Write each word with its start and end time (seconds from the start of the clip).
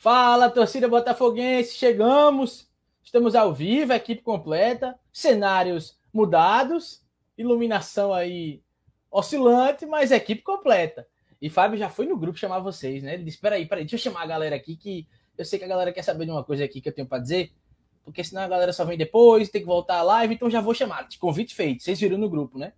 Fala, 0.00 0.48
torcida 0.48 0.88
botafoguense, 0.88 1.74
chegamos. 1.74 2.66
Estamos 3.04 3.34
ao 3.34 3.52
vivo, 3.52 3.92
equipe 3.92 4.22
completa, 4.22 4.98
cenários 5.12 5.94
mudados, 6.10 7.04
iluminação 7.36 8.14
aí 8.14 8.62
oscilante, 9.10 9.84
mas 9.84 10.10
equipe 10.10 10.40
completa. 10.40 11.06
E 11.38 11.50
Fábio 11.50 11.78
já 11.78 11.90
foi 11.90 12.06
no 12.06 12.16
grupo 12.16 12.38
chamar 12.38 12.60
vocês, 12.60 13.02
né? 13.02 13.12
Ele 13.12 13.24
disse: 13.24 13.36
Peraí, 13.36 13.66
peraí, 13.66 13.84
deixa 13.84 13.96
eu 13.96 14.10
chamar 14.10 14.22
a 14.22 14.26
galera 14.26 14.56
aqui 14.56 14.74
que 14.74 15.06
eu 15.36 15.44
sei 15.44 15.58
que 15.58 15.66
a 15.66 15.68
galera 15.68 15.92
quer 15.92 16.02
saber 16.02 16.24
de 16.24 16.30
uma 16.30 16.44
coisa 16.44 16.64
aqui 16.64 16.80
que 16.80 16.88
eu 16.88 16.94
tenho 16.94 17.06
para 17.06 17.18
dizer, 17.18 17.52
porque 18.02 18.24
senão 18.24 18.40
a 18.40 18.48
galera 18.48 18.72
só 18.72 18.86
vem 18.86 18.96
depois, 18.96 19.50
tem 19.50 19.60
que 19.60 19.66
voltar 19.66 19.98
à 19.98 20.02
live, 20.02 20.32
então 20.32 20.48
já 20.48 20.62
vou 20.62 20.72
chamar. 20.72 21.06
Convite 21.18 21.54
feito, 21.54 21.82
vocês 21.82 22.00
viram 22.00 22.16
no 22.16 22.30
grupo, 22.30 22.58
né? 22.58 22.72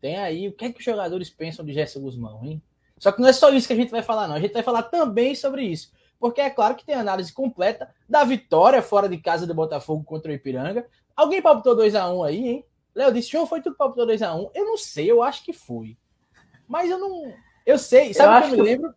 Tem 0.00 0.16
aí 0.16 0.48
o 0.48 0.52
que 0.52 0.64
é 0.64 0.72
que 0.72 0.80
os 0.80 0.84
jogadores 0.84 1.30
pensam 1.30 1.64
de 1.64 1.72
Gerson 1.72 2.00
Guzmão, 2.00 2.44
hein? 2.44 2.60
Só 2.98 3.12
que 3.12 3.20
não 3.20 3.28
é 3.28 3.32
só 3.32 3.50
isso 3.50 3.68
que 3.68 3.72
a 3.72 3.76
gente 3.76 3.92
vai 3.92 4.02
falar, 4.02 4.26
não. 4.26 4.34
A 4.34 4.40
gente 4.40 4.52
vai 4.52 4.64
falar 4.64 4.82
também 4.82 5.36
sobre 5.36 5.62
isso 5.62 5.92
porque 6.20 6.42
é 6.42 6.50
claro 6.50 6.76
que 6.76 6.84
tem 6.84 6.94
análise 6.94 7.32
completa 7.32 7.88
da 8.06 8.22
vitória 8.22 8.82
fora 8.82 9.08
de 9.08 9.16
casa 9.16 9.46
do 9.46 9.54
Botafogo 9.54 10.04
contra 10.04 10.30
o 10.30 10.34
Ipiranga. 10.34 10.86
Alguém 11.16 11.40
palpitou 11.40 11.74
2x1 11.74 12.26
aí, 12.26 12.48
hein? 12.48 12.64
Léo 12.94 13.12
disse, 13.12 13.30
João, 13.30 13.46
foi 13.46 13.62
tudo 13.62 13.76
palpitou 13.76 14.06
2x1. 14.06 14.50
Eu 14.54 14.66
não 14.66 14.76
sei, 14.76 15.10
eu 15.10 15.22
acho 15.22 15.42
que 15.42 15.54
foi. 15.54 15.96
Mas 16.68 16.90
eu 16.90 16.98
não. 16.98 17.32
Eu 17.64 17.78
sei, 17.78 18.12
sabe 18.12 18.46
o 18.46 18.48
que 18.48 18.54
eu 18.54 18.58
me 18.58 18.70
lembro? 18.70 18.94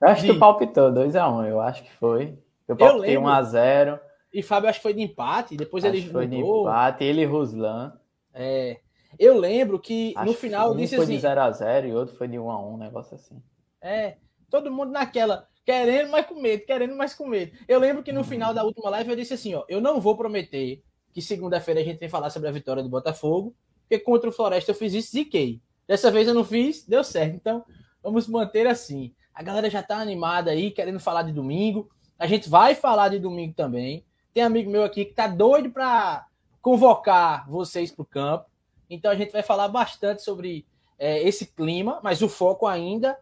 Eu 0.00 0.08
acho 0.08 0.20
de... 0.20 0.28
que 0.28 0.34
tu 0.34 0.38
palpitou 0.38 0.92
2x1, 0.92 1.48
eu 1.48 1.60
acho 1.62 1.82
que 1.82 1.92
foi. 1.92 2.38
Eu 2.68 2.76
palpitei 2.76 3.16
1x0. 3.16 3.98
E 4.32 4.42
Fábio 4.42 4.68
acho 4.68 4.80
que 4.80 4.82
foi 4.82 4.92
de 4.92 5.00
empate, 5.00 5.56
depois 5.56 5.82
acho 5.82 5.94
ele 5.94 6.10
foi 6.10 6.26
mudou. 6.26 6.64
de 6.64 6.68
empate, 6.68 7.04
ele 7.04 7.22
e 7.22 7.24
Ruslan. 7.24 7.98
É. 8.34 8.80
Eu 9.18 9.38
lembro 9.38 9.80
que 9.80 10.12
acho 10.14 10.26
no 10.26 10.34
final 10.34 10.72
um 10.72 10.76
disse 10.76 10.94
foi 10.94 11.04
assim. 11.04 11.18
foi 11.18 11.30
de 11.30 11.40
0x0 11.40 11.88
e 11.88 11.94
outro 11.94 12.14
foi 12.16 12.28
de 12.28 12.36
1x1, 12.36 12.74
um 12.74 12.76
negócio 12.76 13.14
assim. 13.14 13.42
É. 13.80 14.16
Todo 14.50 14.70
mundo 14.70 14.92
naquela 14.92 15.48
querendo, 15.66 16.10
mas 16.10 16.24
com 16.24 16.40
medo, 16.40 16.64
querendo, 16.64 16.96
mas 16.96 17.12
com 17.12 17.26
medo. 17.26 17.52
Eu 17.66 17.80
lembro 17.80 18.04
que 18.04 18.12
no 18.12 18.22
final 18.22 18.54
da 18.54 18.62
última 18.62 18.88
live 18.88 19.10
eu 19.10 19.16
disse 19.16 19.34
assim, 19.34 19.52
ó, 19.52 19.64
eu 19.68 19.80
não 19.80 20.00
vou 20.00 20.16
prometer 20.16 20.80
que 21.12 21.20
segunda-feira 21.20 21.80
a 21.80 21.84
gente 21.84 21.98
vai 21.98 22.08
falar 22.08 22.30
sobre 22.30 22.48
a 22.48 22.52
vitória 22.52 22.84
do 22.84 22.88
Botafogo, 22.88 23.52
porque 23.80 23.98
contra 23.98 24.30
o 24.30 24.32
Floresta 24.32 24.70
eu 24.70 24.74
fiz 24.76 24.94
isso, 24.94 25.10
ziquei. 25.10 25.60
Dessa 25.86 26.10
vez 26.10 26.28
eu 26.28 26.34
não 26.34 26.44
fiz, 26.44 26.86
deu 26.86 27.02
certo. 27.02 27.34
Então, 27.34 27.64
vamos 28.00 28.28
manter 28.28 28.66
assim. 28.68 29.12
A 29.34 29.42
galera 29.42 29.68
já 29.68 29.82
tá 29.82 29.98
animada 29.98 30.52
aí, 30.52 30.70
querendo 30.70 31.00
falar 31.00 31.22
de 31.22 31.32
domingo. 31.32 31.90
A 32.18 32.26
gente 32.26 32.48
vai 32.48 32.74
falar 32.74 33.08
de 33.08 33.18
domingo 33.18 33.54
também. 33.54 34.04
Tem 34.32 34.42
amigo 34.42 34.70
meu 34.70 34.84
aqui 34.84 35.04
que 35.04 35.14
tá 35.14 35.26
doido 35.26 35.70
para 35.70 36.26
convocar 36.62 37.48
vocês 37.50 37.90
para 37.90 38.02
o 38.02 38.06
campo. 38.06 38.46
Então 38.88 39.10
a 39.10 39.16
gente 39.16 39.32
vai 39.32 39.42
falar 39.42 39.68
bastante 39.68 40.22
sobre 40.22 40.66
é, 40.98 41.22
esse 41.22 41.46
clima, 41.46 42.00
mas 42.02 42.22
o 42.22 42.28
foco 42.28 42.66
ainda 42.66 43.18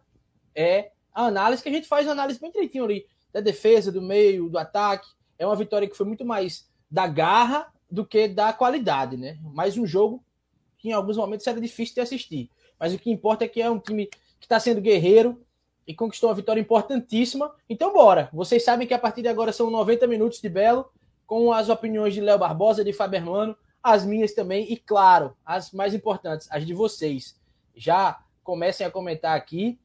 é 0.53 0.91
a 1.15 1.27
análise 1.27 1.63
que 1.63 1.69
a 1.69 1.71
gente 1.71 1.87
faz 1.87 2.05
uma 2.05 2.11
análise 2.11 2.39
bem 2.39 2.51
direitinho 2.51 2.83
ali 2.83 3.07
da 3.31 3.39
defesa, 3.39 3.91
do 3.91 4.01
meio, 4.01 4.49
do 4.49 4.57
ataque. 4.57 5.07
É 5.39 5.45
uma 5.45 5.55
vitória 5.55 5.87
que 5.87 5.95
foi 5.95 6.05
muito 6.05 6.25
mais 6.25 6.69
da 6.91 7.07
garra 7.07 7.73
do 7.89 8.05
que 8.05 8.27
da 8.27 8.51
qualidade, 8.51 9.15
né? 9.15 9.39
Mais 9.41 9.77
um 9.77 9.87
jogo 9.87 10.21
que 10.77 10.89
em 10.89 10.91
alguns 10.91 11.15
momentos 11.15 11.47
era 11.47 11.59
difícil 11.59 11.95
de 11.95 12.01
assistir. 12.01 12.49
Mas 12.77 12.93
o 12.93 12.99
que 12.99 13.09
importa 13.09 13.45
é 13.45 13.47
que 13.47 13.61
é 13.61 13.69
um 13.71 13.79
time 13.79 14.07
que 14.07 14.45
está 14.45 14.59
sendo 14.59 14.81
guerreiro 14.81 15.41
e 15.87 15.93
conquistou 15.93 16.29
uma 16.29 16.35
vitória 16.35 16.59
importantíssima. 16.59 17.53
Então, 17.69 17.93
bora! 17.93 18.29
Vocês 18.33 18.63
sabem 18.63 18.85
que 18.85 18.93
a 18.93 18.99
partir 18.99 19.21
de 19.21 19.29
agora 19.29 19.53
são 19.53 19.69
90 19.71 20.05
minutos 20.07 20.41
de 20.41 20.49
Belo, 20.49 20.91
com 21.25 21.51
as 21.53 21.69
opiniões 21.69 22.13
de 22.13 22.21
Léo 22.21 22.37
Barbosa, 22.37 22.83
de 22.83 22.91
Fábio 22.91 23.17
Hermano, 23.17 23.57
as 23.81 24.05
minhas 24.05 24.33
também, 24.33 24.71
e 24.71 24.77
claro, 24.77 25.35
as 25.45 25.71
mais 25.71 25.93
importantes, 25.93 26.47
as 26.51 26.65
de 26.65 26.73
vocês. 26.73 27.39
Já 27.75 28.19
comecem 28.43 28.85
a 28.85 28.91
comentar 28.91 29.35
aqui 29.35 29.79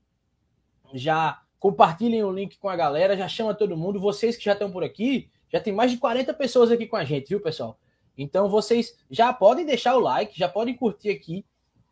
já 0.92 1.41
compartilhem 1.58 2.24
o 2.24 2.33
link 2.33 2.58
com 2.58 2.69
a 2.69 2.77
galera, 2.77 3.16
já 3.16 3.28
chama 3.28 3.55
todo 3.55 3.77
mundo. 3.77 4.00
Vocês 4.00 4.36
que 4.36 4.44
já 4.44 4.52
estão 4.52 4.70
por 4.70 4.83
aqui, 4.83 5.30
já 5.52 5.60
tem 5.60 5.72
mais 5.72 5.91
de 5.91 5.98
40 5.98 6.33
pessoas 6.34 6.70
aqui 6.70 6.86
com 6.86 6.96
a 6.96 7.05
gente, 7.05 7.28
viu, 7.28 7.41
pessoal? 7.41 7.78
Então 8.16 8.48
vocês 8.48 8.96
já 9.11 9.33
podem 9.33 9.64
deixar 9.64 9.96
o 9.96 10.00
like, 10.00 10.38
já 10.38 10.48
podem 10.48 10.74
curtir 10.74 11.11
aqui 11.11 11.45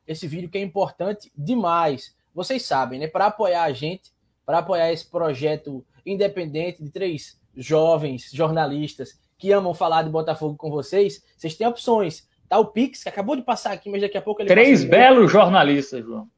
esse 0.07 0.27
vídeo 0.27 0.49
que 0.49 0.59
é 0.59 0.63
importante 0.63 1.31
demais. 1.37 2.17
Vocês 2.35 2.65
sabem, 2.65 2.99
né? 2.99 3.07
Para 3.07 3.27
apoiar 3.27 3.65
a 3.65 3.73
gente, 3.73 4.11
para 4.45 4.59
apoiar 4.59 4.93
esse 4.93 5.07
projeto 5.07 5.85
independente 6.05 6.83
de 6.83 6.91
três 6.91 7.39
jovens 7.55 8.31
jornalistas 8.33 9.19
que 9.37 9.53
amam 9.53 9.75
falar 9.75 10.03
de 10.03 10.11
Botafogo 10.11 10.57
com 10.57 10.71
vocês, 10.71 11.23
vocês 11.37 11.55
têm 11.55 11.67
opções. 11.67 12.27
Tá 12.49 12.59
o 12.59 12.67
Pix, 12.67 13.03
que 13.03 13.09
acabou 13.09 13.37
de 13.37 13.43
passar 13.43 13.73
aqui, 13.73 13.91
mas 13.91 14.01
daqui 14.01 14.17
a 14.17 14.23
pouco 14.23 14.41
ele 14.41 14.49
Três 14.49 14.85
belos 14.85 15.31
jornalistas, 15.31 16.03
João. 16.03 16.29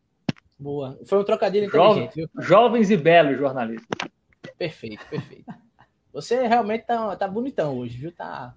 Boa. 0.60 0.98
Foi 1.06 1.19
um 1.19 1.25
trocadilho 1.25 1.71
Jovem, 1.71 2.04
inteligente, 2.04 2.31
viu? 2.34 2.44
Jovens 2.44 2.91
e 2.91 2.97
belos 2.98 3.38
jornalistas. 3.38 3.88
Perfeito, 4.59 5.06
perfeito. 5.09 5.47
Você 6.12 6.47
realmente 6.47 6.82
tá, 6.82 7.16
tá 7.16 7.26
bonitão 7.26 7.78
hoje, 7.78 7.97
viu? 7.97 8.12
Tá 8.12 8.54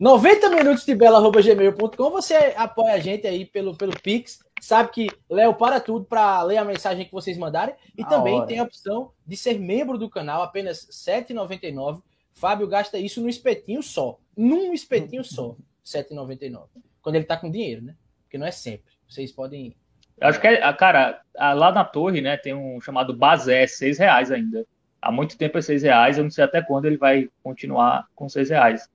90 0.00 0.48
minutos 0.48 0.86
de 0.86 0.94
bela.gmail.com. 0.94 2.10
Você 2.10 2.34
apoia 2.56 2.94
a 2.94 2.98
gente 2.98 3.26
aí 3.26 3.44
pelo, 3.44 3.76
pelo 3.76 3.92
Pix. 4.00 4.38
Sabe 4.62 4.90
que 4.90 5.06
Léo 5.28 5.54
para 5.54 5.78
tudo 5.78 6.06
para 6.06 6.42
ler 6.42 6.56
a 6.56 6.64
mensagem 6.64 7.04
que 7.04 7.12
vocês 7.12 7.36
mandarem. 7.36 7.74
E 7.98 8.02
a 8.02 8.06
também 8.06 8.36
hora. 8.36 8.46
tem 8.46 8.58
a 8.58 8.62
opção 8.62 9.12
de 9.26 9.36
ser 9.36 9.58
membro 9.58 9.98
do 9.98 10.08
canal, 10.08 10.42
apenas 10.42 10.84
R$ 11.06 11.22
7,99. 11.22 12.02
Fábio 12.32 12.66
gasta 12.66 12.98
isso 12.98 13.20
no 13.20 13.28
espetinho 13.28 13.82
só. 13.82 14.18
Num 14.34 14.72
espetinho 14.72 15.22
só, 15.22 15.50
R$ 15.50 15.56
7,99. 15.84 16.66
Quando 17.02 17.16
ele 17.16 17.24
tá 17.24 17.36
com 17.36 17.50
dinheiro, 17.50 17.82
né? 17.82 17.94
Porque 18.22 18.38
não 18.38 18.46
é 18.46 18.50
sempre. 18.50 18.94
Vocês 19.06 19.30
podem 19.32 19.76
Acho 20.20 20.40
que, 20.40 20.46
é, 20.46 20.72
cara, 20.72 21.20
lá 21.36 21.70
na 21.70 21.84
torre, 21.84 22.20
né, 22.20 22.36
tem 22.36 22.54
um 22.54 22.80
chamado 22.80 23.14
Bazé, 23.14 23.66
seis 23.66 23.98
reais 23.98 24.30
ainda. 24.30 24.66
Há 25.00 25.12
muito 25.12 25.36
tempo 25.36 25.58
é 25.58 25.62
seis 25.62 25.82
reais, 25.82 26.16
eu 26.16 26.24
não 26.24 26.30
sei 26.30 26.42
até 26.42 26.62
quando 26.62 26.86
ele 26.86 26.96
vai 26.96 27.28
continuar 27.42 28.06
com 28.14 28.28
seis 28.28 28.50
reais. 28.50 28.88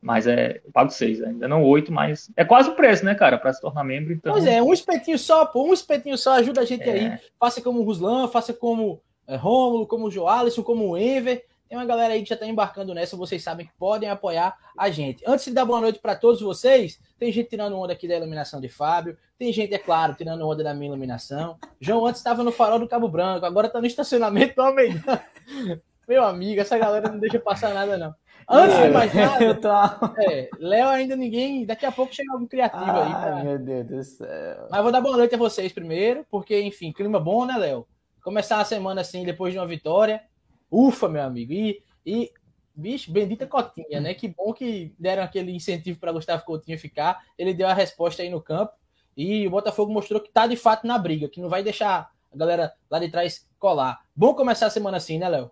Mas 0.00 0.26
é, 0.26 0.60
eu 0.64 0.70
pago 0.70 0.90
seis, 0.90 1.22
ainda 1.22 1.48
não 1.48 1.64
oito, 1.64 1.90
mas 1.90 2.30
é 2.36 2.44
quase 2.44 2.68
o 2.68 2.74
preço, 2.74 3.04
né, 3.04 3.14
cara, 3.14 3.38
para 3.38 3.52
se 3.52 3.60
tornar 3.60 3.82
membro. 3.82 4.12
Então... 4.12 4.32
Pois 4.32 4.46
é, 4.46 4.62
um 4.62 4.72
espetinho 4.72 5.18
só, 5.18 5.46
pô, 5.46 5.64
um 5.64 5.72
espetinho 5.72 6.16
só 6.16 6.34
ajuda 6.34 6.60
a 6.60 6.64
gente 6.64 6.88
é. 6.88 6.92
aí. 6.92 7.18
Faça 7.40 7.60
como 7.60 7.80
o 7.80 7.82
Ruslan, 7.82 8.28
faça 8.28 8.52
como 8.52 9.00
é, 9.26 9.34
Rômulo, 9.34 9.86
como 9.86 10.06
o 10.06 10.10
Joalisson, 10.10 10.62
como 10.62 10.90
o 10.90 10.98
Enver. 10.98 11.44
Tem 11.68 11.76
uma 11.76 11.84
galera 11.84 12.14
aí 12.14 12.22
que 12.22 12.28
já 12.28 12.34
está 12.34 12.46
embarcando 12.46 12.94
nessa, 12.94 13.16
vocês 13.16 13.42
sabem 13.42 13.66
que 13.66 13.72
podem 13.74 14.08
apoiar 14.08 14.56
a 14.76 14.88
gente. 14.88 15.24
Antes 15.26 15.46
de 15.46 15.52
dar 15.52 15.64
boa 15.64 15.80
noite 15.80 15.98
para 15.98 16.14
todos 16.14 16.40
vocês, 16.40 17.00
tem 17.18 17.32
gente 17.32 17.50
tirando 17.50 17.76
onda 17.76 17.92
aqui 17.92 18.06
da 18.06 18.16
iluminação 18.16 18.60
de 18.60 18.68
Fábio, 18.68 19.16
tem 19.38 19.52
gente, 19.52 19.74
é 19.74 19.78
claro, 19.78 20.14
tirando 20.14 20.46
onda 20.46 20.62
da 20.62 20.72
minha 20.72 20.88
iluminação. 20.88 21.58
João 21.80 22.06
antes 22.06 22.20
estava 22.20 22.44
no 22.44 22.52
farol 22.52 22.78
do 22.78 22.88
Cabo 22.88 23.08
Branco, 23.08 23.44
agora 23.44 23.66
está 23.66 23.80
no 23.80 23.86
estacionamento 23.86 24.54
do 24.54 24.62
Almeida. 24.62 25.22
Meu 26.06 26.24
amigo, 26.24 26.60
essa 26.60 26.78
galera 26.78 27.08
não 27.10 27.18
deixa 27.18 27.40
passar 27.40 27.74
nada, 27.74 27.98
não. 27.98 28.14
Antes 28.48 28.78
de 28.78 28.88
mais 28.90 29.12
nada, 29.12 29.54
tô... 29.56 30.22
é, 30.22 30.48
Léo 30.56 30.88
ainda 30.88 31.16
ninguém. 31.16 31.66
Daqui 31.66 31.84
a 31.84 31.90
pouco 31.90 32.14
chega 32.14 32.32
algum 32.32 32.46
criativo 32.46 32.84
aí. 32.84 33.10
Pra... 33.10 33.42
Meu 33.42 33.58
Deus 33.58 33.86
do 33.86 34.04
céu. 34.04 34.68
Mas 34.70 34.82
vou 34.82 34.92
dar 34.92 35.00
boa 35.00 35.16
noite 35.16 35.34
a 35.34 35.38
vocês 35.38 35.72
primeiro, 35.72 36.24
porque, 36.30 36.60
enfim, 36.60 36.92
clima 36.92 37.18
bom, 37.18 37.44
né, 37.44 37.56
Léo? 37.58 37.88
Começar 38.22 38.60
a 38.60 38.64
semana 38.64 39.00
assim, 39.00 39.24
depois 39.24 39.52
de 39.52 39.58
uma 39.58 39.66
vitória. 39.66 40.22
Ufa, 40.70 41.08
meu 41.08 41.22
amigo. 41.22 41.52
E, 41.52 41.82
e 42.04 42.32
bicho, 42.74 43.10
bendita 43.10 43.46
Cotinha, 43.46 44.00
né? 44.00 44.14
Que 44.14 44.28
bom 44.28 44.52
que 44.52 44.94
deram 44.98 45.22
aquele 45.22 45.52
incentivo 45.54 45.98
para 45.98 46.12
Gustavo 46.12 46.44
Coutinho 46.44 46.78
ficar. 46.78 47.24
Ele 47.38 47.54
deu 47.54 47.68
a 47.68 47.74
resposta 47.74 48.22
aí 48.22 48.28
no 48.28 48.40
campo. 48.40 48.72
E 49.16 49.46
o 49.46 49.50
Botafogo 49.50 49.92
mostrou 49.92 50.20
que 50.20 50.30
tá 50.30 50.46
de 50.46 50.56
fato 50.56 50.86
na 50.86 50.98
briga, 50.98 51.28
que 51.28 51.40
não 51.40 51.48
vai 51.48 51.62
deixar 51.62 52.10
a 52.32 52.36
galera 52.36 52.74
lá 52.90 52.98
de 52.98 53.08
trás 53.08 53.48
colar. 53.58 54.04
Bom 54.14 54.34
começar 54.34 54.66
a 54.66 54.70
semana 54.70 54.98
assim, 54.98 55.18
né, 55.18 55.28
Léo? 55.28 55.50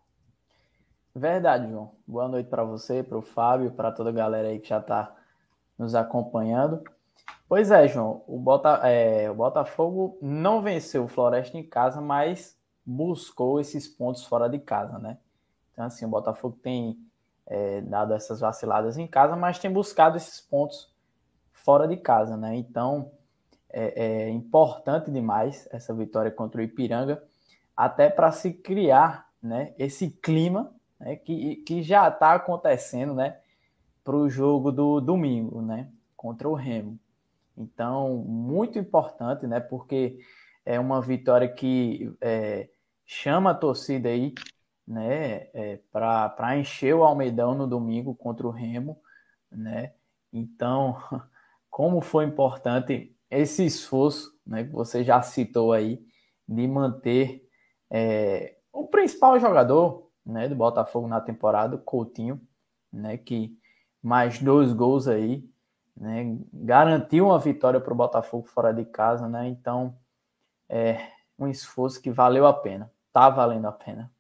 Verdade, 1.14 1.70
João. 1.70 1.92
Boa 2.06 2.28
noite 2.28 2.50
para 2.50 2.62
você, 2.62 3.02
para 3.02 3.16
o 3.16 3.22
Fábio, 3.22 3.70
para 3.70 3.91
toda 3.91 4.10
a 4.10 4.12
galera 4.12 4.48
aí 4.48 4.58
que 4.58 4.69
já 4.69 4.78
está 4.78 5.14
nos 5.78 5.94
acompanhando. 5.94 6.82
Pois 7.48 7.70
é, 7.70 7.86
João, 7.88 8.22
o, 8.26 8.38
Bota, 8.38 8.81
é, 8.86 9.31
o 9.31 9.34
Botafogo 9.34 10.19
não 10.20 10.60
venceu 10.60 11.04
o 11.04 11.08
Floresta 11.08 11.56
em 11.56 11.62
casa, 11.62 12.00
mas 12.00 12.58
buscou 12.84 13.61
esses 13.61 13.89
pontos 13.89 14.25
fora 14.25 14.49
de 14.49 14.59
casa, 14.59 14.99
né? 14.99 15.19
Então, 15.72 15.84
assim, 15.84 16.05
o 16.05 16.09
Botafogo 16.09 16.58
tem 16.62 16.99
é, 17.47 17.81
dado 17.81 18.14
essas 18.14 18.41
vaciladas 18.41 18.97
em 18.97 19.06
casa, 19.06 19.37
mas 19.37 19.58
tem 19.58 19.70
buscado 19.70 20.17
esses 20.17 20.41
pontos 20.41 20.93
fora 21.53 21.88
de 21.88 21.97
casa, 21.97 22.37
né? 22.37 22.55
Então, 22.56 23.11
é, 23.70 24.26
é 24.26 24.31
importante 24.31 25.11
demais 25.11 25.69
essa 25.73 25.93
vitória 25.93 26.31
contra 26.31 26.61
o 26.61 26.64
Ipiranga, 26.64 27.23
até 27.76 28.08
para 28.08 28.31
se 28.31 28.53
criar 28.53 29.29
né, 29.43 29.75
esse 29.79 30.11
clima 30.11 30.73
né, 30.99 31.17
que, 31.17 31.56
que 31.56 31.82
já 31.82 32.08
está 32.08 32.35
acontecendo 32.35 33.14
né, 33.14 33.38
para 34.05 34.14
o 34.14 34.29
jogo 34.29 34.70
do 34.70 35.00
domingo, 35.00 35.61
né? 35.61 35.88
Contra 36.17 36.49
o 36.49 36.55
Remo. 36.55 36.99
Então, 37.56 38.17
muito 38.17 38.79
importante, 38.79 39.47
né? 39.47 39.58
Porque 39.61 40.19
é 40.64 40.79
uma 40.79 41.00
vitória 41.00 41.49
que 41.49 42.12
é, 42.20 42.69
chama 43.06 43.51
a 43.51 43.55
torcida 43.55 44.09
aí, 44.09 44.35
né, 44.87 45.49
é, 45.55 45.81
para 45.91 46.56
encher 46.59 46.95
o 46.95 47.05
Almeidão 47.05 47.55
no 47.55 47.67
domingo 47.67 48.15
contra 48.15 48.47
o 48.47 48.51
Remo, 48.51 49.01
né? 49.51 49.95
Então, 50.33 50.97
como 51.71 52.01
foi 52.01 52.25
importante 52.25 53.17
esse 53.31 53.65
esforço, 53.65 54.33
né, 54.47 54.65
que 54.65 54.71
você 54.71 55.03
já 55.03 55.21
citou 55.23 55.73
aí, 55.73 56.05
de 56.47 56.67
manter 56.69 57.49
é, 57.91 58.59
o 58.73 58.87
principal 58.87 59.39
jogador, 59.41 60.11
né, 60.25 60.49
do 60.49 60.55
Botafogo 60.55 61.09
na 61.09 61.21
temporada, 61.21 61.79
Coutinho, 61.79 62.41
né, 62.93 63.17
que 63.17 63.59
mais 64.03 64.39
dois 64.41 64.73
gols 64.73 65.09
aí, 65.09 65.49
né, 65.97 66.39
garantiu 66.53 67.27
uma 67.27 67.39
vitória 67.39 67.81
para 67.81 67.93
o 67.93 67.97
Botafogo 67.97 68.47
fora 68.47 68.73
de 68.73 68.85
casa, 68.85 69.29
né, 69.29 69.49
então 69.49 69.97
é 70.69 71.09
um 71.39 71.49
esforço 71.49 72.01
que 72.01 72.11
valeu 72.11 72.47
a 72.47 72.53
pena, 72.53 72.91
tá 73.14 73.31
valendo 73.31 73.66
a 73.66 73.72
pena. 73.72 74.12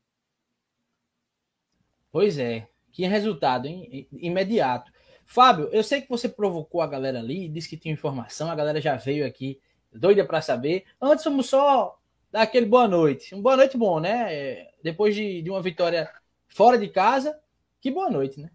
Pois 2.12 2.38
é, 2.38 2.68
que 2.92 3.04
resultado, 3.06 3.66
hein? 3.66 4.06
Imediato. 4.12 4.92
Fábio, 5.26 5.68
eu 5.72 5.82
sei 5.82 6.00
que 6.00 6.08
você 6.08 6.28
provocou 6.28 6.80
a 6.80 6.86
galera 6.86 7.18
ali, 7.18 7.48
disse 7.48 7.68
que 7.68 7.76
tinha 7.76 7.92
informação, 7.92 8.48
a 8.48 8.54
galera 8.54 8.80
já 8.80 8.94
veio 8.94 9.26
aqui 9.26 9.60
doida 9.92 10.24
para 10.24 10.40
saber. 10.40 10.84
Antes 11.02 11.24
vamos 11.24 11.48
só 11.48 11.98
dar 12.30 12.42
aquele 12.42 12.66
boa 12.66 12.86
noite. 12.86 13.34
Um 13.34 13.42
boa 13.42 13.56
noite 13.56 13.76
bom, 13.76 13.98
né? 13.98 14.68
Depois 14.80 15.14
de, 15.14 15.42
de 15.42 15.50
uma 15.50 15.60
vitória 15.60 16.08
fora 16.46 16.78
de 16.78 16.88
casa, 16.88 17.36
que 17.80 17.90
boa 17.90 18.08
noite, 18.08 18.40
né? 18.40 18.50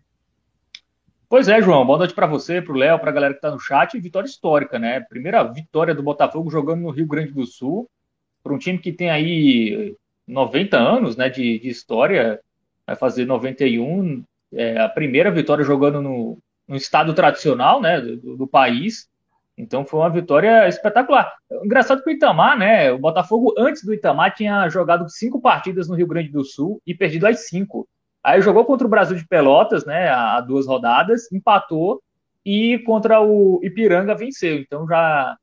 Pois 1.27 1.49
é, 1.49 1.61
João. 1.61 1.85
Boa 1.85 1.97
noite 1.99 2.13
para 2.13 2.27
você, 2.27 2.61
para 2.61 2.73
o 2.73 2.77
Léo, 2.77 2.97
para 2.97 3.09
a 3.09 3.13
galera 3.13 3.33
que 3.33 3.39
está 3.39 3.51
no 3.51 3.59
chat. 3.59 3.99
Vitória 3.99 4.27
histórica, 4.27 4.79
né? 4.79 5.01
Primeira 5.01 5.43
vitória 5.43 5.93
do 5.93 6.01
Botafogo 6.01 6.49
jogando 6.49 6.81
no 6.81 6.91
Rio 6.91 7.07
Grande 7.07 7.33
do 7.33 7.45
Sul, 7.45 7.89
para 8.41 8.53
um 8.53 8.57
time 8.57 8.79
que 8.79 8.93
tem 8.93 9.09
aí 9.09 9.95
90 10.29 10.77
anos 10.77 11.17
né, 11.17 11.29
de, 11.29 11.59
de 11.59 11.67
história, 11.67 12.39
vai 12.85 12.95
fazer 12.95 13.25
91. 13.25 14.23
É, 14.53 14.79
a 14.79 14.89
primeira 14.89 15.31
vitória 15.31 15.63
jogando 15.63 16.01
no, 16.01 16.37
no 16.67 16.75
estado 16.75 17.13
tradicional 17.13 17.81
né, 17.81 17.99
do, 17.99 18.37
do 18.37 18.47
país. 18.47 19.09
Então 19.57 19.85
foi 19.85 19.99
uma 19.99 20.09
vitória 20.09 20.67
espetacular. 20.67 21.33
Engraçado 21.63 22.01
que 22.01 22.09
o 22.09 22.13
Itamar, 22.13 22.57
né? 22.57 22.91
O 22.93 22.97
Botafogo, 22.97 23.53
antes 23.57 23.83
do 23.83 23.93
Itamar, 23.93 24.33
tinha 24.33 24.69
jogado 24.69 25.09
cinco 25.09 25.41
partidas 25.41 25.89
no 25.89 25.95
Rio 25.95 26.07
Grande 26.07 26.29
do 26.29 26.45
Sul 26.45 26.81
e 26.87 26.95
perdido 26.95 27.27
as 27.27 27.47
cinco. 27.47 27.85
Aí 28.23 28.41
jogou 28.41 28.63
contra 28.63 28.87
o 28.87 28.89
Brasil 28.89 29.17
de 29.17 29.27
Pelotas, 29.27 29.85
né? 29.85 30.07
Há 30.09 30.39
duas 30.39 30.65
rodadas, 30.65 31.29
empatou 31.31 32.01
e 32.45 32.79
contra 32.79 33.21
o 33.21 33.59
Ipiranga 33.61 34.15
venceu. 34.15 34.59
Então 34.59 34.87
já 34.87 35.35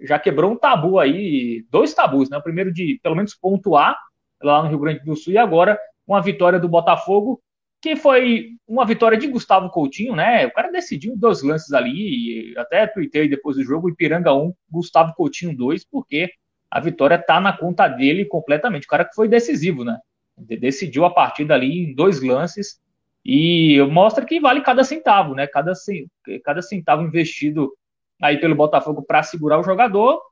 já 0.00 0.18
quebrou 0.18 0.52
um 0.52 0.56
tabu 0.56 0.98
aí, 0.98 1.64
dois 1.70 1.94
tabus, 1.94 2.28
né? 2.28 2.36
O 2.36 2.42
primeiro 2.42 2.70
de 2.72 3.00
pelo 3.02 3.14
menos 3.14 3.34
pontuar 3.34 3.96
lá 4.44 4.62
no 4.62 4.68
Rio 4.68 4.78
Grande 4.78 5.04
do 5.04 5.16
Sul 5.16 5.32
e 5.32 5.38
agora 5.38 5.78
uma 6.06 6.20
vitória 6.20 6.58
do 6.58 6.68
Botafogo 6.68 7.40
que 7.84 7.96
foi 7.96 8.52
uma 8.66 8.86
vitória 8.86 9.18
de 9.18 9.26
Gustavo 9.26 9.68
Coutinho, 9.68 10.16
né? 10.16 10.46
O 10.46 10.52
cara 10.52 10.72
decidiu 10.72 11.14
dois 11.14 11.42
lances 11.42 11.70
ali, 11.74 12.54
até 12.56 12.86
tuitei 12.86 13.28
depois 13.28 13.58
do 13.58 13.62
jogo, 13.62 13.90
Ipiranga 13.90 14.32
1, 14.32 14.54
Gustavo 14.70 15.12
Coutinho 15.12 15.54
2, 15.54 15.84
porque 15.84 16.30
a 16.70 16.80
vitória 16.80 17.18
tá 17.18 17.38
na 17.38 17.54
conta 17.54 17.86
dele 17.86 18.24
completamente. 18.24 18.86
O 18.86 18.88
cara 18.88 19.04
que 19.04 19.14
foi 19.14 19.28
decisivo, 19.28 19.84
né? 19.84 19.98
Decidiu 20.34 21.04
a 21.04 21.10
partida 21.10 21.52
ali 21.52 21.84
em 21.84 21.94
dois 21.94 22.22
lances 22.22 22.80
e 23.22 23.78
mostra 23.90 24.24
que 24.24 24.40
vale 24.40 24.62
cada 24.62 24.82
centavo, 24.82 25.34
né? 25.34 25.46
Cada, 25.46 25.74
cada 26.42 26.62
centavo 26.62 27.02
investido 27.02 27.70
aí 28.18 28.38
pelo 28.38 28.54
Botafogo 28.54 29.02
para 29.02 29.22
segurar 29.22 29.58
o 29.60 29.62
jogador. 29.62 30.22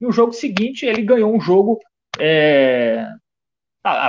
No 0.00 0.10
jogo 0.10 0.32
seguinte, 0.32 0.84
ele 0.84 1.02
ganhou 1.02 1.32
um 1.32 1.40
jogo 1.40 1.78
é, 2.18 3.06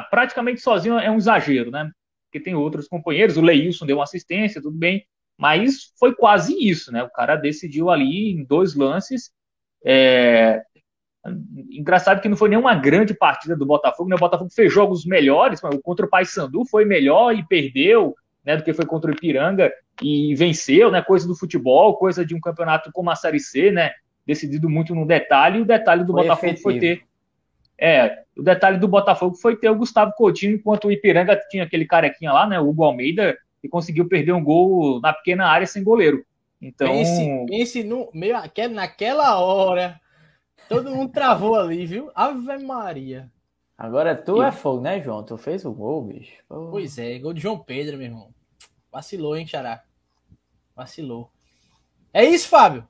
praticamente 0.09 0.61
sozinho, 0.61 0.99
é 0.99 1.09
um 1.09 1.17
exagero, 1.17 1.71
né? 1.71 1.89
porque 2.29 2.39
tem 2.39 2.55
outros 2.55 2.87
companheiros, 2.87 3.37
o 3.37 3.41
Leilson 3.41 3.85
deu 3.85 3.97
uma 3.97 4.03
assistência, 4.03 4.61
tudo 4.61 4.77
bem, 4.77 5.05
mas 5.37 5.91
foi 5.99 6.13
quase 6.13 6.55
isso, 6.55 6.91
né? 6.91 7.03
O 7.03 7.09
cara 7.09 7.35
decidiu 7.35 7.89
ali 7.89 8.31
em 8.31 8.43
dois 8.43 8.75
lances. 8.75 9.31
É... 9.83 10.61
Engraçado 11.71 12.21
que 12.21 12.29
não 12.29 12.37
foi 12.37 12.49
nenhuma 12.49 12.75
grande 12.75 13.13
partida 13.13 13.55
do 13.55 13.65
Botafogo, 13.65 14.09
né? 14.09 14.15
O 14.15 14.19
Botafogo 14.19 14.49
fez 14.53 14.71
jogos 14.71 15.05
melhores, 15.05 15.59
mas 15.61 15.77
contra 15.81 16.05
o 16.05 16.09
Paysandu 16.09 16.65
foi 16.65 16.85
melhor 16.85 17.35
e 17.35 17.45
perdeu, 17.45 18.15
né? 18.45 18.55
Do 18.55 18.63
que 18.63 18.73
foi 18.73 18.85
contra 18.85 19.11
o 19.11 19.13
Ipiranga 19.13 19.71
e 20.01 20.35
venceu, 20.35 20.91
né? 20.91 21.01
Coisa 21.01 21.27
do 21.27 21.35
futebol, 21.35 21.97
coisa 21.97 22.25
de 22.25 22.35
um 22.35 22.39
campeonato 22.39 22.91
como 22.93 23.09
a 23.09 23.15
Série 23.15 23.39
C, 23.39 23.71
né? 23.71 23.91
Decidido 24.25 24.69
muito 24.69 24.93
no 24.93 25.05
detalhe, 25.05 25.59
e 25.59 25.61
o 25.61 25.65
detalhe 25.65 26.03
do 26.03 26.13
foi 26.13 26.21
Botafogo 26.21 26.47
efetivo. 26.47 26.63
foi 26.63 26.79
ter 26.79 27.03
é, 27.79 28.23
o 28.37 28.43
detalhe 28.43 28.77
do 28.77 28.87
Botafogo 28.87 29.35
foi 29.35 29.55
ter 29.55 29.69
o 29.69 29.75
Gustavo 29.75 30.13
Coutinho, 30.15 30.55
enquanto 30.55 30.85
o 30.85 30.91
Ipiranga 30.91 31.39
tinha 31.49 31.63
aquele 31.63 31.85
carequinha 31.85 32.31
lá, 32.31 32.47
né, 32.47 32.59
o 32.59 32.69
Hugo 32.69 32.83
Almeida, 32.83 33.37
que 33.61 33.69
conseguiu 33.69 34.07
perder 34.07 34.33
um 34.33 34.43
gol 34.43 34.99
na 35.01 35.13
pequena 35.13 35.47
área 35.47 35.67
sem 35.67 35.83
goleiro. 35.83 36.25
Então, 36.61 36.87
pense, 36.87 37.45
pense 37.47 37.83
no, 37.83 38.09
meio, 38.13 38.35
naquela 38.71 39.39
hora, 39.39 39.99
todo 40.67 40.93
mundo 40.93 41.11
travou 41.11 41.55
ali, 41.55 41.85
viu? 41.85 42.11
Ave 42.13 42.57
Maria. 42.57 43.31
Agora 43.77 44.13
tu 44.13 44.43
e... 44.43 44.45
é 44.45 44.51
fogo, 44.51 44.81
né, 44.81 44.99
João? 44.99 45.23
Tu 45.23 45.37
fez 45.37 45.63
o 45.63 45.71
gol, 45.71 46.03
bicho. 46.03 46.33
Oh. 46.49 46.67
Pois 46.69 46.97
é, 46.97 47.17
gol 47.17 47.33
de 47.33 47.41
João 47.41 47.57
Pedro, 47.57 47.97
meu 47.97 48.07
irmão. 48.07 48.29
Vacilou, 48.91 49.37
hein, 49.37 49.47
Xará? 49.47 49.83
Vacilou. 50.75 51.31
É 52.13 52.25
isso, 52.25 52.49
Fábio? 52.49 52.85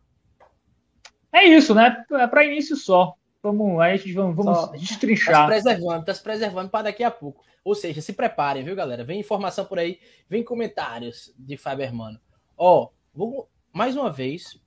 É 1.31 1.43
isso, 1.43 1.75
né? 1.75 2.03
É 2.11 2.25
para 2.25 2.45
início 2.45 2.75
só. 2.75 3.13
Vamos, 3.41 3.81
gente 4.01 4.13
vamos, 4.13 4.35
vamos 4.35 4.57
Só, 4.57 4.67
destrinchar. 4.67 5.33
Tá 5.33 5.41
se 5.43 5.63
preservando, 5.63 6.05
tá 6.05 6.13
se 6.13 6.23
preservando 6.23 6.69
para 6.69 6.83
daqui 6.83 7.03
a 7.03 7.11
pouco. 7.11 7.43
Ou 7.63 7.73
seja, 7.73 8.01
se 8.01 8.13
preparem, 8.13 8.63
viu, 8.63 8.75
galera? 8.75 9.03
Vem 9.03 9.19
informação 9.19 9.65
por 9.65 9.79
aí, 9.79 9.99
vem 10.27 10.43
comentários 10.43 11.33
de 11.37 11.55
Fabermano. 11.55 12.19
Ó, 12.57 12.89
vou 13.13 13.49
mais 13.71 13.95
uma 13.95 14.11
vez 14.11 14.59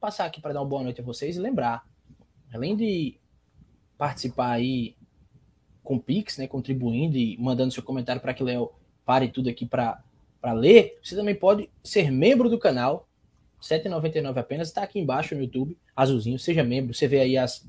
passar 0.00 0.24
aqui 0.24 0.40
para 0.40 0.54
dar 0.54 0.60
uma 0.60 0.68
boa 0.68 0.82
noite 0.82 1.00
a 1.00 1.04
vocês 1.04 1.36
e 1.36 1.40
lembrar, 1.40 1.86
além 2.52 2.76
de 2.76 3.18
participar 3.98 4.52
aí 4.52 4.96
com 5.82 5.96
o 5.96 6.00
Pix, 6.00 6.38
né, 6.38 6.46
contribuindo 6.46 7.16
e 7.16 7.36
mandando 7.38 7.72
seu 7.72 7.82
comentário 7.82 8.22
para 8.22 8.32
que 8.32 8.42
o 8.42 8.46
Léo 8.46 8.72
pare 9.04 9.28
tudo 9.28 9.50
aqui 9.50 9.66
para 9.66 10.02
ler, 10.52 10.98
você 11.02 11.14
também 11.14 11.34
pode 11.34 11.68
ser 11.82 12.10
membro 12.10 12.48
do 12.48 12.58
canal. 12.58 13.06
R$ 13.60 13.78
7,99 13.78 14.36
apenas, 14.38 14.68
está 14.68 14.82
aqui 14.82 14.98
embaixo 14.98 15.34
no 15.34 15.42
YouTube, 15.42 15.76
azulzinho, 15.96 16.38
seja 16.38 16.62
membro, 16.62 16.92
você 16.92 17.08
vê 17.08 17.20
aí 17.20 17.38
as 17.38 17.66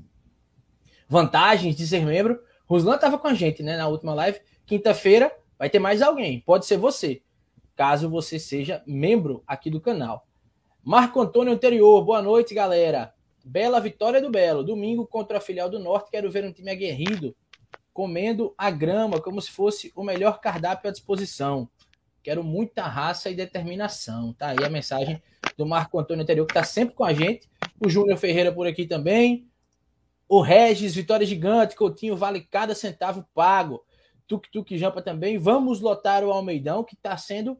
vantagens 1.08 1.76
de 1.76 1.86
ser 1.86 2.04
membro. 2.04 2.40
Ruslan 2.66 2.96
estava 2.96 3.18
com 3.18 3.28
a 3.28 3.34
gente, 3.34 3.62
né, 3.62 3.76
na 3.76 3.88
última 3.88 4.14
live. 4.14 4.40
Quinta-feira 4.66 5.32
vai 5.58 5.70
ter 5.70 5.78
mais 5.78 6.02
alguém, 6.02 6.40
pode 6.40 6.66
ser 6.66 6.76
você, 6.76 7.22
caso 7.74 8.10
você 8.10 8.38
seja 8.38 8.82
membro 8.86 9.42
aqui 9.46 9.70
do 9.70 9.80
canal. 9.80 10.26
Marco 10.82 11.20
Antônio 11.20 11.52
Anterior, 11.52 12.04
boa 12.04 12.22
noite, 12.22 12.54
galera. 12.54 13.12
Bela 13.44 13.80
vitória 13.80 14.20
do 14.20 14.30
Belo. 14.30 14.64
Domingo 14.64 15.06
contra 15.06 15.38
a 15.38 15.40
filial 15.40 15.68
do 15.68 15.78
Norte, 15.78 16.10
quero 16.10 16.30
ver 16.30 16.44
um 16.44 16.52
time 16.52 16.70
aguerrido, 16.70 17.34
comendo 17.92 18.54
a 18.58 18.70
grama 18.70 19.20
como 19.20 19.40
se 19.40 19.50
fosse 19.50 19.92
o 19.94 20.02
melhor 20.02 20.40
cardápio 20.40 20.88
à 20.88 20.92
disposição. 20.92 21.68
Quero 22.22 22.42
muita 22.42 22.82
raça 22.82 23.30
e 23.30 23.34
determinação. 23.34 24.32
Tá 24.32 24.48
aí 24.48 24.64
a 24.64 24.68
mensagem 24.68 25.22
do 25.56 25.64
Marco 25.64 25.98
Antônio 25.98 26.22
Anterior, 26.22 26.44
que 26.44 26.52
está 26.52 26.64
sempre 26.64 26.94
com 26.94 27.04
a 27.04 27.12
gente. 27.12 27.48
O 27.80 27.88
Júnior 27.88 28.18
Ferreira 28.18 28.50
por 28.50 28.66
aqui 28.66 28.84
também. 28.84 29.48
O 30.28 30.40
Regis, 30.40 30.94
Vitória 30.94 31.26
Gigante, 31.26 31.76
Coutinho, 31.76 32.16
vale 32.16 32.40
cada 32.40 32.74
centavo 32.74 33.24
pago. 33.34 33.84
Tuk 34.26 34.50
Tuk 34.50 34.76
Jampa 34.76 35.00
também. 35.00 35.38
Vamos 35.38 35.80
lotar 35.80 36.24
o 36.24 36.32
Almeidão, 36.32 36.82
que 36.82 36.94
está 36.94 37.16
sendo 37.16 37.56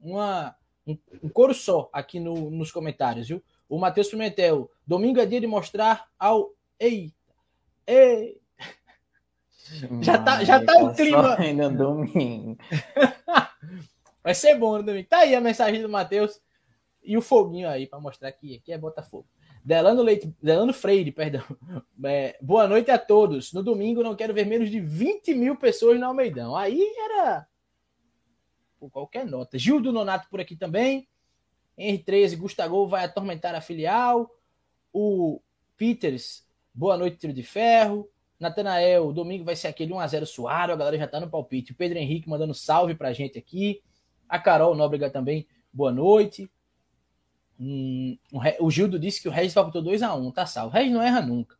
uma, 0.00 0.56
um, 0.86 0.98
um, 1.22 1.28
coro 1.28 1.54
só 1.54 1.88
aqui 1.92 2.18
no, 2.18 2.50
nos 2.50 2.72
comentários, 2.72 3.28
viu? 3.28 3.42
O 3.68 3.78
Matheus 3.78 4.08
Pimentel, 4.08 4.70
domingo 4.86 5.20
é 5.20 5.26
dia 5.26 5.40
de 5.40 5.46
mostrar 5.46 6.08
ao. 6.18 6.52
Eita! 6.78 7.14
Ei! 7.86 8.40
Já 10.00 10.16
tá, 10.16 10.42
já 10.42 10.64
tá 10.64 10.82
o 10.82 10.94
clima. 10.94 11.36
Ainda 11.38 11.68
domingo. 11.68 12.56
Vai 14.24 14.34
ser 14.34 14.54
bom 14.54 14.78
no 14.78 14.82
domingo. 14.82 15.06
Tá 15.06 15.18
aí 15.18 15.34
a 15.34 15.42
mensagem 15.42 15.82
do 15.82 15.90
Matheus 15.90 16.40
e 17.02 17.18
o 17.18 17.22
foguinho 17.22 17.68
aí 17.68 17.86
para 17.86 18.00
mostrar 18.00 18.32
que 18.32 18.56
aqui 18.56 18.72
é 18.72 18.78
Botafogo. 18.78 19.26
Delano, 19.68 20.00
Leite, 20.02 20.34
Delano 20.42 20.72
Freire, 20.72 21.12
perdão. 21.12 21.44
É, 22.04 22.38
boa 22.40 22.66
noite 22.66 22.90
a 22.90 22.98
todos. 22.98 23.52
No 23.52 23.62
domingo 23.62 24.02
não 24.02 24.16
quero 24.16 24.32
ver 24.32 24.46
menos 24.46 24.70
de 24.70 24.80
20 24.80 25.34
mil 25.34 25.56
pessoas 25.56 25.98
no 26.00 26.06
Almeidão. 26.06 26.56
Aí 26.56 26.80
era 26.96 27.46
por 28.78 28.88
qualquer 28.88 29.26
nota. 29.26 29.58
Gil 29.58 29.78
do 29.78 29.92
Nonato 29.92 30.26
por 30.30 30.40
aqui 30.40 30.56
também. 30.56 31.06
Henry 31.76 31.98
13, 31.98 32.36
Gustavo 32.36 32.86
vai 32.86 33.04
atormentar 33.04 33.54
a 33.54 33.60
filial. 33.60 34.30
O 34.90 35.42
Peters, 35.76 36.46
boa 36.72 36.96
noite, 36.96 37.18
tiro 37.18 37.32
de 37.34 37.42
ferro. 37.42 38.08
Natanael, 38.40 39.12
domingo 39.12 39.44
vai 39.44 39.56
ser 39.56 39.68
aquele 39.68 39.92
1x0 39.92 40.24
suado. 40.24 40.72
A 40.72 40.76
galera 40.76 40.96
já 40.96 41.06
tá 41.06 41.20
no 41.20 41.28
palpite. 41.28 41.72
O 41.72 41.74
Pedro 41.74 41.98
Henrique 41.98 42.28
mandando 42.28 42.54
salve 42.54 42.94
pra 42.94 43.12
gente 43.12 43.36
aqui. 43.36 43.82
A 44.26 44.38
Carol 44.38 44.74
Nóbrega 44.74 45.10
também, 45.10 45.46
boa 45.70 45.92
noite. 45.92 46.50
Hum, 47.60 48.16
o 48.60 48.70
Gildo 48.70 48.98
disse 48.98 49.20
que 49.20 49.28
o 49.28 49.32
Regis 49.32 49.54
palpitou 49.54 49.82
2x1, 49.82 50.32
tá 50.32 50.46
salvo. 50.46 50.70
O 50.70 50.78
Regis 50.78 50.92
não 50.92 51.02
erra 51.02 51.20
nunca. 51.20 51.56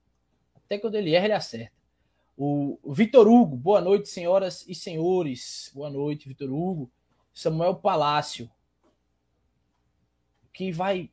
Até 0.54 0.78
quando 0.78 0.94
ele 0.94 1.14
erra, 1.14 1.24
ele 1.24 1.34
acerta. 1.34 1.76
O, 2.36 2.78
Vitor 2.92 3.26
Hugo, 3.26 3.56
boa 3.56 3.80
noite, 3.80 4.08
senhoras 4.08 4.64
e 4.68 4.74
senhores. 4.74 5.72
Boa 5.74 5.90
noite, 5.90 6.28
Vitor 6.28 6.48
Hugo. 6.52 6.88
Samuel 7.32 7.74
Palácio, 7.74 8.48
que 10.52 10.70
vai 10.70 11.10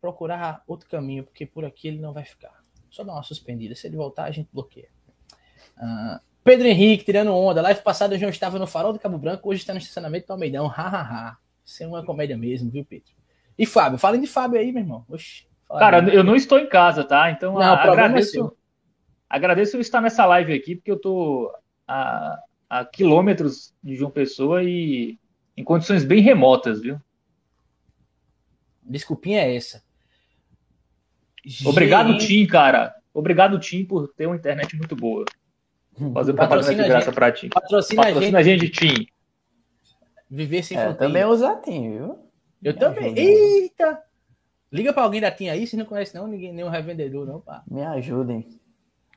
procurar 0.00 0.62
outro 0.66 0.88
caminho, 0.88 1.24
porque 1.24 1.46
por 1.46 1.64
aqui 1.64 1.88
ele 1.88 1.98
não 1.98 2.12
vai 2.12 2.24
ficar. 2.24 2.62
Só 2.90 3.02
dar 3.02 3.14
uma 3.14 3.22
suspendida. 3.22 3.74
Se 3.74 3.86
ele 3.86 3.96
voltar, 3.96 4.24
a 4.24 4.30
gente 4.30 4.48
bloqueia. 4.52 4.90
Uh, 5.76 6.20
Pedro 6.44 6.66
Henrique 6.66 7.04
tirando 7.04 7.34
onda. 7.34 7.62
Live 7.62 7.82
passada 7.82 8.14
o 8.14 8.18
João 8.18 8.30
estava 8.30 8.58
no 8.58 8.66
farol 8.66 8.92
do 8.92 8.98
Cabo 8.98 9.18
Branco, 9.18 9.48
hoje 9.48 9.60
está 9.60 9.72
no 9.72 9.78
estacionamento 9.78 10.26
do 10.26 10.32
Almeidão. 10.32 10.66
Hahaha. 10.66 11.38
Isso 11.64 11.82
é 11.82 11.86
uma 11.86 12.04
comédia 12.04 12.36
mesmo, 12.36 12.70
viu, 12.70 12.84
Pedro? 12.84 13.17
E 13.58 13.66
Fábio, 13.66 13.98
falem 13.98 14.20
de 14.20 14.26
Fábio 14.26 14.60
aí, 14.60 14.70
meu 14.70 14.82
irmão. 14.82 15.04
Oxi, 15.08 15.48
Cara, 15.68 16.08
eu 16.08 16.24
não 16.24 16.34
estou 16.34 16.58
em 16.58 16.68
casa, 16.68 17.04
tá? 17.04 17.30
Então 17.30 17.54
não, 17.54 17.62
agradeço, 17.62 18.46
é 18.46 18.58
agradeço 19.28 19.76
eu 19.76 19.80
estar 19.80 20.00
nessa 20.00 20.24
live 20.24 20.54
aqui, 20.54 20.76
porque 20.76 20.90
eu 20.90 20.98
tô 20.98 21.52
a, 21.86 22.38
a 22.70 22.84
quilômetros 22.86 23.74
de 23.82 23.94
João 23.94 24.10
Pessoa 24.10 24.62
e 24.62 25.18
em 25.56 25.64
condições 25.64 26.04
bem 26.04 26.22
remotas, 26.22 26.80
viu? 26.80 26.98
Desculpinha 28.82 29.42
é 29.42 29.56
essa. 29.56 29.82
Obrigado, 31.66 32.16
Tim, 32.16 32.46
cara. 32.46 32.94
Obrigado, 33.12 33.58
Tim, 33.58 33.84
por 33.84 34.08
ter 34.08 34.26
uma 34.26 34.36
internet 34.36 34.74
muito 34.76 34.96
boa. 34.96 35.24
Fazer 36.14 36.32
propaganda 36.32 36.74
de 36.74 36.88
graça 36.88 37.12
pra 37.12 37.32
ti. 37.32 37.48
Patrocina, 37.48 38.02
Patrocina 38.02 38.38
a 38.38 38.42
gente, 38.42 38.62
a 38.62 38.66
gente 38.66 38.96
Tim. 38.96 39.06
Viver 40.30 40.62
sem 40.62 40.78
é, 40.78 40.84
fronteira. 40.84 41.12
Também 41.12 41.24
usa 41.24 41.56
Tim, 41.56 41.90
viu? 41.90 42.27
Eu 42.62 42.72
Me 42.72 42.78
também. 42.78 43.04
Ajuda. 43.06 43.20
Eita! 43.20 44.04
Liga 44.70 44.92
pra 44.92 45.02
alguém 45.02 45.20
da 45.20 45.30
TIM 45.30 45.48
aí, 45.48 45.66
se 45.66 45.76
não 45.76 45.86
conhece 45.86 46.14
não, 46.14 46.26
ninguém, 46.26 46.52
nenhum 46.52 46.68
revendedor, 46.68 47.26
não, 47.26 47.40
pá. 47.40 47.62
Me 47.66 47.82
ajudem. 47.82 48.46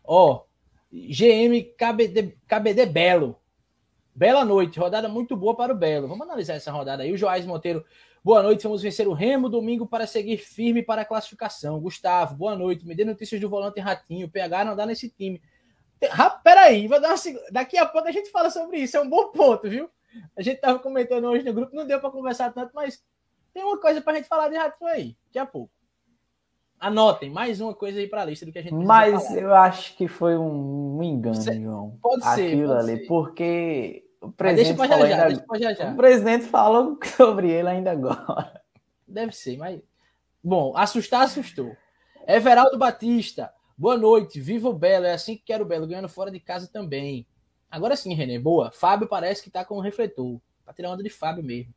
Ó, 0.03 0.45
GM 0.91 1.61
KBD, 1.77 2.37
KBD 2.47 2.85
Belo. 2.85 3.37
Bela 4.13 4.43
noite, 4.45 4.79
rodada 4.79 5.07
muito 5.07 5.35
boa 5.35 5.55
para 5.55 5.73
o 5.73 5.75
Belo. 5.75 6.07
Vamos 6.07 6.25
analisar 6.25 6.55
essa 6.55 6.71
rodada 6.71 7.03
aí. 7.03 7.11
O 7.11 7.17
Joás 7.17 7.45
Monteiro, 7.45 7.83
boa 8.23 8.43
noite. 8.43 8.63
Vamos 8.63 8.81
vencer 8.81 9.07
o 9.07 9.13
Remo 9.13 9.49
domingo 9.49 9.87
para 9.87 10.05
seguir 10.05 10.37
firme 10.37 10.83
para 10.83 11.01
a 11.01 11.05
classificação. 11.05 11.79
Gustavo, 11.79 12.35
boa 12.35 12.55
noite. 12.55 12.85
Me 12.85 12.93
dê 12.93 13.05
notícias 13.05 13.39
do 13.39 13.49
volante 13.49 13.79
Ratinho. 13.79 14.29
PH 14.29 14.65
não 14.65 14.75
dá 14.75 14.85
nesse 14.85 15.09
time. 15.09 15.41
Peraí, 16.43 16.87
vou 16.87 16.99
dar 16.99 17.09
uma... 17.09 17.41
daqui 17.51 17.77
a 17.77 17.85
pouco 17.85 18.07
a 18.07 18.11
gente 18.11 18.29
fala 18.31 18.49
sobre 18.49 18.79
isso. 18.79 18.97
É 18.97 19.01
um 19.01 19.09
bom 19.09 19.31
ponto, 19.31 19.69
viu? 19.69 19.89
A 20.35 20.41
gente 20.41 20.59
tava 20.59 20.79
comentando 20.79 21.25
hoje 21.25 21.45
no 21.45 21.53
grupo, 21.53 21.75
não 21.75 21.87
deu 21.87 21.99
para 21.99 22.09
conversar 22.09 22.51
tanto, 22.51 22.71
mas 22.73 23.01
tem 23.53 23.63
uma 23.63 23.79
coisa 23.79 24.01
para 24.01 24.13
a 24.13 24.15
gente 24.17 24.27
falar 24.27 24.49
de 24.49 24.57
Ratinho 24.57 24.89
aí, 24.89 25.17
daqui 25.25 25.39
a 25.39 25.45
pouco. 25.45 25.71
Anotem 26.79 27.29
mais 27.29 27.61
uma 27.61 27.75
coisa 27.75 27.99
aí 27.99 28.07
para 28.07 28.23
a 28.23 28.25
lista 28.25 28.43
do 28.43 28.51
que 28.51 28.57
a 28.57 28.61
gente 28.63 28.73
Mas 28.73 29.27
falar. 29.27 29.39
eu 29.39 29.53
acho 29.53 29.95
que 29.95 30.07
foi 30.07 30.35
um 30.35 31.01
engano, 31.03 31.35
Você... 31.35 31.61
João. 31.61 31.95
Pode 32.01 32.23
ser. 32.23 32.47
Aquilo 32.47 32.73
pode 32.73 32.89
ali, 32.89 32.99
ser. 33.01 33.07
porque 33.07 34.03
o 34.19 34.31
presidente, 34.31 34.75
deixa 34.77 34.89
falou 34.89 35.07
já, 35.07 35.25
ainda... 35.25 35.45
deixa 35.47 35.63
já, 35.63 35.73
já. 35.73 35.91
o 35.91 35.95
presidente 35.95 36.45
falou 36.45 36.97
sobre 37.15 37.51
ele 37.51 37.69
ainda 37.69 37.91
agora. 37.91 38.63
Deve 39.07 39.31
ser, 39.31 39.57
mas. 39.57 39.79
Bom, 40.43 40.75
assustar, 40.75 41.21
assustou. 41.21 41.75
Everaldo 42.27 42.79
Batista, 42.79 43.53
boa 43.77 43.95
noite. 43.95 44.41
Viva 44.41 44.67
o 44.67 44.73
Belo, 44.73 45.05
é 45.05 45.13
assim 45.13 45.35
que 45.35 45.43
quero 45.43 45.63
o 45.63 45.67
Belo, 45.67 45.85
ganhando 45.85 46.09
fora 46.09 46.31
de 46.31 46.39
casa 46.39 46.67
também. 46.67 47.27
Agora 47.69 47.95
sim, 47.95 48.13
René, 48.15 48.39
boa. 48.39 48.71
Fábio 48.71 49.07
parece 49.07 49.43
que 49.43 49.51
tá 49.51 49.63
com 49.63 49.77
um 49.77 49.81
refletor. 49.81 50.41
Pra 50.65 50.73
tirar 50.73 50.89
onda 50.89 51.03
de 51.03 51.09
Fábio 51.11 51.43
mesmo. 51.43 51.73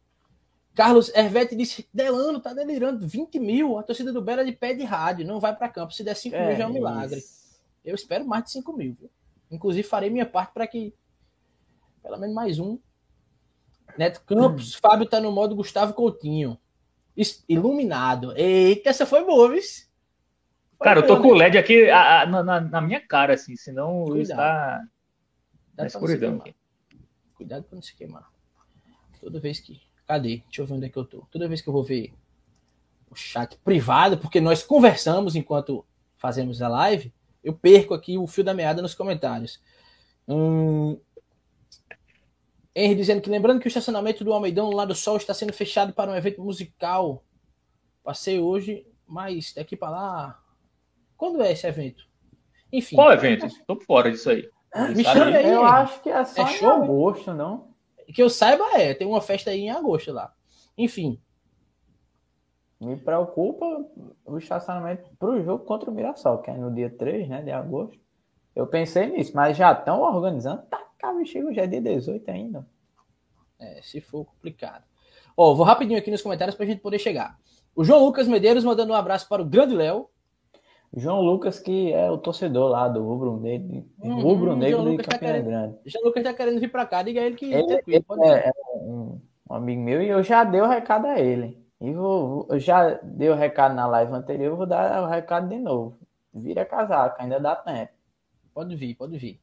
Carlos 0.74 1.10
Hervete 1.14 1.54
disse: 1.54 1.88
Delano 1.92 2.40
tá 2.40 2.52
delirando, 2.52 3.06
20 3.06 3.38
mil. 3.38 3.78
A 3.78 3.82
torcida 3.82 4.12
do 4.12 4.20
Belo 4.20 4.40
é 4.40 4.44
de 4.44 4.52
pé 4.52 4.74
de 4.74 4.84
rádio, 4.84 5.26
não 5.26 5.38
vai 5.38 5.54
para 5.54 5.68
campo. 5.68 5.92
Se 5.92 6.02
der 6.02 6.16
5 6.16 6.34
é 6.34 6.48
mil 6.48 6.56
já 6.56 6.64
é 6.64 6.66
um 6.66 6.72
milagre. 6.72 7.18
Isso. 7.18 7.60
Eu 7.84 7.94
espero 7.94 8.26
mais 8.26 8.44
de 8.44 8.50
5 8.50 8.72
mil. 8.72 8.96
Viu? 8.98 9.10
Inclusive, 9.50 9.86
farei 9.86 10.10
minha 10.10 10.26
parte 10.26 10.52
para 10.52 10.66
que 10.66 10.92
pelo 12.04 12.18
menos 12.18 12.34
mais 12.34 12.58
um. 12.58 12.78
Neto 13.96 14.22
Campos, 14.26 14.74
hum. 14.74 14.78
Fábio 14.82 15.06
tá 15.06 15.20
no 15.20 15.32
modo 15.32 15.56
Gustavo 15.56 15.94
Coutinho. 15.94 16.58
Iluminado. 17.48 18.36
Eita, 18.36 18.90
essa 18.90 19.06
foi 19.06 19.24
boa, 19.24 19.50
viu? 19.50 19.62
Cara, 20.80 21.00
eu 21.00 21.06
tô 21.06 21.20
com 21.22 21.28
o 21.28 21.34
LED 21.34 21.56
aqui 21.56 21.88
a, 21.88 22.22
a, 22.22 22.26
na, 22.26 22.60
na, 22.60 22.80
minha 22.80 23.00
cara, 23.00 23.34
assim, 23.34 23.56
senão 23.56 24.04
Cuidado. 24.04 24.22
está 24.22 24.84
na 25.78 25.86
escuridão. 25.86 26.42
Cuidado 27.36 27.64
pra 27.64 27.76
não 27.76 27.82
se 27.82 27.94
queimar. 27.94 28.28
Toda 29.20 29.40
vez 29.40 29.60
que 29.60 29.80
Cadê? 30.06 30.42
Deixa 30.46 30.62
eu 30.62 30.66
ver 30.66 30.74
onde 30.74 30.86
é 30.86 30.88
que 30.88 30.96
eu 30.96 31.04
tô. 31.04 31.26
Toda 31.30 31.48
vez 31.48 31.60
que 31.60 31.68
eu 31.68 31.72
vou 31.72 31.82
ver 31.82 32.12
o 33.10 33.14
chat 33.14 33.56
privado, 33.58 34.18
porque 34.18 34.40
nós 34.40 34.62
conversamos 34.62 35.36
enquanto 35.36 35.84
fazemos 36.16 36.60
a 36.60 36.68
live, 36.68 37.12
eu 37.42 37.54
perco 37.54 37.94
aqui 37.94 38.18
o 38.18 38.26
fio 38.26 38.44
da 38.44 38.54
meada 38.54 38.82
nos 38.82 38.94
comentários. 38.94 39.60
Hum... 40.28 40.98
Henry 42.74 42.96
dizendo 42.96 43.20
que 43.20 43.30
lembrando 43.30 43.60
que 43.60 43.66
o 43.66 43.68
estacionamento 43.68 44.24
do 44.24 44.32
Almeidão 44.32 44.70
lá 44.70 44.84
do 44.84 44.94
Sol 44.94 45.16
está 45.16 45.32
sendo 45.32 45.52
fechado 45.52 45.92
para 45.92 46.10
um 46.10 46.16
evento 46.16 46.42
musical. 46.42 47.22
Passei 48.02 48.40
hoje, 48.40 48.84
mas 49.06 49.52
daqui 49.54 49.76
para 49.76 49.90
lá. 49.90 50.42
Quando 51.16 51.40
é 51.40 51.52
esse 51.52 51.66
evento? 51.66 52.04
Enfim. 52.72 52.96
Qual 52.96 53.12
evento? 53.12 53.46
Estou 53.46 53.80
fora 53.80 54.10
disso 54.10 54.30
aí. 54.30 54.50
Me 54.94 55.04
chama 55.04 55.26
aí. 55.26 55.48
Eu 55.48 55.64
acho 55.64 56.02
que 56.02 56.10
é 56.10 56.24
só 56.24 56.42
é 56.42 56.46
show, 56.48 56.78
em 56.78 56.82
agosto, 56.82 57.32
não? 57.32 57.73
Que 58.14 58.22
eu 58.22 58.30
saiba 58.30 58.64
é, 58.74 58.94
tem 58.94 59.06
uma 59.06 59.20
festa 59.20 59.50
aí 59.50 59.62
em 59.62 59.70
agosto 59.70 60.12
lá. 60.12 60.32
Enfim. 60.78 61.20
Me 62.80 62.96
preocupa 62.96 63.84
o 64.24 64.38
estacionamento 64.38 65.10
para 65.18 65.30
o 65.30 65.42
jogo 65.42 65.64
contra 65.64 65.90
o 65.90 65.94
Mirassol, 65.94 66.38
que 66.38 66.50
é 66.50 66.54
no 66.54 66.72
dia 66.72 66.90
3 66.90 67.28
né, 67.28 67.42
de 67.42 67.50
agosto. 67.50 67.98
Eu 68.54 68.66
pensei 68.66 69.06
nisso, 69.06 69.32
mas 69.34 69.56
já 69.56 69.72
estão 69.72 70.00
organizando. 70.00 70.62
Tá, 70.62 70.80
cara, 70.98 71.24
chega 71.24 71.52
já 71.52 71.62
é 71.62 71.66
dia 71.66 71.80
18 71.80 72.30
ainda. 72.30 72.66
É, 73.58 73.80
se 73.82 74.00
for 74.00 74.24
complicado. 74.24 74.84
Ó, 75.36 75.54
vou 75.54 75.64
rapidinho 75.64 75.98
aqui 75.98 76.10
nos 76.10 76.22
comentários 76.22 76.54
para 76.54 76.64
a 76.64 76.68
gente 76.68 76.80
poder 76.80 76.98
chegar. 76.98 77.38
O 77.74 77.82
João 77.82 78.04
Lucas 78.04 78.28
Medeiros 78.28 78.62
mandando 78.62 78.92
um 78.92 78.96
abraço 78.96 79.28
para 79.28 79.42
o 79.42 79.44
grande 79.44 79.74
Léo. 79.74 80.08
João 80.96 81.20
Lucas, 81.20 81.58
que 81.58 81.92
é 81.92 82.08
o 82.10 82.18
torcedor 82.18 82.70
lá 82.70 82.88
do 82.88 83.02
Rubro 83.02 83.36
Negro, 83.40 83.84
uhum, 83.98 84.20
Rubro 84.20 84.56
Negro 84.56 84.82
de 84.82 84.96
Campina 84.98 85.04
tá 85.04 85.18
querendo, 85.18 85.44
Grande. 85.46 85.78
João 85.86 86.04
Lucas 86.04 86.22
tá 86.22 86.34
querendo 86.34 86.60
vir 86.60 86.70
para 86.70 86.86
cá, 86.86 87.02
diga 87.02 87.20
ele 87.20 87.34
que 87.34 87.52
ele, 87.52 87.82
ele 87.86 88.04
é, 88.24 88.48
é 88.48 88.52
um, 88.76 89.20
um, 89.50 89.54
amigo 89.54 89.82
meu 89.82 90.00
e 90.00 90.08
eu 90.08 90.22
já 90.22 90.44
dei 90.44 90.60
o 90.60 90.68
recado 90.68 91.06
a 91.06 91.18
ele. 91.18 91.58
E 91.80 91.92
vou, 91.92 92.46
eu 92.48 92.58
já 92.60 92.92
dei 93.02 93.28
o 93.28 93.34
recado 93.34 93.74
na 93.74 93.86
live 93.86 94.12
anterior, 94.12 94.56
vou 94.56 94.66
dar 94.66 95.02
o 95.02 95.08
recado 95.08 95.48
de 95.48 95.58
novo. 95.58 95.98
Vira 96.32 96.64
casaca, 96.64 97.22
ainda 97.22 97.40
dá 97.40 97.56
tempo. 97.56 97.92
Pode 98.54 98.76
vir, 98.76 98.94
pode 98.94 99.18
vir. 99.18 99.40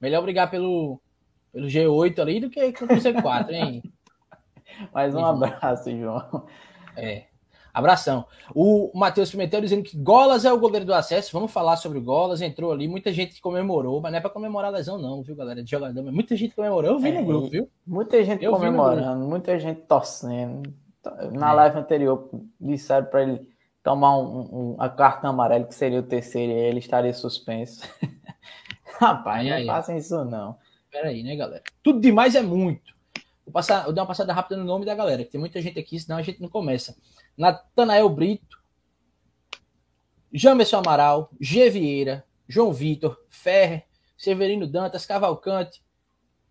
Melhor 0.00 0.22
brigar 0.22 0.48
pelo, 0.48 1.00
pelo 1.52 1.66
G8 1.66 2.18
ali 2.20 2.40
do 2.40 2.50
que 2.50 2.72
contra 2.72 2.96
o 2.96 3.00
C4, 3.00 3.50
hein? 3.50 3.82
Mais 4.94 5.12
um 5.12 5.24
abraço, 5.24 5.90
João. 5.90 6.46
É. 6.96 7.26
Abração. 7.78 8.26
O 8.52 8.90
Matheus 8.92 9.30
Pimentel 9.30 9.60
dizendo 9.60 9.84
que 9.84 9.96
Golas 9.96 10.44
é 10.44 10.52
o 10.52 10.58
goleiro 10.58 10.84
do 10.84 10.92
acesso. 10.92 11.30
Vamos 11.32 11.52
falar 11.52 11.76
sobre 11.76 11.98
o 11.98 12.02
Golas. 12.02 12.40
Entrou 12.40 12.72
ali, 12.72 12.88
muita 12.88 13.12
gente 13.12 13.40
comemorou, 13.40 14.00
mas 14.00 14.10
não 14.10 14.18
é 14.18 14.20
para 14.20 14.30
comemorar 14.30 14.74
a 14.74 14.76
lesão, 14.76 14.98
não, 14.98 15.22
viu, 15.22 15.36
galera? 15.36 15.62
De 15.62 15.70
jogador, 15.70 16.02
mas 16.02 16.12
muita 16.12 16.34
gente 16.34 16.56
comemorou. 16.56 16.90
Eu 16.90 16.98
vi 16.98 17.10
é, 17.10 17.20
no 17.20 17.24
grupo, 17.24 17.48
viu? 17.48 17.70
Muita 17.86 18.24
gente 18.24 18.44
eu 18.44 18.50
comemorando, 18.50 19.24
muita 19.24 19.56
gente 19.60 19.82
torcendo. 19.82 20.74
Na 21.32 21.52
é. 21.52 21.54
live 21.54 21.78
anterior, 21.78 22.28
disseram 22.60 23.06
para 23.06 23.22
ele 23.22 23.48
tomar 23.82 24.18
um, 24.18 24.40
um, 24.40 24.70
um 24.72 24.88
cartão 24.96 25.30
amarelo, 25.30 25.66
que 25.66 25.74
seria 25.74 26.00
o 26.00 26.02
terceiro, 26.02 26.52
e 26.52 26.56
ele 26.56 26.80
estaria 26.80 27.12
suspenso. 27.14 27.88
Rapaz, 28.98 29.40
aí, 29.40 29.50
não 29.50 29.56
aí. 29.56 29.66
façam 29.66 29.96
isso, 29.96 30.24
não. 30.24 30.56
Peraí, 30.90 31.22
né, 31.22 31.36
galera? 31.36 31.62
Tudo 31.80 32.00
demais 32.00 32.34
é 32.34 32.42
muito. 32.42 32.92
Vou, 33.44 33.52
passar, 33.52 33.84
vou 33.84 33.92
dar 33.92 34.02
uma 34.02 34.08
passada 34.08 34.32
rápida 34.32 34.56
no 34.56 34.64
nome 34.64 34.84
da 34.84 34.94
galera, 34.94 35.24
que 35.24 35.30
tem 35.30 35.40
muita 35.40 35.62
gente 35.62 35.78
aqui, 35.78 35.98
senão 35.98 36.18
a 36.18 36.22
gente 36.22 36.42
não 36.42 36.48
começa. 36.48 36.96
Natanael 37.38 38.08
Brito, 38.08 38.60
Jamerson 40.32 40.78
Amaral, 40.78 41.30
G. 41.40 41.70
Vieira, 41.70 42.26
João 42.48 42.72
Vitor, 42.72 43.24
Ferrer, 43.28 43.86
Severino 44.16 44.66
Dantas, 44.66 45.06
Cavalcante, 45.06 45.80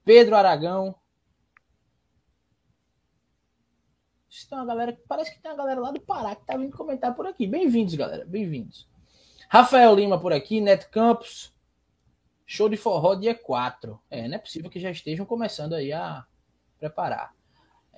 Pedro 0.06 0.36
Aragão. 0.36 0.96
Tem 4.50 4.58
uma 4.58 4.66
galera, 4.66 4.98
parece 5.10 5.34
que 5.34 5.42
tem 5.42 5.52
uma 5.52 5.58
galera 5.58 5.82
lá 5.82 5.92
do 5.92 6.00
Pará 6.00 6.34
que 6.34 6.46
tá 6.46 6.56
vindo 6.56 6.76
comentar 6.76 7.14
por 7.14 7.28
aqui. 7.28 7.46
Bem-vindos, 7.46 7.94
galera, 7.96 8.24
bem-vindos. 8.24 8.88
Rafael 9.50 9.94
Lima 9.94 10.18
por 10.18 10.32
aqui, 10.32 10.62
Neto 10.62 10.90
Campos. 10.90 11.54
Show 12.46 12.70
de 12.70 12.78
forró 12.78 13.14
dia 13.16 13.36
4. 13.36 14.00
É, 14.10 14.26
não 14.26 14.36
é 14.36 14.40
possível 14.40 14.70
que 14.70 14.80
já 14.80 14.90
estejam 14.90 15.26
começando 15.26 15.74
aí 15.74 15.92
a 15.92 16.26
preparar. 16.80 17.37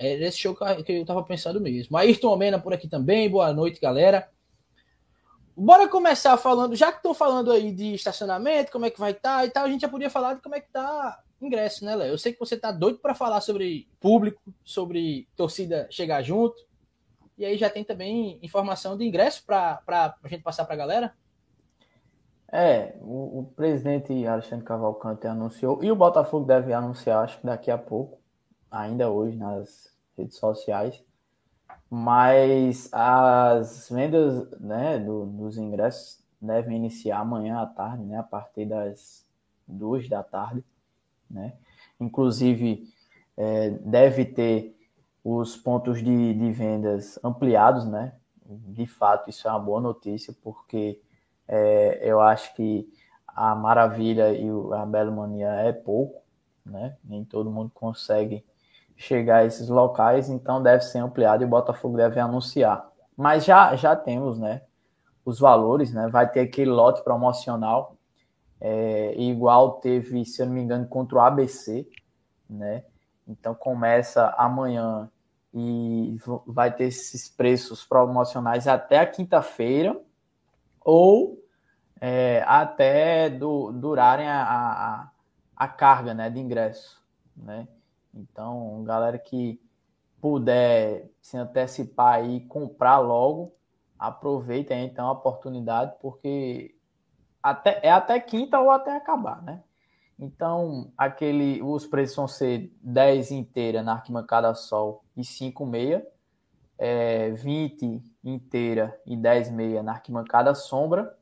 É 0.01 0.13
esse 0.13 0.38
show 0.38 0.56
que 0.56 0.94
eu 0.94 1.06
tava 1.06 1.22
pensando 1.24 1.60
mesmo. 1.60 1.98
Ayrton 1.98 2.34
Mena 2.38 2.58
por 2.58 2.72
aqui 2.72 2.88
também. 2.88 3.29
Boa 3.29 3.51
noite, 3.51 3.82
galera. 3.82 4.29
Bora 5.53 5.89
começar 5.89 6.38
falando, 6.38 6.74
já 6.74 6.89
que 6.89 7.00
estão 7.00 7.13
falando 7.13 7.51
aí 7.51 7.74
de 7.74 7.96
estacionamento, 7.96 8.72
como 8.72 8.86
é 8.86 8.89
que 8.89 8.98
vai 8.98 9.12
estar 9.12 9.39
tá 9.39 9.46
e 9.46 9.50
tal, 9.50 9.65
a 9.65 9.70
gente 9.70 9.82
já 9.82 9.89
podia 9.89 10.10
falar 10.10 10.36
de 10.36 10.41
como 10.41 10.56
é 10.56 10.62
que 10.62 10.72
tá 10.72 11.22
ingresso, 11.41 11.84
né, 11.84 11.98
Léo? 11.98 12.13
Eu 12.13 12.18
sei 12.18 12.32
que 12.32 12.39
você 12.39 12.56
tá 12.56 12.72
doido 12.72 13.00
para 13.00 13.13
falar 13.13 13.41
sobre 13.41 13.89
público, 14.00 14.41
sobre 14.63 15.27
torcida 15.36 15.86
chegar 15.91 16.22
junto. 16.22 16.56
E 17.38 17.44
aí 17.44 17.58
já 17.58 17.70
tem 17.70 17.84
também 17.84 18.39
informação 18.41 18.98
de 18.98 19.06
ingresso 19.06 19.44
para 19.46 19.82
a 19.86 20.27
gente 20.29 20.44
passar 20.44 20.63
para 20.63 20.75
a 20.75 20.77
galera? 20.77 21.13
É, 22.50 22.96
o, 23.01 23.39
o, 23.39 23.53
presidente 23.53 24.25
Alexandre 24.25 24.65
Cavalcante 24.65 25.27
anunciou, 25.27 25.84
e 25.84 25.91
o 25.91 25.96
Botafogo 25.96 26.46
deve 26.46 26.72
anunciar, 26.72 27.24
acho 27.24 27.38
que 27.39 27.46
daqui 27.46 27.70
a 27.70 27.77
pouco, 27.77 28.19
ainda 28.72 29.10
hoje 29.10 29.36
nas 29.38 29.92
redes 30.18 30.38
sociais, 30.38 31.04
mas 31.90 32.90
as 32.92 33.90
vendas 33.90 34.50
né, 34.60 35.00
do, 35.00 35.26
dos 35.26 35.58
ingressos 35.58 36.24
devem 36.42 36.78
iniciar 36.78 37.20
amanhã 37.20 37.60
à 37.62 37.66
tarde, 37.66 38.04
né, 38.04 38.18
a 38.18 38.24
partir 38.24 38.66
das 38.66 39.26
duas 39.68 40.08
da 40.08 40.24
tarde. 40.24 40.64
né? 41.30 41.54
Inclusive, 42.00 42.88
é, 43.38 43.70
deve 43.72 44.26
ter 44.26 44.76
os 45.24 45.56
pontos 45.56 46.00
de, 46.04 46.34
de 46.34 46.52
vendas 46.52 47.20
ampliados, 47.24 47.86
né? 47.86 48.14
De 48.46 48.88
fato, 48.88 49.30
isso 49.30 49.48
é 49.48 49.52
uma 49.52 49.60
boa 49.60 49.80
notícia, 49.82 50.34
porque 50.42 51.00
é, 51.48 52.00
eu 52.02 52.20
acho 52.20 52.56
que 52.56 52.92
a 53.28 53.54
Maravilha 53.54 54.34
e 54.34 54.48
a 54.74 54.86
Bela 54.86 55.12
Mania 55.12 55.50
é 55.50 55.72
pouco, 55.72 56.22
né? 56.66 56.98
Nem 57.04 57.24
todo 57.24 57.52
mundo 57.52 57.72
consegue 57.74 58.44
chegar 59.00 59.38
a 59.38 59.46
esses 59.46 59.70
locais, 59.70 60.29
então 60.29 60.62
deve 60.62 60.84
ser 60.84 61.00
ampliado 61.00 61.41
e 61.41 61.46
o 61.46 61.50
Botafogo 61.50 61.96
deve 61.96 62.20
anunciar. 62.20 62.86
Mas 63.15 63.46
já, 63.46 63.74
já 63.77 63.96
temos, 63.96 64.38
né? 64.38 64.62
Os 65.24 65.39
valores, 65.39 65.94
né? 65.94 66.10
Vai 66.10 66.29
ter 66.29 66.41
aquele 66.41 66.70
lote 66.70 67.01
promocional, 67.01 67.96
é, 68.60 69.15
igual 69.15 69.79
teve, 69.79 70.25
se 70.25 70.41
eu 70.41 70.48
não 70.48 70.53
me 70.53 70.62
engano, 70.62 70.86
contra 70.86 71.18
o 71.18 71.22
ABC, 71.22 71.88
né? 72.50 72.84
Então 73.25 73.56
começa 73.56 74.36
amanhã 74.38 75.10
e 75.53 76.18
vai 76.46 76.75
ter 76.75 76.86
esses 76.86 77.29
preços 77.29 77.86
promocionais 77.86 78.68
até 78.68 79.00
a 79.00 79.06
quinta-feira 79.06 79.98
ou 80.82 81.41
é, 82.01 82.44
até 82.46 83.29
do, 83.29 83.72
durarem 83.72 84.27
a, 84.27 84.44
a, 84.44 85.10
a, 85.56 85.68
carga 85.70 86.13
né, 86.13 86.29
de 86.29 86.39
ingresso. 86.39 87.01
Né? 87.36 87.65
Então, 88.13 88.84
galera 88.84 89.18
que 89.18 89.62
puder 90.22 91.10
se 91.22 91.38
antecipar 91.38 92.28
e 92.28 92.42
comprar 92.42 93.00
logo, 93.00 93.54
aproveita 93.98 94.74
então 94.74 95.08
a 95.08 95.12
oportunidade, 95.12 95.96
porque 96.01 96.75
até, 97.42 97.80
é 97.84 97.92
até 97.92 98.20
quinta 98.20 98.60
ou 98.60 98.70
até 98.70 98.96
acabar, 98.96 99.42
né? 99.42 99.63
Então, 100.18 100.92
aquele, 100.98 101.62
os 101.62 101.88
preços 101.88 102.16
vão 102.16 102.28
ser 102.28 102.74
10 102.82 103.32
inteira 103.32 103.82
na 103.82 103.94
arquibancada 103.94 104.54
sol 104.54 105.06
e 105.16 105.24
5 105.24 105.66
meia, 105.66 106.06
é, 106.78 107.32
20 107.32 108.01
inteira 108.24 109.00
e 109.06 109.16
10 109.16 109.50
meia 109.51 109.82
na 109.82 109.94
arquibancada 109.94 110.54
sombra 110.54 111.18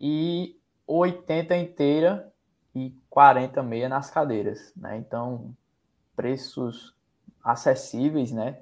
e 0.00 0.58
80 0.86 1.56
inteira 1.56 2.32
e 2.74 2.96
40 3.10 3.62
meia 3.62 3.88
nas 3.88 4.10
cadeiras, 4.10 4.72
né? 4.74 4.96
Então, 4.96 5.54
preços 6.22 6.94
acessíveis, 7.42 8.30
né? 8.30 8.60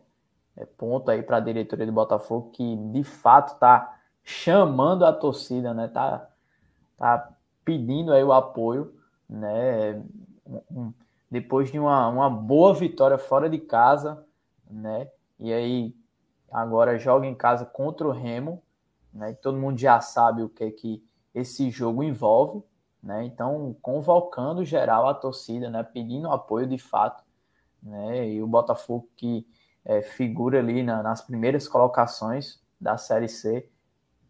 É 0.57 0.65
ponto 0.65 1.11
aí 1.11 1.23
para 1.23 1.37
a 1.37 1.41
diretoria 1.41 1.85
do 1.85 1.93
Botafogo 1.93 2.51
que 2.53 2.77
de 2.91 3.05
fato 3.05 3.53
está 3.53 4.01
chamando 4.25 5.05
a 5.05 5.13
torcida, 5.13 5.75
né? 5.75 5.87
Tá, 5.89 6.27
tá 6.97 7.31
pedindo 7.63 8.15
aí 8.15 8.25
o 8.25 8.33
apoio, 8.33 8.95
né? 9.29 10.03
Depois 11.31 11.71
de 11.71 11.79
uma, 11.79 12.09
uma 12.09 12.31
boa 12.31 12.73
vitória 12.73 13.19
fora 13.19 13.51
de 13.51 13.59
casa, 13.59 14.25
né? 14.69 15.11
E 15.39 15.53
aí 15.53 15.95
agora 16.51 16.99
joga 16.99 17.27
em 17.27 17.35
casa 17.35 17.67
contra 17.67 18.09
o 18.09 18.11
Remo, 18.11 18.63
né? 19.13 19.35
Todo 19.35 19.59
mundo 19.59 19.79
já 19.79 20.01
sabe 20.01 20.43
o 20.43 20.49
que 20.49 20.65
é 20.65 20.71
que 20.71 21.05
esse 21.35 21.71
jogo 21.71 22.03
envolve, 22.03 22.65
né? 23.03 23.23
Então 23.27 23.77
convocando 23.83 24.65
geral 24.65 25.07
a 25.07 25.13
torcida, 25.15 25.69
né? 25.69 25.83
Pedindo 25.83 26.33
apoio 26.33 26.67
de 26.67 26.79
fato, 26.79 27.23
né? 27.83 28.29
E 28.29 28.43
o 28.43 28.47
Botafogo 28.47 29.09
que 29.17 29.47
é, 29.85 30.03
figura 30.03 30.59
ali 30.59 30.83
na, 30.83 31.03
nas 31.03 31.21
primeiras 31.23 31.67
colocações 31.67 32.61
da 32.81 32.97
Série 32.97 33.29
C, 33.29 33.69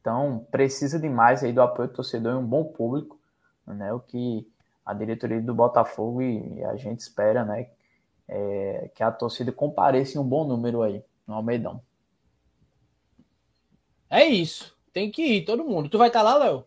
então 0.00 0.46
precisa 0.50 0.98
demais 0.98 1.44
aí 1.44 1.52
do 1.52 1.62
apoio 1.62 1.88
do 1.88 1.94
torcedor 1.94 2.32
e 2.32 2.36
um 2.36 2.46
bom 2.46 2.64
público, 2.64 3.18
né? 3.66 3.92
O 3.92 4.00
que 4.00 4.50
a 4.84 4.94
diretoria 4.94 5.40
do 5.40 5.54
Botafogo 5.54 6.22
e, 6.22 6.58
e 6.58 6.64
a 6.64 6.76
gente 6.76 7.00
espera, 7.00 7.44
né? 7.44 7.68
É, 8.26 8.90
que 8.94 9.02
a 9.02 9.10
torcida 9.10 9.50
compareça 9.50 10.16
em 10.16 10.20
um 10.20 10.24
bom 10.24 10.44
número 10.44 10.82
aí 10.82 11.04
no 11.26 11.34
Almeidão. 11.34 11.82
É 14.08 14.24
isso. 14.24 14.76
Tem 14.92 15.10
que 15.10 15.22
ir, 15.22 15.44
todo 15.44 15.64
mundo. 15.64 15.88
Tu 15.88 15.98
vai 15.98 16.08
estar 16.08 16.20
tá 16.20 16.24
lá, 16.24 16.44
Léo? 16.44 16.64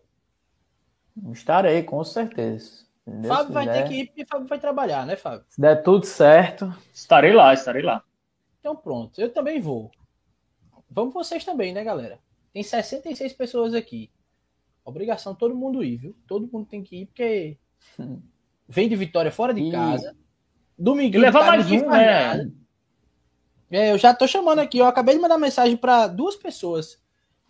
Estarei, 1.32 1.82
com 1.82 2.02
certeza. 2.02 2.83
Fábio 3.26 3.52
vai 3.52 3.70
ter 3.70 3.88
que 3.88 3.94
ir 3.94 4.06
porque 4.06 4.24
Fábio 4.24 4.46
vai 4.46 4.58
trabalhar, 4.58 5.06
né, 5.06 5.14
Fábio? 5.16 5.44
Se 5.48 5.60
der 5.60 5.82
tudo 5.82 6.06
certo. 6.06 6.74
Estarei 6.92 7.32
lá, 7.32 7.52
estarei 7.52 7.82
lá. 7.82 8.02
Então 8.60 8.74
pronto, 8.74 9.20
eu 9.20 9.30
também 9.30 9.60
vou. 9.60 9.90
Vamos 10.90 11.12
vocês 11.12 11.44
também, 11.44 11.72
né, 11.72 11.84
galera? 11.84 12.18
Tem 12.52 12.62
66 12.62 13.32
pessoas 13.34 13.74
aqui. 13.74 14.10
Obrigação 14.84 15.34
todo 15.34 15.54
mundo 15.54 15.82
ir, 15.82 15.96
viu? 15.96 16.16
Todo 16.26 16.48
mundo 16.50 16.66
tem 16.66 16.82
que 16.82 17.02
ir, 17.02 17.06
porque 17.06 17.58
vem 18.68 18.88
de 18.88 18.96
vitória 18.96 19.30
fora 19.30 19.52
de 19.52 19.62
e... 19.62 19.70
casa. 19.70 20.16
Domingo. 20.78 21.18
Leva 21.18 21.40
tá 21.40 21.46
mais 21.46 21.70
um, 21.70 21.88
né? 21.88 22.50
É, 23.70 23.92
eu 23.92 23.98
já 23.98 24.14
tô 24.14 24.26
chamando 24.26 24.60
aqui. 24.60 24.78
Eu 24.78 24.86
acabei 24.86 25.14
de 25.14 25.20
mandar 25.20 25.38
mensagem 25.38 25.76
para 25.76 26.06
duas 26.06 26.36
pessoas 26.36 27.00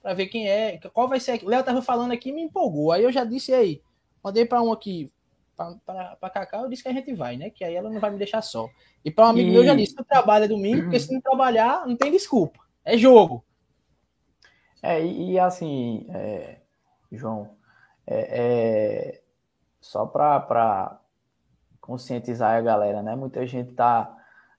para 0.01 0.15
ver 0.15 0.27
quem 0.27 0.49
é, 0.49 0.79
qual 0.93 1.09
vai 1.09 1.21
ser. 1.21 1.43
O 1.43 1.49
Léo 1.49 1.65
tava 1.65 1.81
falando 1.81 2.13
aqui 2.13 2.33
me 2.33 2.43
empolgou. 2.43 2.93
Aí 2.93 3.03
eu 3.03 3.13
já 3.13 3.25
disse 3.25 3.53
aí, 3.53 3.83
mandei 4.23 4.45
para 4.45 4.63
um 4.63 4.73
aqui, 4.73 5.11
para 5.57 6.31
Cacá, 6.31 6.59
eu 6.59 6.69
disse 6.69 6.83
que 6.83 6.89
a 6.89 6.93
gente 6.93 7.13
vai, 7.15 7.37
né? 7.37 7.51
Que 7.51 7.65
aí 7.65 7.75
ela 7.75 7.91
não 7.91 8.01
vai 8.01 8.11
me 8.11 8.19
deixar 8.19 8.43
só. 8.43 8.69
E 9.05 9.11
para 9.11 9.27
um 9.27 9.31
amigo 9.31 9.49
e... 9.49 9.53
meu, 9.53 9.63
eu 9.63 9.67
já 9.67 9.75
disse 9.75 9.95
que 9.95 10.05
trabalha 10.05 10.49
domingo, 10.49 10.83
porque 10.83 11.01
se 11.01 11.13
não 11.13 11.21
trabalhar, 11.21 11.87
não 11.87 11.97
tem 11.97 12.11
desculpa. 12.11 12.61
É 12.85 12.97
jogo. 12.99 13.45
É, 14.83 15.03
e, 15.03 15.33
e 15.33 15.39
assim, 15.39 16.07
é, 16.11 16.59
João, 17.11 17.57
é, 18.07 19.19
é 19.19 19.23
só 19.81 20.07
para 20.07 21.01
conscientizar 21.81 22.57
a 22.57 22.61
galera, 22.61 23.03
né? 23.03 23.15
Muita 23.15 23.47
gente 23.47 23.73
tá 23.73 24.15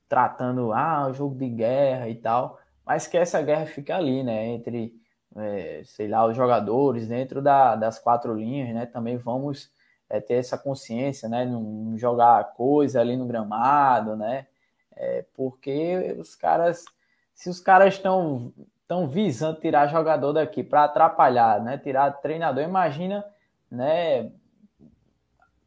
tratando, 0.07 0.71
ah, 0.73 1.07
o 1.07 1.13
jogo 1.13 1.35
de 1.35 1.49
guerra 1.49 2.07
e 2.07 2.15
tal, 2.15 2.59
mas 2.85 3.07
que 3.07 3.17
essa 3.17 3.41
guerra 3.41 3.65
fica 3.65 3.95
ali, 3.95 4.23
né? 4.23 4.47
Entre 4.47 4.93
é, 5.35 5.81
sei 5.85 6.07
lá, 6.07 6.25
os 6.25 6.35
jogadores 6.35 7.07
dentro 7.07 7.41
da, 7.41 7.75
das 7.75 7.99
quatro 7.99 8.33
linhas, 8.33 8.73
né? 8.73 8.85
Também 8.85 9.17
vamos 9.17 9.69
é, 10.09 10.19
ter 10.19 10.35
essa 10.35 10.57
consciência, 10.57 11.27
né? 11.29 11.45
Não 11.45 11.97
jogar 11.97 12.53
coisa 12.53 13.01
ali 13.01 13.15
no 13.17 13.25
gramado, 13.25 14.15
né? 14.15 14.47
É, 14.95 15.25
porque 15.33 16.15
os 16.19 16.35
caras, 16.35 16.85
se 17.33 17.49
os 17.49 17.59
caras 17.59 17.95
estão 17.95 18.53
estão 18.85 19.07
visando 19.07 19.59
tirar 19.59 19.87
jogador 19.87 20.33
daqui 20.33 20.63
para 20.63 20.83
atrapalhar, 20.83 21.59
né? 21.61 21.77
Tirar 21.77 22.11
treinador, 22.11 22.63
imagina, 22.63 23.25
né? 23.69 24.31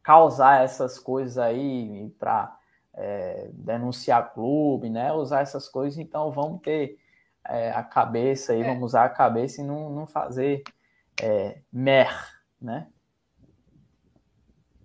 Causar 0.01 0.63
essas 0.63 0.97
coisas 0.97 1.37
aí 1.37 2.09
para 2.17 2.57
é, 2.93 3.49
denunciar 3.53 4.33
clube, 4.33 4.89
né? 4.89 5.11
Usar 5.11 5.41
essas 5.41 5.67
coisas, 5.67 5.99
então 5.99 6.31
vamos 6.31 6.61
ter 6.61 6.97
é, 7.45 7.71
a 7.71 7.83
cabeça 7.83 8.55
e 8.55 8.61
é. 8.61 8.63
vamos 8.63 8.83
usar 8.83 9.03
a 9.03 9.09
cabeça 9.09 9.61
e 9.61 9.65
não, 9.65 9.89
não 9.89 10.07
fazer 10.07 10.63
é, 11.21 11.59
mer, 11.71 12.09
né? 12.61 12.87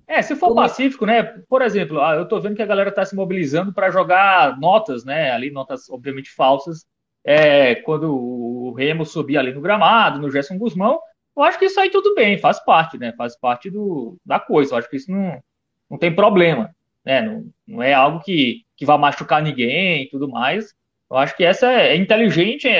É, 0.06 0.20
se 0.22 0.36
for 0.36 0.48
Como... 0.48 0.60
pacífico, 0.60 1.06
né? 1.06 1.22
Por 1.48 1.62
exemplo, 1.62 2.00
ah, 2.00 2.14
eu 2.14 2.26
tô 2.26 2.40
vendo 2.40 2.56
que 2.56 2.62
a 2.62 2.66
galera 2.66 2.92
tá 2.92 3.04
se 3.04 3.16
mobilizando 3.16 3.72
para 3.72 3.90
jogar 3.90 4.58
notas, 4.58 5.04
né? 5.04 5.30
Ali, 5.30 5.50
notas 5.50 5.88
obviamente 5.88 6.30
falsas. 6.30 6.86
É, 7.24 7.76
quando 7.76 8.14
o 8.14 8.74
Remo 8.74 9.06
subir 9.06 9.38
ali 9.38 9.52
no 9.52 9.62
gramado, 9.62 10.20
no 10.20 10.30
Gerson 10.30 10.58
Guzmão, 10.58 11.00
eu 11.36 11.42
acho 11.42 11.58
que 11.58 11.64
isso 11.64 11.80
aí 11.80 11.90
tudo 11.90 12.14
bem, 12.14 12.38
faz 12.38 12.62
parte, 12.62 12.98
né? 12.98 13.12
Faz 13.16 13.36
parte 13.36 13.70
do, 13.70 14.16
da 14.24 14.38
coisa. 14.38 14.74
Eu 14.74 14.78
acho 14.78 14.90
que 14.90 14.96
isso 14.96 15.10
não, 15.10 15.42
não 15.90 15.98
tem 15.98 16.14
problema, 16.14 16.74
né? 17.04 17.22
Não, 17.22 17.46
não 17.66 17.82
é 17.82 17.94
algo 17.94 18.20
que, 18.20 18.64
que 18.76 18.84
vai 18.84 18.98
machucar 18.98 19.42
ninguém 19.42 20.02
e 20.02 20.10
tudo 20.10 20.28
mais. 20.28 20.74
Eu 21.10 21.16
acho 21.16 21.36
que 21.36 21.44
essa 21.44 21.70
é, 21.70 21.94
é 21.94 21.96
inteligente, 21.96 22.68
é, 22.68 22.72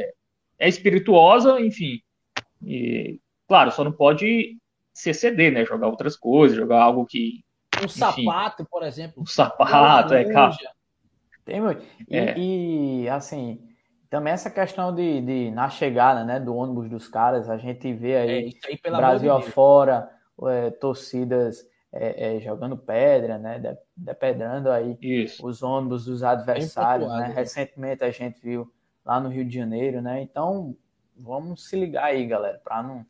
é, 0.00 0.12
é, 0.58 0.68
espirituosa, 0.68 1.60
enfim. 1.60 2.00
E, 2.64 3.18
claro, 3.46 3.70
só 3.70 3.84
não 3.84 3.92
pode 3.92 4.56
se 5.00 5.10
exceder, 5.10 5.52
né? 5.52 5.64
Jogar 5.64 5.88
outras 5.88 6.16
coisas, 6.16 6.56
jogar 6.56 6.82
algo 6.82 7.06
que. 7.06 7.44
Um 7.80 7.84
enfim, 7.84 8.24
sapato, 8.24 8.66
por 8.70 8.82
exemplo. 8.82 9.22
Um 9.22 9.26
sapato, 9.26 10.14
é, 10.14 10.24
cara. 10.24 10.56
Tem 11.44 11.60
muito. 11.60 11.82
E, 12.08 12.16
é. 12.16 12.38
e, 12.38 13.08
assim, 13.08 13.60
também 14.08 14.32
essa 14.32 14.50
questão 14.50 14.94
de, 14.94 15.20
de, 15.20 15.50
na 15.50 15.68
chegada, 15.70 16.24
né, 16.24 16.38
do 16.38 16.54
ônibus 16.54 16.90
dos 16.90 17.08
caras, 17.08 17.48
a 17.48 17.56
gente 17.56 17.92
vê 17.92 18.16
aí, 18.16 18.50
é, 18.64 18.68
aí 18.68 18.80
Brasil 18.82 19.32
afora, 19.32 20.10
é, 20.48 20.70
torcidas 20.70 21.64
é, 21.92 22.36
é, 22.36 22.40
jogando 22.40 22.76
pedra, 22.76 23.38
né? 23.38 23.76
Depedrando 23.96 24.70
aí 24.70 24.96
Isso. 25.00 25.44
os 25.46 25.62
ônibus 25.62 26.04
dos 26.04 26.22
adversários, 26.22 27.08
né? 27.10 27.28
né? 27.28 27.34
Recentemente 27.34 28.04
a 28.04 28.10
gente 28.10 28.40
viu 28.40 28.70
lá 29.04 29.18
no 29.18 29.28
Rio 29.28 29.44
de 29.44 29.54
Janeiro, 29.54 30.00
né? 30.00 30.22
Então 30.22 30.76
vamos 31.16 31.68
se 31.68 31.76
ligar 31.76 32.04
aí, 32.04 32.26
galera, 32.26 32.60
para 32.62 32.82
não, 32.82 33.04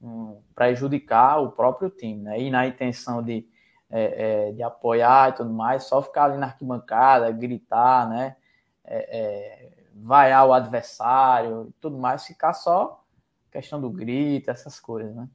não 0.00 0.42
prejudicar 0.54 1.40
o 1.42 1.50
próprio 1.50 1.90
time, 1.90 2.22
né? 2.22 2.40
E 2.40 2.50
na 2.50 2.66
intenção 2.66 3.22
de, 3.22 3.48
é, 3.90 4.48
é, 4.48 4.52
de 4.52 4.62
apoiar 4.62 5.30
e 5.30 5.32
tudo 5.32 5.50
mais, 5.50 5.84
só 5.84 6.00
ficar 6.02 6.24
ali 6.24 6.38
na 6.38 6.46
arquibancada, 6.46 7.30
gritar, 7.30 8.08
né? 8.08 8.36
É, 8.84 9.18
é, 9.18 9.70
vaiar 9.94 10.46
o 10.46 10.52
adversário 10.52 11.68
e 11.68 11.72
tudo 11.80 11.98
mais, 11.98 12.24
ficar 12.24 12.52
só 12.52 13.04
questão 13.50 13.80
do 13.80 13.90
grito, 13.90 14.50
essas 14.50 14.78
coisas, 14.78 15.14
né? 15.14 15.28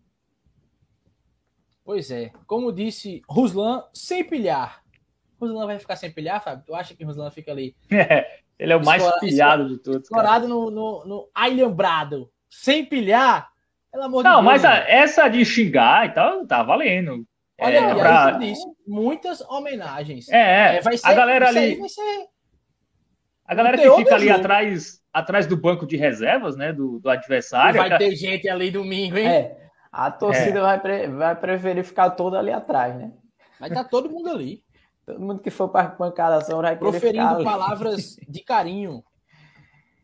Pois 1.83 2.09
é. 2.11 2.31
Como 2.47 2.71
disse 2.71 3.21
Ruslan, 3.27 3.83
sem 3.93 4.23
pilhar. 4.23 4.83
Ruslan 5.39 5.65
vai 5.65 5.79
ficar 5.79 5.97
sem 5.97 6.11
pilhar, 6.11 6.41
Fábio? 6.41 6.63
Tu 6.65 6.73
acha 6.73 6.95
que 6.95 7.03
Ruslan 7.03 7.29
fica 7.29 7.51
ali? 7.51 7.75
É, 7.91 8.39
ele 8.57 8.71
é 8.71 8.75
o 8.75 8.85
mais 8.85 9.03
Escora, 9.03 9.19
pilhado 9.19 9.67
de 9.67 9.77
todos. 9.77 10.03
Escorado 10.03 10.47
no, 10.47 10.71
no, 10.71 11.05
no 11.05 11.29
alhambrado, 11.35 12.31
sem 12.49 12.85
pilhar? 12.85 13.52
Pelo 13.93 14.05
amor 14.05 14.23
Não, 14.23 14.31
de 14.31 14.35
Deus, 14.37 14.45
mas 14.45 14.65
a, 14.65 14.89
essa 14.89 15.27
de 15.27 15.45
xingar 15.45 16.07
e 16.07 16.13
tal, 16.13 16.47
tá 16.47 16.63
valendo. 16.63 17.23
Olha, 17.61 17.77
é, 17.77 17.95
pra... 17.95 18.31
disse, 18.31 18.65
muitas 18.87 19.39
homenagens. 19.41 20.27
É, 20.29 20.77
é. 20.77 20.81
Vai 20.81 20.97
ser, 20.97 21.07
a 21.07 21.13
galera 21.13 21.47
ali. 21.47 21.87
Ser... 21.87 22.27
A 23.45 23.53
galera 23.53 23.77
que 23.77 23.95
fica 23.95 24.15
ali 24.15 24.31
atrás, 24.31 24.99
atrás 25.13 25.45
do 25.45 25.55
banco 25.55 25.85
de 25.85 25.95
reservas, 25.95 26.57
né? 26.57 26.73
Do, 26.73 26.99
do 26.99 27.07
adversário. 27.07 27.79
vai 27.79 27.95
ter 27.99 28.15
gente 28.15 28.49
ali 28.49 28.71
domingo, 28.71 29.15
hein? 29.15 29.27
É. 29.27 29.57
A 29.91 30.09
torcida 30.09 30.57
é. 30.57 30.61
vai, 30.61 30.79
pre... 30.81 31.07
vai 31.09 31.35
preferir 31.35 31.83
ficar 31.83 32.09
toda 32.09 32.39
ali 32.39 32.51
atrás, 32.51 32.95
né? 32.95 33.11
Vai 33.59 33.69
estar 33.69 33.83
tá 33.83 33.89
todo 33.89 34.09
mundo 34.09 34.29
ali. 34.29 34.63
Todo 35.05 35.19
mundo 35.19 35.41
que 35.41 35.49
for 35.49 35.67
para 35.67 35.89
pancadação 35.89 36.61
vai 36.61 36.77
Proferindo 36.77 37.43
palavras 37.43 38.15
de 38.25 38.41
carinho. 38.41 39.03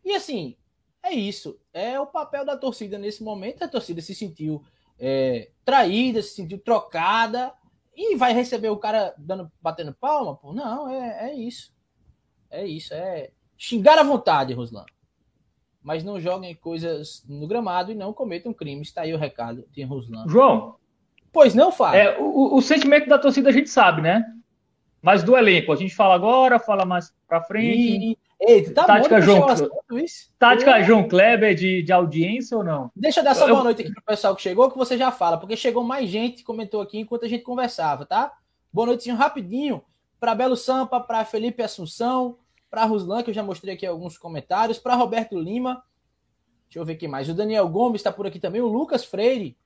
E 0.04 0.14
assim, 0.14 0.58
é 1.02 1.14
isso. 1.14 1.58
É 1.80 2.00
o 2.00 2.08
papel 2.08 2.46
da 2.46 2.58
torcida 2.58 2.98
nesse 2.98 3.24
momento. 3.24 3.64
A 3.64 3.68
torcida 3.68 4.02
se 4.02 4.14
sentiu 4.14 4.64
é, 5.00 5.50
traída, 5.64 6.22
se 6.22 6.36
sentiu 6.36 6.60
trocada 6.60 7.54
e 7.96 8.16
vai 8.16 8.34
receber 8.34 8.70
o 8.70 8.78
cara 8.78 9.14
dando, 9.18 9.52
batendo 9.62 9.94
palma? 9.94 10.36
Pô, 10.36 10.54
não, 10.54 10.90
é, 10.90 11.30
é 11.30 11.36
isso. 11.36 11.74
É 12.50 12.66
isso. 12.66 12.94
É 12.94 13.32
xingar 13.58 13.98
à 13.98 14.04
vontade, 14.04 14.54
Ruslan. 14.54 14.86
Mas 15.82 16.04
não 16.04 16.20
joguem 16.20 16.56
coisas 16.56 17.24
no 17.28 17.48
gramado 17.48 17.92
e 17.92 17.96
não 17.96 18.14
cometam 18.14 18.54
crimes. 18.54 18.90
Está 18.90 19.02
aí 19.02 19.14
o 19.14 19.18
recado 19.18 19.66
de 19.72 19.84
Ruslan. 19.84 20.28
João. 20.28 20.76
Pois 21.32 21.54
não, 21.54 21.72
Fábio. 21.72 22.00
É, 22.00 22.20
o, 22.20 22.56
o 22.56 22.62
sentimento 22.62 23.08
da 23.08 23.20
torcida 23.20 23.50
a 23.50 23.54
gente 23.54 23.70
sabe, 23.70 24.02
né? 24.02 24.24
Mas 25.02 25.24
do 25.24 25.38
elenco, 25.38 25.72
a 25.72 25.76
gente 25.76 25.96
fala 25.96 26.16
agora, 26.16 26.60
fala 26.60 26.86
mais 26.86 27.14
pra 27.28 27.42
frente. 27.42 28.12
E... 28.12 28.18
tá 28.74 28.86
Tática 28.86 29.22
João, 29.22 29.46
Tática. 30.40 30.84
João 30.84 31.08
Kleber 31.08 31.54
de, 31.54 31.84
de 31.84 31.92
audiência 31.92 32.58
ou 32.58 32.64
não? 32.64 32.90
Deixa 32.96 33.20
eu 33.20 33.24
dar 33.24 33.36
só 33.36 33.46
boa 33.48 33.64
noite 33.64 33.82
aqui 33.82 33.92
pro 33.92 34.04
pessoal 34.04 34.36
que 34.36 34.42
chegou, 34.42 34.72
que 34.72 34.78
você 34.78 34.98
já 34.98 35.12
fala, 35.12 35.38
porque 35.38 35.58
chegou 35.58 35.84
mais 35.84 36.10
gente 36.10 36.44
comentou 36.44 36.82
aqui 36.82 37.00
enquanto 37.00 37.26
a 37.26 37.28
gente 37.28 37.44
conversava, 37.44 38.06
tá? 38.06 38.34
Boa 38.72 38.88
noite, 38.88 39.10
rapidinho, 39.12 39.84
para 40.20 40.34
Belo 40.34 40.56
Sampa, 40.56 41.02
para 41.02 41.26
Felipe 41.26 41.62
Assunção, 41.62 42.38
para 42.70 42.86
Ruslan, 42.86 43.24
que 43.24 43.30
eu 43.30 43.34
já 43.34 43.44
mostrei 43.44 43.74
aqui 43.74 43.86
alguns 43.86 44.18
comentários, 44.18 44.78
para 44.78 44.96
Roberto 44.96 45.38
Lima. 45.38 45.84
Deixa 46.66 46.80
eu 46.80 46.86
ver 46.86 46.96
quem 46.96 47.10
mais. 47.10 47.28
O 47.28 47.34
Daniel 47.34 47.68
Gomes 47.68 48.00
está 48.00 48.12
por 48.12 48.26
aqui 48.26 48.40
também, 48.40 48.62
o 48.62 48.68
Lucas 48.68 49.04
Freire. 49.04 49.58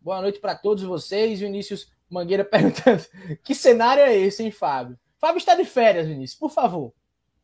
Boa 0.00 0.22
noite 0.22 0.38
para 0.38 0.54
todos 0.54 0.84
vocês. 0.84 1.40
Vinícius 1.40 1.92
Mangueira 2.08 2.44
perguntando: 2.46 3.04
que 3.42 3.54
cenário 3.54 4.02
é 4.02 4.16
esse, 4.16 4.42
hein, 4.42 4.50
Fábio? 4.50 4.98
Fábio 5.18 5.38
está 5.38 5.54
de 5.54 5.64
férias, 5.64 6.06
Vinícius, 6.06 6.38
por 6.38 6.50
favor. 6.50 6.92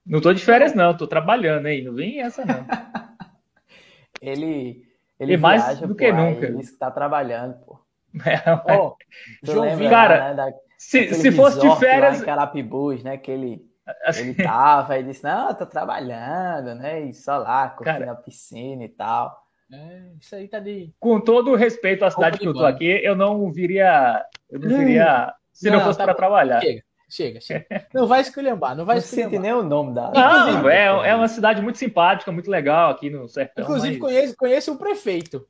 Não 0.06 0.20
tô 0.20 0.32
de 0.32 0.44
férias, 0.44 0.74
não, 0.74 0.96
tô 0.96 1.06
trabalhando 1.06 1.66
aí, 1.66 1.82
não 1.82 1.94
vem 1.94 2.20
essa, 2.20 2.44
não. 2.44 2.66
ele. 4.20 4.84
Ele 5.18 5.34
e 5.34 5.36
mais 5.36 5.64
viaja, 5.64 5.86
do 5.86 5.94
que 5.94 6.10
pô, 6.10 6.16
nunca. 6.16 6.46
Ele 6.46 6.60
está 6.60 6.90
trabalhando, 6.90 7.54
pô. 7.64 7.80
É, 8.24 8.72
oh, 8.72 8.94
João 9.42 9.66
lembra, 9.66 9.90
cara, 9.90 10.28
né, 10.28 10.34
da, 10.34 10.52
se, 10.78 11.14
se 11.14 11.32
fosse 11.32 11.58
de 11.58 11.76
férias. 11.76 12.18
Lá 12.18 12.22
em 12.22 12.26
Carapibus, 12.26 13.02
né? 13.02 13.16
Que 13.16 13.30
ele, 13.30 13.62
ele 14.16 14.34
tava 14.34 14.98
e 14.98 15.02
disse: 15.02 15.24
Não, 15.24 15.48
eu 15.48 15.54
tô 15.54 15.66
trabalhando, 15.66 16.74
né? 16.76 17.02
E 17.02 17.12
só 17.12 17.38
lá, 17.38 17.70
curtindo 17.70 17.98
cara, 17.98 18.12
a 18.12 18.16
piscina 18.16 18.84
e 18.84 18.88
tal. 18.88 19.36
É, 19.72 20.12
isso 20.20 20.34
aí 20.34 20.46
tá 20.46 20.60
de. 20.60 20.92
Com 21.00 21.20
todo 21.20 21.50
o 21.50 21.56
respeito 21.56 22.04
à 22.04 22.10
cidade 22.10 22.38
que 22.38 22.46
eu 22.46 22.52
tô 22.52 22.64
aqui, 22.64 23.00
eu 23.02 23.16
não 23.16 23.50
viria. 23.50 24.24
Eu 24.48 24.60
não 24.60 24.68
viria 24.68 25.34
se 25.52 25.70
não, 25.70 25.78
não 25.78 25.86
fosse 25.86 25.98
tá 25.98 26.04
para 26.04 26.14
trabalhar. 26.14 26.60
Chega, 26.60 26.82
chega, 27.14 27.40
chega. 27.40 27.66
Não 27.94 28.06
vai 28.06 28.20
esculhambar, 28.20 28.76
não 28.76 28.84
vai 28.84 28.96
não 28.96 29.02
esculhambar. 29.02 29.40
nem 29.40 29.52
o 29.52 29.62
nome 29.62 29.94
da. 29.94 30.10
Não, 30.10 30.68
é, 30.68 31.10
é 31.10 31.14
uma 31.14 31.28
cidade 31.28 31.62
muito 31.62 31.78
simpática, 31.78 32.32
muito 32.32 32.50
legal 32.50 32.90
aqui 32.90 33.08
no 33.08 33.28
sertão. 33.28 33.64
Inclusive, 33.64 33.98
mas... 33.98 34.00
conheço, 34.00 34.36
conheço 34.36 34.72
o 34.72 34.78
prefeito. 34.78 35.46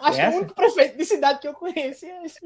Acho 0.00 0.18
que 0.18 0.26
o 0.26 0.36
único 0.36 0.54
prefeito 0.54 0.98
de 0.98 1.04
cidade 1.04 1.40
que 1.40 1.48
eu 1.48 1.54
conheço 1.54 2.04
é 2.04 2.24
esse. 2.24 2.38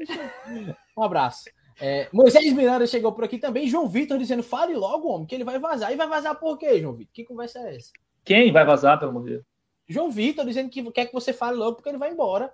Um 0.97 1.03
abraço. 1.03 1.45
É, 1.79 2.07
Moisés 2.11 2.51
Miranda 2.53 2.87
chegou 2.87 3.11
por 3.11 3.23
aqui 3.23 3.37
também. 3.37 3.67
João 3.67 3.87
Vitor 3.87 4.17
dizendo: 4.17 4.41
fale 4.41 4.73
logo, 4.75 5.09
homem, 5.09 5.27
que 5.27 5.35
ele 5.35 5.43
vai 5.43 5.59
vazar. 5.59 5.91
E 5.91 5.95
vai 5.95 6.07
vazar 6.07 6.35
por 6.35 6.57
quê, 6.57 6.79
João 6.79 6.93
Vitor? 6.93 7.13
Que 7.13 7.23
conversa 7.23 7.59
é 7.59 7.75
essa? 7.75 7.91
Quem 8.23 8.51
vai 8.51 8.65
vazar, 8.65 8.97
pelo 8.97 9.11
amor 9.11 9.23
de 9.23 9.29
Deus? 9.31 9.43
João 9.87 10.09
Vitor 10.09 10.45
dizendo 10.45 10.69
que 10.69 10.83
quer 10.91 11.05
que 11.05 11.13
você 11.13 11.31
fale 11.31 11.55
logo 11.55 11.75
porque 11.75 11.89
ele 11.89 11.97
vai 11.97 12.11
embora. 12.11 12.51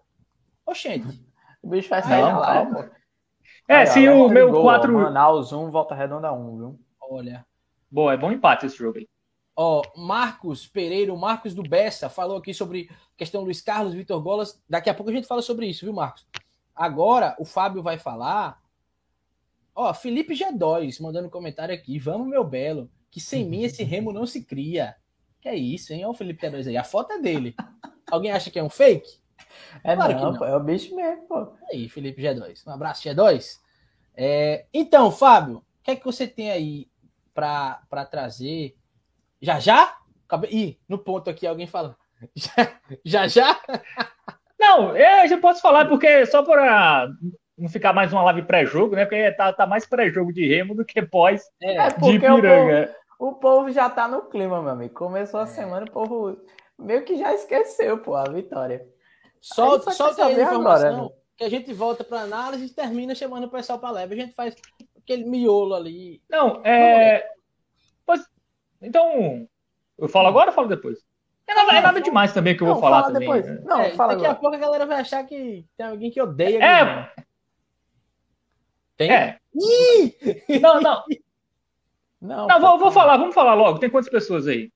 Oxente. 0.65 1.07
O 1.61 1.69
bicho 1.69 1.89
vai 1.89 2.01
sair 2.03 2.21
não, 2.21 2.39
lá, 2.39 2.65
pô. 2.65 3.02
É, 3.67 3.77
Aí, 3.77 3.87
se 3.87 4.09
o 4.09 4.27
meu 4.29 4.51
4. 4.51 4.93
Manaus 4.93 5.51
1, 5.53 5.71
volta 5.71 5.95
redonda 5.95 6.31
1, 6.33 6.57
viu? 6.57 6.79
Olha. 7.01 7.45
Boa, 7.89 8.13
é 8.13 8.17
bom 8.17 8.31
empate 8.31 8.65
esse 8.65 8.77
jogo 8.77 8.97
aí. 8.97 9.07
Ó, 9.55 9.83
Marcos 9.95 10.65
Pereira, 10.65 11.13
o 11.13 11.17
Marcos 11.17 11.53
do 11.53 11.61
Bessa, 11.61 12.09
falou 12.09 12.37
aqui 12.37 12.53
sobre 12.53 12.89
questão 13.15 13.43
Luiz 13.43 13.61
Carlos, 13.61 13.93
Vitor 13.93 14.21
Golas. 14.21 14.61
Daqui 14.67 14.89
a 14.89 14.93
pouco 14.93 15.11
a 15.11 15.13
gente 15.13 15.27
fala 15.27 15.41
sobre 15.41 15.67
isso, 15.67 15.85
viu, 15.85 15.93
Marcos? 15.93 16.25
Agora 16.75 17.35
o 17.37 17.45
Fábio 17.45 17.83
vai 17.83 17.99
falar. 17.99 18.59
Ó, 19.75 19.93
Felipe 19.93 20.33
G2 20.33 21.01
mandando 21.01 21.27
um 21.27 21.31
comentário 21.31 21.73
aqui. 21.73 21.99
Vamos, 21.99 22.27
meu 22.27 22.43
belo, 22.43 22.89
que 23.11 23.19
sem 23.19 23.47
mim 23.47 23.63
esse 23.63 23.83
remo 23.83 24.11
não 24.11 24.25
se 24.25 24.43
cria. 24.43 24.95
Que 25.39 25.49
é 25.49 25.55
isso, 25.55 25.93
hein? 25.93 26.03
Olha 26.03 26.11
o 26.11 26.15
Felipe 26.15 26.41
T2 26.41 26.67
aí. 26.67 26.77
A 26.77 26.83
foto 26.83 27.13
é 27.13 27.19
dele. 27.19 27.55
Alguém 28.09 28.31
acha 28.31 28.49
que 28.49 28.57
é 28.57 28.63
um 28.63 28.69
fake? 28.69 29.22
É 29.83 29.95
claro 29.95 30.13
não, 30.13 30.31
não. 30.31 30.39
Pô, 30.39 30.45
é 30.45 30.55
o 30.55 30.59
bicho 30.59 30.95
mesmo, 30.95 31.27
pô. 31.27 31.53
Aí, 31.71 31.89
Felipe 31.89 32.21
G2. 32.21 32.65
Um 32.67 32.71
abraço, 32.71 33.03
G2. 33.03 33.59
É, 34.15 34.65
então, 34.73 35.11
Fábio, 35.11 35.57
o 35.57 35.63
que 35.83 35.91
é 35.91 35.95
que 35.95 36.05
você 36.05 36.27
tem 36.27 36.51
aí 36.51 36.87
para 37.33 38.05
trazer? 38.09 38.75
Já 39.41 39.59
já? 39.59 39.97
Ih, 40.49 40.79
no 40.87 40.97
ponto 40.97 41.29
aqui 41.29 41.45
alguém 41.45 41.67
fala. 41.67 41.95
Já 43.03 43.27
já? 43.27 43.59
Não, 44.57 44.95
eu 44.95 45.27
já 45.27 45.37
posso 45.37 45.61
falar, 45.61 45.85
porque 45.89 46.25
só 46.25 46.41
para 46.41 47.09
não 47.57 47.67
ficar 47.67 47.91
mais 47.91 48.13
uma 48.13 48.23
live 48.23 48.43
pré-jogo, 48.43 48.95
né? 48.95 49.03
Porque 49.03 49.29
tá, 49.33 49.51
tá 49.51 49.67
mais 49.67 49.85
pré-jogo 49.85 50.31
de 50.31 50.47
Remo 50.47 50.73
do 50.73 50.85
que 50.85 51.01
pós 51.01 51.43
é, 51.61 51.89
de 51.89 52.19
Piranga. 52.19 52.95
O 53.19 53.33
povo 53.33 53.69
já 53.71 53.89
tá 53.89 54.07
no 54.07 54.23
clima, 54.23 54.61
meu 54.61 54.71
amigo. 54.71 54.93
Começou 54.93 55.41
a 55.41 55.43
é. 55.43 55.47
semana, 55.47 55.85
o 55.85 55.91
povo 55.91 56.37
meio 56.79 57.03
que 57.03 57.17
já 57.17 57.33
esqueceu, 57.33 57.97
pô, 57.97 58.15
a 58.15 58.23
vitória. 58.23 58.87
Só, 59.43 59.77
só, 59.81 59.91
só 59.91 60.13
tem 60.13 60.23
a 60.23 60.31
informação 60.41 60.87
agora, 60.87 61.03
né? 61.03 61.09
que 61.35 61.43
a 61.43 61.49
gente 61.49 61.73
volta 61.73 62.01
para 62.01 62.21
análise 62.21 62.63
e 62.63 62.69
termina 62.69 63.13
chamando 63.13 63.43
o 63.43 63.49
pessoal 63.49 63.77
para 63.77 63.91
leve. 63.91 64.15
A 64.15 64.17
gente 64.17 64.33
faz 64.33 64.55
aquele 64.97 65.25
miolo 65.25 65.75
ali. 65.75 66.21
Não, 66.29 66.61
é. 66.63 67.27
Pois... 68.05 68.25
Então, 68.81 69.45
eu 69.97 70.07
falo 70.07 70.29
agora 70.29 70.49
ou 70.49 70.55
falo 70.55 70.69
depois? 70.69 70.99
É 71.45 71.53
nada, 71.53 71.73
é 71.73 71.81
nada 71.81 72.01
demais 72.01 72.33
também 72.33 72.55
que 72.55 72.63
eu 72.63 72.67
não, 72.67 72.75
vou 72.75 72.81
falar 72.81 73.01
fala 73.01 73.13
também. 73.13 73.27
Depois. 73.27 73.45
Né? 73.45 73.61
Não, 73.65 73.81
é, 73.81 73.89
fala 73.91 74.13
daqui 74.13 74.25
agora. 74.25 74.37
a 74.37 74.41
pouco 74.41 74.55
a 74.55 74.59
galera 74.59 74.85
vai 74.85 75.01
achar 75.01 75.25
que 75.25 75.65
tem 75.75 75.85
alguém 75.85 76.09
que 76.09 76.21
odeia. 76.21 76.63
É. 76.63 77.11
Tem? 78.95 79.11
É. 79.11 79.39
Ih! 79.53 80.15
Não, 80.61 80.79
não. 80.79 81.03
Não, 82.21 82.47
não 82.47 82.61
vou, 82.61 82.79
vou, 82.79 82.91
falar, 82.93 83.17
vamos 83.17 83.35
falar 83.35 83.55
logo. 83.55 83.77
Tem 83.79 83.89
quantas 83.89 84.09
pessoas 84.09 84.47
aí? 84.47 84.71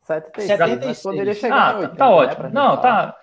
76. 0.00 0.58
76. 0.58 1.02
Poderia 1.02 1.34
chegar 1.34 1.74
ah, 1.74 1.78
80, 1.80 1.96
tá, 1.96 2.08
ótimo. 2.08 2.42
Né, 2.44 2.50
não, 2.50 2.80
tá. 2.80 3.14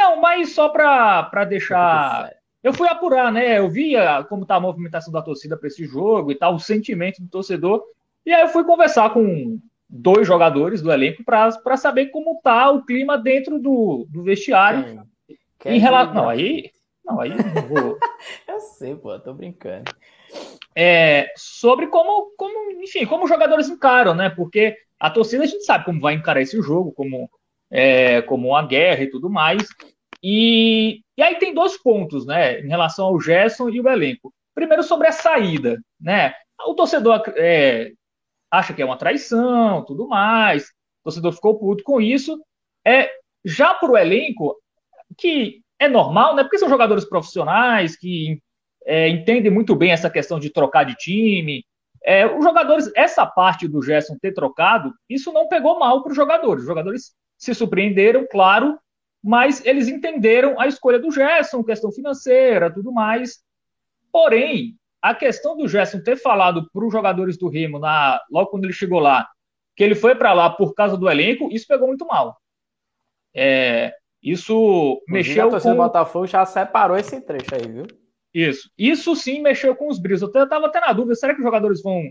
Não, 0.00 0.20
mas 0.20 0.54
só 0.54 0.68
para 0.68 1.44
deixar. 1.44 2.24
77. 2.24 2.40
Eu 2.62 2.74
fui 2.74 2.88
apurar, 2.88 3.32
né? 3.32 3.58
Eu 3.58 3.70
via 3.70 4.24
como 4.24 4.44
tá 4.44 4.56
a 4.56 4.60
movimentação 4.60 5.12
da 5.12 5.22
torcida 5.22 5.56
para 5.56 5.68
esse 5.68 5.86
jogo 5.86 6.30
e 6.30 6.34
tal, 6.34 6.54
o 6.54 6.60
sentimento 6.60 7.22
do 7.22 7.28
torcedor. 7.28 7.82
E 8.24 8.32
aí 8.32 8.42
eu 8.42 8.48
fui 8.48 8.64
conversar 8.64 9.10
com 9.10 9.58
dois 9.88 10.26
jogadores 10.26 10.82
do 10.82 10.92
elenco 10.92 11.24
para 11.24 11.76
saber 11.76 12.06
como 12.06 12.40
tá 12.42 12.70
o 12.70 12.84
clima 12.84 13.16
dentro 13.16 13.58
do, 13.58 14.06
do 14.10 14.22
vestiário. 14.22 15.02
Em 15.64 15.78
relação. 15.78 16.14
Não, 16.14 16.28
aí. 16.28 16.70
Não, 17.04 17.20
aí 17.20 17.30
não 17.30 17.62
vou. 17.62 17.98
eu 18.48 18.60
sei, 18.60 18.94
pô, 18.94 19.18
tô 19.18 19.32
brincando 19.32 19.90
é, 20.76 21.32
sobre 21.36 21.88
como, 21.88 22.32
como, 22.36 22.82
enfim, 22.82 23.06
como 23.06 23.24
os 23.24 23.28
jogadores 23.28 23.68
encaram, 23.68 24.14
né? 24.14 24.30
Porque 24.30 24.76
a 24.98 25.10
torcida 25.10 25.44
a 25.44 25.46
gente 25.46 25.64
sabe 25.64 25.84
como 25.84 26.00
vai 26.00 26.14
encarar 26.14 26.40
esse 26.40 26.60
jogo, 26.62 26.92
como, 26.92 27.30
é, 27.70 28.22
como 28.22 28.48
uma 28.48 28.66
guerra 28.66 29.02
e 29.02 29.10
tudo 29.10 29.30
mais. 29.30 29.66
E, 30.22 31.02
e 31.16 31.22
aí 31.22 31.36
tem 31.36 31.54
dois 31.54 31.76
pontos, 31.78 32.26
né, 32.26 32.60
em 32.60 32.68
relação 32.68 33.06
ao 33.06 33.20
Gerson 33.20 33.68
e 33.68 33.80
o 33.80 33.88
elenco. 33.88 34.32
Primeiro 34.54 34.82
sobre 34.82 35.06
a 35.08 35.12
saída, 35.12 35.80
né? 35.98 36.34
O 36.66 36.74
torcedor 36.74 37.22
é, 37.36 37.92
acha 38.50 38.74
que 38.74 38.82
é 38.82 38.84
uma 38.84 38.98
traição, 38.98 39.84
tudo 39.84 40.08
mais. 40.08 40.64
O 40.64 41.04
torcedor 41.04 41.32
ficou 41.32 41.58
puto 41.58 41.82
com 41.84 42.00
isso. 42.00 42.38
É 42.86 43.10
já 43.44 43.72
para 43.72 43.90
o 43.90 43.96
elenco 43.96 44.56
que 45.16 45.62
é 45.78 45.88
normal, 45.88 46.34
né? 46.34 46.42
Porque 46.42 46.58
são 46.58 46.68
jogadores 46.68 47.04
profissionais 47.08 47.96
que 47.96 48.38
é, 48.84 49.08
entendem 49.08 49.50
muito 49.50 49.74
bem 49.74 49.92
essa 49.92 50.10
questão 50.10 50.38
de 50.38 50.50
trocar 50.50 50.84
de 50.84 50.94
time. 50.94 51.64
É, 52.02 52.26
os 52.26 52.44
jogadores, 52.44 52.90
essa 52.94 53.24
parte 53.26 53.68
do 53.68 53.82
Gerson 53.82 54.16
ter 54.20 54.32
trocado, 54.32 54.92
isso 55.08 55.32
não 55.32 55.48
pegou 55.48 55.78
mal 55.78 56.02
para 56.02 56.10
os 56.10 56.16
jogadores. 56.16 56.62
Os 56.62 56.68
jogadores 56.68 57.14
se 57.40 57.54
surpreenderam, 57.54 58.26
claro, 58.30 58.78
mas 59.24 59.64
eles 59.64 59.88
entenderam 59.88 60.60
a 60.60 60.66
escolha 60.66 60.98
do 60.98 61.10
Gerson, 61.10 61.64
questão 61.64 61.90
financeira, 61.90 62.72
tudo 62.72 62.92
mais. 62.92 63.40
Porém, 64.12 64.76
a 65.00 65.14
questão 65.14 65.56
do 65.56 65.66
Gerson 65.66 66.02
ter 66.02 66.16
falado 66.16 66.70
para 66.70 66.84
os 66.84 66.92
jogadores 66.92 67.38
do 67.38 67.48
Remo, 67.48 67.78
na, 67.78 68.20
logo 68.30 68.50
quando 68.50 68.64
ele 68.64 68.72
chegou 68.74 69.00
lá, 69.00 69.26
que 69.74 69.82
ele 69.82 69.94
foi 69.94 70.14
para 70.14 70.34
lá 70.34 70.50
por 70.50 70.74
causa 70.74 70.96
do 70.96 71.08
elenco, 71.08 71.48
isso 71.50 71.66
pegou 71.66 71.88
muito 71.88 72.06
mal. 72.06 72.36
É, 73.34 73.94
isso 74.22 74.52
Inclusive, 75.08 75.12
mexeu 75.12 75.56
a 75.56 75.60
com... 75.60 75.76
Botafogo 75.76 76.26
já 76.26 76.44
separou 76.44 76.96
esse 76.96 77.20
trecho 77.22 77.54
aí, 77.54 77.66
viu? 77.66 77.86
Isso. 78.34 78.70
Isso 78.76 79.16
sim 79.16 79.40
mexeu 79.40 79.74
com 79.74 79.88
os 79.88 79.98
brilhos. 79.98 80.20
Eu 80.20 80.28
estava 80.28 80.66
até 80.66 80.80
na 80.80 80.92
dúvida, 80.92 81.14
será 81.14 81.32
que 81.32 81.40
os 81.40 81.44
jogadores 81.44 81.82
vão 81.82 82.02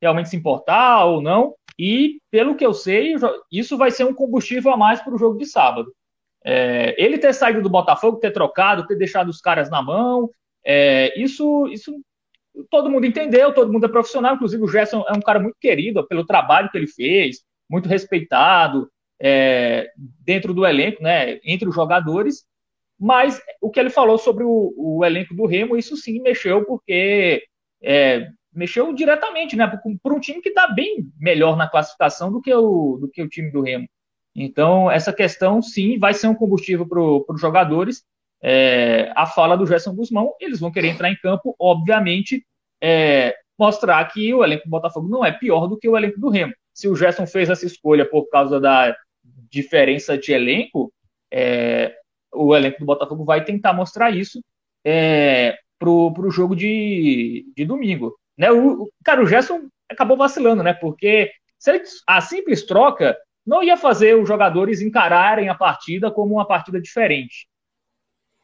realmente 0.00 0.30
se 0.30 0.36
importar 0.36 1.04
ou 1.04 1.20
não? 1.20 1.54
E, 1.78 2.20
pelo 2.30 2.56
que 2.56 2.66
eu 2.66 2.74
sei, 2.74 3.14
isso 3.52 3.76
vai 3.76 3.90
ser 3.90 4.04
um 4.04 4.14
combustível 4.14 4.72
a 4.72 4.76
mais 4.76 5.00
para 5.00 5.14
o 5.14 5.18
jogo 5.18 5.38
de 5.38 5.46
sábado. 5.46 5.92
É, 6.44 6.94
ele 7.02 7.18
ter 7.18 7.32
saído 7.32 7.62
do 7.62 7.70
Botafogo, 7.70 8.18
ter 8.18 8.32
trocado, 8.32 8.86
ter 8.86 8.96
deixado 8.96 9.28
os 9.28 9.40
caras 9.40 9.70
na 9.70 9.82
mão, 9.82 10.30
é, 10.64 11.18
isso, 11.20 11.68
isso 11.68 11.92
todo 12.70 12.90
mundo 12.90 13.06
entendeu, 13.06 13.52
todo 13.54 13.72
mundo 13.72 13.86
é 13.86 13.88
profissional, 13.88 14.34
inclusive 14.34 14.62
o 14.62 14.68
Gerson 14.68 15.04
é 15.08 15.12
um 15.12 15.20
cara 15.20 15.38
muito 15.38 15.56
querido 15.60 16.06
pelo 16.06 16.26
trabalho 16.26 16.70
que 16.70 16.76
ele 16.76 16.86
fez, 16.86 17.42
muito 17.68 17.88
respeitado 17.88 18.90
é, 19.20 19.90
dentro 20.20 20.52
do 20.54 20.66
elenco, 20.66 21.02
né, 21.02 21.38
entre 21.44 21.68
os 21.68 21.74
jogadores, 21.74 22.44
mas 22.98 23.40
o 23.60 23.70
que 23.70 23.78
ele 23.78 23.90
falou 23.90 24.18
sobre 24.18 24.44
o, 24.44 24.74
o 24.76 25.04
elenco 25.04 25.34
do 25.34 25.46
Remo, 25.46 25.76
isso 25.76 25.96
sim 25.96 26.20
mexeu, 26.20 26.64
porque 26.64 27.44
é, 27.82 28.28
mexeu 28.58 28.92
diretamente, 28.92 29.56
né, 29.56 29.70
por, 30.02 30.12
um 30.12 30.20
time 30.20 30.42
que 30.42 30.48
está 30.48 30.66
bem 30.66 31.08
melhor 31.18 31.56
na 31.56 31.68
classificação 31.68 32.30
do 32.32 32.42
que, 32.42 32.52
o, 32.52 32.98
do 33.00 33.08
que 33.08 33.22
o 33.22 33.28
time 33.28 33.50
do 33.50 33.62
Remo. 33.62 33.88
Então, 34.34 34.90
essa 34.90 35.12
questão, 35.12 35.62
sim, 35.62 35.98
vai 35.98 36.12
ser 36.12 36.26
um 36.26 36.34
combustível 36.34 36.86
para 36.86 37.34
os 37.34 37.40
jogadores, 37.40 38.04
é, 38.42 39.12
a 39.16 39.26
fala 39.26 39.56
do 39.56 39.66
Gerson 39.66 39.94
Guzmão, 39.94 40.34
eles 40.40 40.60
vão 40.60 40.70
querer 40.70 40.88
entrar 40.88 41.10
em 41.10 41.16
campo, 41.16 41.56
obviamente, 41.58 42.44
é, 42.80 43.34
mostrar 43.58 44.04
que 44.06 44.32
o 44.34 44.44
elenco 44.44 44.64
do 44.64 44.70
Botafogo 44.70 45.08
não 45.08 45.24
é 45.24 45.32
pior 45.32 45.66
do 45.66 45.78
que 45.78 45.88
o 45.88 45.96
elenco 45.96 46.20
do 46.20 46.28
Remo. 46.28 46.52
Se 46.72 46.88
o 46.88 46.94
Gerson 46.94 47.26
fez 47.26 47.50
essa 47.50 47.66
escolha 47.66 48.08
por 48.08 48.28
causa 48.28 48.60
da 48.60 48.94
diferença 49.50 50.16
de 50.16 50.32
elenco, 50.32 50.92
é, 51.32 51.94
o 52.32 52.54
elenco 52.54 52.78
do 52.78 52.86
Botafogo 52.86 53.24
vai 53.24 53.44
tentar 53.44 53.72
mostrar 53.72 54.10
isso 54.10 54.40
é, 54.84 55.56
pro, 55.78 56.12
pro 56.12 56.30
jogo 56.30 56.54
de, 56.54 57.50
de 57.56 57.64
domingo. 57.64 58.16
Né? 58.38 58.52
O, 58.52 58.88
cara, 59.04 59.20
o 59.20 59.26
Gerson 59.26 59.68
acabou 59.90 60.16
vacilando, 60.16 60.62
né? 60.62 60.72
Porque 60.72 61.30
ele, 61.66 61.82
a 62.06 62.20
simples 62.20 62.64
troca 62.64 63.16
não 63.44 63.62
ia 63.62 63.76
fazer 63.76 64.14
os 64.14 64.28
jogadores 64.28 64.80
encararem 64.80 65.48
a 65.48 65.54
partida 65.54 66.10
como 66.10 66.34
uma 66.34 66.46
partida 66.46 66.80
diferente. 66.80 67.48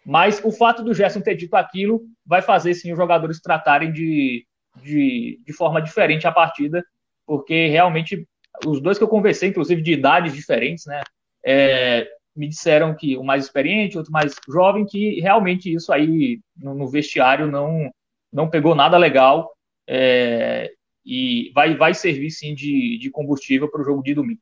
Mas 0.04 0.42
o 0.44 0.50
fato 0.50 0.82
do 0.82 0.92
Gerson 0.92 1.20
ter 1.20 1.34
dito 1.36 1.54
aquilo 1.54 2.02
vai 2.26 2.42
fazer 2.42 2.74
sim 2.74 2.90
os 2.90 2.98
jogadores 2.98 3.40
tratarem 3.40 3.92
de, 3.92 4.46
de, 4.82 5.40
de 5.44 5.52
forma 5.52 5.80
diferente 5.80 6.26
a 6.26 6.32
partida, 6.32 6.84
porque 7.26 7.68
realmente 7.68 8.26
os 8.66 8.80
dois 8.80 8.98
que 8.98 9.04
eu 9.04 9.08
conversei, 9.08 9.50
inclusive 9.50 9.80
de 9.80 9.92
idades 9.92 10.34
diferentes, 10.34 10.86
né, 10.86 11.02
é, 11.44 12.06
me 12.36 12.48
disseram 12.48 12.94
que 12.94 13.16
o 13.16 13.22
mais 13.22 13.44
experiente, 13.44 13.96
outro 13.96 14.12
mais 14.12 14.34
jovem, 14.48 14.84
que 14.84 15.20
realmente 15.20 15.72
isso 15.72 15.92
aí 15.92 16.40
no, 16.56 16.74
no 16.74 16.88
vestiário 16.88 17.46
não, 17.50 17.90
não 18.32 18.48
pegou 18.48 18.74
nada 18.74 18.98
legal 18.98 19.53
é, 19.86 20.74
e 21.04 21.50
vai, 21.54 21.76
vai 21.76 21.94
servir 21.94 22.30
sim 22.30 22.54
de, 22.54 22.98
de 22.98 23.10
combustível 23.10 23.70
para 23.70 23.82
o 23.82 23.84
jogo 23.84 24.02
de 24.02 24.14
domingo. 24.14 24.40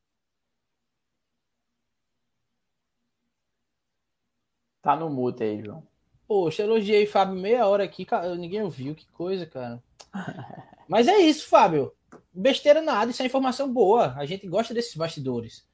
Tá 4.81 4.95
no 4.95 5.09
mute 5.09 5.43
aí, 5.43 5.63
João. 5.63 5.85
Poxa, 6.27 6.63
elogiei 6.63 7.05
Fábio 7.05 7.35
meia 7.35 7.67
hora 7.67 7.83
aqui, 7.83 8.05
ninguém 8.37 8.61
ouviu, 8.61 8.95
que 8.95 9.07
coisa, 9.07 9.45
cara. 9.45 9.81
Mas 10.87 11.07
é 11.07 11.17
isso, 11.17 11.47
Fábio. 11.47 11.93
Besteira 12.33 12.81
nada, 12.81 13.11
isso 13.11 13.23
é 13.23 13.25
informação 13.25 13.71
boa. 13.71 14.13
A 14.17 14.25
gente 14.25 14.47
gosta 14.47 14.73
desses 14.73 14.95
bastidores. 14.95 15.65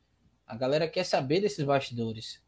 A 0.45 0.55
galera 0.55 0.87
quer 0.87 1.03
saber 1.03 1.41
desses 1.41 1.63
bastidores. 1.65 2.41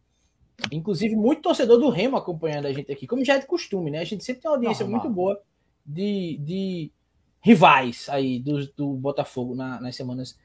Inclusive, 0.71 1.15
muito 1.15 1.41
torcedor 1.41 1.79
do 1.79 1.89
Remo 1.89 2.17
acompanhando 2.17 2.67
a 2.67 2.73
gente 2.73 2.91
aqui, 2.91 3.07
como 3.07 3.25
já 3.25 3.35
é 3.35 3.39
de 3.39 3.47
costume, 3.47 3.89
né? 3.89 3.99
A 3.99 4.03
gente 4.03 4.23
sempre 4.23 4.41
tem 4.41 4.51
uma 4.51 4.57
audiência 4.57 4.83
não. 4.83 4.91
muito 4.91 5.09
boa 5.09 5.41
de, 5.85 6.37
de 6.37 6.91
rivais 7.41 8.07
aí 8.09 8.39
do, 8.39 8.65
do 8.73 8.93
Botafogo 8.93 9.55
na, 9.55 9.81
nas, 9.81 9.95
semanas, 9.95 10.37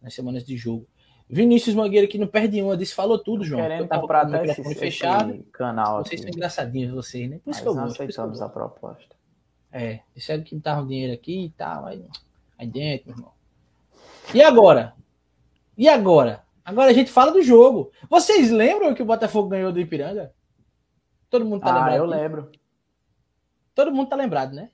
nas 0.00 0.14
semanas 0.14 0.44
de 0.44 0.56
jogo. 0.56 0.86
Vinícius 1.30 1.74
Mangueira 1.74 2.06
que 2.06 2.16
não 2.16 2.26
perde 2.26 2.62
uma, 2.62 2.76
disse, 2.76 2.94
falou 2.94 3.18
tudo, 3.18 3.44
João. 3.44 3.60
Querendo 3.60 3.82
eu 3.82 3.88
tava 3.88 4.00
comprar 4.00 4.22
com 4.22 4.36
o 4.36 4.40
microfone 4.40 4.74
fechado. 4.74 5.44
canal 5.52 6.02
vocês 6.02 6.22
são 6.22 6.30
engraçadinhos, 6.30 6.92
vocês, 6.92 7.28
né? 7.28 7.38
Por 7.44 7.50
isso 7.50 7.58
Mas 7.58 7.60
que 7.60 7.68
eu 7.68 7.74
não 7.74 7.84
gosto. 7.84 8.02
aceitamos 8.02 8.40
a 8.40 8.48
proposta. 8.48 9.14
É, 9.70 10.00
disseram 10.16 10.42
que 10.42 10.58
tava 10.58 10.86
dinheiro 10.86 11.12
aqui 11.12 11.44
e 11.44 11.50
tal, 11.50 11.84
aí, 11.84 12.02
aí 12.56 12.66
dentro, 12.66 13.08
meu 13.08 13.16
irmão. 13.16 13.32
E 14.32 14.42
agora? 14.42 14.94
E 15.76 15.86
agora? 15.86 16.42
Agora 16.64 16.90
a 16.90 16.94
gente 16.94 17.10
fala 17.10 17.30
do 17.30 17.42
jogo. 17.42 17.92
Vocês 18.08 18.50
lembram 18.50 18.94
que 18.94 19.02
o 19.02 19.06
Botafogo 19.06 19.48
ganhou 19.48 19.70
do 19.70 19.80
Ipiranga? 19.80 20.32
Todo 21.28 21.44
mundo 21.44 21.60
tá 21.60 21.70
ah, 21.70 21.74
lembrado? 21.74 21.96
eu 21.96 22.04
lembro. 22.06 22.50
Todo 23.74 23.92
mundo 23.92 24.08
tá 24.08 24.16
lembrado, 24.16 24.54
né? 24.54 24.70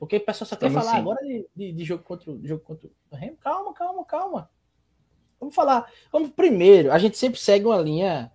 Porque 0.00 0.16
o 0.16 0.24
pessoal 0.24 0.48
só 0.48 0.56
quer 0.56 0.70
falar 0.70 0.92
sim. 0.92 0.96
agora 0.96 1.22
de, 1.22 1.46
de, 1.54 1.72
de, 1.72 1.84
jogo 1.84 2.02
contra, 2.02 2.34
de 2.34 2.48
jogo 2.48 2.64
contra 2.64 2.88
o 3.10 3.14
Remo. 3.14 3.36
Calma, 3.36 3.74
calma, 3.74 4.02
calma. 4.06 4.50
Vamos 5.38 5.54
falar. 5.54 5.92
Vamos 6.10 6.30
primeiro, 6.30 6.90
a 6.90 6.98
gente 6.98 7.18
sempre 7.18 7.38
segue 7.38 7.66
uma 7.66 7.76
linha 7.76 8.32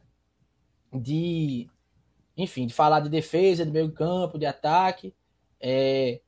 de, 0.94 1.68
enfim, 2.38 2.68
de 2.68 2.74
falar 2.74 3.00
de 3.00 3.10
defesa, 3.10 3.66
de 3.66 3.72
meio 3.72 3.92
campo, 3.92 4.38
de 4.38 4.46
ataque. 4.46 5.12
É, 5.60 6.22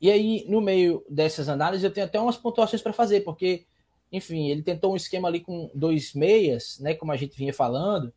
e 0.00 0.10
aí, 0.10 0.46
no 0.48 0.58
meio 0.62 1.04
dessas 1.06 1.50
análises, 1.50 1.84
eu 1.84 1.92
tenho 1.92 2.06
até 2.06 2.18
umas 2.18 2.38
pontuações 2.38 2.80
para 2.80 2.92
fazer, 2.94 3.20
porque, 3.20 3.66
enfim, 4.10 4.48
ele 4.48 4.62
tentou 4.62 4.94
um 4.94 4.96
esquema 4.96 5.28
ali 5.28 5.40
com 5.40 5.70
dois 5.74 6.14
meias, 6.14 6.78
né, 6.80 6.94
como 6.94 7.12
a 7.12 7.16
gente 7.16 7.36
vinha 7.36 7.52
falando, 7.52 8.10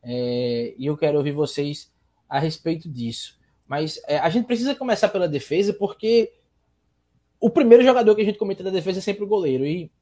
é, 0.00 0.74
e 0.78 0.86
eu 0.86 0.96
quero 0.96 1.18
ouvir 1.18 1.32
vocês 1.32 1.92
a 2.28 2.38
respeito 2.38 2.88
disso. 2.88 3.37
Mas 3.68 4.00
é, 4.08 4.18
a 4.18 4.30
gente 4.30 4.46
precisa 4.46 4.74
começar 4.74 5.08
pela 5.10 5.28
defesa, 5.28 5.74
porque 5.74 6.32
o 7.38 7.50
primeiro 7.50 7.84
jogador 7.84 8.14
que 8.16 8.22
a 8.22 8.24
gente 8.24 8.38
comenta 8.38 8.64
da 8.64 8.70
defesa 8.70 8.98
é 8.98 9.02
sempre 9.02 9.22
o 9.24 9.28
goleiro. 9.28 9.66
E 9.66 9.92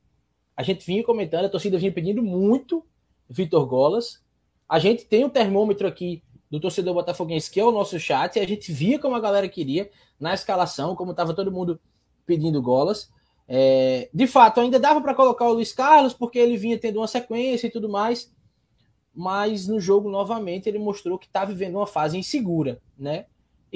a 0.57 0.63
gente 0.63 0.87
vinha 0.87 1.03
comentando, 1.03 1.47
a 1.47 1.51
torcida 1.51 1.77
vinha 1.77 1.93
pedindo 1.93 2.23
muito 2.23 2.87
Vitor 3.29 3.67
Golas. 3.67 4.25
A 4.69 4.79
gente 4.79 5.05
tem 5.05 5.25
um 5.25 5.29
termômetro 5.29 5.87
aqui 5.87 6.23
do 6.49 6.61
torcedor 6.61 6.95
botafoguense, 6.95 7.51
que 7.51 7.59
é 7.59 7.65
o 7.65 7.73
nosso 7.73 7.99
chat, 7.99 8.37
e 8.37 8.41
a 8.41 8.47
gente 8.47 8.73
via 8.73 8.99
como 8.99 9.17
a 9.17 9.21
galera 9.21 9.49
queria 9.49 9.91
na 10.19 10.33
escalação, 10.33 10.95
como 10.95 11.11
estava 11.11 11.35
todo 11.35 11.53
mundo 11.53 11.81
pedindo 12.25 12.63
Golas. 12.63 13.11
É, 13.49 14.09
de 14.13 14.27
fato, 14.27 14.61
ainda 14.61 14.79
dava 14.79 15.01
para 15.01 15.15
colocar 15.15 15.45
o 15.49 15.55
Luiz 15.55 15.73
Carlos, 15.73 16.15
porque 16.15 16.39
ele 16.39 16.57
vinha 16.57 16.79
tendo 16.79 17.01
uma 17.01 17.09
sequência 17.09 17.67
e 17.67 17.71
tudo 17.71 17.89
mais, 17.89 18.33
mas 19.13 19.67
no 19.67 19.81
jogo, 19.81 20.09
novamente, 20.09 20.69
ele 20.69 20.79
mostrou 20.79 21.19
que 21.19 21.27
está 21.27 21.45
vivendo 21.45 21.77
uma 21.77 21.87
fase 21.87 22.17
insegura, 22.17 22.81
né? 22.97 23.27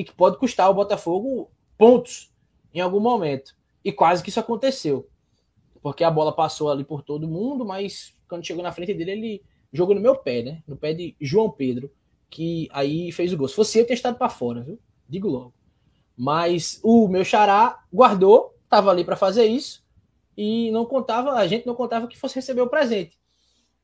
E 0.00 0.04
que 0.04 0.12
pode 0.12 0.38
custar 0.38 0.70
o 0.70 0.74
Botafogo 0.74 1.50
pontos 1.76 2.32
em 2.72 2.80
algum 2.80 3.00
momento. 3.00 3.54
E 3.84 3.92
quase 3.92 4.22
que 4.22 4.30
isso 4.30 4.40
aconteceu 4.40 5.10
porque 5.82 6.04
a 6.04 6.10
bola 6.10 6.32
passou 6.32 6.70
ali 6.70 6.84
por 6.84 7.02
todo 7.02 7.28
mundo, 7.28 7.64
mas 7.64 8.14
quando 8.28 8.46
chegou 8.46 8.62
na 8.62 8.72
frente 8.72 8.94
dele, 8.94 9.10
ele 9.10 9.42
jogou 9.72 9.94
no 9.94 10.00
meu 10.00 10.16
pé, 10.16 10.42
né? 10.42 10.62
No 10.66 10.76
pé 10.76 10.92
de 10.92 11.16
João 11.20 11.50
Pedro, 11.50 11.90
que 12.28 12.68
aí 12.70 13.10
fez 13.12 13.32
o 13.32 13.36
gol. 13.36 13.48
Se 13.48 13.54
fosse 13.54 13.78
eu, 13.78 13.86
ter 13.86 13.94
estado 13.94 14.16
para 14.16 14.28
fora, 14.28 14.62
viu? 14.62 14.78
Digo 15.08 15.28
logo. 15.28 15.54
Mas 16.16 16.80
o 16.82 17.08
meu 17.08 17.24
xará 17.24 17.82
guardou, 17.92 18.54
estava 18.64 18.90
ali 18.90 19.04
para 19.04 19.16
fazer 19.16 19.46
isso, 19.46 19.82
e 20.36 20.70
não 20.70 20.84
contava, 20.84 21.32
a 21.32 21.46
gente 21.46 21.66
não 21.66 21.74
contava 21.74 22.06
que 22.06 22.18
fosse 22.18 22.36
receber 22.36 22.60
o 22.60 22.68
presente. 22.68 23.18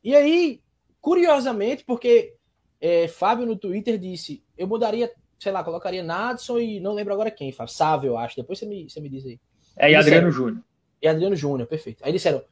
E 0.05 0.14
aí, 0.14 0.61
curiosamente, 1.00 1.85
porque 1.85 2.35
é, 2.81 3.09
Fábio 3.09 3.46
no 3.46 3.57
Twitter 3.57 3.98
disse, 3.98 4.44
eu 4.57 4.66
mudaria, 4.66 5.11
sei 5.38 5.53
lá, 5.53 5.62
colocaria 5.62 6.03
Nadson 6.03 6.59
e 6.59 6.81
não 6.81 6.94
lembro 6.94 7.12
agora 7.12 7.31
quem, 7.31 7.53
Fábio, 7.53 7.72
Sávio, 7.72 8.09
eu 8.09 8.18
acho. 8.18 8.37
Depois 8.37 8.59
você 8.59 8.66
me, 8.66 8.88
você 8.88 9.01
me 9.01 9.09
diz 9.09 9.27
aí. 9.27 9.40
É, 9.77 9.90
e 9.90 9.94
Adriano 9.94 10.31
Júnior 10.31 10.62
e 11.01 11.09
Adriano 11.09 11.37
Júnior, 11.37 11.68
perfeito. 11.68 12.05
Aí 12.05 12.12
disseram, 12.12 12.42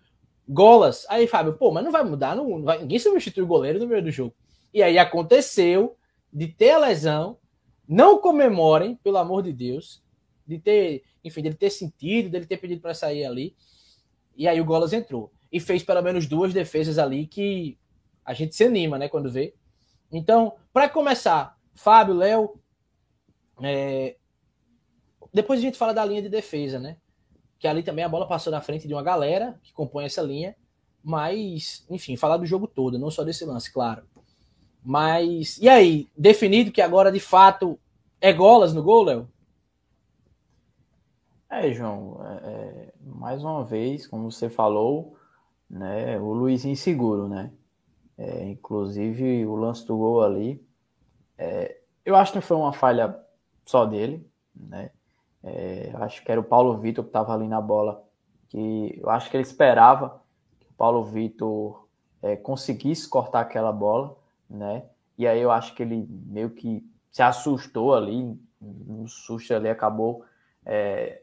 Golas. 0.48 1.06
Aí, 1.08 1.26
Fábio, 1.26 1.54
pô, 1.54 1.70
mas 1.70 1.84
não 1.84 1.90
vai 1.90 2.04
mudar, 2.04 2.36
não, 2.36 2.62
vai, 2.62 2.78
ninguém 2.78 2.98
substitui 2.98 3.42
o 3.42 3.46
goleiro 3.46 3.78
no 3.78 3.86
meio 3.86 4.02
do 4.02 4.10
jogo. 4.10 4.34
E 4.72 4.82
aí 4.82 4.98
aconteceu 4.98 5.96
de 6.32 6.48
ter 6.48 6.70
a 6.70 6.78
lesão, 6.78 7.38
não 7.88 8.18
comemorem, 8.18 8.96
pelo 8.96 9.18
amor 9.18 9.42
de 9.42 9.52
Deus, 9.52 10.02
de 10.46 10.58
ter, 10.58 11.02
enfim, 11.22 11.42
dele 11.42 11.54
ter 11.54 11.70
sentido, 11.70 12.28
dele 12.28 12.46
ter 12.46 12.58
pedido 12.58 12.80
para 12.80 12.94
sair 12.94 13.24
ali. 13.24 13.56
E 14.36 14.46
aí 14.46 14.60
o 14.60 14.64
Golas 14.64 14.92
entrou. 14.92 15.32
E 15.50 15.60
fez 15.60 15.82
pelo 15.82 16.02
menos 16.02 16.26
duas 16.26 16.52
defesas 16.52 16.98
ali 16.98 17.26
que 17.26 17.78
a 18.24 18.34
gente 18.34 18.54
se 18.54 18.64
anima, 18.64 18.98
né, 18.98 19.08
quando 19.08 19.30
vê. 19.30 19.54
Então, 20.10 20.54
para 20.72 20.88
começar, 20.88 21.56
Fábio, 21.74 22.14
Léo, 22.14 22.60
é... 23.62 24.16
depois 25.32 25.60
a 25.60 25.62
gente 25.62 25.78
fala 25.78 25.94
da 25.94 26.04
linha 26.04 26.22
de 26.22 26.28
defesa, 26.28 26.78
né? 26.78 26.96
que 27.64 27.68
ali 27.68 27.82
também 27.82 28.04
a 28.04 28.08
bola 28.10 28.28
passou 28.28 28.50
na 28.50 28.60
frente 28.60 28.86
de 28.86 28.92
uma 28.92 29.02
galera 29.02 29.58
que 29.62 29.72
compõe 29.72 30.04
essa 30.04 30.20
linha, 30.20 30.54
mas, 31.02 31.82
enfim, 31.88 32.14
falar 32.14 32.36
do 32.36 32.44
jogo 32.44 32.66
todo, 32.66 32.98
não 32.98 33.10
só 33.10 33.24
desse 33.24 33.42
lance, 33.46 33.72
claro. 33.72 34.02
Mas, 34.84 35.56
e 35.56 35.66
aí, 35.66 36.06
definido 36.14 36.70
que 36.70 36.82
agora 36.82 37.10
de 37.10 37.20
fato 37.20 37.78
é 38.20 38.34
Golas 38.34 38.74
no 38.74 38.82
gol, 38.82 39.04
Léo? 39.04 39.28
É, 41.48 41.72
João, 41.72 42.20
é, 42.22 42.50
é, 42.50 42.92
mais 43.00 43.42
uma 43.42 43.64
vez, 43.64 44.06
como 44.06 44.30
você 44.30 44.50
falou, 44.50 45.16
né, 45.70 46.18
o 46.20 46.34
Luiz 46.34 46.66
inseguro, 46.66 47.28
né? 47.28 47.50
É, 48.18 48.44
inclusive 48.44 49.46
o 49.46 49.56
lance 49.56 49.86
do 49.86 49.96
gol 49.96 50.22
ali, 50.22 50.62
é, 51.38 51.78
eu 52.04 52.14
acho 52.14 52.30
que 52.34 52.42
foi 52.42 52.58
uma 52.58 52.74
falha 52.74 53.23
só 53.64 53.84
dele, 53.84 54.28
né? 54.54 54.90
É, 55.42 55.92
acho 55.96 56.24
que 56.24 56.30
era 56.30 56.40
o 56.40 56.44
Paulo 56.44 56.78
Vitor 56.78 57.04
que 57.04 57.10
estava 57.10 57.34
ali 57.34 57.46
na 57.46 57.60
bola, 57.60 58.02
que 58.48 58.98
eu 59.00 59.10
acho 59.10 59.30
que 59.30 59.36
ele 59.36 59.44
esperava 59.44 60.22
que 60.58 60.66
o 60.66 60.72
Paulo 60.72 61.04
Vitor 61.04 61.86
é, 62.22 62.36
conseguisse 62.36 63.08
cortar 63.08 63.40
aquela 63.40 63.70
bola, 63.72 64.16
né? 64.48 64.84
E 65.18 65.26
aí 65.26 65.40
eu 65.40 65.50
acho 65.50 65.74
que 65.74 65.82
ele 65.82 66.06
meio 66.08 66.50
que 66.50 66.84
se 67.10 67.22
assustou 67.22 67.94
ali, 67.94 68.38
no 68.60 69.06
susto 69.06 69.54
ali 69.54 69.68
acabou 69.68 70.24
é, 70.64 71.22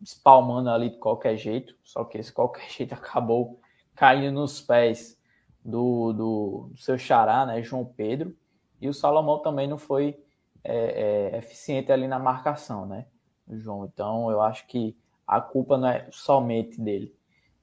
espalmando 0.00 0.70
ali 0.70 0.90
de 0.90 0.96
qualquer 0.96 1.36
jeito, 1.36 1.76
só 1.84 2.04
que 2.04 2.18
esse 2.18 2.32
qualquer 2.32 2.68
jeito 2.72 2.94
acabou 2.94 3.60
caindo 3.94 4.32
nos 4.32 4.60
pés 4.60 5.18
do, 5.64 6.12
do, 6.12 6.68
do 6.70 6.78
seu 6.78 6.96
xará, 6.96 7.44
né, 7.44 7.62
João 7.62 7.84
Pedro, 7.84 8.34
e 8.80 8.88
o 8.88 8.94
Salomão 8.94 9.40
também 9.40 9.68
não 9.68 9.76
foi 9.76 10.18
é, 10.64 11.32
é, 11.34 11.38
eficiente 11.38 11.92
ali 11.92 12.06
na 12.06 12.18
marcação, 12.18 12.86
né, 12.86 13.06
João. 13.48 13.84
Então 13.86 14.30
eu 14.30 14.40
acho 14.40 14.66
que 14.66 14.96
a 15.26 15.40
culpa 15.40 15.76
não 15.76 15.88
é 15.88 16.08
somente 16.10 16.80
dele, 16.80 17.14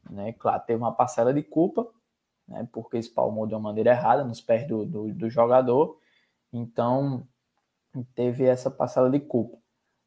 né? 0.09 0.33
Claro, 0.33 0.63
teve 0.65 0.81
uma 0.81 0.93
parcela 0.93 1.33
de 1.33 1.43
culpa, 1.43 1.87
né? 2.47 2.67
Porque 2.71 2.97
espalmou 2.97 3.47
de 3.47 3.53
uma 3.53 3.61
maneira 3.61 3.91
errada 3.91 4.23
nos 4.23 4.41
pés 4.41 4.67
do, 4.67 4.85
do, 4.85 5.13
do 5.13 5.29
jogador, 5.29 5.99
então 6.53 7.27
teve 8.13 8.45
essa 8.45 8.69
parcela 8.69 9.09
de 9.09 9.19
culpa, 9.19 9.57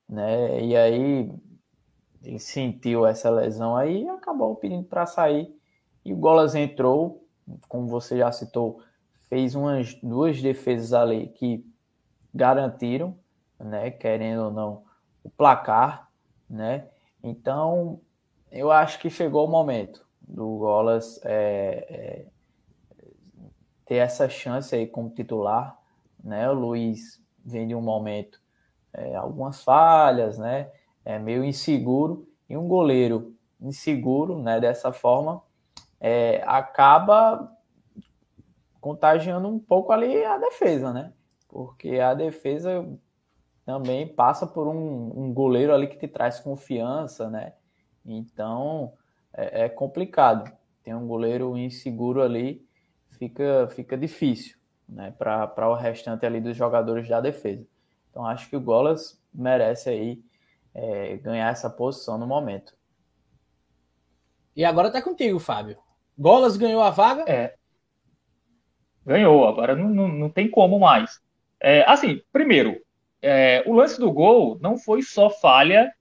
né? 0.08 0.62
E 0.62 0.76
aí 0.76 1.32
ele 2.22 2.38
sentiu 2.38 3.06
essa 3.06 3.30
lesão 3.30 3.76
aí 3.76 4.02
e 4.04 4.08
acabou 4.08 4.56
pedindo 4.56 4.84
para 4.84 5.06
sair. 5.06 5.54
E 6.04 6.12
o 6.12 6.16
Golas 6.16 6.54
entrou, 6.54 7.26
como 7.68 7.86
você 7.86 8.18
já 8.18 8.30
citou, 8.32 8.80
fez 9.28 9.54
umas 9.54 9.94
duas 9.94 10.40
defesas 10.40 10.92
ali 10.92 11.28
que 11.28 11.64
garantiram, 12.34 13.16
né, 13.58 13.90
querendo 13.90 14.44
ou 14.44 14.50
não, 14.50 14.84
o 15.22 15.30
placar, 15.30 16.08
né? 16.48 16.88
Então, 17.22 18.00
eu 18.50 18.70
acho 18.70 18.98
que 18.98 19.10
chegou 19.10 19.46
o 19.46 19.50
momento 19.50 20.06
do 20.20 20.58
Golas 20.58 21.20
é, 21.24 21.86
é, 21.90 22.26
ter 23.84 23.96
essa 23.96 24.28
chance 24.28 24.74
aí 24.74 24.86
como 24.86 25.10
titular, 25.10 25.78
né? 26.22 26.48
O 26.50 26.54
Luiz 26.54 27.22
vem 27.44 27.66
de 27.66 27.74
um 27.74 27.80
momento 27.80 28.40
é, 28.92 29.16
algumas 29.16 29.62
falhas, 29.62 30.38
né? 30.38 30.70
É 31.04 31.18
meio 31.18 31.44
inseguro 31.44 32.28
e 32.48 32.56
um 32.56 32.68
goleiro 32.68 33.34
inseguro, 33.60 34.38
né? 34.38 34.60
Dessa 34.60 34.92
forma, 34.92 35.42
é, 36.00 36.42
acaba 36.46 37.50
contagiando 38.80 39.48
um 39.48 39.58
pouco 39.58 39.92
ali 39.92 40.24
a 40.24 40.38
defesa, 40.38 40.92
né? 40.92 41.12
Porque 41.48 41.98
a 41.98 42.14
defesa 42.14 42.86
também 43.64 44.06
passa 44.06 44.46
por 44.46 44.66
um, 44.68 45.12
um 45.14 45.32
goleiro 45.32 45.74
ali 45.74 45.86
que 45.86 45.98
te 45.98 46.08
traz 46.08 46.38
confiança, 46.40 47.28
né? 47.28 47.54
Então 48.04 48.92
é, 49.32 49.64
é 49.64 49.68
complicado. 49.68 50.50
Tem 50.82 50.94
um 50.94 51.06
goleiro 51.06 51.56
inseguro 51.56 52.22
ali, 52.22 52.66
fica, 53.10 53.68
fica 53.68 53.96
difícil, 53.96 54.56
né? 54.88 55.14
Para 55.18 55.68
o 55.68 55.74
restante 55.74 56.24
ali 56.24 56.40
dos 56.40 56.56
jogadores 56.56 57.08
da 57.08 57.20
defesa. 57.20 57.66
Então 58.10 58.24
acho 58.26 58.48
que 58.48 58.56
o 58.56 58.60
Golas 58.60 59.22
merece 59.34 59.90
aí 59.90 60.22
é, 60.74 61.16
ganhar 61.16 61.50
essa 61.50 61.68
posição 61.68 62.16
no 62.16 62.26
momento. 62.26 62.74
E 64.56 64.64
agora 64.64 64.90
tá 64.90 65.00
contigo, 65.00 65.38
Fábio. 65.38 65.78
Golas 66.18 66.56
ganhou 66.56 66.82
a 66.82 66.90
vaga? 66.90 67.24
É. 67.30 67.54
Ganhou, 69.04 69.46
agora 69.46 69.76
não, 69.76 69.88
não, 69.88 70.08
não 70.08 70.30
tem 70.30 70.50
como 70.50 70.80
mais. 70.80 71.20
É, 71.60 71.84
assim, 71.86 72.20
primeiro, 72.32 72.80
é, 73.20 73.62
o 73.66 73.72
lance 73.72 73.98
do 73.98 74.12
gol 74.12 74.58
não 74.60 74.76
foi 74.76 75.02
só 75.02 75.28
falha 75.28 75.92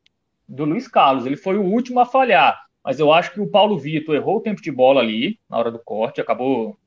do 0.48 0.66
Luiz 0.66 0.88
Carlos, 0.88 1.26
ele 1.26 1.36
foi 1.36 1.58
o 1.58 1.64
último 1.64 2.00
a 2.00 2.06
falhar. 2.06 2.68
Mas 2.84 3.00
eu 3.00 3.12
acho 3.12 3.34
que 3.34 3.42
o 3.42 3.50
Paulo 3.50 3.78
Vitor 3.78 4.16
errou 4.16 4.38
o 4.38 4.42
tempo 4.42 4.62
de 4.62 4.72
bola 4.72 5.02
ali, 5.02 5.40
na 5.50 5.58
hora 5.58 5.72
do 5.72 5.80
corte, 5.80 6.22
acabou 6.22 6.78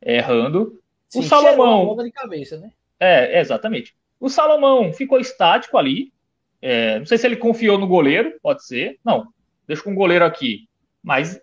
errando. 0.00 0.80
Sim, 1.08 1.20
o 1.20 1.22
Salomão. 1.24 1.96
de 1.96 2.12
cabeça, 2.12 2.58
né? 2.58 2.70
É, 3.00 3.40
exatamente. 3.40 3.94
O 4.20 4.28
Salomão 4.28 4.92
ficou 4.92 5.18
estático 5.18 5.76
ali. 5.76 6.12
É, 6.60 7.00
não 7.00 7.06
sei 7.06 7.18
se 7.18 7.26
ele 7.26 7.36
confiou 7.36 7.76
no 7.76 7.88
goleiro, 7.88 8.38
pode 8.40 8.64
ser. 8.64 9.00
Não, 9.04 9.26
deixa 9.66 9.82
com 9.82 9.90
o 9.90 9.96
goleiro 9.96 10.24
aqui. 10.24 10.68
Mas 11.02 11.40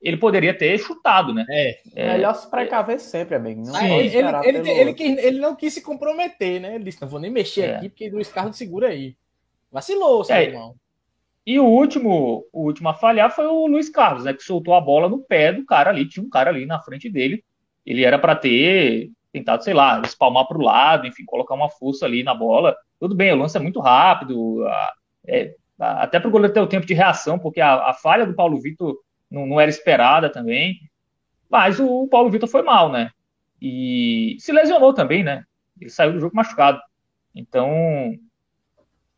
ele 0.00 0.16
poderia 0.16 0.56
ter 0.56 0.78
chutado, 0.78 1.32
né? 1.32 1.44
É. 1.48 1.78
é 1.94 2.12
melhor 2.12 2.34
se 2.34 2.50
precaver 2.50 3.00
sempre, 3.00 3.34
amigo. 3.34 3.62
Não 3.62 3.80
ele, 3.80 4.16
ele, 4.16 4.28
ele, 4.44 4.70
ele, 4.70 5.20
ele, 5.20 5.38
não 5.38 5.56
quis 5.56 5.74
se 5.74 5.82
comprometer, 5.82 6.60
né? 6.60 6.74
Ele 6.74 6.84
disse: 6.84 7.00
não 7.00 7.08
vou 7.08 7.20
nem 7.20 7.30
mexer 7.30 7.62
é. 7.62 7.76
aqui, 7.76 7.88
porque 7.88 8.10
Luiz 8.10 8.28
Carlos 8.28 8.56
segura 8.56 8.88
aí. 8.88 9.16
Vacilou, 9.70 10.24
seu 10.24 10.36
é. 10.36 10.44
irmão. 10.44 10.74
E 11.46 11.58
o 11.60 11.64
último, 11.64 12.44
o 12.52 12.64
último 12.64 12.88
a 12.88 12.94
falhar 12.94 13.34
foi 13.34 13.46
o 13.46 13.66
Luiz 13.66 13.88
Carlos, 13.88 14.24
né? 14.24 14.34
Que 14.34 14.42
soltou 14.42 14.74
a 14.74 14.80
bola 14.80 15.08
no 15.08 15.18
pé 15.18 15.52
do 15.52 15.64
cara 15.64 15.90
ali. 15.90 16.08
Tinha 16.08 16.24
um 16.24 16.30
cara 16.30 16.50
ali 16.50 16.66
na 16.66 16.80
frente 16.80 17.08
dele. 17.08 17.44
Ele 17.84 18.04
era 18.04 18.18
para 18.18 18.34
ter 18.34 19.10
tentado, 19.32 19.62
sei 19.62 19.74
lá, 19.74 20.00
espalmar 20.04 20.46
para 20.46 20.58
o 20.58 20.62
lado, 20.62 21.06
enfim, 21.06 21.24
colocar 21.24 21.54
uma 21.54 21.68
força 21.68 22.06
ali 22.06 22.22
na 22.22 22.34
bola. 22.34 22.76
Tudo 22.98 23.14
bem, 23.14 23.32
o 23.32 23.36
lance 23.36 23.56
é 23.56 23.60
muito 23.60 23.80
rápido, 23.80 24.66
é, 25.26 25.54
até 25.78 26.18
para 26.18 26.28
o 26.28 26.30
goleiro 26.30 26.54
ter 26.54 26.60
o 26.60 26.66
tempo 26.66 26.86
de 26.86 26.94
reação, 26.94 27.38
porque 27.38 27.60
a, 27.60 27.90
a 27.90 27.94
falha 27.94 28.26
do 28.26 28.34
Paulo 28.34 28.60
Vitor 28.60 28.96
não, 29.30 29.46
não, 29.46 29.60
era 29.60 29.70
esperada 29.70 30.30
também. 30.30 30.80
Mas 31.48 31.78
o 31.80 32.08
Paulo 32.08 32.30
Vitor 32.30 32.48
foi 32.48 32.62
mal, 32.62 32.90
né? 32.90 33.10
E 33.60 34.36
se 34.38 34.52
lesionou 34.52 34.92
também, 34.92 35.22
né? 35.22 35.44
Ele 35.80 35.90
saiu 35.90 36.12
do 36.12 36.20
jogo 36.20 36.36
machucado. 36.36 36.80
Então, 37.34 38.14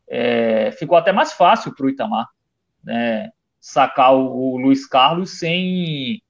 é, 0.07 0.71
ficou 0.71 0.97
até 0.97 1.11
mais 1.11 1.33
fácil 1.33 1.73
para 1.75 1.85
o 1.85 1.89
Itamar 1.89 2.27
né, 2.83 3.29
sacar 3.59 4.15
o, 4.15 4.53
o, 4.53 4.57
Luiz 4.57 4.85
Carlos 4.87 5.39
sem. 5.39 6.21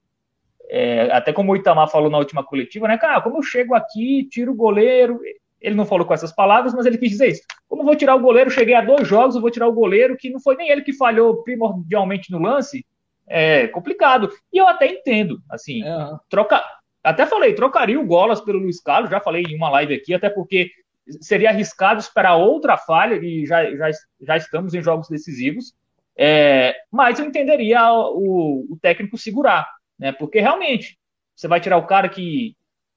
É, 0.68 1.10
até 1.10 1.32
como 1.32 1.52
o 1.52 1.56
Itamar 1.56 1.88
falou 1.90 2.10
na 2.10 2.18
última 2.18 2.44
coletiva, 2.44 2.86
né, 2.86 2.96
cara, 2.96 3.20
como 3.20 3.38
eu 3.38 3.42
chego 3.42 3.74
aqui, 3.74 4.28
tiro 4.30 4.52
o 4.52 4.56
goleiro. 4.56 5.20
Ele 5.60 5.74
não 5.74 5.84
falou 5.84 6.06
com 6.06 6.14
essas 6.14 6.32
palavras, 6.32 6.72
mas 6.72 6.86
ele 6.86 6.96
quis 6.96 7.10
dizer 7.10 7.28
isso. 7.28 7.42
Como 7.68 7.82
eu 7.82 7.86
vou 7.86 7.96
tirar 7.96 8.14
o 8.14 8.20
goleiro? 8.20 8.50
Cheguei 8.50 8.74
a 8.74 8.80
dois 8.80 9.06
jogos, 9.06 9.34
eu 9.34 9.42
vou 9.42 9.50
tirar 9.50 9.68
o 9.68 9.74
goleiro, 9.74 10.16
que 10.16 10.30
não 10.30 10.40
foi 10.40 10.56
nem 10.56 10.70
ele 10.70 10.80
que 10.80 10.92
falhou 10.92 11.42
primordialmente 11.42 12.30
no 12.30 12.38
lance. 12.38 12.86
É 13.32 13.68
complicado. 13.68 14.28
E 14.52 14.58
eu 14.58 14.66
até 14.66 14.86
entendo, 14.88 15.40
assim, 15.48 15.84
uhum. 15.84 16.18
troca. 16.28 16.60
Até 17.02 17.24
falei, 17.24 17.54
trocaria 17.54 17.98
o 17.98 18.04
Golas 18.04 18.40
pelo 18.40 18.58
Luiz 18.58 18.80
Carlos, 18.82 19.08
já 19.08 19.20
falei 19.20 19.44
em 19.44 19.56
uma 19.56 19.70
live 19.70 19.94
aqui, 19.94 20.12
até 20.12 20.28
porque 20.28 20.70
seria 21.20 21.50
arriscado 21.50 22.00
esperar 22.00 22.34
outra 22.36 22.76
falha, 22.76 23.14
e 23.14 23.46
já, 23.46 23.64
já, 23.74 23.90
já 24.20 24.36
estamos 24.36 24.74
em 24.74 24.82
jogos 24.82 25.08
decisivos, 25.08 25.72
é, 26.16 26.74
mas 26.90 27.18
eu 27.18 27.24
entenderia 27.24 27.80
o, 27.92 28.66
o, 28.70 28.78
técnico 28.82 29.16
segurar, 29.16 29.66
né? 29.98 30.12
Porque 30.12 30.40
realmente 30.40 30.98
você 31.34 31.48
vai 31.48 31.60
tirar 31.60 31.78
o 31.78 31.86
cara 31.86 32.08
que 32.08 32.54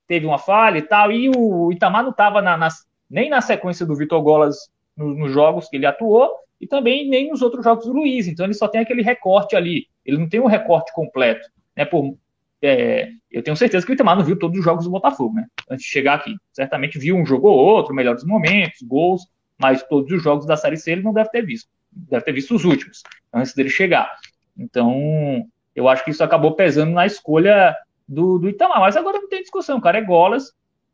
teve 0.08 0.26
uma 0.26 0.38
falha 0.38 0.80
e 0.80 0.82
tal, 0.82 1.12
e 1.12 1.30
o 1.30 1.72
Itamar 1.72 2.04
não 2.04 2.12
estava 2.12 2.41
na, 2.41 2.58
na, 2.58 2.67
nem 3.10 3.30
na 3.30 3.39
sequência 3.39 3.86
do 3.86 3.96
Vitor 3.96 4.22
Golas 4.22 4.69
no, 4.98 5.15
nos 5.15 5.32
jogos 5.32 5.69
que 5.69 5.78
ele 5.78 5.86
atuou, 5.86 6.43
e 6.63 6.67
também 6.67 7.10
nem 7.10 7.30
nos 7.30 7.41
outros 7.41 7.63
jogos 7.63 7.86
do 7.86 7.91
Luiz, 7.91 8.28
então 8.28 8.45
ele 8.45 8.54
só 8.54 8.69
tem 8.69 8.80
aquele 8.80 9.02
recorte 9.02 9.56
ali, 9.56 9.88
ele 10.06 10.17
não 10.17 10.30
tem 10.30 10.39
um 10.39 10.45
recorte 10.45 10.93
completo, 10.93 11.49
né? 11.76 11.84
Por, 11.84 12.17
é, 12.62 13.10
eu 13.30 13.43
tenho 13.43 13.58
certeza 13.58 13.86
que 13.86 13.91
o 13.91 13.93
Itamar 13.93 14.15
não 14.15 14.23
viu 14.23 14.39
todos 14.39 14.58
os 14.58 14.63
jogos 14.63 14.86
do 14.86 14.91
Botafogo, 14.91 15.36
né? 15.36 15.45
Antes 15.69 15.86
de 15.86 15.91
chegar 15.91 16.13
aqui. 16.13 16.36
Certamente 16.54 16.97
viu 16.97 17.17
um 17.17 17.26
jogo 17.26 17.49
ou 17.49 17.58
outro, 17.58 17.93
melhores 17.93 18.23
momentos, 18.23 18.82
gols, 18.84 19.28
mas 19.57 19.84
todos 19.84 20.09
os 20.14 20.24
jogos 20.24 20.45
da 20.45 20.55
Série 20.55 20.78
C 20.78 20.93
ele 20.93 21.01
não 21.01 21.14
deve 21.14 21.30
ter 21.30 21.45
visto. 21.45 21.70
Deve 21.91 22.24
ter 22.24 22.32
visto 22.32 22.55
os 22.55 22.64
últimos, 22.64 23.03
antes 23.34 23.53
dele 23.53 23.70
chegar. 23.70 24.09
Então, 24.57 25.45
eu 25.76 25.89
acho 25.89 26.05
que 26.05 26.11
isso 26.11 26.24
acabou 26.24 26.55
pesando 26.55 26.93
na 26.93 27.05
escolha 27.05 27.76
do, 28.07 28.39
do 28.39 28.47
Itamar. 28.47 28.80
Mas 28.80 28.95
agora 28.95 29.20
não 29.20 29.28
tem 29.28 29.41
discussão, 29.41 29.82
cara. 29.82 29.97
É 29.97 30.01
golas. 30.01 30.53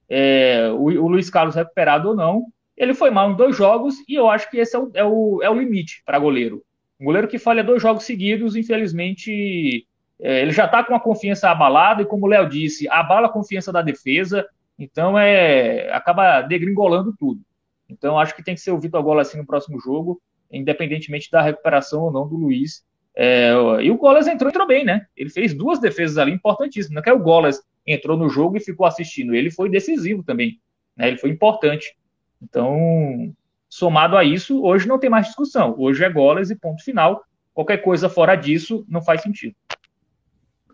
É, 0.09 0.70
o, 0.72 0.86
o, 0.86 1.07
Luiz 1.07 1.30
Carlos 1.30 1.53
recuperado 1.53 2.09
ou 2.09 2.15
não. 2.15 2.47
Ele 2.80 2.93
foi 2.93 3.11
mal 3.11 3.30
em 3.30 3.36
dois 3.36 3.57
jogos 3.57 3.95
e 4.07 4.15
eu 4.15 4.30
acho 4.30 4.49
que 4.49 4.57
esse 4.57 4.73
é 4.75 4.80
o, 4.80 4.91
é 4.93 5.03
o, 5.03 5.39
é 5.43 5.49
o 5.49 5.53
limite 5.53 6.01
para 6.05 6.17
goleiro. 6.17 6.63
Um 6.97 7.05
goleiro 7.05 7.27
que 7.27 7.38
falha 7.38 7.63
dois 7.63 7.82
jogos 7.82 8.05
seguidos, 8.05 8.55
infelizmente, 8.55 9.86
é, 10.19 10.41
ele 10.41 10.51
já 10.51 10.65
está 10.65 10.82
com 10.84 10.95
a 10.95 10.99
confiança 10.99 11.49
abalada 11.49 12.01
e, 12.01 12.05
como 12.05 12.25
o 12.25 12.30
Léo 12.30 12.47
disse, 12.47 12.88
abala 12.89 13.27
a 13.27 13.32
confiança 13.32 13.71
da 13.71 13.82
defesa, 13.82 14.47
então 14.77 15.19
é 15.19 15.91
acaba 15.91 16.41
degringolando 16.41 17.13
tudo. 17.19 17.41
Então 17.89 18.17
acho 18.17 18.34
que 18.34 18.43
tem 18.43 18.55
que 18.55 18.61
ser 18.61 18.71
o 18.71 18.80
Vitor 18.80 19.03
Gola 19.03 19.23
assim 19.23 19.38
no 19.38 19.45
próximo 19.45 19.77
jogo, 19.80 20.21
independentemente 20.49 21.30
da 21.30 21.41
recuperação 21.41 22.03
ou 22.03 22.11
não 22.11 22.27
do 22.27 22.38
Luiz. 22.38 22.84
É, 23.15 23.51
e 23.82 23.91
o 23.91 23.97
Golas 23.97 24.27
entrou, 24.27 24.49
entrou 24.49 24.65
bem, 24.65 24.86
né? 24.86 25.05
Ele 25.17 25.30
fez 25.30 25.53
duas 25.53 25.80
defesas 25.80 26.17
ali 26.17 26.32
importantíssimas. 26.32 26.93
Não 26.93 27.01
é 27.01 27.03
que 27.03 27.11
o 27.11 27.19
Golas 27.19 27.61
entrou 27.86 28.15
no 28.15 28.30
jogo 28.30 28.55
e 28.55 28.61
ficou 28.61 28.86
assistindo, 28.86 29.36
ele 29.36 29.51
foi 29.51 29.69
decisivo 29.69 30.23
também, 30.23 30.59
né? 30.95 31.09
Ele 31.09 31.17
foi 31.17 31.30
importante. 31.30 31.97
Então 32.42 33.34
somado 33.70 34.18
a 34.18 34.24
isso, 34.24 34.64
hoje 34.64 34.88
não 34.88 35.00
tem 35.00 35.10
mais 35.10 35.28
discussão. 35.28 35.76
Hoje 35.78 36.04
é 36.04 36.10
Golas 36.10 36.50
e 36.50 36.56
ponto 36.56 36.84
final. 36.84 37.24
Qualquer 37.54 37.78
coisa 37.78 38.10
fora 38.10 38.36
disso 38.36 38.86
não 38.88 39.02
faz 39.02 39.22
sentido. 39.22 39.56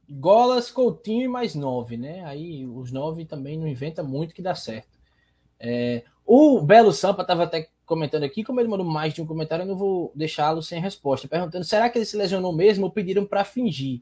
Golas, 0.10 0.70
Coutinho 0.70 1.24
e 1.24 1.28
mais 1.28 1.56
nove, 1.56 1.98
né? 1.98 2.24
Aí 2.26 2.66
os 2.66 2.92
nove 2.92 3.26
também 3.26 3.58
não 3.58 3.68
inventa 3.68 4.04
muito 4.04 4.34
que 4.34 4.42
dá 4.42 4.54
certo. 4.54 4.98
É, 5.60 6.04
o 6.26 6.62
Belo 6.62 6.94
Sampa 6.94 7.24
estava 7.24 7.44
até 7.44 7.70
comentando 7.86 8.24
aqui, 8.24 8.44
como 8.44 8.60
ele 8.60 8.70
mandou 8.70 8.86
mais 8.86 9.14
de 9.14 9.22
um 9.22 9.26
comentário, 9.26 9.64
eu 9.64 9.68
não 9.68 9.76
vou 9.76 10.12
deixá-lo 10.16 10.62
sem 10.62 10.80
resposta, 10.80 11.28
perguntando: 11.28 11.66
será 11.66 11.90
que 11.90 11.98
ele 11.98 12.06
se 12.06 12.18
lesionou 12.18 12.54
mesmo 12.54 12.86
ou 12.86 12.92
pediram 12.92 13.26
para 13.26 13.44
fingir? 13.44 14.02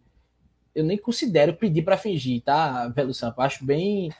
Eu 0.76 0.84
nem 0.84 0.97
considero 0.97 1.53
pedir 1.53 1.84
para 1.84 1.97
fingir, 1.97 2.41
tá, 2.41 2.89
Belo 2.89 3.14
Sampa? 3.14 3.43
Acho 3.43 3.66
bem 3.66 4.11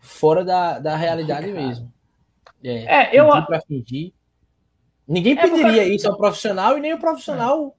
fora 0.00 0.44
da, 0.44 0.78
da 0.78 0.96
realidade 0.96 1.50
mesmo. 1.50 1.92
É, 2.64 3.16
é 3.16 3.20
eu 3.20 3.28
para 3.28 3.60
fingir. 3.60 4.12
Ninguém 5.06 5.34
é 5.34 5.42
pediria 5.42 5.64
porque... 5.66 5.94
isso 5.94 6.08
ao 6.08 6.16
profissional 6.16 6.78
e 6.78 6.80
nem 6.80 6.94
o 6.94 6.98
profissional 6.98 7.76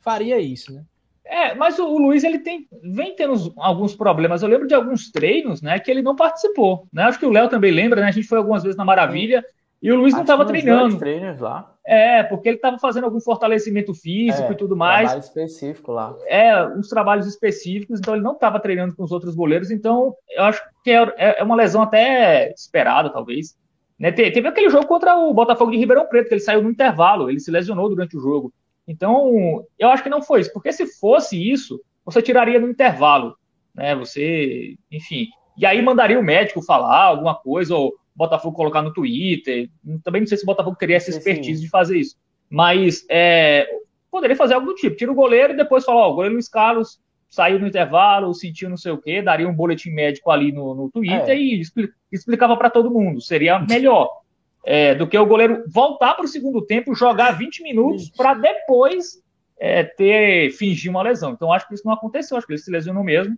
faria 0.00 0.38
isso, 0.38 0.72
né? 0.72 0.84
É, 1.24 1.54
mas 1.54 1.78
o, 1.78 1.86
o, 1.86 1.98
Luiz 1.98 2.24
ele 2.24 2.40
tem, 2.40 2.66
vem 2.82 3.14
tendo 3.14 3.52
alguns 3.56 3.94
problemas. 3.94 4.42
Eu 4.42 4.48
lembro 4.48 4.66
de 4.66 4.74
alguns 4.74 5.10
treinos, 5.10 5.62
né, 5.62 5.78
que 5.78 5.90
ele 5.90 6.02
não 6.02 6.16
participou. 6.16 6.86
Né? 6.92 7.04
Acho 7.04 7.18
que 7.18 7.26
o 7.26 7.30
Léo 7.30 7.48
também 7.48 7.70
lembra, 7.70 8.00
né? 8.00 8.08
A 8.08 8.10
gente 8.10 8.26
foi 8.26 8.38
algumas 8.38 8.62
vezes 8.62 8.76
na 8.76 8.84
Maravilha 8.84 9.44
e 9.80 9.90
o 9.90 9.96
Luiz 9.96 10.14
não 10.14 10.22
estava 10.22 10.44
treinando. 10.44 10.98
treinos 10.98 11.40
lá. 11.40 11.74
É, 11.84 12.22
porque 12.22 12.48
ele 12.48 12.56
estava 12.56 12.78
fazendo 12.78 13.04
algum 13.04 13.20
fortalecimento 13.20 13.92
físico 13.94 14.48
é, 14.48 14.52
e 14.52 14.56
tudo 14.56 14.76
mais. 14.76 15.10
Trabalho 15.10 15.24
específico 15.24 15.92
lá. 15.92 16.14
É, 16.26 16.64
uns 16.66 16.88
trabalhos 16.88 17.26
específicos, 17.26 17.98
então 17.98 18.14
ele 18.14 18.22
não 18.22 18.34
estava 18.34 18.60
treinando 18.60 18.94
com 18.94 19.02
os 19.02 19.10
outros 19.10 19.34
goleiros. 19.34 19.70
Então, 19.70 20.14
eu 20.30 20.44
acho 20.44 20.62
que 20.84 20.90
é, 20.90 21.02
é, 21.16 21.40
é 21.40 21.42
uma 21.42 21.56
lesão 21.56 21.82
até 21.82 22.52
esperada, 22.52 23.10
talvez. 23.10 23.56
Né? 24.02 24.10
Teve 24.10 24.48
aquele 24.48 24.68
jogo 24.68 24.88
contra 24.88 25.14
o 25.14 25.32
Botafogo 25.32 25.70
de 25.70 25.76
Ribeirão 25.76 26.08
Preto, 26.08 26.26
que 26.26 26.34
ele 26.34 26.40
saiu 26.40 26.60
no 26.60 26.68
intervalo, 26.68 27.30
ele 27.30 27.38
se 27.38 27.52
lesionou 27.52 27.88
durante 27.88 28.16
o 28.16 28.20
jogo. 28.20 28.52
Então, 28.86 29.64
eu 29.78 29.90
acho 29.90 30.02
que 30.02 30.08
não 30.08 30.20
foi 30.20 30.40
isso, 30.40 30.52
porque 30.52 30.72
se 30.72 30.84
fosse 30.98 31.36
isso, 31.40 31.80
você 32.04 32.20
tiraria 32.20 32.58
no 32.58 32.68
intervalo, 32.68 33.36
né? 33.72 33.94
Você, 33.94 34.74
enfim, 34.90 35.28
e 35.56 35.64
aí 35.64 35.80
mandaria 35.80 36.18
o 36.18 36.22
médico 36.22 36.60
falar 36.60 37.04
alguma 37.04 37.36
coisa, 37.36 37.76
ou 37.76 37.90
o 37.90 37.94
Botafogo 38.16 38.56
colocar 38.56 38.82
no 38.82 38.92
Twitter. 38.92 39.70
Também 40.02 40.22
não 40.22 40.26
sei 40.26 40.36
se 40.36 40.42
o 40.42 40.46
Botafogo 40.46 40.76
teria 40.76 40.96
essa 40.96 41.10
expertise 41.10 41.60
sim. 41.60 41.64
de 41.66 41.70
fazer 41.70 41.96
isso. 41.96 42.16
Mas 42.50 43.06
é, 43.08 43.68
poderia 44.10 44.34
fazer 44.34 44.54
algo 44.54 44.66
do 44.66 44.74
tipo: 44.74 44.96
tira 44.96 45.12
o 45.12 45.14
goleiro 45.14 45.52
e 45.52 45.56
depois 45.56 45.84
fala, 45.84 46.00
ó, 46.00 46.10
o 46.10 46.14
goleiro 46.14 46.34
Luiz 46.34 46.48
Carlos 46.48 46.98
saiu 47.32 47.58
no 47.58 47.66
intervalo, 47.66 48.34
sentiu 48.34 48.68
não 48.68 48.76
sei 48.76 48.92
o 48.92 48.98
quê, 48.98 49.22
daria 49.22 49.48
um 49.48 49.54
boletim 49.54 49.88
médico 49.90 50.30
ali 50.30 50.52
no, 50.52 50.74
no 50.74 50.90
Twitter 50.90 51.30
é. 51.30 51.34
e 51.38 51.62
explicava 52.12 52.54
para 52.58 52.68
todo 52.68 52.90
mundo. 52.90 53.22
Seria 53.22 53.58
melhor 53.58 54.20
é, 54.62 54.94
do 54.94 55.06
que 55.06 55.16
o 55.16 55.24
goleiro 55.24 55.64
voltar 55.66 56.12
para 56.12 56.26
o 56.26 56.28
segundo 56.28 56.60
tempo, 56.60 56.94
jogar 56.94 57.38
20 57.38 57.62
minutos 57.62 58.10
para 58.10 58.34
depois 58.34 59.22
é, 59.58 59.82
ter 59.82 60.50
fingir 60.50 60.90
uma 60.90 61.00
lesão. 61.00 61.32
Então 61.32 61.50
acho 61.50 61.66
que 61.66 61.72
isso 61.72 61.86
não 61.86 61.94
aconteceu, 61.94 62.36
acho 62.36 62.46
que 62.46 62.52
ele 62.52 62.60
se 62.60 62.70
lesionou 62.70 63.02
mesmo. 63.02 63.34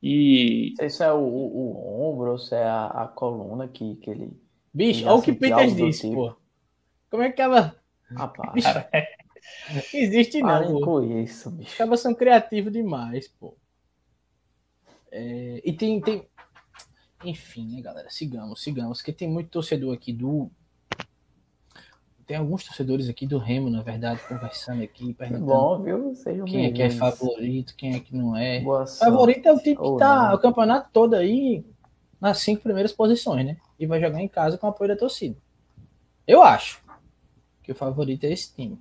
E. 0.00 0.68
Não 0.70 0.76
sei 0.76 0.90
se 0.90 1.02
é 1.02 1.10
o, 1.10 1.18
o, 1.18 1.98
o 1.98 2.12
ombro 2.12 2.30
ou 2.30 2.38
se 2.38 2.54
é 2.54 2.62
a, 2.62 2.86
a, 2.86 3.08
coluna 3.08 3.66
que, 3.66 3.96
que 3.96 4.08
ele. 4.08 4.40
Bicho, 4.72 5.04
olha 5.04 5.16
o 5.16 5.22
que 5.22 5.32
Peters 5.32 5.74
disse, 5.74 6.02
tipo. 6.02 6.14
pô. 6.14 6.36
Como 7.10 7.24
é 7.24 7.32
que 7.32 7.42
ela. 7.42 7.74
Rapaz. 8.16 8.52
Bicho, 8.52 8.68
existe 9.92 10.40
não. 10.40 10.80
Com 10.80 11.02
isso, 11.02 11.50
bicho. 11.50 11.74
Acaba 11.74 11.96
sendo 11.96 12.16
criativo 12.16 12.70
demais, 12.70 13.28
pô. 13.28 13.56
É, 15.10 15.62
e 15.64 15.72
tem, 15.72 16.00
tem, 16.00 16.26
enfim, 17.24 17.66
né, 17.68 17.80
galera? 17.80 18.08
Sigamos, 18.10 18.62
sigamos. 18.62 19.02
Que 19.02 19.12
tem 19.12 19.28
muito 19.28 19.50
torcedor 19.50 19.94
aqui 19.94 20.12
do. 20.12 20.50
Tem 22.26 22.36
alguns 22.36 22.64
torcedores 22.64 23.08
aqui 23.08 23.24
do 23.24 23.38
Remo, 23.38 23.70
na 23.70 23.82
verdade, 23.82 24.20
conversando 24.26 24.82
aqui, 24.82 25.14
perguntando. 25.14 25.46
Bom, 25.46 25.80
viu? 25.80 26.14
Sejam 26.16 26.44
quem 26.44 26.66
é 26.66 26.72
que 26.72 26.82
é 26.82 26.90
favorito, 26.90 27.74
quem 27.76 27.94
é 27.94 28.00
que 28.00 28.16
não 28.16 28.36
é. 28.36 28.60
Boa 28.60 28.84
favorito 28.84 29.46
é 29.46 29.52
o 29.52 29.58
tipo 29.58 29.92
que 29.92 29.98
tá 29.98 30.34
o 30.34 30.38
campeonato 30.38 30.90
todo 30.92 31.14
aí 31.14 31.64
nas 32.20 32.38
cinco 32.38 32.62
primeiras 32.62 32.92
posições, 32.92 33.46
né? 33.46 33.56
E 33.78 33.86
vai 33.86 34.00
jogar 34.00 34.20
em 34.20 34.28
casa 34.28 34.58
com 34.58 34.66
o 34.66 34.70
apoio 34.70 34.88
da 34.88 34.96
torcida. 34.96 35.36
Eu 36.26 36.42
acho 36.42 36.82
que 37.62 37.70
o 37.70 37.74
favorito 37.76 38.24
é 38.24 38.32
esse 38.32 38.52
time. 38.52 38.80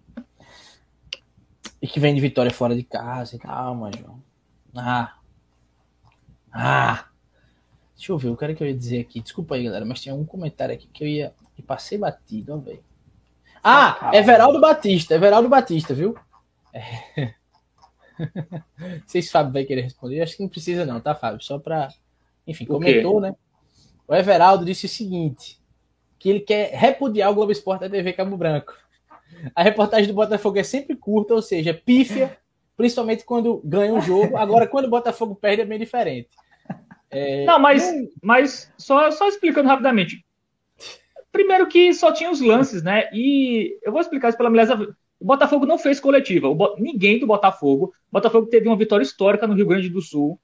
E 1.82 1.88
que 1.88 2.00
vem 2.00 2.16
de 2.16 2.22
vitória 2.22 2.52
fora 2.52 2.76
de 2.76 2.84
casa. 2.84 3.38
Calma, 3.38 3.92
João. 3.98 4.22
Ah. 4.76 5.16
Ah. 6.52 7.06
Deixa 7.96 8.12
eu 8.12 8.18
ver, 8.18 8.30
o 8.30 8.36
cara 8.36 8.54
que 8.54 8.64
eu 8.64 8.68
ia 8.68 8.76
dizer 8.76 9.02
aqui. 9.02 9.22
Desculpa 9.22 9.56
aí, 9.56 9.64
galera, 9.64 9.86
mas 9.86 10.02
tinha 10.02 10.14
um 10.14 10.26
comentário 10.26 10.76
aqui 10.76 10.88
que 10.88 11.04
eu 11.04 11.08
ia. 11.08 11.34
E 11.58 11.62
passei 11.62 11.98
batido, 11.98 12.54
ó, 12.54 12.58
velho. 12.58 12.84
Ah, 13.64 14.12
é 14.14 14.18
Everaldo 14.18 14.60
Batista, 14.60 15.16
Everaldo 15.16 15.50
Batista, 15.50 15.94
viu? 15.94 16.16
É. 16.74 17.34
Não 18.78 19.02
sei 19.08 19.22
se 19.22 19.30
o 19.30 19.32
Fábio 19.32 19.54
vai 19.54 19.64
querer 19.64 19.82
responder. 19.82 20.22
Acho 20.22 20.38
que 20.38 20.44
não 20.44 20.50
precisa, 20.50 20.86
não, 20.86 21.02
tá, 21.02 21.14
Fábio? 21.14 21.42
Só 21.42 21.60
pra. 21.60 21.90
Enfim, 22.48 22.66
comentou, 22.66 23.20
né? 23.20 23.36
O 24.08 24.16
Everaldo 24.16 24.64
disse 24.64 24.86
o 24.86 24.90
seguinte: 24.90 25.60
que 26.18 26.30
ele 26.30 26.40
quer 26.40 26.74
repudiar 26.74 27.32
o 27.32 27.36
Globo 27.36 27.52
Esporte 27.52 27.82
da 27.82 27.90
TV 27.90 28.14
Cabo 28.14 28.38
Branco. 28.38 28.74
A 29.56 29.64
reportagem 29.64 30.08
do 30.08 30.14
Botafogo 30.14 30.58
é 30.58 30.64
sempre 30.64 30.96
curta, 30.96 31.34
ou 31.34 31.42
seja, 31.42 31.74
pífia, 31.74 32.38
principalmente 32.76 33.24
quando 33.24 33.62
ganha 33.64 33.94
um 33.94 34.02
jogo. 34.02 34.36
Agora, 34.38 34.68
quando 34.68 34.86
o 34.86 34.90
Botafogo 34.90 35.36
perde, 35.36 35.62
é 35.62 35.66
bem 35.66 35.80
diferente. 35.80 36.30
É, 37.10 37.46
não, 37.46 37.60
mas, 37.60 37.92
mas 38.22 38.72
só, 38.78 39.10
só 39.12 39.28
explicando 39.28 39.70
rapidamente. 39.70 40.26
Primeiro 41.32 41.68
que 41.68 41.94
só 41.94 42.12
tinha 42.12 42.32
os 42.32 42.42
lances, 42.42 42.82
né? 42.82 43.10
E 43.14 43.78
eu 43.84 43.92
vou 43.92 44.02
explicar 44.02 44.30
isso 44.30 44.38
pela 44.38 44.50
milésima. 44.50 44.96
O 45.20 45.26
Botafogo 45.26 45.66
não 45.66 45.78
fez 45.78 46.00
coletiva. 46.00 46.54
Bo... 46.54 46.76
Ninguém 46.78 47.20
do 47.20 47.28
Botafogo. 47.28 47.94
O 48.10 48.14
Botafogo 48.14 48.48
teve 48.48 48.68
uma 48.68 48.78
vitória 48.78 49.04
histórica 49.04 49.48
no 49.48 49.54
Rio 49.54 49.68
Grande 49.68 49.90
do 49.90 50.02
Sul. 50.02 50.40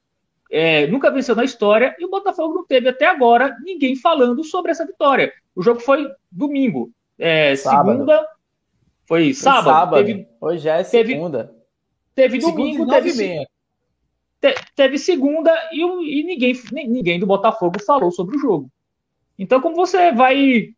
É, 0.50 0.88
nunca 0.88 1.10
venceu 1.10 1.36
na 1.36 1.44
história. 1.44 1.96
E 1.98 2.06
o 2.06 2.10
Botafogo 2.10 2.54
não 2.54 2.66
teve 2.66 2.90
até 2.90 3.06
agora 3.06 3.56
ninguém 3.64 3.96
falando 3.96 4.44
sobre 4.44 4.72
essa 4.72 4.86
vitória. 4.86 5.32
O 5.56 5.62
jogo 5.62 5.80
foi 5.80 6.10
domingo. 6.32 6.92
É, 7.18 7.56
segunda. 7.56 8.26
Foi 9.12 9.34
sábado. 9.34 9.64
Foi 9.64 9.74
sábado. 9.74 10.06
Teve, 10.06 10.28
Hoje 10.40 10.70
é 10.70 10.84
segunda. 10.84 11.54
Teve, 12.16 12.40
teve 12.40 12.40
domingo, 12.40 12.88
teve, 12.88 13.14
meia 13.14 13.46
te, 14.40 14.56
teve 14.74 14.98
segunda 14.98 15.52
e, 15.74 15.82
e 15.82 16.24
ninguém, 16.24 16.54
ninguém 16.72 17.20
do 17.20 17.28
Botafogo 17.28 17.78
falou 17.86 18.10
sobre 18.10 18.38
o 18.38 18.40
jogo. 18.40 18.72
Então, 19.38 19.60
como 19.60 19.76
você 19.76 20.14
vai 20.14 20.74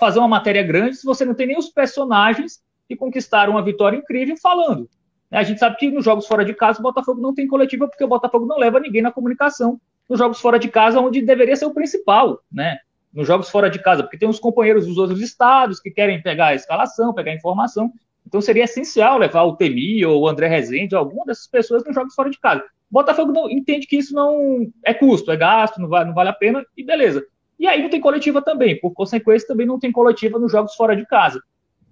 fazer 0.00 0.18
uma 0.18 0.28
matéria 0.28 0.62
grande 0.62 0.96
se 0.96 1.04
você 1.04 1.26
não 1.26 1.34
tem 1.34 1.46
nem 1.46 1.58
os 1.58 1.68
personagens 1.68 2.62
que 2.88 2.96
conquistaram 2.96 3.52
uma 3.52 3.62
vitória 3.62 3.98
incrível 3.98 4.34
falando? 4.38 4.88
A 5.30 5.42
gente 5.42 5.60
sabe 5.60 5.76
que 5.76 5.90
nos 5.90 6.06
jogos 6.06 6.26
fora 6.26 6.42
de 6.42 6.54
casa 6.54 6.80
o 6.80 6.82
Botafogo 6.82 7.20
não 7.20 7.34
tem 7.34 7.46
coletiva 7.46 7.86
porque 7.86 8.04
o 8.04 8.08
Botafogo 8.08 8.46
não 8.46 8.56
leva 8.56 8.80
ninguém 8.80 9.02
na 9.02 9.12
comunicação 9.12 9.78
nos 10.08 10.18
jogos 10.18 10.40
fora 10.40 10.58
de 10.58 10.68
casa, 10.68 11.00
onde 11.00 11.20
deveria 11.20 11.54
ser 11.54 11.66
o 11.66 11.74
principal, 11.74 12.40
né? 12.50 12.78
Nos 13.14 13.26
jogos 13.26 13.48
fora 13.48 13.70
de 13.70 13.78
casa, 13.78 14.02
porque 14.02 14.18
tem 14.18 14.28
os 14.28 14.40
companheiros 14.40 14.86
dos 14.86 14.98
outros 14.98 15.20
estados 15.20 15.78
que 15.78 15.90
querem 15.90 16.20
pegar 16.20 16.48
a 16.48 16.54
escalação, 16.54 17.14
pegar 17.14 17.30
a 17.30 17.36
informação. 17.36 17.92
Então 18.26 18.40
seria 18.40 18.64
essencial 18.64 19.18
levar 19.18 19.44
o 19.44 19.56
Temi 19.56 20.04
ou 20.04 20.22
o 20.22 20.28
André 20.28 20.48
Rezende, 20.48 20.96
alguma 20.96 21.24
dessas 21.24 21.46
pessoas 21.46 21.84
nos 21.84 21.94
jogos 21.94 22.14
fora 22.14 22.28
de 22.28 22.40
casa. 22.40 22.64
Botafogo 22.90 23.32
não, 23.32 23.50
entende 23.50 23.86
que 23.86 23.96
isso 23.96 24.14
não 24.14 24.70
é 24.84 24.94
custo, 24.94 25.30
é 25.30 25.36
gasto, 25.36 25.80
não, 25.80 25.88
vai, 25.88 26.04
não 26.04 26.14
vale 26.14 26.30
a 26.30 26.32
pena, 26.32 26.64
e 26.76 26.82
beleza. 26.82 27.24
E 27.58 27.66
aí 27.66 27.82
não 27.82 27.90
tem 27.90 28.00
coletiva 28.00 28.42
também, 28.42 28.78
por 28.78 28.92
consequência, 28.92 29.48
também 29.48 29.66
não 29.66 29.78
tem 29.78 29.92
coletiva 29.92 30.38
nos 30.38 30.52
jogos 30.52 30.74
fora 30.74 30.96
de 30.96 31.06
casa. 31.06 31.42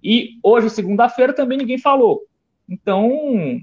E 0.03 0.37
hoje, 0.43 0.69
segunda-feira, 0.69 1.33
também 1.33 1.57
ninguém 1.57 1.77
falou. 1.77 2.21
Então, 2.67 3.61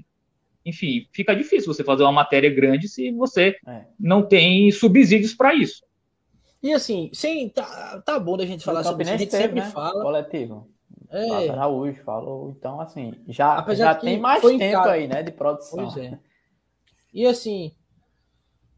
enfim, 0.65 1.07
fica 1.11 1.35
difícil 1.35 1.73
você 1.73 1.83
fazer 1.83 2.03
uma 2.03 2.11
matéria 2.11 2.49
grande 2.53 2.87
se 2.87 3.11
você 3.11 3.55
é. 3.67 3.85
não 3.99 4.23
tem 4.23 4.71
subsídios 4.71 5.33
para 5.33 5.53
isso. 5.53 5.83
E 6.61 6.73
assim, 6.73 7.09
sim, 7.13 7.49
tá, 7.49 8.01
tá 8.05 8.19
bom 8.19 8.37
da 8.37 8.45
gente 8.45 8.63
falar 8.63 8.83
sobre 8.83 9.03
isso. 9.03 9.13
A 9.13 9.17
gente 9.17 9.31
sempre 9.31 9.61
né? 9.61 9.69
fala. 9.69 10.01
Coletivo. 10.01 10.67
É. 11.09 11.49
Araújo 11.49 12.01
falou, 12.03 12.51
então 12.51 12.79
assim, 12.79 13.13
já, 13.27 13.65
já 13.73 13.93
tem 13.93 14.17
mais 14.17 14.41
tempo 14.41 14.79
aí, 14.79 15.07
né, 15.07 15.21
de 15.21 15.31
produção. 15.31 15.83
Pois 15.83 15.97
é. 15.97 16.17
E 17.13 17.25
assim, 17.25 17.73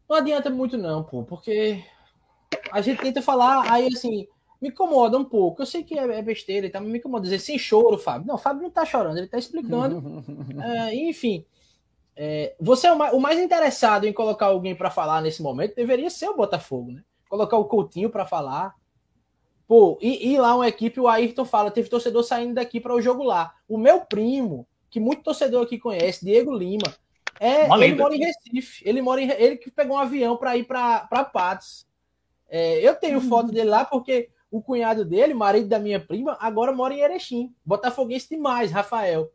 não 0.08 0.16
adianta 0.16 0.50
muito 0.50 0.76
não, 0.76 1.04
pô, 1.04 1.22
porque 1.22 1.84
a 2.72 2.80
gente 2.80 3.00
tenta 3.00 3.22
falar, 3.22 3.70
aí 3.70 3.86
assim, 3.86 4.26
me 4.60 4.70
incomoda 4.70 5.16
um 5.16 5.24
pouco. 5.24 5.62
Eu 5.62 5.66
sei 5.66 5.84
que 5.84 5.96
é, 5.96 6.18
é 6.18 6.22
besteira 6.22 6.66
e 6.66 6.70
tá, 6.70 6.80
me 6.80 6.98
incomoda 6.98 7.22
dizer 7.22 7.38
sem 7.38 7.56
choro, 7.56 7.98
Fábio. 7.98 8.26
Não, 8.26 8.34
o 8.34 8.38
Fábio 8.38 8.62
não 8.62 8.70
tá 8.70 8.84
chorando, 8.84 9.18
ele 9.18 9.28
tá 9.28 9.38
explicando. 9.38 10.24
é, 10.60 10.94
enfim, 10.94 11.44
é, 12.16 12.54
você 12.60 12.88
é 12.88 12.92
o 12.92 12.98
mais, 12.98 13.14
o 13.14 13.20
mais, 13.20 13.38
interessado 13.38 14.06
em 14.06 14.12
colocar 14.12 14.46
alguém 14.46 14.74
para 14.74 14.90
falar 14.90 15.20
nesse 15.20 15.42
momento 15.42 15.76
deveria 15.76 16.10
ser 16.10 16.28
o 16.28 16.36
Botafogo, 16.36 16.92
né? 16.92 17.02
Colocar 17.28 17.56
o 17.56 17.64
Coutinho 17.64 18.10
para 18.10 18.26
falar. 18.26 18.74
Pô, 19.66 19.98
e, 20.00 20.32
e, 20.32 20.38
lá 20.38 20.54
uma 20.54 20.68
equipe, 20.68 21.00
o 21.00 21.08
Ayrton 21.08 21.44
fala, 21.44 21.70
teve 21.70 21.88
torcedor 21.88 22.22
saindo 22.22 22.54
daqui 22.54 22.80
para 22.80 22.94
o 22.94 23.00
jogo 23.00 23.22
lá. 23.22 23.54
O 23.68 23.78
meu 23.78 24.02
primo, 24.02 24.66
que 24.90 25.00
muito 25.00 25.22
torcedor 25.22 25.64
aqui 25.64 25.78
conhece, 25.78 26.24
Diego 26.24 26.52
Lima, 26.52 26.94
é, 27.40 27.64
Uma 27.64 27.76
ele 27.76 27.88
lenda. 27.88 28.02
mora 28.02 28.14
em 28.14 28.18
Recife. 28.20 28.88
Ele 28.88 29.02
mora 29.02 29.20
em, 29.20 29.30
ele 29.30 29.56
que 29.56 29.70
pegou 29.70 29.96
um 29.96 30.00
avião 30.00 30.36
para 30.36 30.56
ir 30.56 30.64
para 30.64 31.24
Patos. 31.32 31.86
É, 32.48 32.78
eu 32.86 32.94
tenho 32.94 33.18
uhum. 33.18 33.28
foto 33.28 33.50
dele 33.50 33.70
lá 33.70 33.84
porque 33.84 34.30
o 34.50 34.62
cunhado 34.62 35.04
dele, 35.04 35.34
marido 35.34 35.68
da 35.68 35.78
minha 35.78 35.98
prima, 35.98 36.36
agora 36.40 36.72
mora 36.72 36.94
em 36.94 37.00
Erechim. 37.00 37.52
Botafoguense 37.64 38.28
demais, 38.28 38.70
Rafael. 38.70 39.32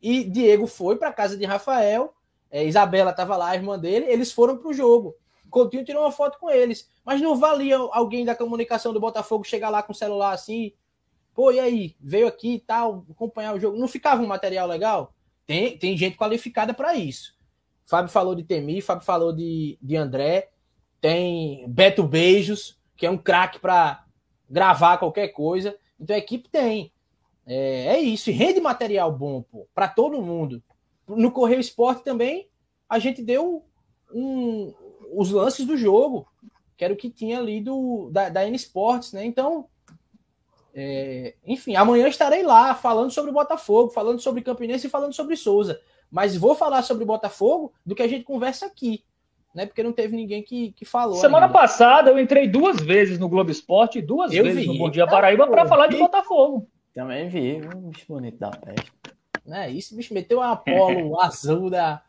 E 0.00 0.24
Diego 0.24 0.66
foi 0.66 0.96
para 0.96 1.12
casa 1.12 1.36
de 1.36 1.44
Rafael, 1.44 2.14
é, 2.50 2.64
Isabela 2.64 3.10
estava 3.10 3.36
lá, 3.36 3.50
a 3.50 3.54
irmã 3.54 3.78
dele, 3.78 4.06
eles 4.06 4.32
foram 4.32 4.56
para 4.56 4.68
o 4.68 4.72
jogo. 4.72 5.16
Coutinho 5.52 5.84
tirou 5.84 6.02
uma 6.02 6.10
foto 6.10 6.38
com 6.38 6.50
eles. 6.50 6.90
Mas 7.04 7.20
não 7.20 7.36
valia 7.36 7.76
alguém 7.76 8.24
da 8.24 8.34
comunicação 8.34 8.92
do 8.92 8.98
Botafogo 8.98 9.44
chegar 9.44 9.70
lá 9.70 9.82
com 9.82 9.92
o 9.92 9.94
celular 9.94 10.32
assim, 10.32 10.72
pô, 11.34 11.52
e 11.52 11.60
aí? 11.60 11.94
Veio 12.00 12.26
aqui 12.26 12.54
e 12.54 12.58
tal, 12.58 13.06
acompanhar 13.08 13.54
o 13.54 13.60
jogo. 13.60 13.78
Não 13.78 13.86
ficava 13.86 14.22
um 14.22 14.26
material 14.26 14.66
legal? 14.66 15.14
Tem, 15.46 15.76
tem 15.78 15.96
gente 15.96 16.16
qualificada 16.16 16.72
para 16.74 16.94
isso. 16.94 17.36
Fábio 17.84 18.10
falou 18.10 18.34
de 18.34 18.42
Temi, 18.42 18.80
Fábio 18.80 19.04
falou 19.04 19.32
de, 19.32 19.78
de 19.82 19.96
André, 19.96 20.50
tem 21.00 21.68
Beto 21.68 22.04
Beijos, 22.04 22.80
que 22.96 23.04
é 23.04 23.10
um 23.10 23.18
craque 23.18 23.58
para 23.58 24.04
gravar 24.48 24.98
qualquer 24.98 25.28
coisa. 25.28 25.76
Então 26.00 26.16
a 26.16 26.18
equipe 26.18 26.48
tem. 26.48 26.92
É, 27.44 27.96
é 27.96 28.00
isso, 28.00 28.30
e 28.30 28.32
rende 28.32 28.60
material 28.60 29.12
bom 29.12 29.44
para 29.74 29.88
todo 29.88 30.22
mundo. 30.22 30.62
No 31.08 31.32
Correio 31.32 31.60
Esporte 31.60 32.04
também, 32.04 32.48
a 32.88 32.98
gente 32.98 33.22
deu 33.22 33.66
um, 34.14 34.72
os 35.10 35.30
lances 35.30 35.66
do 35.66 35.76
jogo, 35.76 36.26
que 36.76 36.84
era 36.84 36.92
o 36.92 36.96
que 36.96 37.10
tinha 37.10 37.38
ali 37.38 37.60
do, 37.60 38.10
da, 38.10 38.28
da 38.28 38.46
N 38.46 38.56
Sports, 38.56 39.12
né? 39.12 39.24
Então, 39.24 39.66
é, 40.74 41.34
enfim, 41.46 41.76
amanhã 41.76 42.08
estarei 42.08 42.42
lá 42.42 42.74
falando 42.74 43.10
sobre 43.10 43.30
o 43.30 43.34
Botafogo, 43.34 43.90
falando 43.90 44.20
sobre 44.20 44.42
Campinense 44.42 44.86
e 44.86 44.90
falando 44.90 45.12
sobre 45.12 45.36
Souza. 45.36 45.80
Mas 46.10 46.36
vou 46.36 46.54
falar 46.54 46.82
sobre 46.82 47.04
o 47.04 47.06
Botafogo 47.06 47.72
do 47.84 47.94
que 47.94 48.02
a 48.02 48.08
gente 48.08 48.24
conversa 48.24 48.66
aqui, 48.66 49.04
né? 49.54 49.66
Porque 49.66 49.82
não 49.82 49.92
teve 49.92 50.16
ninguém 50.16 50.42
que, 50.42 50.72
que 50.72 50.84
falou. 50.84 51.16
Semana 51.16 51.46
ainda. 51.46 51.58
passada 51.58 52.10
eu 52.10 52.18
entrei 52.18 52.48
duas 52.48 52.80
vezes 52.80 53.18
no 53.18 53.28
Globo 53.28 53.50
Esporte 53.50 53.98
e 53.98 54.02
duas 54.02 54.32
eu 54.32 54.44
vezes 54.44 54.62
vi. 54.62 54.66
no 54.66 54.78
Bom 54.78 54.90
Dia 54.90 55.06
Paraíba 55.06 55.46
para 55.46 55.66
falar 55.66 55.86
de 55.86 55.96
Botafogo. 55.96 56.68
Também 56.94 57.28
vi, 57.28 57.60
um 57.74 57.88
bicho 57.88 58.06
bonito 58.08 58.38
da 58.38 58.50
peste. 58.50 58.92
Né? 59.44 59.70
Isso, 59.70 59.96
bicho, 59.96 60.14
meteu 60.14 60.38
uma 60.38 60.52
Apolo 60.52 61.20
azul 61.20 61.70
da. 61.70 62.02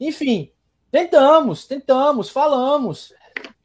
Enfim, 0.00 0.50
tentamos, 0.96 1.66
tentamos, 1.66 2.30
falamos. 2.30 3.12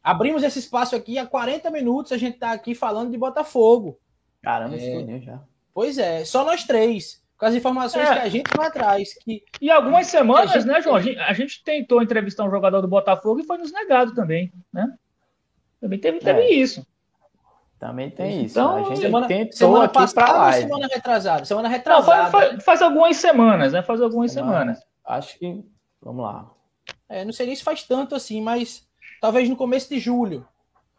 Abrimos 0.03 0.43
esse 0.43 0.59
espaço 0.59 0.95
aqui 0.95 1.17
há 1.17 1.25
40 1.25 1.71
minutos, 1.71 2.11
a 2.11 2.17
gente 2.17 2.34
está 2.34 2.51
aqui 2.51 2.75
falando 2.75 3.11
de 3.11 3.17
Botafogo. 3.17 3.97
Caramba, 4.41 4.75
é... 4.75 5.19
já. 5.21 5.39
Pois 5.73 5.97
é, 5.97 6.25
só 6.25 6.43
nós 6.43 6.65
três. 6.65 7.21
Com 7.38 7.45
as 7.45 7.55
informações 7.55 8.07
é. 8.07 8.13
que 8.13 8.19
a 8.19 8.29
gente 8.29 8.51
vai 8.55 8.67
atrás. 8.67 9.13
Que... 9.23 9.43
E 9.61 9.71
algumas 9.71 10.07
semanas, 10.07 10.51
gente... 10.51 10.67
né, 10.67 10.82
João? 10.82 10.95
A 10.95 11.01
gente, 11.01 11.19
a 11.19 11.34
gente, 11.34 11.63
tentou 11.63 12.01
entrevistar 12.01 12.43
um 12.43 12.51
jogador 12.51 12.82
do 12.82 12.88
Botafogo 12.88 13.39
e 13.39 13.43
foi 13.43 13.57
nos 13.57 13.71
negado 13.71 14.13
também, 14.13 14.51
né? 14.71 14.93
Também 15.79 15.99
teve, 15.99 16.19
teve 16.19 16.41
é. 16.41 16.53
isso. 16.53 16.86
Também 17.79 18.11
tem 18.11 18.43
isso. 18.43 18.59
Então, 18.59 18.75
a 18.75 18.89
gente 18.89 18.99
semana, 18.99 19.27
tentou 19.27 19.57
semana 19.57 19.86
aqui 19.86 19.93
passada 19.93 20.51
semana 20.51 20.88
retrasada? 20.88 21.45
Semana 21.45 21.67
retrasada. 21.69 22.23
Não, 22.23 22.29
faz, 22.29 22.49
faz, 22.49 22.63
faz, 22.63 22.82
algumas 22.82 23.17
semanas, 23.17 23.73
né? 23.73 23.82
Faz 23.82 24.01
algumas 24.01 24.32
semana, 24.32 24.75
semanas. 24.75 24.86
Acho 25.03 25.39
que. 25.39 25.65
Vamos 26.01 26.23
lá. 26.23 26.61
É, 27.12 27.26
não 27.26 27.34
sei 27.34 27.45
nem 27.45 27.55
se 27.55 27.64
faz 27.64 27.84
tanto 27.84 28.16
assim, 28.16 28.41
mas 28.41 28.88
talvez 29.20 29.49
no 29.49 29.55
começo 29.55 29.89
de 29.89 29.99
julho. 29.99 30.47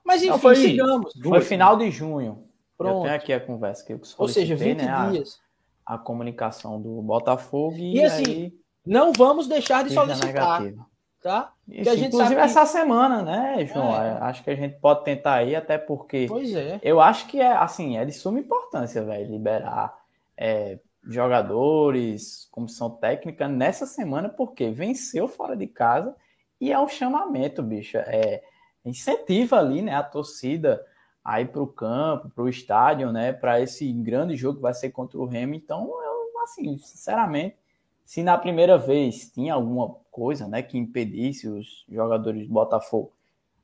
Mas 0.04 0.22
enfim, 0.22 0.30
não, 0.30 0.38
foi, 0.38 0.56
sigamos. 0.56 1.12
Foi 1.22 1.40
final 1.40 1.76
de 1.76 1.90
junho. 1.90 2.42
Pronto. 2.76 2.98
Eu 2.98 3.02
tenho 3.02 3.14
aqui 3.14 3.32
a 3.32 3.40
conversa 3.40 3.84
que 3.84 3.92
eu 3.92 4.00
Ou 4.18 4.28
seja, 4.28 4.54
20 4.54 4.78
né, 4.78 5.10
dias. 5.10 5.40
A, 5.86 5.94
a, 5.94 5.98
comunicação 5.98 6.80
do 6.80 7.00
Botafogo 7.00 7.76
e, 7.76 7.96
e 7.96 8.04
assim, 8.04 8.24
aí, 8.26 8.54
não 8.84 9.12
vamos 9.12 9.46
deixar 9.46 9.84
de 9.84 9.94
solicitar. 9.94 10.60
Negativa. 10.60 10.86
Tá? 11.22 11.52
Isso, 11.68 11.88
a 11.88 11.94
gente 11.94 12.08
inclusive 12.08 12.34
sabe 12.34 12.44
essa 12.44 12.66
semana, 12.66 13.22
né, 13.22 13.64
João? 13.64 13.94
É. 13.94 14.18
Acho 14.22 14.42
que 14.42 14.50
a 14.50 14.56
gente 14.56 14.80
pode 14.80 15.04
tentar 15.04 15.34
aí, 15.34 15.54
até 15.54 15.78
porque 15.78 16.26
pois 16.28 16.52
é. 16.52 16.80
eu 16.82 17.00
acho 17.00 17.28
que 17.28 17.40
é 17.40 17.52
assim, 17.52 17.96
é 17.96 18.04
de 18.04 18.10
suma 18.10 18.40
importância, 18.40 19.04
velho, 19.04 19.30
liberar 19.30 19.96
é, 20.36 20.80
jogadores, 21.04 22.48
comissão 22.50 22.90
técnica 22.90 23.48
nessa 23.48 23.86
semana, 23.86 24.28
porque 24.28 24.70
venceu 24.70 25.26
fora 25.26 25.56
de 25.56 25.66
casa 25.66 26.14
e 26.60 26.72
é 26.72 26.78
um 26.78 26.88
chamamento, 26.88 27.62
bicho. 27.62 27.96
É, 27.98 28.42
incentiva 28.84 29.58
ali, 29.58 29.82
né, 29.82 29.94
a 29.94 30.02
torcida 30.02 30.84
aí 31.24 31.44
para 31.44 31.62
o 31.62 31.66
campo, 31.66 32.30
para 32.30 32.44
o 32.44 32.48
estádio, 32.48 33.12
né, 33.12 33.32
para 33.32 33.60
esse 33.60 33.90
grande 33.92 34.36
jogo 34.36 34.56
que 34.56 34.62
vai 34.62 34.74
ser 34.74 34.90
contra 34.90 35.18
o 35.18 35.26
Remo. 35.26 35.54
Então, 35.54 35.84
eu, 35.84 36.42
assim, 36.42 36.76
sinceramente, 36.78 37.56
se 38.04 38.22
na 38.22 38.36
primeira 38.36 38.76
vez 38.76 39.30
tinha 39.30 39.54
alguma 39.54 39.94
coisa, 40.10 40.48
né, 40.48 40.62
que 40.62 40.76
impedisse 40.76 41.48
os 41.48 41.84
jogadores 41.88 42.46
do 42.46 42.52
Botafogo, 42.52 43.12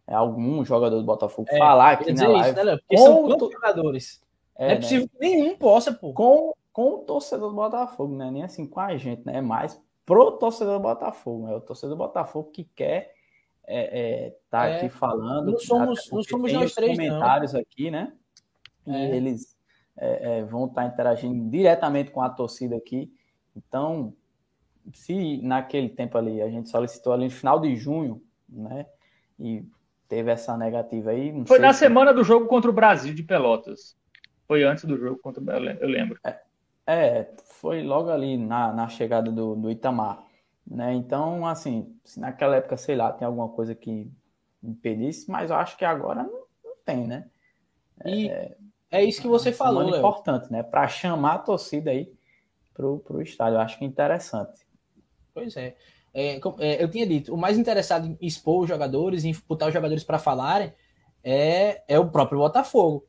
é, 0.07 0.15
algum 0.15 0.65
jogador 0.65 0.97
do 0.97 1.05
Botafogo 1.05 1.49
é, 1.51 1.59
falar 1.59 1.93
aqui 1.93 2.13
na 2.13 2.29
live, 2.29 2.57
isso, 2.57 2.65
né, 2.65 2.77
Porque 2.79 2.99
são 2.99 3.25
quantos 3.25 3.53
jogadores? 3.53 4.23
É, 4.57 4.65
não 4.65 4.71
é 4.71 4.75
né? 4.75 4.81
possível 4.81 5.03
né? 5.03 5.11
que 5.13 5.19
nenhum 5.37 5.57
possa, 5.57 5.93
pô. 5.93 6.13
Com, 6.13 6.55
com 6.79 6.95
o 6.95 6.99
torcedor 6.99 7.49
do 7.49 7.57
Botafogo, 7.57 8.17
né? 8.17 8.31
Nem 8.31 8.45
assim 8.45 8.65
com 8.65 8.79
a 8.79 8.97
gente, 8.97 9.27
né? 9.27 9.39
É 9.39 9.41
mais 9.41 9.83
pro 10.07 10.31
torcedor 10.31 10.75
do 10.75 10.83
Botafogo, 10.85 11.49
né? 11.49 11.57
O 11.57 11.61
torcedor 11.61 11.97
do 11.97 11.99
Botafogo 11.99 12.53
que 12.53 12.63
quer 12.63 13.15
é, 13.67 14.27
é, 14.27 14.37
tá 14.49 14.69
é, 14.69 14.77
aqui 14.77 14.89
falando. 14.89 15.51
Não 15.51 15.59
somos, 15.59 16.09
não 16.09 16.23
somos 16.23 16.53
nós 16.53 16.73
três, 16.77 16.97
comentários 16.97 17.53
não. 17.53 17.61
aqui, 17.61 17.91
né? 17.91 18.13
E 18.87 18.95
é. 18.95 19.17
eles 19.17 19.59
é, 19.97 20.39
é, 20.39 20.45
vão 20.45 20.67
estar 20.67 20.83
tá 20.83 20.87
interagindo 20.87 21.51
diretamente 21.51 22.13
com 22.13 22.23
a 22.23 22.31
torcida 22.31 22.77
aqui. 22.77 23.13
Então, 23.57 24.15
se 24.93 25.43
naquele 25.43 25.89
tempo 25.89 26.17
ali 26.17 26.41
a 26.41 26.49
gente 26.49 26.69
solicitou 26.69 27.13
ali 27.13 27.25
no 27.25 27.31
final 27.33 27.59
de 27.59 27.75
junho, 27.75 28.23
né? 28.49 28.87
E 29.37 29.65
teve 30.07 30.31
essa 30.31 30.57
negativa 30.57 31.11
aí. 31.11 31.45
Foi 31.45 31.59
na 31.59 31.73
se... 31.73 31.81
semana 31.81 32.15
do 32.15 32.23
jogo 32.23 32.47
contra 32.47 32.71
o 32.71 32.73
Brasil 32.73 33.13
de 33.13 33.25
Pelotas. 33.25 33.99
Foi 34.47 34.63
antes 34.63 34.85
do 34.85 34.97
jogo 34.97 35.19
contra 35.19 35.43
o 35.43 35.45
Brasil, 35.45 35.77
eu 35.81 35.89
lembro. 35.89 36.17
É, 36.25 36.39
é, 36.89 37.31
foi 37.45 37.83
logo 37.83 38.09
ali 38.09 38.39
na, 38.39 38.73
na 38.73 38.89
chegada 38.89 39.31
do, 39.31 39.55
do 39.55 39.71
Itamar. 39.71 40.25
Né? 40.67 40.95
Então, 40.95 41.47
assim, 41.47 41.95
se 42.03 42.19
naquela 42.19 42.57
época, 42.57 42.79
sei 42.79 42.97
lá, 42.97 43.13
tem 43.13 43.27
alguma 43.27 43.51
coisa 43.51 43.75
que 43.75 44.11
impedisse, 44.63 45.31
mas 45.31 45.51
eu 45.51 45.57
acho 45.57 45.77
que 45.77 45.85
agora 45.85 46.23
não, 46.23 46.47
não 46.65 46.75
tem, 46.87 47.07
né? 47.07 47.29
E 48.07 48.29
é, 48.29 48.57
é 48.91 49.05
isso 49.05 49.21
que 49.21 49.29
você 49.29 49.53
falou, 49.53 49.95
É 49.95 49.99
importante, 49.99 50.51
né? 50.51 50.63
Para 50.63 50.89
chamar 50.89 51.35
a 51.35 51.39
torcida 51.39 51.91
aí 51.91 52.11
pro, 52.73 53.01
pro 53.01 53.21
estádio. 53.21 53.57
Eu 53.57 53.61
acho 53.61 53.79
que 53.79 53.85
é 53.85 53.89
interessante. 53.89 54.67
Pois 55.35 55.57
é. 55.59 55.77
É, 56.15 56.41
é, 56.59 56.83
eu 56.83 56.91
tinha 56.91 57.07
dito, 57.07 57.35
o 57.35 57.37
mais 57.37 57.59
interessado 57.59 58.07
em 58.07 58.27
expor 58.27 58.63
os 58.63 58.69
jogadores, 58.69 59.25
em 59.25 59.37
botar 59.47 59.67
os 59.67 59.75
jogadores 59.75 60.05
para 60.05 60.19
falarem, 60.19 60.73
é, 61.23 61.83
é 61.87 61.99
o 61.99 62.09
próprio 62.09 62.39
Botafogo. 62.39 63.07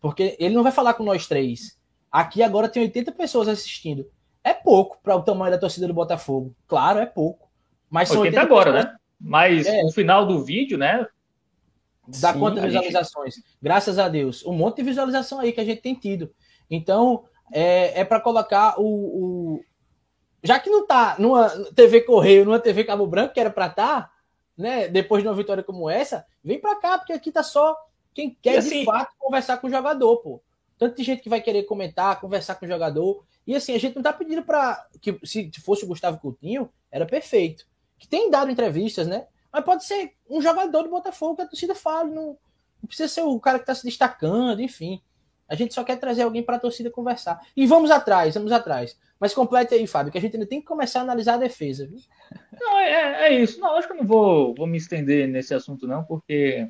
Porque 0.00 0.36
ele 0.38 0.54
não 0.54 0.62
vai 0.62 0.70
falar 0.70 0.94
com 0.94 1.02
nós 1.02 1.26
três. 1.26 1.76
Aqui 2.16 2.42
agora 2.42 2.66
tem 2.66 2.82
80 2.82 3.12
pessoas 3.12 3.46
assistindo. 3.46 4.10
É 4.42 4.54
pouco 4.54 4.98
para 5.02 5.14
o 5.14 5.22
tamanho 5.22 5.52
da 5.52 5.58
torcida 5.58 5.86
do 5.86 5.92
Botafogo. 5.92 6.56
Claro, 6.66 6.98
é 6.98 7.04
pouco. 7.04 7.50
Mas 7.90 8.08
são 8.08 8.22
80 8.22 8.40
agora, 8.40 8.72
pessoas... 8.72 8.84
né? 8.86 8.98
Mas 9.20 9.66
é. 9.66 9.82
no 9.82 9.92
final 9.92 10.24
do 10.24 10.42
vídeo, 10.42 10.78
né? 10.78 11.06
Dá 12.18 12.32
Sim, 12.32 12.38
quantas 12.38 12.64
visualizações? 12.64 13.34
Gente... 13.34 13.46
Graças 13.60 13.98
a 13.98 14.08
Deus. 14.08 14.42
Um 14.46 14.54
monte 14.54 14.76
de 14.76 14.84
visualização 14.84 15.40
aí 15.40 15.52
que 15.52 15.60
a 15.60 15.64
gente 15.64 15.82
tem 15.82 15.94
tido. 15.94 16.32
Então, 16.70 17.24
é, 17.52 18.00
é 18.00 18.02
para 18.02 18.18
colocar 18.18 18.80
o, 18.80 18.86
o, 18.86 19.64
Já 20.42 20.58
que 20.58 20.70
não 20.70 20.86
tá 20.86 21.16
numa 21.18 21.50
TV 21.74 22.00
Correio, 22.00 22.46
numa 22.46 22.58
TV 22.58 22.84
Cabo 22.84 23.06
Branco, 23.06 23.34
que 23.34 23.40
era 23.40 23.50
para 23.50 23.66
estar, 23.66 24.02
tá, 24.04 24.10
né? 24.56 24.88
Depois 24.88 25.22
de 25.22 25.28
uma 25.28 25.34
vitória 25.34 25.62
como 25.62 25.90
essa, 25.90 26.24
vem 26.42 26.58
para 26.58 26.76
cá, 26.76 26.96
porque 26.96 27.12
aqui 27.12 27.30
tá 27.30 27.42
só 27.42 27.76
quem 28.14 28.34
quer 28.40 28.56
assim... 28.56 28.78
de 28.78 28.84
fato 28.86 29.12
conversar 29.18 29.58
com 29.58 29.66
o 29.66 29.70
jogador, 29.70 30.16
pô. 30.22 30.40
Tanto 30.78 30.96
de 30.96 31.02
gente 31.02 31.22
que 31.22 31.28
vai 31.28 31.40
querer 31.40 31.64
comentar, 31.64 32.20
conversar 32.20 32.56
com 32.56 32.66
o 32.66 32.68
jogador. 32.68 33.24
E 33.46 33.54
assim, 33.54 33.74
a 33.74 33.78
gente 33.78 33.96
não 33.96 34.02
tá 34.02 34.12
pedindo 34.12 34.42
para 34.42 34.86
que 35.00 35.18
se 35.24 35.50
fosse 35.64 35.84
o 35.84 35.88
Gustavo 35.88 36.18
Coutinho, 36.18 36.68
era 36.90 37.06
perfeito. 37.06 37.66
Que 37.98 38.06
tem 38.06 38.30
dado 38.30 38.50
entrevistas, 38.50 39.06
né? 39.06 39.26
Mas 39.52 39.64
pode 39.64 39.84
ser 39.84 40.14
um 40.28 40.40
jogador 40.40 40.82
do 40.82 40.90
Botafogo 40.90 41.36
que 41.36 41.42
a 41.42 41.46
torcida 41.46 41.74
fale, 41.74 42.10
não, 42.10 42.36
não 42.82 42.86
precisa 42.86 43.08
ser 43.08 43.22
o 43.22 43.40
cara 43.40 43.58
que 43.58 43.62
está 43.62 43.74
se 43.74 43.84
destacando, 43.84 44.60
enfim. 44.60 45.00
A 45.48 45.54
gente 45.54 45.72
só 45.72 45.84
quer 45.84 45.96
trazer 45.96 46.22
alguém 46.22 46.42
para 46.42 46.56
a 46.56 46.60
torcida 46.60 46.90
conversar. 46.90 47.40
E 47.56 47.66
vamos 47.66 47.90
atrás, 47.90 48.34
vamos 48.34 48.52
atrás. 48.52 48.98
Mas 49.18 49.32
complete 49.32 49.74
aí, 49.74 49.86
Fábio, 49.86 50.12
que 50.12 50.18
a 50.18 50.20
gente 50.20 50.34
ainda 50.34 50.46
tem 50.46 50.60
que 50.60 50.66
começar 50.66 51.00
a 51.00 51.02
analisar 51.02 51.34
a 51.34 51.38
defesa. 51.38 51.86
Viu? 51.86 51.98
Não, 52.60 52.78
é, 52.78 53.28
é 53.28 53.42
isso. 53.42 53.60
Não, 53.60 53.76
acho 53.76 53.86
que 53.86 53.94
eu 53.94 53.98
não 53.98 54.06
vou, 54.06 54.54
vou 54.54 54.66
me 54.66 54.76
estender 54.76 55.28
nesse 55.28 55.54
assunto, 55.54 55.86
não, 55.86 56.04
porque, 56.04 56.68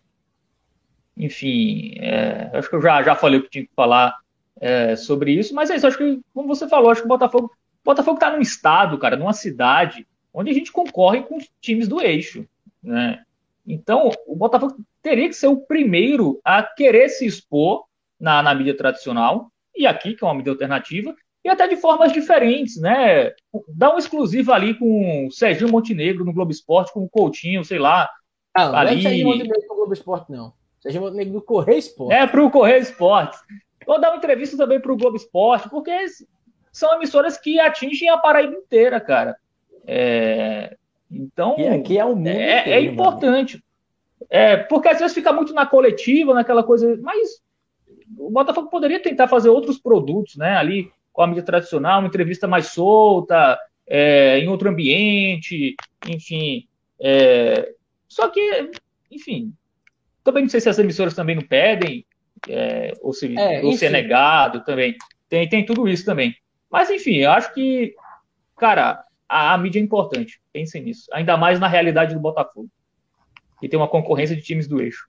enfim, 1.17 1.95
é, 1.99 2.51
acho 2.53 2.69
que 2.69 2.77
eu 2.77 2.83
já, 2.83 3.03
já 3.03 3.15
falei 3.15 3.41
o 3.41 3.43
que 3.43 3.51
tinha 3.51 3.65
que 3.65 3.75
falar 3.75 4.17
é, 4.61 4.97
sobre 4.97 5.33
isso, 5.33 5.55
mas 5.55 5.71
é 5.71 5.77
isso, 5.77 5.87
acho 5.87 5.99
que, 5.99 6.21
como 6.35 6.49
você 6.49 6.69
falou, 6.69 6.91
acho 6.91 7.03
que 7.03 7.07
o 7.07 7.09
Botafogo 7.09 7.51
Botafogo 7.87 8.17
está 8.17 8.33
num 8.33 8.41
estado, 8.41 8.99
cara, 8.99 9.17
numa 9.17 9.33
cidade 9.33 10.07
onde 10.35 10.51
a 10.51 10.53
gente 10.53 10.73
concorre 10.73 11.23
com 11.23 11.37
os 11.37 11.49
times 11.61 11.87
do 11.87 12.03
eixo, 12.03 12.45
né? 12.83 13.23
Então, 13.65 14.11
o 14.27 14.37
Botafogo 14.37 14.77
teria 15.01 15.29
que 15.29 15.35
ser 15.35 15.47
o 15.47 15.57
primeiro 15.57 16.41
a 16.45 16.63
querer 16.63 17.09
se 17.09 17.25
expor 17.25 17.85
na, 18.19 18.43
na 18.43 18.55
mídia 18.55 18.77
tradicional, 18.77 19.51
e 19.75 19.87
aqui, 19.87 20.15
que 20.15 20.25
é 20.25 20.27
uma 20.27 20.35
mídia 20.35 20.53
alternativa, 20.53 21.15
e 21.45 21.49
até 21.49 21.69
de 21.69 21.77
formas 21.77 22.13
diferentes, 22.13 22.77
né? 22.77 23.33
Dá 23.69 23.95
um 23.95 23.99
exclusivo 23.99 24.53
ali 24.53 24.75
com 24.75 25.27
o 25.27 25.31
Serginho 25.31 25.71
Montenegro 25.71 26.25
no 26.25 26.33
Globo 26.33 26.51
Esporte, 26.51 26.93
com 26.93 27.05
o 27.05 27.09
Coutinho, 27.09 27.65
sei 27.65 27.79
lá. 27.79 28.11
Ah, 28.53 28.69
não, 28.69 28.79
ali... 28.79 28.91
não 28.91 28.99
é 28.99 29.03
Serginho 29.03 29.29
Montenegro 29.29 29.69
no 29.69 29.77
Globo 29.77 29.93
Esporte, 29.93 30.33
não. 30.33 30.53
Você 30.87 30.93
chamou 30.93 31.09
o 31.09 31.13
nego 31.13 31.33
do 31.33 31.43
Correio 31.43 31.79
Esporte. 31.79 32.15
É, 32.15 32.27
para 32.27 32.45
o 32.45 32.51
Correio 32.51 32.81
Esporte. 32.81 33.37
Vou 33.85 34.01
dar 34.01 34.11
uma 34.11 34.19
entrevista 34.19 34.57
também 34.57 34.81
para 34.81 34.93
o 34.93 34.97
Globo 34.97 35.17
Esporte, 35.17 35.69
porque 35.69 35.93
são 36.71 36.95
emissoras 36.95 37.37
que 37.37 37.59
atingem 37.59 38.09
a 38.09 38.17
Paraíba 38.17 38.55
inteira, 38.55 39.01
cara. 39.01 39.37
É, 39.85 40.77
então, 41.11 41.57
e 41.59 41.67
aqui 41.67 41.99
é 41.99 42.05
o 42.05 42.15
mundo 42.15 42.29
é, 42.29 42.61
inteiro, 42.61 42.79
é 42.79 42.81
importante. 42.81 43.65
É, 44.31 44.57
porque 44.57 44.89
às 44.89 44.99
vezes 45.01 45.15
fica 45.15 45.33
muito 45.33 45.53
na 45.53 45.67
coletiva, 45.67 46.33
naquela 46.33 46.63
coisa, 46.63 46.97
mas 47.03 47.43
o 48.17 48.31
Botafogo 48.31 48.71
poderia 48.71 49.03
tentar 49.03 49.27
fazer 49.27 49.49
outros 49.49 49.79
produtos, 49.79 50.37
né? 50.37 50.57
Ali 50.57 50.91
com 51.13 51.23
a 51.23 51.27
mídia 51.27 51.43
tradicional, 51.43 51.99
uma 51.99 52.09
entrevista 52.09 52.47
mais 52.47 52.69
solta, 52.69 53.59
é, 53.89 54.39
em 54.39 54.49
outro 54.49 54.69
ambiente, 54.69 55.75
enfim. 56.09 56.69
É, 57.01 57.73
só 58.07 58.29
que, 58.29 58.71
enfim, 59.11 59.53
também 60.27 60.43
não 60.43 60.51
sei 60.51 60.61
se 60.61 60.69
as 60.69 60.79
emissoras 60.79 61.15
também 61.15 61.37
não 61.37 61.43
pedem, 61.43 62.05
é, 62.49 62.93
ou, 63.01 63.13
se, 63.13 63.35
é, 63.39 63.63
ou 63.63 63.73
se 63.73 63.87
é 63.87 63.91
negado 63.91 64.65
também. 64.65 64.97
Tem, 65.29 65.49
tem 65.49 65.65
tudo 65.65 65.89
isso 65.89 66.05
também. 66.05 66.35
Mas, 66.71 66.91
enfim, 66.91 67.15
eu 67.15 67.31
acho 67.31 67.55
que, 67.55 67.95
cara, 68.57 69.05
a, 69.29 69.55
a 69.55 69.59
mídia 69.59 69.79
é 69.79 69.83
importante. 69.83 70.41
Pensem 70.53 70.83
nisso. 70.83 71.09
Ainda 71.13 71.37
mais 71.37 71.59
na 71.61 71.69
realidade 71.69 72.15
do 72.15 72.21
Botafogo. 72.21 72.69
Que 73.61 73.69
tem 73.69 73.79
uma 73.79 73.89
concorrência 73.89 74.37
de 74.37 74.43
times 74.43 74.69
do 74.69 74.83
eixo. 74.83 75.09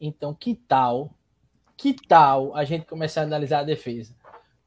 Então, 0.00 0.32
que 0.32 0.54
tal? 0.54 1.12
Que 1.76 1.92
tal 1.92 2.54
a 2.56 2.64
gente 2.64 2.86
começar 2.86 3.22
a 3.22 3.24
analisar 3.24 3.60
a 3.60 3.64
defesa? 3.64 4.14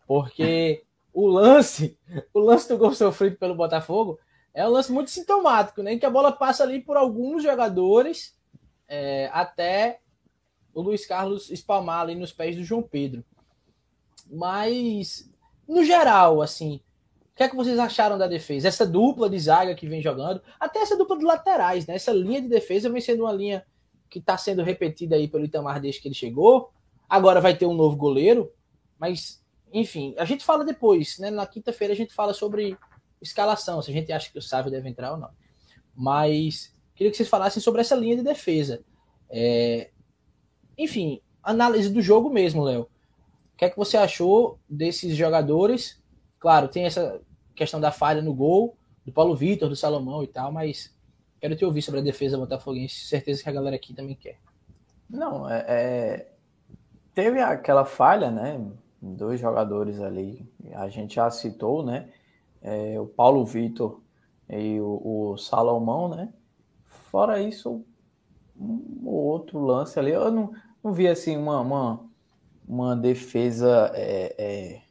Porque 0.05 0.83
o 1.13 1.27
lance, 1.27 1.97
o 2.33 2.39
lance 2.39 2.67
do 2.67 2.77
gol 2.77 2.93
sofrido 2.93 3.37
pelo 3.37 3.55
Botafogo 3.55 4.19
é 4.53 4.67
um 4.67 4.71
lance 4.71 4.91
muito 4.91 5.09
sintomático, 5.09 5.81
né? 5.81 5.93
Em 5.93 5.99
que 5.99 6.05
a 6.05 6.09
bola 6.09 6.31
passa 6.31 6.63
ali 6.63 6.79
por 6.79 6.95
alguns 6.95 7.41
jogadores 7.41 8.37
é, 8.87 9.29
até 9.33 9.99
o 10.73 10.81
Luiz 10.81 11.05
Carlos 11.05 11.49
espalmar 11.49 12.01
ali 12.01 12.15
nos 12.15 12.31
pés 12.31 12.55
do 12.55 12.63
João 12.63 12.83
Pedro. 12.83 13.23
Mas, 14.31 15.29
no 15.67 15.83
geral, 15.83 16.41
assim, 16.41 16.81
o 17.33 17.35
que 17.35 17.43
é 17.43 17.49
que 17.49 17.55
vocês 17.55 17.79
acharam 17.79 18.17
da 18.17 18.27
defesa? 18.27 18.67
Essa 18.67 18.85
dupla 18.85 19.29
de 19.29 19.39
zaga 19.39 19.75
que 19.75 19.87
vem 19.87 20.01
jogando, 20.01 20.41
até 20.59 20.79
essa 20.79 20.95
dupla 20.95 21.17
de 21.17 21.25
laterais, 21.25 21.87
né? 21.87 21.95
Essa 21.95 22.11
linha 22.11 22.41
de 22.41 22.47
defesa 22.47 22.89
vem 22.89 23.01
sendo 23.01 23.23
uma 23.23 23.33
linha 23.33 23.65
que 24.09 24.19
está 24.19 24.37
sendo 24.37 24.61
repetida 24.61 25.15
aí 25.15 25.27
pelo 25.27 25.45
Itamar 25.45 25.81
desde 25.81 25.99
que 25.99 26.07
ele 26.07 26.15
chegou. 26.15 26.71
Agora 27.09 27.41
vai 27.41 27.55
ter 27.57 27.65
um 27.65 27.73
novo 27.73 27.95
goleiro, 27.95 28.51
mas, 28.99 29.43
enfim, 29.71 30.13
a 30.17 30.25
gente 30.25 30.45
fala 30.45 30.63
depois, 30.63 31.17
né? 31.17 31.31
Na 31.31 31.47
quinta-feira 31.47 31.93
a 31.93 31.97
gente 31.97 32.13
fala 32.13 32.33
sobre 32.33 32.77
escalação, 33.23 33.81
se 33.81 33.89
a 33.89 33.93
gente 33.93 34.11
acha 34.11 34.31
que 34.31 34.37
o 34.37 34.41
Sávio 34.41 34.69
deve 34.69 34.89
entrar 34.89 35.13
ou 35.13 35.17
não. 35.17 35.29
Mas 35.95 36.75
queria 36.93 37.09
que 37.09 37.17
vocês 37.17 37.29
falassem 37.29 37.61
sobre 37.61 37.81
essa 37.81 37.95
linha 37.95 38.15
de 38.15 38.23
defesa. 38.23 38.83
É... 39.29 39.89
Enfim, 40.77 41.21
análise 41.41 41.89
do 41.89 42.01
jogo 42.01 42.29
mesmo, 42.29 42.63
Léo. 42.63 42.83
O 42.83 43.57
que 43.57 43.65
é 43.65 43.69
que 43.69 43.77
você 43.77 43.97
achou 43.97 44.59
desses 44.69 45.15
jogadores? 45.15 46.01
Claro, 46.39 46.67
tem 46.67 46.85
essa 46.85 47.21
questão 47.55 47.79
da 47.79 47.91
falha 47.91 48.21
no 48.21 48.33
gol, 48.33 48.75
do 49.05 49.11
Paulo 49.11 49.35
Vitor, 49.35 49.69
do 49.69 49.75
Salomão 49.75 50.23
e 50.23 50.27
tal, 50.27 50.51
mas 50.51 50.93
quero 51.39 51.55
te 51.55 51.63
ouvir 51.63 51.81
sobre 51.81 51.99
a 51.99 52.03
defesa 52.03 52.37
botafoguense. 52.37 53.05
Certeza 53.05 53.43
que 53.43 53.49
a 53.49 53.53
galera 53.53 53.75
aqui 53.75 53.93
também 53.93 54.15
quer. 54.15 54.39
Não, 55.09 55.49
é, 55.49 55.65
é... 55.67 56.31
teve 57.13 57.39
aquela 57.39 57.85
falha, 57.85 58.31
né? 58.31 58.59
Dois 59.01 59.39
jogadores 59.39 59.99
ali, 59.99 60.49
a 60.73 60.87
gente 60.89 61.15
já 61.15 61.29
citou, 61.29 61.83
né? 61.85 62.09
É, 62.63 62.99
o 62.99 63.05
Paulo 63.05 63.45
Vitor 63.45 64.01
e 64.49 64.79
o, 64.79 65.31
o, 65.33 65.37
Salomão, 65.37 66.07
né? 66.07 66.33
Fora 67.11 67.39
isso, 67.39 67.85
um 68.59 69.05
outro 69.05 69.59
lance 69.59 69.99
ali, 69.99 70.11
eu 70.11 70.31
não, 70.31 70.51
não 70.83 70.91
vi 70.91 71.07
assim 71.07 71.37
uma, 71.37 71.59
uma 71.59 72.13
uma 72.67 72.95
defesa 72.95 73.91
é, 73.93 74.35
é, 74.37 74.81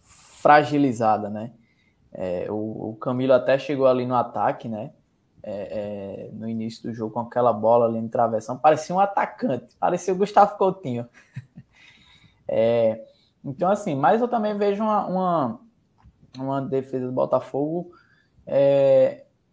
fragilizada, 0.00 1.28
né? 1.28 1.52
É, 2.12 2.46
o, 2.50 2.90
o, 2.90 2.96
Camilo 2.96 3.34
até 3.34 3.58
chegou 3.58 3.86
ali 3.86 4.06
no 4.06 4.14
ataque, 4.14 4.68
né? 4.68 4.92
É, 5.42 5.52
é, 5.52 6.30
no 6.32 6.48
início 6.48 6.82
do 6.82 6.92
jogo 6.92 7.14
com 7.14 7.20
aquela 7.20 7.52
bola 7.52 7.86
ali 7.86 8.00
no 8.00 8.08
travessão, 8.08 8.58
parecia 8.58 8.94
um 8.94 9.00
atacante, 9.00 9.74
parecia 9.78 10.12
o 10.12 10.16
Gustavo 10.16 10.56
Coutinho. 10.56 11.06
É, 12.50 13.04
então, 13.44 13.70
assim, 13.70 13.94
mas 13.94 14.22
eu 14.22 14.26
também 14.26 14.56
vejo 14.56 14.82
uma, 14.82 15.06
uma, 15.06 15.60
uma 16.42 16.60
defesa 16.60 17.06
do 17.06 17.12
Botafogo 17.12 17.92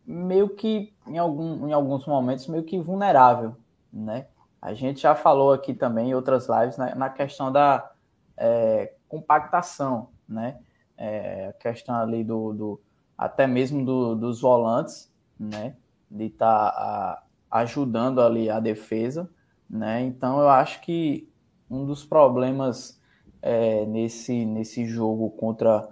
meio 0.05 0.49
que, 0.49 0.93
em, 1.07 1.17
algum, 1.17 1.67
em 1.67 1.73
alguns 1.73 2.05
momentos, 2.05 2.47
meio 2.47 2.63
que 2.63 2.77
vulnerável, 2.77 3.55
né? 3.91 4.27
A 4.61 4.73
gente 4.73 5.01
já 5.01 5.15
falou 5.15 5.51
aqui 5.51 5.73
também 5.73 6.09
em 6.09 6.13
outras 6.15 6.47
lives 6.47 6.77
né, 6.77 6.93
na 6.95 7.09
questão 7.09 7.51
da 7.51 7.91
é, 8.37 8.93
compactação, 9.07 10.09
né? 10.27 10.59
É, 10.97 11.47
a 11.49 11.53
questão 11.53 11.95
ali 11.95 12.23
do, 12.23 12.53
do 12.53 12.81
até 13.17 13.47
mesmo 13.47 13.83
do, 13.83 14.15
dos 14.15 14.41
volantes, 14.41 15.11
né? 15.39 15.75
De 16.09 16.25
estar 16.25 16.71
tá, 16.71 17.23
ajudando 17.49 18.21
ali 18.21 18.49
a 18.49 18.59
defesa, 18.59 19.29
né? 19.69 20.01
Então 20.01 20.39
eu 20.39 20.49
acho 20.49 20.81
que 20.81 21.29
um 21.69 21.85
dos 21.85 22.05
problemas 22.05 22.99
é, 23.41 23.85
nesse, 23.85 24.45
nesse 24.45 24.85
jogo 24.85 25.31
contra 25.31 25.87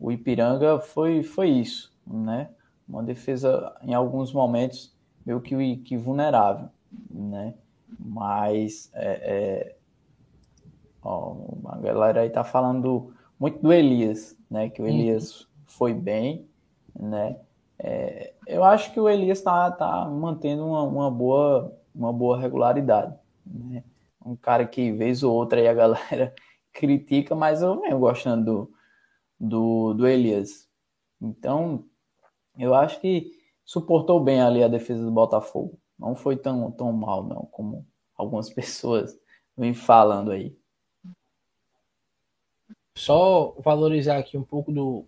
o 0.00 0.12
Ipiranga 0.12 0.78
foi, 0.78 1.22
foi 1.22 1.50
isso, 1.50 1.92
né? 2.06 2.50
Uma 2.88 3.02
defesa 3.02 3.74
em 3.82 3.94
alguns 3.94 4.32
momentos 4.32 4.96
meio 5.26 5.40
que, 5.40 5.76
que 5.78 5.96
vulnerável, 5.96 6.68
né? 7.10 7.54
Mas 7.98 8.90
é, 8.94 9.06
é, 9.06 9.76
ó, 11.02 11.36
a 11.66 11.78
galera 11.78 12.20
aí 12.20 12.30
tá 12.30 12.44
falando 12.44 13.12
muito 13.38 13.60
do 13.60 13.72
Elias, 13.72 14.36
né? 14.50 14.70
Que 14.70 14.80
o 14.80 14.84
uhum. 14.84 14.90
Elias 14.90 15.40
uhum. 15.40 15.46
foi 15.66 15.94
bem, 15.94 16.48
né? 16.98 17.36
É, 17.78 18.32
eu 18.46 18.64
acho 18.64 18.92
que 18.92 19.00
o 19.00 19.08
Elias 19.08 19.40
tá, 19.40 19.70
tá 19.70 20.04
mantendo 20.06 20.64
uma, 20.66 20.82
uma, 20.82 21.10
boa, 21.10 21.76
uma 21.94 22.12
boa 22.12 22.38
regularidade, 22.38 23.14
né? 23.44 23.82
Um 24.24 24.36
cara 24.36 24.66
que 24.66 24.92
vez 24.92 25.22
ou 25.22 25.34
outra 25.34 25.60
aí 25.60 25.68
a 25.68 25.74
galera 25.74 26.34
critica, 26.72 27.34
mas 27.34 27.62
eu 27.62 27.80
venho 27.80 27.98
gostando 27.98 28.44
do, 28.44 28.72
do, 29.38 29.94
do 29.94 30.06
Elias. 30.06 30.68
Então, 31.20 31.84
eu 32.58 32.74
acho 32.74 33.00
que 33.00 33.30
suportou 33.64 34.22
bem 34.22 34.40
ali 34.40 34.62
a 34.62 34.68
defesa 34.68 35.04
do 35.04 35.10
Botafogo 35.10 35.78
não 35.98 36.14
foi 36.14 36.36
tão, 36.36 36.70
tão 36.70 36.92
mal, 36.92 37.24
não, 37.24 37.46
como 37.50 37.86
algumas 38.14 38.48
pessoas 38.52 39.18
vêm 39.56 39.74
falando 39.74 40.30
aí. 40.30 40.56
Só 42.96 43.54
valorizar 43.60 44.18
aqui 44.18 44.36
um 44.36 44.44
pouco 44.44 44.72
do, 44.72 45.04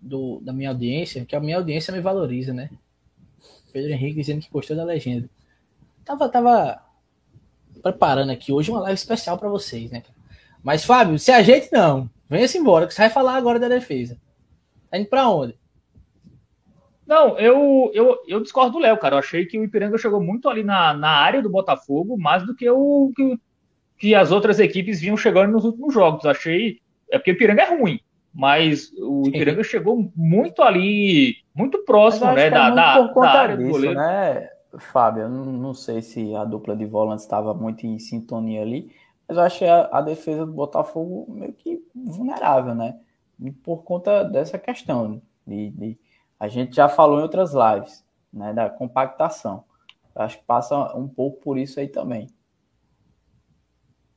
do, 0.00 0.40
da 0.40 0.52
minha 0.52 0.70
audiência, 0.70 1.24
que 1.24 1.34
a 1.34 1.40
minha 1.40 1.56
audiência 1.56 1.92
me 1.92 2.00
valoriza, 2.00 2.52
né? 2.52 2.70
Pedro 3.72 3.90
Henrique 3.90 4.20
dizendo 4.20 4.42
que 4.42 4.50
gostou 4.50 4.76
da 4.76 4.84
legenda. 4.84 5.28
Tava, 6.04 6.28
tava 6.28 6.82
preparando 7.82 8.30
aqui 8.30 8.52
hoje 8.52 8.70
uma 8.70 8.80
live 8.80 8.94
especial 8.94 9.38
para 9.38 9.48
vocês, 9.48 9.90
né? 9.90 10.02
Mas, 10.62 10.84
Fábio, 10.84 11.18
se 11.18 11.30
a 11.30 11.42
gente 11.42 11.70
não, 11.72 12.10
venha-se 12.28 12.58
embora, 12.58 12.86
que 12.86 12.94
você 12.94 13.02
vai 13.02 13.10
falar 13.10 13.36
agora 13.36 13.58
da 13.58 13.68
defesa. 13.68 14.18
Tá 14.90 14.98
indo 14.98 15.08
pra 15.08 15.28
onde? 15.28 15.56
Não, 17.06 17.38
eu, 17.38 17.90
eu, 17.92 18.18
eu 18.26 18.40
discordo 18.40 18.72
do 18.72 18.78
Léo, 18.78 18.96
cara. 18.96 19.16
Eu 19.16 19.18
achei 19.18 19.44
que 19.44 19.58
o 19.58 19.64
Ipiranga 19.64 19.98
chegou 19.98 20.20
muito 20.20 20.48
ali 20.48 20.62
na, 20.62 20.94
na 20.94 21.10
área 21.10 21.42
do 21.42 21.50
Botafogo, 21.50 22.16
mais 22.18 22.44
do 22.46 22.54
que 22.54 22.68
o 22.68 23.12
que, 23.14 23.38
que 23.98 24.14
as 24.14 24.32
outras 24.32 24.58
equipes 24.58 25.00
vinham 25.00 25.16
chegando 25.16 25.52
nos 25.52 25.64
últimos 25.64 25.92
jogos. 25.92 26.24
Achei. 26.24 26.80
É 27.10 27.18
porque 27.18 27.32
o 27.32 27.34
Ipiranga 27.34 27.62
é 27.62 27.76
ruim, 27.76 28.00
mas 28.32 28.90
o 28.98 29.28
Ipiranga 29.28 29.62
Sim. 29.62 29.70
chegou 29.70 30.10
muito 30.16 30.62
ali, 30.62 31.36
muito 31.54 31.84
próximo, 31.84 32.26
né? 32.32 32.48
Da, 32.48 32.68
é 32.68 32.74
da, 32.74 33.00
da, 33.00 33.30
área 33.30 33.56
disso, 33.56 33.68
do 33.68 33.72
goleiro. 33.72 33.96
Né, 33.96 34.48
Fábio? 34.78 35.24
Eu 35.24 35.28
não, 35.28 35.44
não 35.44 35.74
sei 35.74 36.00
se 36.00 36.34
a 36.34 36.44
dupla 36.44 36.74
de 36.74 36.86
volantes 36.86 37.24
estava 37.24 37.52
muito 37.52 37.86
em 37.86 37.98
sintonia 37.98 38.62
ali, 38.62 38.90
mas 39.28 39.36
eu 39.36 39.42
achei 39.42 39.68
a, 39.68 39.88
a 39.92 40.00
defesa 40.00 40.44
do 40.44 40.52
Botafogo 40.52 41.26
meio 41.32 41.52
que 41.52 41.82
vulnerável, 41.94 42.74
né? 42.74 42.98
Por 43.62 43.82
conta 43.82 44.22
dessa 44.24 44.58
questão 44.58 45.20
de, 45.46 45.70
de 45.70 45.98
a 46.38 46.48
gente 46.48 46.76
já 46.76 46.88
falou 46.88 47.18
em 47.18 47.22
outras 47.22 47.52
lives, 47.52 48.04
né, 48.32 48.52
da 48.52 48.68
compactação. 48.68 49.64
Eu 50.14 50.22
acho 50.22 50.38
que 50.38 50.44
passa 50.44 50.96
um 50.96 51.08
pouco 51.08 51.40
por 51.40 51.58
isso 51.58 51.80
aí 51.80 51.88
também. 51.88 52.28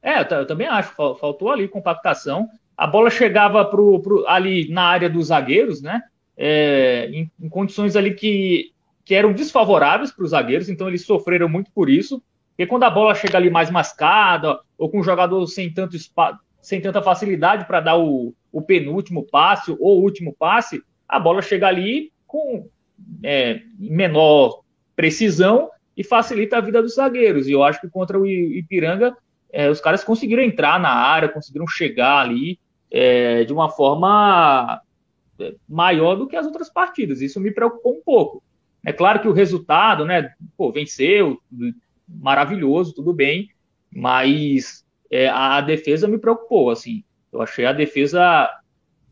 É, 0.02 0.22
eu, 0.22 0.46
também 0.46 0.68
acho. 0.68 0.94
Faltou 0.94 1.52
ali 1.52 1.68
compactação. 1.68 2.48
A 2.76 2.86
bola 2.86 3.10
chegava 3.10 3.66
pro, 3.66 4.00
pro 4.02 4.28
ali 4.28 4.70
na 4.70 4.84
área 4.84 5.10
dos 5.10 5.28
zagueiros, 5.28 5.82
né? 5.82 6.04
É, 6.36 7.10
em, 7.12 7.32
em, 7.42 7.50
condições 7.50 7.96
ali 7.96 8.14
que, 8.14 8.72
que 9.04 9.16
eram 9.16 9.34
desfavoráveis 9.34 10.12
para 10.12 10.24
os 10.24 10.30
zagueiros, 10.30 10.70
então 10.70 10.88
eles 10.88 11.04
sofreram 11.04 11.50
muito 11.50 11.72
por 11.72 11.90
isso. 11.90 12.22
Porque 12.58 12.66
quando 12.66 12.84
a 12.86 12.90
bola 12.90 13.14
chega 13.14 13.38
ali 13.38 13.52
mais 13.52 13.70
mascada, 13.70 14.60
ou 14.80 14.90
com 14.90 15.00
um 15.00 15.04
jogador 15.04 15.46
sem, 15.46 15.72
tanto 15.72 15.96
sem 16.60 16.82
tanta 16.82 17.04
facilidade 17.04 17.66
para 17.66 17.80
dar 17.80 17.98
o, 17.98 18.34
o 18.52 18.62
penúltimo 18.64 19.28
passe 19.30 19.72
ou 19.80 20.00
o 20.00 20.02
último 20.02 20.36
passe, 20.38 20.82
a 21.08 21.20
bola 21.20 21.40
chega 21.40 21.68
ali 21.68 22.12
com 22.26 22.68
é, 23.24 23.62
menor 23.78 24.64
precisão 24.96 25.70
e 25.96 26.04
facilita 26.04 26.58
a 26.58 26.62
vida 26.62 26.82
dos 26.82 26.96
zagueiros. 26.96 27.48
E 27.48 27.52
eu 27.52 27.62
acho 27.62 27.80
que 27.80 27.88
contra 27.88 28.20
o 28.20 28.26
Ipiranga, 28.26 29.16
é, 29.54 29.70
os 29.70 29.80
caras 29.80 30.04
conseguiram 30.04 30.42
entrar 30.42 30.80
na 30.80 30.90
área, 30.90 31.30
conseguiram 31.30 31.68
chegar 31.68 32.22
ali 32.22 32.60
é, 32.90 33.44
de 33.44 33.54
uma 33.54 33.70
forma 33.70 34.82
é, 35.40 35.54
maior 35.70 36.16
do 36.16 36.28
que 36.28 36.36
as 36.36 36.48
outras 36.48 36.72
partidas. 36.72 37.22
Isso 37.22 37.40
me 37.40 37.52
preocupou 37.52 37.94
um 37.94 38.02
pouco. 38.04 38.42
É 38.84 38.92
claro 38.92 39.20
que 39.20 39.28
o 39.28 39.34
resultado, 39.34 40.06
né, 40.06 40.32
pô, 40.58 40.72
venceu, 40.72 41.40
maravilhoso, 42.08 42.94
tudo 42.94 43.14
bem, 43.14 43.50
mas 43.92 44.86
é, 45.12 45.28
a 45.28 45.62
defesa 45.62 46.08
me 46.08 46.18
preocupou, 46.18 46.70
assim. 46.70 47.04
Eu 47.32 47.42
achei 47.42 47.66
a 47.66 47.74
defesa 47.74 48.50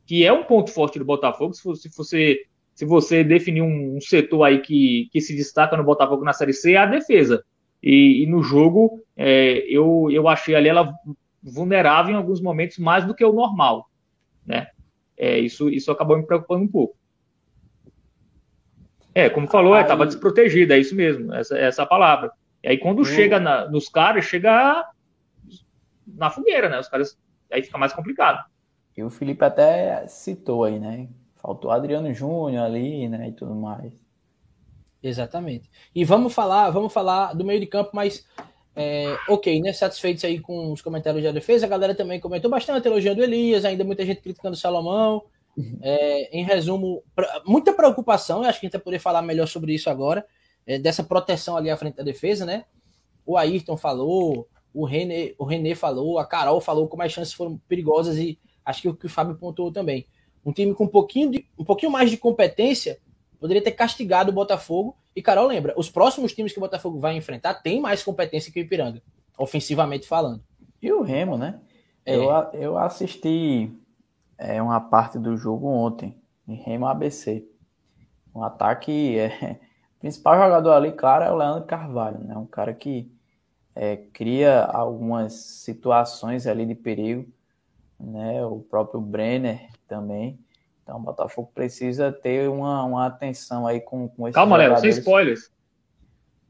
que 0.06 0.26
é 0.26 0.32
um 0.32 0.44
ponto 0.44 0.72
forte 0.72 1.00
do 1.00 1.06
Botafogo. 1.06 1.54
Se 1.54 1.90
você, 1.96 2.46
se 2.74 2.86
você 2.86 3.24
definir 3.24 3.62
um, 3.62 3.98
um 3.98 4.02
setor 4.02 4.44
aí 4.44 4.62
que, 4.62 5.10
que 5.12 5.20
se 5.20 5.36
destaca 5.36 5.76
no 5.76 5.84
Botafogo 5.84 6.24
na 6.24 6.34
Série 6.34 6.54
C, 6.54 6.74
é 6.74 6.78
a 6.78 6.86
defesa. 6.86 7.44
E, 7.82 8.24
e 8.24 8.26
no 8.26 8.42
jogo, 8.42 9.04
é, 9.16 9.60
eu, 9.68 10.10
eu 10.12 10.28
achei 10.28 10.56
ali 10.56 10.70
ela 10.70 10.94
vulnerável 11.42 12.14
em 12.14 12.18
alguns 12.18 12.42
momentos 12.42 12.78
mais 12.80 13.06
do 13.06 13.14
que 13.14 13.24
o 13.24 13.34
normal, 13.34 13.90
né? 14.46 14.68
É, 15.18 15.40
isso, 15.40 15.70
isso 15.70 15.92
acabou 15.92 16.18
me 16.18 16.26
preocupando 16.26 16.64
um 16.64 16.68
pouco. 16.68 16.98
É, 19.14 19.30
como 19.30 19.48
falou, 19.48 19.80
estava 19.80 20.04
é, 20.04 20.08
desprotegida, 20.08 20.76
é 20.76 20.80
isso 20.80 20.96
mesmo, 20.96 21.34
essa, 21.34 21.58
essa 21.58 21.84
é 21.84 21.86
palavra. 21.86 22.32
E 22.66 22.68
aí 22.68 22.78
quando 22.80 23.06
chega 23.06 23.40
na, 23.40 23.70
nos 23.70 23.88
caras, 23.88 24.26
chega 24.26 24.90
na 26.08 26.32
fogueira, 26.32 26.68
né? 26.68 26.80
Os 26.80 26.88
caras 26.88 27.16
aí 27.52 27.62
fica 27.62 27.78
mais 27.78 27.94
complicado. 27.94 28.44
E 28.98 29.04
o 29.04 29.10
Felipe 29.12 29.46
até 29.46 30.08
citou 30.08 30.64
aí, 30.64 30.80
né? 30.80 31.08
Faltou 31.36 31.70
Adriano 31.70 32.12
Júnior 32.12 32.66
ali, 32.66 33.08
né? 33.08 33.30
E 33.30 33.34
tudo 33.34 33.54
mais. 33.54 33.94
Exatamente. 35.04 35.70
E 35.94 36.04
vamos 36.04 36.34
falar, 36.34 36.72
vamos 36.72 36.92
falar 36.92 37.34
do 37.34 37.46
meio 37.46 37.60
de 37.60 37.68
campo, 37.68 37.92
mas 37.94 38.26
é, 38.76 39.16
ok, 39.30 39.62
né? 39.62 39.72
Satisfeitos 39.72 40.26
aí 40.26 40.40
com 40.40 40.72
os 40.72 40.82
comentários 40.82 41.24
da 41.24 41.32
defesa. 41.32 41.68
A 41.68 41.70
galera 41.70 41.94
também 41.94 42.20
comentou 42.20 42.50
bastante, 42.50 42.88
elogiando 42.88 43.22
Elias, 43.22 43.64
ainda 43.64 43.84
muita 43.84 44.04
gente 44.04 44.22
criticando 44.22 44.56
o 44.56 44.60
Salomão. 44.60 45.24
Uhum. 45.56 45.78
É, 45.84 46.36
em 46.36 46.44
resumo, 46.44 47.04
pra, 47.16 47.44
muita 47.46 47.74
preocupação, 47.74 48.42
eu 48.42 48.50
acho 48.50 48.60
que 48.60 48.66
a 48.66 48.68
gente 48.68 48.74
vai 48.74 48.82
poder 48.82 49.00
falar 49.00 49.22
melhor 49.22 49.48
sobre 49.48 49.72
isso 49.72 49.88
agora, 49.88 50.26
é, 50.66 50.80
dessa 50.80 51.04
proteção 51.04 51.56
ali 51.56 51.70
à 51.70 51.78
frente 51.78 51.96
da 51.96 52.04
defesa, 52.04 52.46
né? 52.46 52.66
O 53.26 53.38
Ayrton 53.38 53.78
falou, 53.78 54.48
o 54.74 54.86
René, 54.86 55.34
o 55.38 55.46
René 55.46 55.74
falou, 55.76 56.20
a 56.20 56.26
Carol 56.26 56.60
falou 56.60 56.88
como 56.88 57.04
as 57.04 57.12
chances 57.12 57.34
foram 57.34 57.58
perigosas 57.68 58.18
e 58.18 58.38
acho 58.64 58.82
que 58.82 58.90
o 58.90 58.96
que 58.96 59.06
o 59.06 59.10
Fábio 59.10 59.36
pontuou 59.36 59.72
também. 59.72 60.06
Um 60.46 60.52
time 60.52 60.74
com 60.74 60.84
um 60.84 60.88
pouquinho, 60.88 61.32
de, 61.32 61.48
um 61.58 61.64
pouquinho 61.64 61.92
mais 61.92 62.10
de 62.10 62.18
competência 62.18 63.00
poderia 63.40 63.64
ter 63.64 63.72
castigado 63.72 64.32
o 64.32 64.34
Botafogo. 64.34 64.96
E 65.16 65.22
Carol 65.22 65.48
lembra, 65.48 65.74
os 65.78 65.90
próximos 65.90 66.34
times 66.34 66.52
que 66.52 66.60
o 66.60 66.62
Botafogo 66.62 67.00
vai 67.00 67.16
enfrentar 67.16 67.56
têm 67.56 67.80
mais 67.80 68.04
competência 68.04 68.52
que 68.52 68.60
o 68.60 68.62
Ipiranga, 68.62 69.02
ofensivamente 69.38 70.08
falando. 70.08 70.44
E 70.82 70.92
o 70.92 71.02
Remo, 71.02 71.38
né? 71.38 71.60
É. 72.06 72.16
Eu, 72.16 72.30
eu 72.54 72.78
assisti 72.78 73.72
é, 74.38 74.62
uma 74.62 74.80
parte 74.80 75.18
do 75.18 75.36
jogo 75.36 75.68
ontem, 75.68 76.16
em 76.48 76.56
Remo 76.56 76.86
ABC. 76.86 77.48
Um 78.34 78.44
ataque. 78.44 79.18
É, 79.18 79.60
principal 80.06 80.38
jogador 80.38 80.74
ali, 80.74 80.92
claro, 80.92 81.24
é 81.24 81.32
o 81.32 81.36
Leandro 81.36 81.64
Carvalho, 81.64 82.20
né? 82.20 82.38
Um 82.38 82.46
cara 82.46 82.72
que 82.76 83.12
é, 83.76 83.98
cria 83.98 84.64
algumas 84.64 85.34
situações 85.34 86.46
ali 86.46 86.64
de 86.64 86.76
perigo, 86.76 87.26
né? 88.00 88.46
O 88.46 88.60
próprio 88.60 89.02
Brenner 89.02 89.68
também. 89.88 90.38
Então 90.84 90.98
o 90.98 91.00
Botafogo 91.00 91.50
precisa 91.56 92.12
ter 92.12 92.48
uma, 92.48 92.84
uma 92.84 93.08
atenção 93.08 93.66
aí 93.66 93.82
com, 93.82 94.08
com 94.08 94.28
esses 94.28 94.36
Calma, 94.36 94.58
Léo, 94.58 94.78
sem 94.78 94.92
spoilers. 94.92 95.50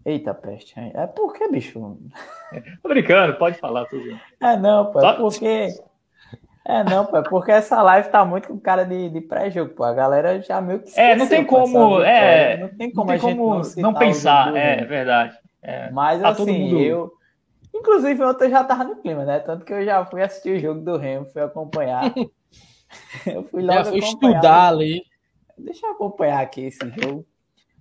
Eita, 0.03 0.33
peste. 0.33 0.77
É 0.77 1.07
porque, 1.07 1.47
bicho. 1.47 1.97
Tô 2.83 2.89
brincando, 2.89 3.37
pode 3.37 3.57
falar 3.57 3.85
tudo. 3.85 4.19
É 4.41 4.57
não, 4.57 4.91
pô, 4.91 4.99
é 4.99 5.13
porque. 5.13 5.69
É 6.67 6.83
não, 6.83 7.05
pô, 7.05 7.17
é 7.17 7.21
porque 7.21 7.51
essa 7.51 7.81
live 7.83 8.09
tá 8.09 8.25
muito 8.25 8.47
com 8.47 8.59
cara 8.59 8.83
de, 8.83 9.09
de 9.09 9.21
pré-jogo, 9.21 9.75
pô. 9.75 9.83
A 9.83 9.93
galera 9.93 10.41
já 10.41 10.59
meio 10.59 10.79
que. 10.79 10.89
Esqueceu, 10.89 11.11
é, 11.11 11.15
não 11.15 11.27
tem 11.27 11.45
como. 11.45 12.01
É, 12.01 12.57
não 12.57 12.69
tem 12.69 12.91
como, 12.91 13.11
não, 13.11 13.19
tem 13.19 13.35
como 13.37 13.55
não, 13.55 13.71
não 13.77 13.93
pensar, 13.93 14.55
é, 14.55 14.79
é 14.81 14.85
verdade. 14.85 15.37
É, 15.61 15.91
Mas 15.91 16.21
tá 16.21 16.29
assim, 16.29 16.79
eu. 16.79 17.11
Inclusive, 17.73 18.23
ontem 18.23 18.45
eu 18.45 18.49
já 18.49 18.63
tava 18.63 18.83
no 18.83 18.95
clima, 18.95 19.25
né? 19.25 19.39
Tanto 19.39 19.63
que 19.63 19.73
eu 19.73 19.85
já 19.85 20.03
fui 20.05 20.23
assistir 20.23 20.57
o 20.57 20.59
jogo 20.59 20.81
do 20.81 20.97
Remo, 20.97 21.25
fui 21.27 21.41
acompanhar. 21.41 22.11
eu 23.27 23.43
fui 23.43 23.61
lá. 23.61 23.75
Já 23.75 23.85
fui 23.85 23.99
estudar 23.99 24.69
ali. 24.69 25.03
Deixa 25.57 25.85
eu 25.85 25.91
acompanhar 25.91 26.41
aqui 26.41 26.61
esse 26.61 26.79
jogo. 26.89 27.25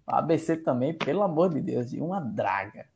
O 0.07 0.15
ABC 0.15 0.59
também, 0.59 0.93
pelo 0.93 1.23
amor 1.23 1.49
de 1.49 1.61
Deus, 1.61 1.93
e 1.93 2.01
uma 2.01 2.21
draga. 2.21 2.87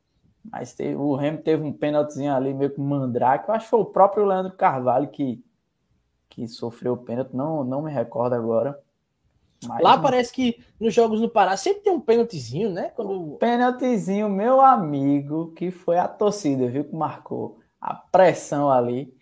Mas 0.51 0.73
teve, 0.73 0.95
o 0.95 1.15
Remo 1.15 1.39
teve 1.39 1.63
um 1.63 1.73
pênaltizinho 1.73 2.33
ali, 2.33 2.53
meio 2.53 2.71
que 2.71 2.79
mandrake. 2.79 3.49
Eu 3.49 3.55
acho 3.55 3.65
que 3.65 3.71
foi 3.71 3.79
o 3.79 3.85
próprio 3.85 4.25
Leandro 4.25 4.53
Carvalho 4.53 5.07
que, 5.07 5.43
que 6.29 6.47
sofreu 6.47 6.93
o 6.93 6.97
pênalti. 6.97 7.35
Não, 7.35 7.63
não 7.63 7.81
me 7.81 7.91
recordo 7.91 8.33
agora. 8.33 8.79
Lá 9.81 9.97
parece 9.97 10.31
que 10.31 10.63
nos 10.79 10.93
jogos 10.93 11.19
no 11.19 11.29
Pará 11.29 11.57
sempre 11.57 11.83
tem 11.83 11.91
um 11.91 11.99
pênaltizinho, 11.99 12.71
né? 12.71 12.91
Quando... 12.95 13.37
Pênaltizinho, 13.37 14.29
meu 14.29 14.61
amigo, 14.61 15.51
que 15.51 15.69
foi 15.69 15.97
a 15.97 16.07
torcida, 16.07 16.67
viu? 16.67 16.85
Que 16.85 16.95
marcou 16.95 17.59
a 17.81 17.93
pressão 17.93 18.71
ali, 18.71 19.13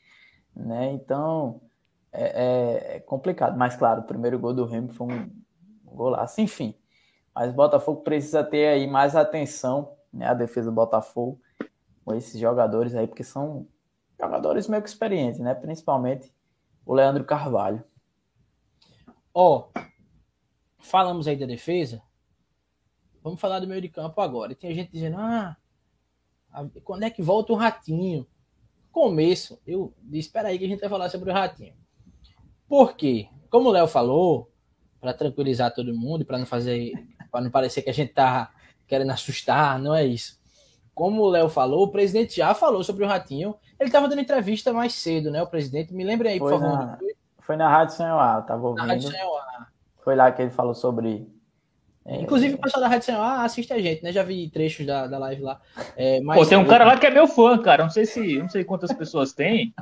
né? 0.55 0.91
Então 0.91 1.61
é, 2.11 2.25
é, 2.25 2.95
é 2.97 2.99
complicado. 2.99 3.57
Mas 3.57 3.75
claro, 3.75 4.01
o 4.01 4.05
primeiro 4.05 4.37
gol 4.37 4.53
do 4.53 4.65
Remo 4.65 4.89
foi 4.89 5.07
um 5.07 5.29
golaço, 5.83 6.39
enfim. 6.39 6.75
Mas 7.33 7.51
o 7.51 7.55
Botafogo 7.55 8.01
precisa 8.01 8.43
ter 8.43 8.67
aí 8.67 8.85
mais 8.85 9.15
atenção, 9.15 9.93
né? 10.13 10.27
A 10.27 10.35
defesa 10.35 10.69
do 10.69 10.75
Botafogo 10.75 11.39
com 12.05 12.13
esses 12.13 12.39
jogadores 12.39 12.93
aí, 12.93 13.07
porque 13.07 13.23
são 13.23 13.67
jogadores 14.19 14.67
meio 14.67 14.83
que 14.83 14.89
experientes, 14.89 15.39
né? 15.39 15.55
Principalmente 15.55 16.31
o 16.87 16.93
Leandro 16.93 17.25
Carvalho. 17.25 17.83
Ó, 19.33 19.69
oh, 19.75 19.79
falamos 20.79 21.27
aí 21.27 21.35
da 21.35 21.45
defesa, 21.45 22.01
vamos 23.21 23.39
falar 23.39 23.59
do 23.59 23.67
meio 23.67 23.81
de 23.81 23.89
campo 23.89 24.19
agora. 24.21 24.53
E 24.53 24.55
tem 24.55 24.73
gente 24.73 24.91
dizendo, 24.91 25.17
ah, 25.19 25.57
quando 26.83 27.03
é 27.03 27.09
que 27.09 27.21
volta 27.21 27.51
o 27.51 27.57
Ratinho? 27.57 28.25
Começo, 28.89 29.61
eu 29.67 29.93
disse, 30.01 30.29
espera 30.29 30.47
aí 30.47 30.57
que 30.57 30.65
a 30.65 30.67
gente 30.67 30.79
vai 30.79 30.89
falar 30.89 31.09
sobre 31.09 31.29
o 31.29 31.33
Ratinho. 31.33 31.75
Por 32.67 32.95
quê? 32.95 33.29
Como 33.49 33.69
o 33.69 33.71
Léo 33.71 33.87
falou, 33.87 34.49
para 34.99 35.13
tranquilizar 35.13 35.73
todo 35.73 35.93
mundo, 35.93 36.25
para 36.25 36.37
não 36.37 36.45
fazer, 36.45 36.93
para 37.29 37.41
não 37.41 37.51
parecer 37.51 37.81
que 37.81 37.89
a 37.89 37.93
gente 37.93 38.13
tá 38.13 38.51
querendo 38.87 39.11
assustar, 39.11 39.77
não 39.77 39.93
é 39.93 40.05
isso. 40.05 40.36
Como 40.97 41.21
o 41.21 41.29
Léo 41.29 41.47
falou, 41.47 41.83
o 41.83 41.91
presidente 41.91 42.37
já 42.37 42.55
falou 42.55 42.83
sobre 42.83 43.05
o 43.05 43.07
Ratinho. 43.07 43.53
Ele 43.79 43.87
estava 43.87 44.07
dando 44.07 44.19
entrevista 44.19 44.73
mais 44.73 44.95
cedo, 44.95 45.29
né? 45.29 45.43
O 45.43 45.45
presidente, 45.45 45.93
me 45.93 46.03
lembre 46.03 46.27
aí, 46.27 46.39
foi 46.39 46.53
por 46.53 46.59
favor. 46.59 46.75
Na, 46.75 46.97
foi 47.37 47.55
na 47.55 47.69
Rádio 47.69 47.95
Senhor, 47.97 48.41
tava 48.47 48.67
ouvindo. 48.67 48.87
Na 48.87 48.93
Rádio 48.93 49.11
Senhor. 49.11 49.41
Foi 50.03 50.15
lá 50.15 50.31
que 50.31 50.41
ele 50.41 50.49
falou 50.49 50.73
sobre. 50.73 51.31
É, 52.03 52.19
Inclusive, 52.19 52.55
o 52.55 52.57
pessoal 52.57 52.81
da 52.81 52.87
Rádio 52.87 53.05
Senhor 53.05 53.21
assiste 53.21 53.71
a 53.71 53.77
gente, 53.77 54.03
né? 54.03 54.11
Já 54.11 54.23
vi 54.23 54.49
trechos 54.49 54.87
da, 54.87 55.05
da 55.05 55.19
live 55.19 55.43
lá. 55.43 55.61
É, 55.95 56.19
mas... 56.21 56.39
Pô, 56.39 56.45
tem 56.47 56.57
um 56.57 56.65
cara 56.65 56.83
lá 56.83 56.97
que 56.97 57.05
é 57.05 57.11
meu 57.11 57.27
fã, 57.27 57.59
cara. 57.59 57.83
Não 57.83 57.91
sei 57.91 58.07
se 58.07 58.39
não 58.39 58.49
sei 58.49 58.63
quantas 58.63 58.91
pessoas 58.91 59.33
tem, 59.33 59.75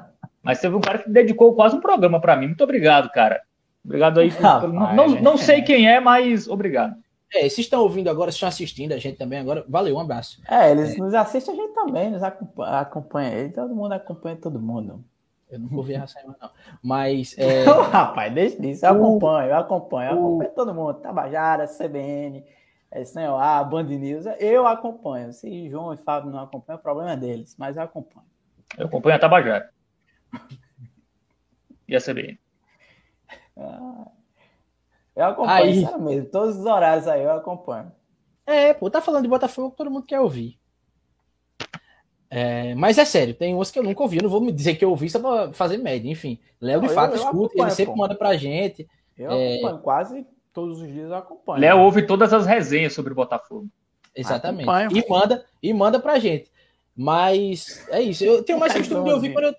mas 0.44 0.60
teve 0.60 0.76
um 0.76 0.82
cara 0.82 0.98
que 0.98 1.10
dedicou 1.10 1.56
quase 1.56 1.78
um 1.78 1.82
programa 1.82 2.20
para 2.20 2.36
mim. 2.36 2.48
Muito 2.48 2.64
obrigado, 2.66 3.10
cara. 3.10 3.42
Obrigado 3.86 4.20
aí. 4.20 4.32
Por, 4.32 4.46
ah, 4.46 4.68
não, 4.68 4.94
não, 4.94 5.08
não, 5.22 5.38
sei 5.38 5.62
quem 5.62 5.90
é, 5.90 6.02
mas 6.02 6.50
obrigado. 6.50 6.94
É, 7.34 7.40
vocês 7.40 7.60
estão 7.60 7.82
ouvindo 7.82 8.10
agora, 8.10 8.30
estão 8.30 8.48
assistindo 8.48 8.94
a 8.94 8.98
gente 8.98 9.18
também 9.18 9.40
agora. 9.40 9.66
Valeu, 9.68 9.96
um 9.96 10.00
abraço. 10.00 10.42
É, 10.48 10.72
eles 10.72 10.96
é. 10.96 10.98
nos 10.98 11.14
assistem 11.14 11.54
a 11.54 11.58
gente 11.58 11.74
também, 11.74 12.12
nos 12.12 12.24
acompanha, 12.24 12.80
acompanha. 12.80 13.52
Todo 13.54 13.76
mundo 13.76 13.94
acompanha 13.94 14.36
todo 14.36 14.60
mundo. 14.60 15.04
Eu 15.50 15.60
não 15.60 15.68
vou 15.68 15.84
ver 15.84 15.96
a 15.96 16.00
mais, 16.00 16.14
não. 16.42 16.50
Mas. 16.82 17.38
É... 17.38 17.66
Não, 17.66 17.84
rapaz, 17.84 18.34
deixa 18.34 18.60
disso. 18.60 18.86
Eu 18.86 18.92
acompanho, 18.92 19.50
eu 19.50 19.58
acompanho. 19.58 20.12
Eu 20.12 20.18
acompanho 20.18 20.52
todo 20.52 20.74
mundo. 20.74 20.94
Tabajara, 20.96 21.68
CBN, 21.68 22.44
é, 22.90 23.04
Senhor 23.04 23.38
A, 23.38 23.64
Band 23.64 23.84
News. 23.84 24.26
Eu 24.40 24.66
acompanho. 24.66 25.32
Se 25.32 25.70
João 25.70 25.94
e 25.94 25.98
Fábio 25.98 26.32
não 26.32 26.40
acompanham, 26.40 26.80
o 26.80 26.82
problema 26.82 27.12
é 27.12 27.18
deles. 27.18 27.56
Mas 27.58 27.78
eu 27.78 27.84
acompanho. 27.84 28.26
Eu 28.78 28.88
acompanho 28.88 29.16
a 29.16 29.20
Tabajara. 29.20 29.70
e 31.88 31.96
a 31.96 32.02
CBN. 32.02 32.40
Ah, 33.58 34.12
eu 35.16 35.26
acompanho, 35.26 35.88
aí... 35.88 36.02
mesmo. 36.02 36.30
Todos 36.30 36.58
os 36.58 36.66
horários 36.66 37.08
aí 37.08 37.24
eu 37.24 37.32
acompanho. 37.32 37.92
É, 38.46 38.74
pô, 38.74 38.90
tá 38.90 39.02
falando 39.02 39.24
de 39.24 39.30
Botafogo, 39.30 39.74
todo 39.76 39.90
mundo 39.90 40.06
quer 40.06 40.20
ouvir. 40.20 40.60
É, 42.30 42.76
mas 42.76 42.98
é 42.98 43.06
sério, 43.06 43.34
tem 43.34 43.54
umas 43.54 43.72
que 43.72 43.80
eu 43.80 43.84
nunca 43.84 44.02
ouvi. 44.02 44.18
Eu 44.18 44.24
não 44.24 44.30
vou 44.30 44.42
me 44.42 44.52
dizer 44.52 44.76
que 44.76 44.84
eu 44.84 44.90
ouvi 44.90 45.10
só 45.10 45.20
pra 45.20 45.54
fazer 45.54 45.78
média. 45.78 46.10
Enfim, 46.10 46.40
Léo 46.60 46.82
de 46.82 46.90
fato 46.90 47.16
eu, 47.16 47.22
eu 47.22 47.24
escuta, 47.24 47.62
ele 47.62 47.72
sempre 47.72 47.94
pô. 47.94 47.98
manda 47.98 48.16
pra 48.16 48.36
gente. 48.36 48.88
Eu 49.18 49.32
é... 49.32 49.54
acompanho, 49.56 49.80
quase 49.80 50.28
todos 50.52 50.82
os 50.82 50.88
dias 50.88 51.10
eu 51.10 51.16
acompanho. 51.16 51.62
Léo 51.62 51.80
ouve 51.80 52.06
todas 52.06 52.34
as 52.34 52.46
resenhas 52.46 52.94
sobre 52.94 53.14
o 53.14 53.16
Botafogo. 53.16 53.68
Exatamente. 54.14 54.64
Acompanho, 54.64 54.90
e 54.92 55.10
manda, 55.10 55.46
e 55.62 55.74
manda 55.74 56.00
pra 56.00 56.20
gente. 56.20 56.52
Mas 56.96 57.86
é 57.90 58.02
isso. 58.02 58.24
Eu 58.24 58.44
tenho 58.44 58.60
mais 58.60 58.74
costume 58.74 59.04
de 59.04 59.12
ouvir 59.12 59.34
quando 59.34 59.46
eu, 59.46 59.56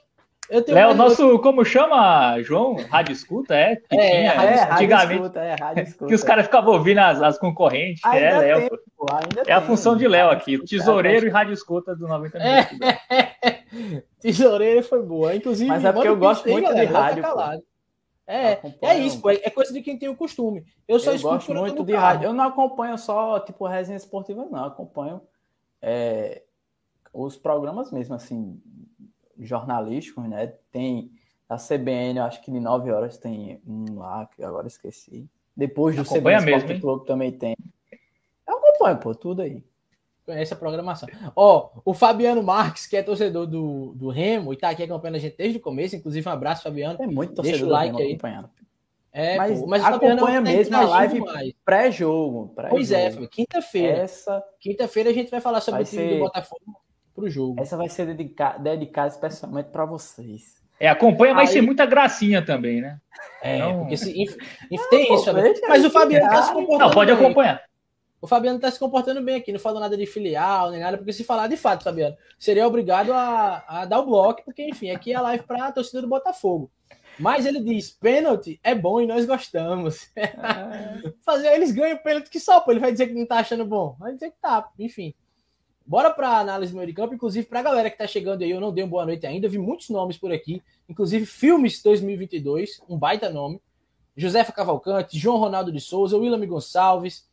Léo, 0.69 0.95
nosso, 0.95 1.39
como 1.41 1.65
chama, 1.65 2.41
João? 2.43 2.77
Rádio 2.89 3.13
Escuta, 3.13 3.55
é? 3.55 3.77
Que 3.77 3.97
é, 3.97 4.11
tinha, 4.11 4.33
é, 4.33 4.73
antigamente. 4.73 5.15
Escuta, 5.15 5.41
é, 5.41 5.55
rádio 5.55 5.83
escuta. 5.83 6.07
Que 6.07 6.15
os 6.15 6.23
caras 6.23 6.45
ficavam 6.47 6.75
ouvindo 6.75 6.99
as, 6.99 7.21
as 7.21 7.39
concorrentes. 7.39 8.05
Ainda 8.05 8.19
é, 8.19 8.39
Léo. 8.39 8.69
Tem, 8.69 8.79
pô, 8.97 9.07
é 9.11 9.45
tem. 9.45 9.55
a 9.55 9.61
função 9.61 9.97
de 9.97 10.07
Léo 10.07 10.31
aqui, 10.31 10.59
tesoureiro 10.65 11.27
e 11.27 11.31
rádio 11.31 11.53
escuta 11.53 11.97
do 11.97 12.07
90 12.07 12.39
minutos. 12.39 12.79
É. 13.11 14.03
tesoureiro 14.21 14.83
foi 14.85 15.03
boa. 15.03 15.35
Inclusive, 15.35 15.69
Mas 15.69 15.85
é 15.85 15.93
porque 15.93 16.09
eu 16.09 16.17
gosto 16.17 16.49
muito 16.49 16.69
galera, 16.69 16.87
de 16.87 17.21
rádio. 17.21 17.65
É, 18.29 18.61
é 18.83 18.99
isso, 18.99 19.21
pô, 19.21 19.31
é 19.31 19.51
coisa 19.51 19.73
de 19.73 19.81
quem 19.81 19.97
tem 19.97 20.09
o 20.09 20.17
costume. 20.17 20.65
Eu 20.87 20.99
só 20.99 21.13
eu 21.13 21.21
gosto 21.21 21.55
muito 21.55 21.85
de 21.85 21.93
carro. 21.93 22.05
rádio. 22.05 22.27
Eu 22.27 22.33
não 22.33 22.45
acompanho 22.45 22.99
só, 22.99 23.39
tipo, 23.41 23.67
resenha 23.67 23.97
esportiva, 23.97 24.47
não. 24.51 24.61
Eu 24.61 24.67
acompanho 24.67 25.21
é, 25.81 26.43
os 27.13 27.37
programas 27.37 27.93
mesmo, 27.93 28.15
assim, 28.15 28.61
jornalísticos, 29.41 30.29
né? 30.29 30.53
Tem 30.71 31.11
a 31.49 31.57
CBN, 31.57 32.19
eu 32.19 32.25
acho 32.25 32.43
que 32.43 32.51
de 32.51 32.59
9 32.59 32.91
horas 32.91 33.19
tem 33.19 33.61
um 33.67 33.99
lá, 33.99 34.27
que 34.27 34.43
agora 34.43 34.67
esqueci. 34.67 35.29
Depois 35.57 35.95
do 35.95 36.03
Acompanha 36.03 36.41
CBN 36.41 36.65
mesmo, 36.67 36.81
Globo 36.81 37.05
também 37.05 37.33
tem. 37.33 37.57
Eu 38.47 38.59
acompanho, 38.59 38.99
pô, 38.99 39.15
tudo 39.15 39.43
aí. 39.43 39.65
Conhece 40.25 40.53
a 40.53 40.57
programação. 40.57 41.09
Ó, 41.37 41.71
o 41.85 41.95
Fabiano 41.95 42.43
Marques, 42.43 42.87
que 42.87 42.97
é 42.97 43.03
torcedor 43.03 43.47
do, 43.47 43.93
do 43.95 44.09
Remo 44.09 44.53
e 44.53 44.57
tá 44.57 44.71
aqui 44.71 44.83
acompanhando 44.83 45.17
a 45.17 45.21
gente 45.21 45.37
desde 45.37 45.59
o 45.59 45.61
começo, 45.63 45.95
inclusive 45.95 46.29
um 46.29 46.33
abraço, 46.33 46.65
Fabiano. 46.65 47.01
É 47.01 47.07
muito 47.07 47.35
torcedor 47.35 47.61
Deixa 47.61 47.67
o 47.67 47.71
like 47.71 48.03
aí. 48.03 48.09
acompanhando. 48.09 48.51
É, 49.13 49.37
mas, 49.39 49.61
pô, 49.61 49.67
mas 49.67 49.85
acompanha 49.85 50.41
mesmo 50.41 50.77
a 50.77 50.85
live 50.85 51.25
pré-jogo. 51.65 52.53
Pré 52.55 52.69
pois 52.69 52.91
é, 52.91 53.11
quinta-feira. 53.29 53.99
Essa... 53.99 54.45
Quinta-feira 54.59 55.11
a 55.11 55.13
gente 55.13 55.31
vai 55.31 55.41
falar 55.41 55.61
sobre 55.61 55.85
vai 55.85 55.85
o 55.85 55.87
time 55.87 56.03
ser... 56.03 56.15
do 56.15 56.19
Botafogo 56.19 56.86
pro 57.17 57.29
jogo. 57.29 57.61
Essa 57.61 57.77
vai 57.77 57.89
ser 57.89 58.07
dedicada, 58.07 58.59
dedicada 58.59 59.09
especialmente 59.09 59.71
para 59.71 59.87
vocês. 59.87 60.63
É, 60.79 60.89
acompanha, 60.89 61.35
mas 61.35 61.49
Aí... 61.49 61.55
ser 61.55 61.63
muita 61.63 61.87
gracinha 61.87 62.45
também, 62.45 62.83
né? 62.83 63.01
É, 63.43 63.57
então... 63.57 63.79
porque 63.81 63.97
se, 63.97 64.11
if, 64.23 64.37
if, 64.71 64.89
tem 64.91 65.15
isso. 65.15 65.33
Mas 65.67 65.85
o 65.85 65.91
Fabiano 65.91 66.29
tá 66.29 66.43
se 66.43 66.53
comportando. 66.53 66.79
Não, 66.79 66.91
pode 66.91 67.11
acompanhar. 67.11 67.63
O 68.21 68.27
Fabiano 68.27 68.59
tá 68.59 68.71
se 68.71 68.79
comportando 68.79 69.23
bem 69.23 69.37
aqui, 69.37 69.53
não 69.53 69.59
falou 69.59 69.81
nada 69.81 69.97
de 69.97 70.07
filial, 70.07 70.71
nem 70.71 70.81
nada, 70.81 70.97
porque 70.97 71.13
se 71.13 71.23
falar 71.23 71.49
de 71.49 71.57
fato, 71.57 71.85
Fabiano, 71.85 72.17
seria 72.39 72.67
obrigado 72.67 73.13
a, 73.13 73.65
a 73.69 73.85
dar 73.85 74.01
o 74.01 74.07
bloco, 74.07 74.43
porque, 74.45 74.63
enfim, 74.65 74.91
aqui 74.91 75.13
é 75.13 75.17
a 75.17 75.21
live 75.21 75.45
para 75.45 75.67
a 75.67 75.73
torcida 75.73 76.01
do 76.01 76.09
Botafogo. 76.09 76.71
Mas 77.19 77.47
ele 77.47 77.61
diz: 77.61 77.91
pênalti 77.91 78.61
é 78.63 78.75
bom 78.75 79.01
e 79.01 79.07
nós 79.07 79.25
gostamos. 79.25 80.11
É. 80.15 80.33
Fazer 81.25 81.49
eles 81.55 81.73
ganham 81.73 81.97
pênalti 81.99 82.29
que 82.29 82.41
só, 82.41 82.61
pô. 82.61 82.71
Ele 82.71 82.81
vai 82.81 82.93
dizer 82.93 83.07
que 83.07 83.15
não 83.15 83.27
tá 83.27 83.39
achando 83.39 83.65
bom. 83.65 83.97
Vai 83.99 84.13
dizer 84.13 84.31
que 84.31 84.37
tá, 84.41 84.69
enfim. 84.79 85.15
Bora 85.87 86.11
para 86.11 86.39
análise 86.39 86.73
do 86.73 86.77
meio 86.77 86.89
de 86.89 86.93
campo, 86.93 87.15
inclusive 87.15 87.47
para 87.47 87.61
a 87.61 87.63
galera 87.63 87.89
que 87.89 87.95
está 87.95 88.09
chegando 88.09 88.43
aí, 88.43 88.51
eu 88.51 88.61
não 88.61 88.73
dei 88.73 88.83
uma 88.83 88.91
boa 88.91 89.07
noite 89.07 89.25
ainda, 89.25 89.49
vi 89.49 89.57
muitos 89.57 89.89
nomes 89.89 90.19
por 90.19 90.33
aqui, 90.33 90.61
inclusive 90.89 91.25
Filmes 91.25 91.81
2022, 91.81 92.83
um 92.89 92.99
baita 92.99 93.31
nome, 93.31 93.63
Josefa 94.17 94.51
Cavalcante, 94.51 95.17
João 95.17 95.37
Ronaldo 95.37 95.71
de 95.71 95.81
Souza, 95.81 96.17
William 96.17 96.45
Gonçalves, 96.45 97.29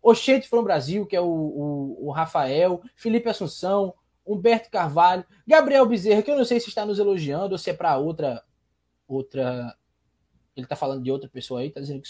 Oxente 0.00 0.48
From 0.48 0.62
Brasil, 0.62 1.06
que 1.06 1.16
é 1.16 1.20
o, 1.20 1.26
o, 1.26 2.06
o, 2.06 2.10
Rafael, 2.12 2.80
Felipe 2.94 3.28
Assunção, 3.28 3.92
Humberto 4.24 4.70
Carvalho, 4.70 5.24
Gabriel 5.44 5.84
Bezerra, 5.84 6.22
que 6.22 6.30
eu 6.30 6.36
não 6.36 6.44
sei 6.44 6.60
se 6.60 6.68
está 6.68 6.86
nos 6.86 7.00
elogiando 7.00 7.52
ou 7.52 7.58
se 7.58 7.70
é 7.70 7.74
para 7.74 7.96
outra, 7.96 8.44
outra, 9.08 9.74
ele 10.54 10.66
está 10.66 10.76
falando 10.76 11.02
de 11.02 11.10
outra 11.10 11.28
pessoa 11.28 11.60
aí, 11.60 11.68
está 11.68 11.80
dizendo 11.80 12.02
que 12.02 12.08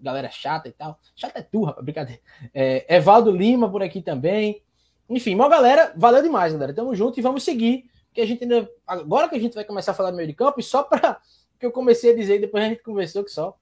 galera 0.00 0.30
chata 0.30 0.68
e 0.68 0.72
tal, 0.72 0.98
chata 1.14 1.38
é 1.38 1.42
tu, 1.42 1.62
rapaz, 1.62 1.84
brincadeira, 1.84 2.20
é, 2.52 2.96
Evaldo 2.96 3.30
Lima 3.30 3.70
por 3.70 3.82
aqui 3.82 4.00
também, 4.00 4.62
enfim, 5.08 5.34
uma 5.34 5.48
galera, 5.48 5.92
valeu 5.96 6.22
demais, 6.22 6.52
galera. 6.52 6.74
Tamo 6.74 6.94
junto 6.94 7.18
e 7.18 7.22
vamos 7.22 7.42
seguir. 7.42 7.90
Que 8.12 8.20
a 8.20 8.26
gente 8.26 8.42
ainda. 8.42 8.68
Agora 8.86 9.28
que 9.28 9.36
a 9.36 9.40
gente 9.40 9.54
vai 9.54 9.64
começar 9.64 9.92
a 9.92 9.94
falar 9.94 10.10
do 10.10 10.16
meio 10.16 10.28
de 10.28 10.34
campo, 10.34 10.60
e 10.60 10.62
só 10.62 10.82
para 10.82 11.20
que 11.58 11.64
eu 11.64 11.72
comecei 11.72 12.12
a 12.12 12.16
dizer, 12.16 12.40
depois 12.40 12.64
a 12.64 12.68
gente 12.68 12.82
conversou 12.82 13.24
que 13.24 13.30
só. 13.30 13.56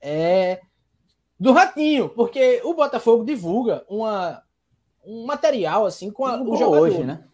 É. 0.00 0.60
Do 1.38 1.52
Ratinho, 1.52 2.08
porque 2.10 2.60
o 2.64 2.72
Botafogo 2.72 3.24
divulga 3.24 3.84
uma, 3.88 4.42
um 5.04 5.26
material 5.26 5.84
assim 5.84 6.10
com 6.10 6.24
a, 6.24 6.40
o 6.40 6.56
jogador. 6.56 6.82
hoje, 6.82 7.04
né? 7.04 7.24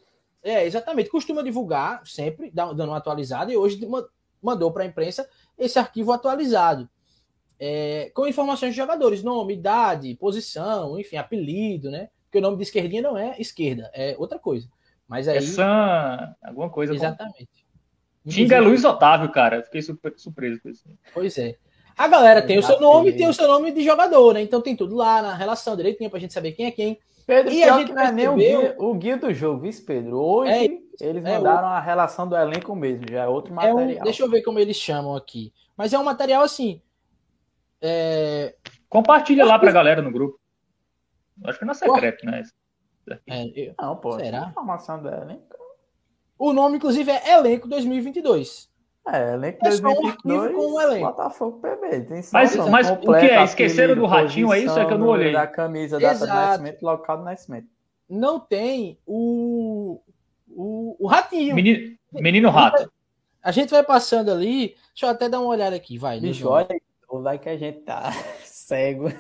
É, 0.43 0.65
exatamente. 0.65 1.11
Costuma 1.11 1.43
divulgar 1.43 2.05
sempre, 2.07 2.51
dando 2.51 2.85
uma 2.85 2.97
atualizada, 2.97 3.53
e 3.53 3.57
hoje 3.57 3.87
mandou 4.43 4.73
para 4.73 4.83
a 4.83 4.87
imprensa 4.87 5.29
esse 5.59 5.79
arquivo 5.79 6.11
atualizado. 6.11 6.89
É, 7.61 8.11
com 8.15 8.27
informações 8.27 8.71
de 8.71 8.77
jogadores, 8.77 9.23
nome, 9.23 9.55
idade, 9.55 10.15
posição, 10.15 10.99
enfim, 10.99 11.17
apelido, 11.17 11.91
né? 11.91 12.09
Porque 12.29 12.39
o 12.39 12.43
nome 12.43 12.59
de 12.59 12.63
esquerdinha 12.65 13.01
não 13.01 13.17
é 13.17 13.35
esquerda, 13.39 13.91
é 13.95 14.15
outra 14.19 14.39
coisa. 14.39 14.69
Mas 15.09 15.27
aí. 15.27 15.39
Essa. 15.39 16.37
Alguma 16.45 16.69
coisa. 16.69 16.95
Exatamente. 16.95 17.49
Com... 18.23 18.31
Tinga 18.31 18.57
é 18.57 18.61
Luiz 18.61 18.85
Otávio, 18.85 19.33
cara. 19.33 19.63
Fiquei 19.63 19.81
super, 19.81 20.13
surpreso 20.19 20.61
com 20.61 20.69
isso. 20.69 20.85
Pois 21.15 21.39
é. 21.39 21.57
A 21.97 22.07
galera 22.07 22.43
tem 22.43 22.59
o 22.59 22.63
seu 22.63 22.79
nome 22.79 23.11
e 23.11 23.13
tem 23.17 23.27
o 23.27 23.33
seu 23.33 23.49
nome 23.49 23.73
de 23.73 23.83
jogador, 23.83 24.35
né? 24.35 24.43
Então 24.43 24.61
tem 24.61 24.77
tudo 24.77 24.95
lá 24.95 25.21
na 25.23 25.35
relação 25.35 25.75
direitinho 25.75 26.11
pra 26.11 26.21
gente 26.21 26.33
saber 26.33 26.53
quem 26.53 26.67
é 26.67 26.71
quem. 26.71 26.99
Pedro, 27.27 27.53
e 27.53 27.63
a 27.63 27.77
gente 27.79 27.93
não 27.93 28.03
é 28.03 28.13
nem 28.13 28.29
o 28.29 28.37
guia, 28.37 28.75
o 28.79 28.95
guia 28.95 29.17
do 29.17 29.35
jogo, 29.35 29.61
viu, 29.61 29.73
Pedro? 29.85 30.17
Hoje 30.19 30.51
é, 30.51 30.65
eles 31.07 31.25
é 31.25 31.37
mandaram 31.37 31.69
é 31.69 31.73
o... 31.73 31.75
a 31.75 31.81
relação 31.81 32.27
do 32.27 32.37
elenco 32.37 32.75
mesmo, 32.75 33.05
já 33.11 33.25
é 33.25 33.27
outro 33.27 33.53
material. 33.53 33.81
É 33.81 34.01
um, 34.01 34.05
deixa 34.05 34.23
eu 34.23 34.31
ver 34.31 34.43
como 34.43 34.59
eles 34.59 34.77
chamam 34.77 35.15
aqui. 35.15 35.53
Mas 35.77 35.93
é 35.93 35.99
um 35.99 36.05
material 36.05 36.43
assim. 36.43 36.81
É... 37.83 38.55
Compartilha 38.89 39.45
lá 39.45 39.59
pra 39.59 39.73
galera 39.73 40.01
no 40.01 40.11
grupo. 40.11 40.38
Acho 41.45 41.59
que 41.59 41.65
não 41.65 41.73
é 41.73 41.75
secreto, 41.75 42.27
né? 42.27 42.43
É, 43.27 43.47
eu... 43.55 43.75
Não, 43.81 43.97
pô. 43.97 44.19
Será? 44.19 44.49
Informação 44.49 45.03
do 45.03 45.09
elenco. 45.09 45.57
O 46.39 46.53
nome, 46.53 46.77
inclusive, 46.77 47.11
é 47.11 47.35
Elenco 47.35 47.67
2022. 47.69 48.69
É, 49.11 49.33
elenco 49.33 49.59
é 49.63 49.69
2022 49.71 50.55
com 50.55 50.73
o 50.73 50.81
elenco. 50.81 51.07
Botafogo 51.07 51.61
PB. 51.61 52.01
Tem 52.03 52.23
mas 52.33 52.57
mas 52.57 52.91
o 52.91 52.99
que 52.99 53.27
é? 53.27 53.43
Esqueceram 53.43 53.95
do 53.95 54.07
Ratinho, 54.07 54.53
é 54.53 54.61
isso? 54.61 54.79
É 54.79 54.85
que 54.85 54.93
eu 54.93 54.99
não 54.99 55.09
olhei. 55.09 55.33
Da 55.33 55.47
camisa, 55.47 55.99
data 55.99 56.15
Exato. 56.15 56.31
do 56.31 56.37
nascimento, 56.37 56.83
local 56.83 57.19
do 57.19 57.25
nascimento. 57.25 57.67
Não 58.09 58.39
tem 58.39 58.99
o, 59.07 60.01
o, 60.49 60.97
o 60.99 61.07
Ratinho. 61.07 61.55
Menino, 61.55 61.97
menino 62.13 62.51
Rato. 62.51 62.91
A 63.43 63.51
gente 63.51 63.71
vai 63.71 63.83
passando 63.83 64.31
ali. 64.31 64.77
Deixa 64.91 65.07
eu 65.07 65.09
até 65.09 65.29
dar 65.29 65.41
uma 65.41 65.49
olhada 65.49 65.75
aqui, 65.75 65.97
vai. 65.97 66.21
Bicho, 66.21 66.47
olha, 66.47 66.69
vai 67.11 67.39
que 67.39 67.49
a 67.49 67.57
gente 67.57 67.81
tá 67.81 68.13
cego. 68.45 69.11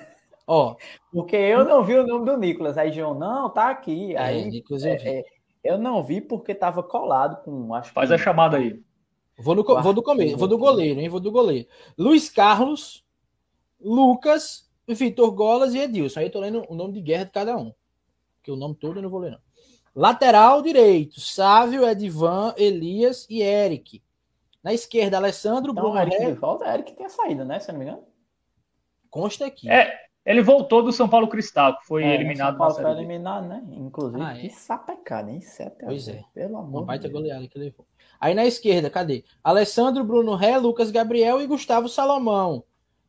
Ó, 0.51 0.77
porque 1.13 1.37
eu 1.37 1.63
não 1.63 1.85
vi 1.85 1.95
o 1.95 2.07
nome 2.07 2.25
do 2.25 2.39
Nicolas. 2.39 2.79
Aí, 2.79 2.91
João, 2.91 3.13
não, 3.13 3.51
tá 3.51 3.69
aqui. 3.69 4.15
É, 4.15 4.19
aí, 4.19 4.45
Nicolas 4.47 4.83
eu, 4.83 4.93
é, 4.93 4.97
é, 4.97 5.25
eu 5.63 5.77
não 5.77 6.03
vi 6.03 6.23
porque 6.23 6.55
tava 6.55 6.83
colado 6.83 7.45
com. 7.45 7.75
Acho 7.75 7.93
Faz 7.93 8.09
que... 8.09 8.15
a 8.15 8.19
chamada 8.19 8.57
aí. 8.57 8.83
Vou, 9.39 9.55
no, 9.55 9.63
vou 9.63 9.93
do 9.93 10.03
começo, 10.03 10.39
vou 10.39 10.49
do 10.49 10.57
goleiro, 10.57 10.99
hein? 11.01 11.09
Vou 11.11 11.21
do 11.21 11.31
goleiro. 11.31 11.69
Luiz 11.99 12.31
Carlos, 12.31 13.05
Lucas, 13.79 14.67
Vitor 14.89 15.31
Golas 15.33 15.75
e 15.75 15.79
Edilson. 15.81 16.21
Aí 16.21 16.27
eu 16.27 16.33
tô 16.33 16.41
lendo 16.41 16.65
o 16.67 16.75
nome 16.75 16.95
de 16.95 17.03
guerra 17.03 17.25
de 17.25 17.31
cada 17.31 17.55
um. 17.55 17.71
Que 18.43 18.51
o 18.51 18.57
nome 18.57 18.75
todo 18.75 18.99
eu 18.99 19.03
não 19.03 19.11
vou 19.11 19.21
ler, 19.21 19.33
não. 19.33 19.41
Lateral 19.95 20.63
direito: 20.63 21.21
Sávio, 21.21 21.87
Edivan, 21.87 22.55
Elias 22.57 23.27
e 23.29 23.43
Eric. 23.43 24.03
Na 24.63 24.73
esquerda, 24.73 25.19
Alessandro, 25.19 25.73
então, 25.73 25.85
Bruno. 25.85 26.01
Eric, 26.01 26.17
Eric 26.67 26.93
tem 26.95 27.05
a 27.05 27.11
saída, 27.11 27.45
né? 27.45 27.61
Se 27.61 27.71
eu 27.71 27.75
não 27.75 27.81
me 27.81 27.85
engano. 27.85 28.03
Consta 29.11 29.47
aqui. 29.47 29.71
É, 29.71 30.08
ele 30.29 30.43
voltou 30.43 30.83
do 30.83 30.93
São 30.93 31.09
Paulo 31.09 31.27
Cristal, 31.27 31.79
que 31.79 31.87
foi 31.87 32.05
é, 32.05 32.15
eliminado 32.15 32.51
São 32.51 32.59
Paulo 32.59 32.75
foi 32.75 32.91
eliminado, 32.91 33.49
né? 33.49 33.65
Inclusive, 33.71 34.23
ah, 34.23 34.37
é. 34.37 34.41
que 34.43 34.51
sapecada, 34.51 35.31
hein? 35.31 35.41
Sete 35.41 35.87
pois 35.87 36.07
é. 36.07 36.23
Pelo 36.35 36.59
amor 36.59 36.81
Uma 36.81 36.85
baita 36.85 37.09
goleada 37.09 37.49
que 37.49 37.59
levou. 37.59 37.87
Aí 38.21 38.35
na 38.35 38.45
esquerda, 38.45 38.91
cadê? 38.91 39.25
Alessandro, 39.43 40.05
Bruno 40.05 40.35
Ré, 40.35 40.59
Lucas 40.59 40.91
Gabriel 40.91 41.41
e 41.41 41.47
Gustavo 41.47 41.89
Salomão. 41.89 42.63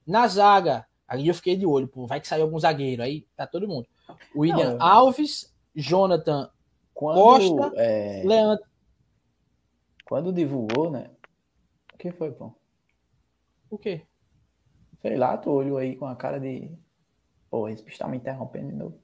Na 0.08 0.26
zaga, 0.28 0.86
aí 1.06 1.28
eu 1.28 1.34
fiquei 1.34 1.58
de 1.58 1.66
olho, 1.66 1.90
pô, 1.90 2.08
vai 2.08 2.22
que 2.22 2.28
sair 2.28 2.42
algum 2.42 2.58
zagueiro. 2.58 3.04
Aí 3.04 3.28
tá 3.36 3.46
todo 3.46 3.68
mundo. 3.68 3.86
William 4.34 4.78
Não, 4.78 4.82
Alves, 4.82 5.54
Jonathan 5.76 6.50
quando, 6.94 7.18
Costa, 7.18 7.74
é... 7.76 8.24
Leandro. 8.24 8.66
Quando 10.06 10.32
divulgou, 10.32 10.90
né? 10.90 11.10
O 11.94 11.98
que 11.98 12.14
foi, 12.14 12.32
pô? 12.32 12.54
O 13.70 13.78
quê? 13.78 14.04
Sei 15.02 15.18
lá, 15.18 15.38
tu 15.38 15.52
olhou 15.52 15.78
aí 15.78 15.98
com 15.98 16.06
a 16.06 16.16
cara 16.16 16.40
de 16.40 16.72
Pô, 17.50 17.68
esse 17.68 17.84
bicho 17.84 17.98
tá 17.98 18.08
me 18.08 18.18
interrompendo 18.18 18.68
de 18.68 18.76
novo. 18.76 18.96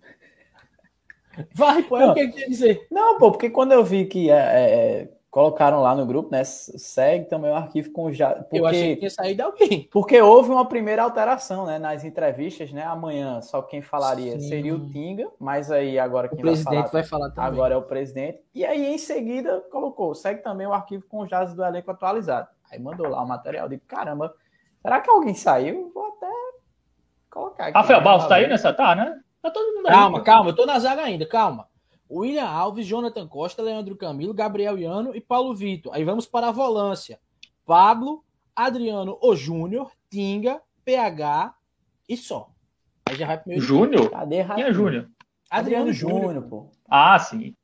Vai, 1.54 1.84
pô, 1.84 1.98
é 1.98 2.12
o 2.12 2.14
que 2.14 2.28
quer 2.30 2.48
dizer? 2.48 2.88
Não, 2.90 3.18
pô, 3.18 3.32
porque 3.32 3.50
quando 3.50 3.74
eu 3.74 3.84
vi 3.84 4.06
que 4.06 4.30
é, 4.30 4.36
é, 4.36 4.74
é, 5.02 5.10
colocaram 5.36 5.82
lá 5.82 5.94
no 5.94 6.06
grupo, 6.06 6.32
né? 6.32 6.46
Segue 6.46 7.26
também 7.26 7.52
o 7.52 7.56
arquivo 7.56 7.92
com 7.92 8.10
já. 8.10 8.36
Porque, 8.36 8.58
eu 8.58 8.66
achei 8.66 8.94
que 8.94 9.00
tinha 9.00 9.10
saído 9.10 9.44
alguém. 9.44 9.90
Porque 9.92 10.22
houve 10.22 10.50
uma 10.50 10.66
primeira 10.66 11.04
alteração, 11.04 11.66
né? 11.66 11.78
Nas 11.78 12.06
entrevistas, 12.06 12.72
né? 12.72 12.84
Amanhã 12.84 13.42
só 13.42 13.62
quem 13.62 13.82
falaria 13.82 14.40
Sim. 14.40 14.48
seria 14.48 14.74
o 14.74 14.88
Tinga, 14.88 15.30
mas 15.38 15.70
aí 15.70 16.00
agora 16.00 16.30
quem 16.30 16.38
o 16.38 16.42
presidente 16.42 16.90
vai 16.90 17.04
falar, 17.04 17.04
vai 17.04 17.04
falar 17.04 17.30
também. 17.32 17.50
Agora 17.50 17.74
é 17.74 17.78
o 17.78 17.82
presidente. 17.82 18.40
E 18.54 18.66
aí 18.66 18.86
em 18.86 18.98
seguida 18.98 19.60
colocou, 19.70 20.16
segue 20.16 20.42
também 20.42 20.68
o 20.68 20.74
arquivo 20.74 21.04
com 21.10 21.20
os 21.20 21.30
dados 21.30 21.54
do 21.54 21.66
elenco 21.66 21.92
atualizado. 21.92 22.48
Aí 22.72 22.80
mandou 22.80 23.10
lá 23.10 23.22
o 23.22 23.28
material. 23.28 23.68
de 23.68 23.78
caramba, 23.80 24.34
será 24.82 25.02
que 25.02 25.10
alguém 25.10 25.34
saiu? 25.34 25.92
Vou 25.94 26.06
até 26.16 26.28
colocar 27.36 27.66
aqui. 27.66 27.78
Rafael 27.78 28.00
né? 28.00 28.06
Barros 28.06 28.28
tá 28.28 28.36
aí 28.36 28.48
nessa, 28.48 28.74
tá, 28.74 28.96
né? 28.96 29.20
Tá 29.42 29.52
todo 29.52 29.76
mundo 29.76 29.88
aí. 29.88 29.94
Calma, 29.94 30.24
calma, 30.24 30.50
eu 30.50 30.56
tô 30.56 30.66
na 30.66 30.80
zaga 30.80 31.04
ainda, 31.04 31.28
calma. 31.28 31.68
William 32.10 32.48
Alves, 32.48 32.86
Jonathan 32.86 33.28
Costa, 33.28 33.62
Leandro 33.62 33.96
Camilo, 33.96 34.34
Gabriel 34.34 34.78
Iano 34.78 35.16
e 35.16 35.20
Paulo 35.20 35.54
Vitor. 35.54 35.94
Aí 35.94 36.04
vamos 36.04 36.26
para 36.26 36.48
a 36.48 36.52
volância. 36.52 37.20
Pablo, 37.66 38.24
Adriano 38.56 39.18
O 39.22 39.36
Júnior, 39.36 39.92
Tinga, 40.10 40.62
PH 40.86 41.54
e 42.08 42.16
só. 42.16 42.50
Aí 43.08 43.16
já 43.16 43.26
vai 43.28 43.38
pro 43.38 43.50
meio. 43.50 43.62
Júnior? 43.62 44.10
Cadê 44.10 44.46
Quem 44.46 44.64
é 44.64 44.72
Júnior? 44.72 45.10
Adriano, 45.50 45.90
Adriano 45.90 45.94
Júnior, 45.94 46.44
pô. 46.48 46.70
Ah, 46.90 47.18
sim. 47.20 47.56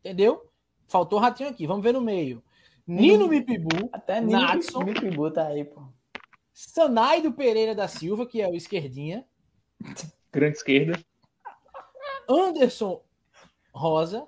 Entendeu? 0.00 0.42
Faltou 0.86 1.18
ratinho 1.18 1.48
aqui. 1.48 1.66
Vamos 1.66 1.82
ver 1.82 1.92
no 1.92 2.00
meio. 2.00 2.42
Nino 2.86 3.26
Mipibu. 3.26 3.88
Até 3.92 4.20
Nino 4.20 4.40
Natson, 4.40 4.84
Mipibu 4.84 5.30
tá 5.30 5.46
aí, 5.46 5.64
pô. 5.64 5.82
Sanaido 6.56 7.34
Pereira 7.34 7.74
da 7.74 7.86
Silva, 7.86 8.24
que 8.26 8.40
é 8.40 8.48
o 8.48 8.54
esquerdinha. 8.54 9.26
Grande 10.32 10.56
esquerda. 10.56 10.98
Anderson 12.26 13.04
Rosa. 13.74 14.26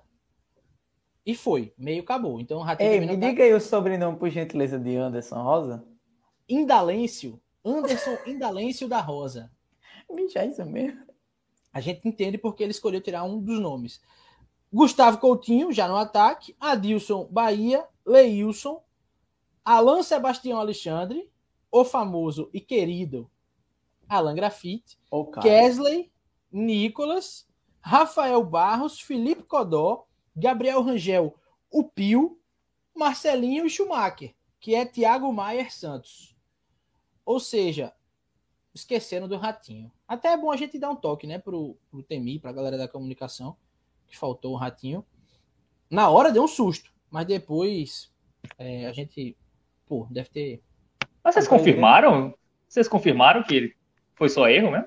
E 1.24 1.34
foi. 1.34 1.72
Meio 1.78 2.02
acabou. 2.02 2.38
Então, 2.38 2.60
Ratinho 2.60 2.90
Ei, 2.90 3.00
me 3.00 3.06
tá... 3.06 3.14
diga 3.14 3.42
aí 3.42 3.54
o 3.54 3.58
sobrenome, 3.58 4.18
por 4.18 4.28
gentileza, 4.28 4.78
de 4.78 4.94
Anderson 4.94 5.42
Rosa. 5.42 5.88
Indalêncio. 6.46 7.40
Anderson 7.64 8.18
Indalêncio 8.26 8.86
da 8.86 9.00
Rosa. 9.00 9.50
Bicho, 10.14 10.38
é 10.38 10.46
isso 10.46 10.62
mesmo. 10.66 11.00
A 11.72 11.80
gente 11.80 12.06
entende 12.06 12.36
porque 12.36 12.62
ele 12.62 12.72
escolheu 12.72 13.00
tirar 13.00 13.24
um 13.24 13.40
dos 13.40 13.58
nomes. 13.58 14.02
Gustavo 14.70 15.16
Coutinho, 15.16 15.72
já 15.72 15.88
no 15.88 15.96
ataque. 15.96 16.54
Adilson 16.60 17.26
Bahia. 17.30 17.86
Leilson. 18.04 18.84
Alan 19.64 20.02
Sebastião 20.02 20.58
Alexandre. 20.60 21.26
O 21.70 21.84
famoso 21.84 22.48
e 22.52 22.60
querido 22.60 23.30
Alan 24.08 24.34
Grafite. 24.34 24.98
Oh, 25.10 25.26
Kesley. 25.26 26.10
Nicolas. 26.50 27.46
Rafael 27.80 28.42
Barros. 28.44 29.00
Felipe 29.00 29.42
Codó. 29.42 30.06
Gabriel 30.34 30.82
Rangel. 30.82 31.34
O 31.70 31.84
Pio. 31.84 32.40
Marcelinho 32.94 33.66
e 33.66 33.70
Schumacher. 33.70 34.34
Que 34.58 34.74
é 34.74 34.84
Thiago 34.84 35.32
Maier 35.32 35.72
Santos. 35.72 36.36
Ou 37.24 37.38
seja, 37.38 37.92
esqueceram 38.74 39.28
do 39.28 39.36
Ratinho. 39.36 39.92
Até 40.06 40.32
é 40.32 40.36
bom 40.36 40.50
a 40.50 40.56
gente 40.56 40.78
dar 40.78 40.90
um 40.90 40.96
toque, 40.96 41.26
né, 41.26 41.38
pro, 41.38 41.76
pro 41.90 42.02
Temi, 42.02 42.38
pra 42.38 42.52
galera 42.52 42.78
da 42.78 42.88
comunicação, 42.88 43.56
que 44.06 44.16
faltou 44.16 44.54
o 44.54 44.56
Ratinho. 44.56 45.04
Na 45.90 46.08
hora 46.08 46.32
deu 46.32 46.44
um 46.44 46.48
susto, 46.48 46.92
mas 47.10 47.26
depois 47.26 48.10
é, 48.56 48.86
a 48.86 48.92
gente, 48.92 49.36
pô, 49.86 50.06
deve 50.10 50.30
ter. 50.30 50.62
Mas 51.28 51.34
vocês 51.34 51.48
confirmaram? 51.48 52.32
Vocês 52.66 52.88
confirmaram 52.88 53.42
que 53.42 53.54
ele 53.54 53.74
foi 54.14 54.30
só 54.30 54.48
erro 54.48 54.70
mesmo? 54.70 54.86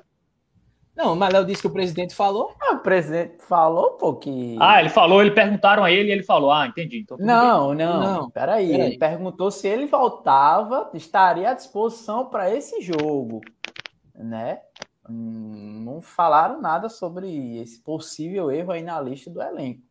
Não, 0.95 1.15
mas 1.15 1.31
Léo 1.31 1.45
disse 1.45 1.61
que 1.61 1.67
o 1.67 1.71
presidente 1.71 2.15
falou. 2.15 2.55
Ah, 2.59 2.73
o 2.73 2.79
presidente 2.79 3.43
falou, 3.43 3.91
pô, 3.91 4.15
que. 4.15 4.57
Ah, 4.59 4.79
ele 4.79 4.89
falou, 4.89 5.21
ele 5.21 5.29
perguntaram 5.29 5.83
a 5.83 5.91
ele 5.91 6.09
e 6.09 6.11
ele 6.11 6.23
falou. 6.23 6.51
Ah, 6.51 6.65
entendi. 6.65 7.01
Então, 7.01 7.15
não, 7.19 7.75
não, 7.75 8.01
não. 8.01 8.31
Peraí, 8.31 8.71
peraí. 8.71 8.87
Ele 8.87 8.97
perguntou 8.97 9.51
se 9.51 9.67
ele 9.67 9.85
voltava, 9.85 10.89
estaria 10.95 11.51
à 11.51 11.53
disposição 11.53 12.25
para 12.25 12.49
esse 12.49 12.81
jogo, 12.81 13.41
né? 14.15 14.61
Hum, 15.07 15.83
não 15.85 16.01
falaram 16.01 16.59
nada 16.59 16.89
sobre 16.89 17.59
esse 17.59 17.79
possível 17.83 18.49
erro 18.49 18.71
aí 18.71 18.81
na 18.81 18.99
lista 18.99 19.29
do 19.29 19.43
elenco. 19.43 19.83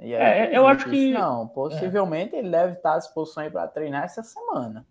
Aí, 0.00 0.14
é, 0.14 0.56
eu 0.56 0.66
acho 0.66 0.88
que. 0.88 1.12
Não, 1.12 1.46
possivelmente 1.46 2.34
é. 2.34 2.38
ele 2.38 2.48
deve 2.48 2.72
estar 2.72 2.94
à 2.94 2.98
disposição 2.98 3.42
aí 3.42 3.50
para 3.50 3.68
treinar 3.68 4.04
essa 4.04 4.22
semana. 4.22 4.86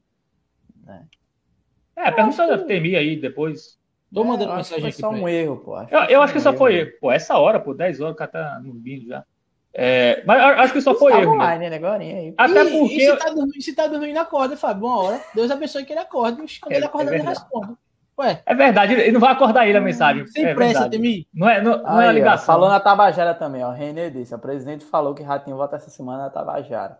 Né? 0.83 1.05
É, 1.95 2.11
pergunta 2.11 2.47
da 2.47 2.57
TMI 2.57 2.95
aí 2.95 3.15
depois. 3.15 3.77
Tô 4.13 4.23
mandando 4.23 4.53
é, 4.53 4.57
mensagem 4.57 4.85
aqui. 4.85 5.01
Foi 5.01 5.01
só 5.01 5.09
um 5.09 5.27
erro, 5.27 5.57
pô. 5.57 5.75
Acho 5.75 5.93
eu, 5.93 5.99
eu 6.01 6.21
acho 6.21 6.33
que 6.33 6.39
só 6.39 6.53
foi 6.53 6.75
erro. 6.75 6.91
Pô, 7.01 7.11
essa 7.11 7.37
hora, 7.37 7.59
pô, 7.59 7.73
10 7.73 8.01
horas, 8.01 8.13
o 8.13 8.17
cara 8.17 8.31
tá 8.31 8.61
no 8.63 8.73
vídeo 8.73 9.09
já. 9.09 9.23
É, 9.73 10.23
mas 10.23 10.39
acho 10.59 10.73
que 10.73 10.81
só 10.81 10.93
foi 10.93 11.13
erro. 11.13 11.33
Online, 11.33 11.69
né? 11.69 11.75
Agora, 11.75 12.03
aí. 12.03 12.33
Até 12.37 12.63
e, 12.63 12.79
porque. 12.79 12.95
E 12.95 12.99
se, 12.99 13.17
tá 13.17 13.29
dormindo, 13.29 13.61
se 13.61 13.75
tá 13.75 13.87
dormindo, 13.87 14.17
acorda, 14.17 14.55
Fábio. 14.55 14.85
Uma 14.85 15.01
hora. 15.01 15.21
Deus 15.33 15.49
abençoe 15.49 15.83
que 15.83 15.93
ele 15.93 15.99
acorde. 15.99 16.59
Quando 16.59 16.73
é, 16.73 16.75
ele 16.75 16.85
acordar, 16.85 17.11
é 17.11 17.15
ele 17.15 17.23
responde. 17.23 17.73
Ué. 18.19 18.43
É 18.45 18.53
verdade, 18.53 18.93
ele 18.93 19.11
não 19.11 19.19
vai 19.19 19.31
acordar 19.31 19.67
ele 19.67 19.77
a 19.77 19.81
mensagem. 19.81 20.27
Sem 20.27 20.45
é 20.45 20.53
pressa, 20.53 20.87
Temi. 20.87 21.27
Não 21.33 21.49
é, 21.49 21.59
não, 21.59 21.81
não 21.81 21.97
aí, 21.97 22.05
é 22.05 22.09
a 22.09 22.11
ligação. 22.11 22.43
Ó, 22.43 22.45
falou 22.45 22.69
na 22.69 22.79
Tabajara 22.79 23.33
também, 23.33 23.63
ó. 23.63 23.71
Renê 23.71 24.11
disse. 24.11 24.35
O 24.35 24.39
presidente 24.39 24.85
falou 24.85 25.15
que 25.15 25.23
Ratinho 25.23 25.57
volta 25.57 25.77
essa 25.77 25.89
semana 25.89 26.23
na 26.23 26.29
Tabajara. 26.29 26.99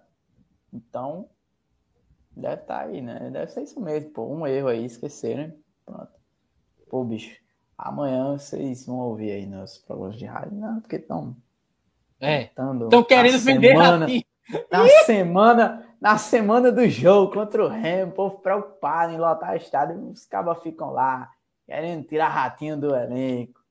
Então, 0.73 1.27
deve 2.35 2.61
estar 2.61 2.79
tá 2.79 2.85
aí, 2.85 3.01
né? 3.01 3.29
Deve 3.31 3.51
ser 3.51 3.63
isso 3.63 3.79
mesmo, 3.81 4.09
pô. 4.11 4.25
Um 4.25 4.45
erro 4.47 4.67
aí, 4.67 4.85
esqueceram. 4.85 5.43
Né? 5.43 5.53
Pronto. 5.85 6.11
Pô, 6.89 7.03
bicho. 7.03 7.43
Amanhã 7.77 8.37
vocês 8.37 8.85
vão 8.85 8.99
ouvir 8.99 9.31
aí 9.31 9.45
nos 9.45 9.77
programas 9.79 10.17
de 10.17 10.25
rádio, 10.25 10.53
não, 10.53 10.79
porque 10.79 10.97
estão. 10.97 11.35
É. 12.19 12.43
Estão 12.43 13.03
querendo 13.03 13.39
vender 13.39 13.69
semana, 13.69 14.07
Na 14.71 14.87
semana, 15.05 15.87
na 15.99 16.17
semana 16.17 16.71
do 16.71 16.87
jogo 16.87 17.33
contra 17.33 17.63
o 17.63 17.67
Remo, 17.67 18.11
o 18.11 18.15
povo 18.15 18.37
preocupado 18.39 19.11
em 19.11 19.17
lotar 19.17 19.53
o 19.53 19.57
estádio, 19.57 19.97
os 20.09 20.25
cabas 20.25 20.61
ficam 20.61 20.91
lá, 20.91 21.29
querendo 21.65 22.05
tirar 22.05 22.29
ratinho 22.29 22.77
do 22.77 22.95
elenco. 22.95 23.63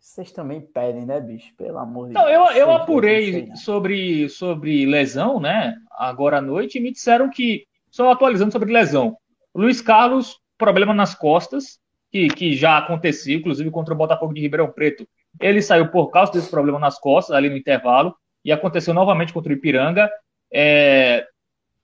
Vocês 0.00 0.32
também 0.32 0.60
pedem, 0.60 1.04
né, 1.04 1.20
bicho? 1.20 1.54
Pelo 1.56 1.78
amor 1.78 2.08
de 2.08 2.14
Deus. 2.14 2.26
Eu, 2.26 2.44
eu 2.56 2.70
apurei 2.72 3.54
sobre, 3.54 4.28
sobre 4.30 4.86
lesão, 4.86 5.38
né? 5.38 5.76
Agora 5.92 6.38
à 6.38 6.40
noite, 6.40 6.78
e 6.78 6.80
me 6.80 6.90
disseram 6.90 7.28
que, 7.28 7.66
só 7.90 8.10
atualizando 8.10 8.52
sobre 8.52 8.72
lesão, 8.72 9.16
Luiz 9.54 9.80
Carlos, 9.80 10.38
problema 10.56 10.94
nas 10.94 11.14
costas, 11.14 11.78
que, 12.10 12.28
que 12.28 12.54
já 12.54 12.78
acontecia, 12.78 13.36
inclusive 13.36 13.70
contra 13.70 13.94
o 13.94 13.96
Botafogo 13.96 14.34
de 14.34 14.40
Ribeirão 14.40 14.70
Preto. 14.70 15.08
Ele 15.40 15.62
saiu 15.62 15.90
por 15.90 16.10
causa 16.10 16.32
desse 16.32 16.50
problema 16.50 16.78
nas 16.78 16.98
costas, 16.98 17.34
ali 17.34 17.48
no 17.48 17.56
intervalo, 17.56 18.14
e 18.44 18.52
aconteceu 18.52 18.92
novamente 18.92 19.32
contra 19.32 19.52
o 19.52 19.56
Ipiranga. 19.56 20.10
É, 20.52 21.26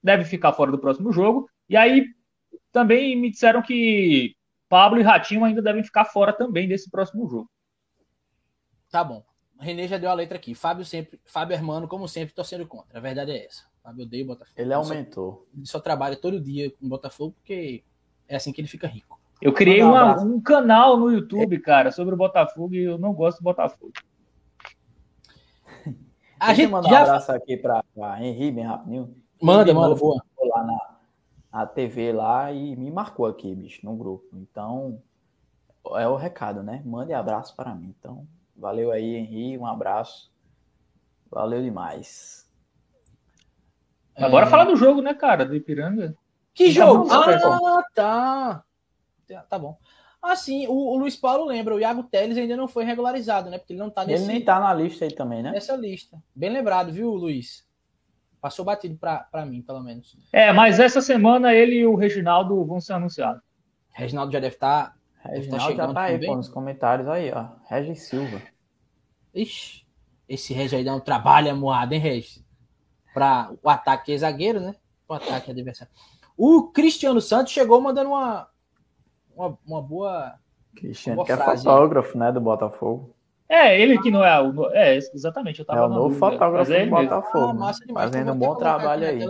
deve 0.02 0.24
ficar 0.24 0.52
fora 0.52 0.70
do 0.70 0.78
próximo 0.78 1.12
jogo. 1.12 1.48
E 1.68 1.76
aí 1.76 2.06
também 2.72 3.16
me 3.16 3.30
disseram 3.30 3.62
que 3.62 4.34
Pablo 4.68 5.00
e 5.00 5.02
Ratinho 5.02 5.44
ainda 5.44 5.62
devem 5.62 5.84
ficar 5.84 6.04
fora 6.04 6.32
também 6.32 6.68
desse 6.68 6.90
próximo 6.90 7.28
jogo. 7.28 7.50
Tá 8.90 9.04
bom. 9.04 9.24
Renê 9.58 9.88
já 9.88 9.96
deu 9.96 10.10
a 10.10 10.14
letra 10.14 10.36
aqui. 10.36 10.54
Fábio 10.54 10.84
sempre, 10.84 11.20
Fábio 11.24 11.54
Hermano, 11.54 11.88
como 11.88 12.08
sempre, 12.08 12.34
torcendo 12.34 12.66
contra. 12.66 12.98
A 12.98 13.02
verdade 13.02 13.32
é 13.32 13.46
essa. 13.46 13.64
Fábio 13.86 14.04
odeia 14.04 14.24
o 14.24 14.26
Botafogo. 14.26 14.54
Ele 14.56 14.74
aumentou. 14.74 15.46
Ele 15.56 15.64
só, 15.64 15.78
só 15.78 15.80
trabalha 15.80 16.16
todo 16.16 16.40
dia 16.40 16.72
com 16.72 16.86
o 16.86 16.88
Botafogo 16.88 17.34
porque 17.34 17.84
é 18.26 18.34
assim 18.34 18.52
que 18.52 18.60
ele 18.60 18.66
fica 18.66 18.88
rico. 18.88 19.20
Eu 19.40 19.52
criei 19.52 19.80
uma, 19.80 20.20
um 20.20 20.40
canal 20.40 20.96
no 20.96 21.12
YouTube, 21.12 21.60
cara, 21.60 21.92
sobre 21.92 22.14
o 22.14 22.18
Botafogo 22.18 22.74
e 22.74 22.82
eu 22.82 22.98
não 22.98 23.12
gosto 23.12 23.38
do 23.38 23.44
Botafogo. 23.44 23.92
A 26.40 26.52
gente 26.52 26.70
mandar 26.70 26.88
já... 26.88 26.98
um 26.98 27.02
abraço 27.02 27.32
aqui 27.32 27.56
para 27.56 27.84
Henri, 28.20 28.50
bem 28.50 28.64
rapidinho. 28.64 29.14
Manda, 29.40 29.72
manda, 29.72 29.94
boa. 29.94 30.20
Lá 30.40 30.64
na, 30.64 30.98
na 31.52 31.66
TV 31.66 32.12
lá 32.12 32.50
e 32.50 32.74
me 32.74 32.90
marcou 32.90 33.26
aqui, 33.26 33.54
bicho, 33.54 33.86
no 33.86 33.94
grupo. 33.94 34.36
Então, 34.36 35.00
é 35.94 36.08
o 36.08 36.16
recado, 36.16 36.62
né? 36.62 36.82
Mande 36.84 37.12
abraço 37.12 37.54
para 37.54 37.74
mim. 37.74 37.94
Então, 37.98 38.26
valeu 38.56 38.90
aí, 38.90 39.14
Henri, 39.14 39.56
um 39.56 39.66
abraço. 39.66 40.32
Valeu 41.30 41.62
demais. 41.62 42.45
Agora 44.16 44.46
é... 44.46 44.48
falar 44.48 44.64
do 44.64 44.76
jogo, 44.76 45.02
né, 45.02 45.14
cara, 45.14 45.44
do 45.44 45.54
Ipiranga. 45.54 46.16
Que 46.54 46.70
jogo? 46.70 47.08
Ah, 47.12 47.82
tá. 47.94 48.64
Tá 49.48 49.58
bom. 49.58 49.76
Assim, 50.22 50.66
o, 50.66 50.72
o, 50.72 50.96
Luiz 50.96 51.14
Paulo 51.14 51.44
lembra, 51.44 51.74
o 51.74 51.80
Iago 51.80 52.02
Teles 52.02 52.36
ainda 52.36 52.56
não 52.56 52.66
foi 52.66 52.84
regularizado, 52.84 53.48
né? 53.50 53.58
Porque 53.58 53.72
ele 53.72 53.80
não 53.80 53.90
tá 53.90 54.04
nesse. 54.04 54.24
Ele 54.24 54.32
nem 54.32 54.44
tá 54.44 54.58
na 54.58 54.74
lista 54.74 55.04
aí 55.04 55.14
também, 55.14 55.42
né? 55.42 55.52
Nessa 55.52 55.76
lista. 55.76 56.18
Bem 56.34 56.50
lembrado, 56.50 56.90
viu, 56.90 57.10
Luiz? 57.10 57.64
Passou 58.40 58.64
batido 58.64 58.96
para 58.98 59.46
mim, 59.46 59.62
pelo 59.62 59.80
menos. 59.80 60.16
É, 60.32 60.52
mas 60.52 60.80
essa 60.80 61.00
semana 61.00 61.54
ele 61.54 61.76
e 61.76 61.86
o 61.86 61.94
Reginaldo 61.94 62.64
vão 62.64 62.80
ser 62.80 62.94
anunciados. 62.94 63.42
Reginaldo 63.92 64.32
já 64.32 64.40
deve 64.40 64.54
estar. 64.54 64.96
Tá, 65.22 65.28
Reginaldo 65.28 65.66
deve 65.66 65.76
tá 65.76 65.86
já 65.86 65.94
tá 65.94 66.02
aí, 66.02 66.26
pô, 66.26 66.36
nos 66.36 66.48
comentários 66.48 67.08
aí, 67.08 67.32
ó. 67.32 67.48
Regis 67.68 68.08
Silva. 68.08 68.42
Ixi, 69.34 69.86
esse 70.28 70.54
Regis 70.54 70.74
aí 70.74 70.84
dá 70.84 70.94
um 70.94 71.00
trabalho 71.00 71.50
amoado, 71.50 71.94
hein, 71.94 72.00
Regis? 72.00 72.45
Para 73.16 73.50
o 73.62 73.70
ataque 73.70 74.12
é 74.12 74.18
zagueiro, 74.18 74.60
né? 74.60 74.74
O 75.08 75.14
ataque 75.14 75.50
adversário. 75.50 75.90
O 76.36 76.64
Cristiano 76.64 77.18
Santos 77.18 77.50
chegou 77.50 77.80
mandando 77.80 78.10
uma, 78.10 78.46
uma, 79.34 79.58
uma 79.66 79.80
boa. 79.80 80.34
Cristiano, 80.74 81.24
que 81.24 81.32
é 81.32 81.36
fotógrafo, 81.38 82.18
né, 82.18 82.30
do 82.30 82.42
Botafogo. 82.42 83.16
É, 83.48 83.80
ele 83.80 83.98
que 84.02 84.10
não 84.10 84.22
é 84.22 84.38
o. 84.38 84.70
É, 84.72 84.98
exatamente. 84.98 85.60
Eu 85.60 85.64
tava 85.64 85.80
é 85.80 85.86
o 85.86 85.88
novo 85.88 86.14
fotógrafo 86.14 86.70
do 86.70 86.90
Botafogo. 86.90 87.46
Ah, 87.46 87.54
massa 87.54 87.86
demais. 87.86 88.10
Fazendo 88.10 88.32
um 88.32 88.38
bom 88.38 88.54
trabalho 88.54 89.08
aí. 89.08 89.20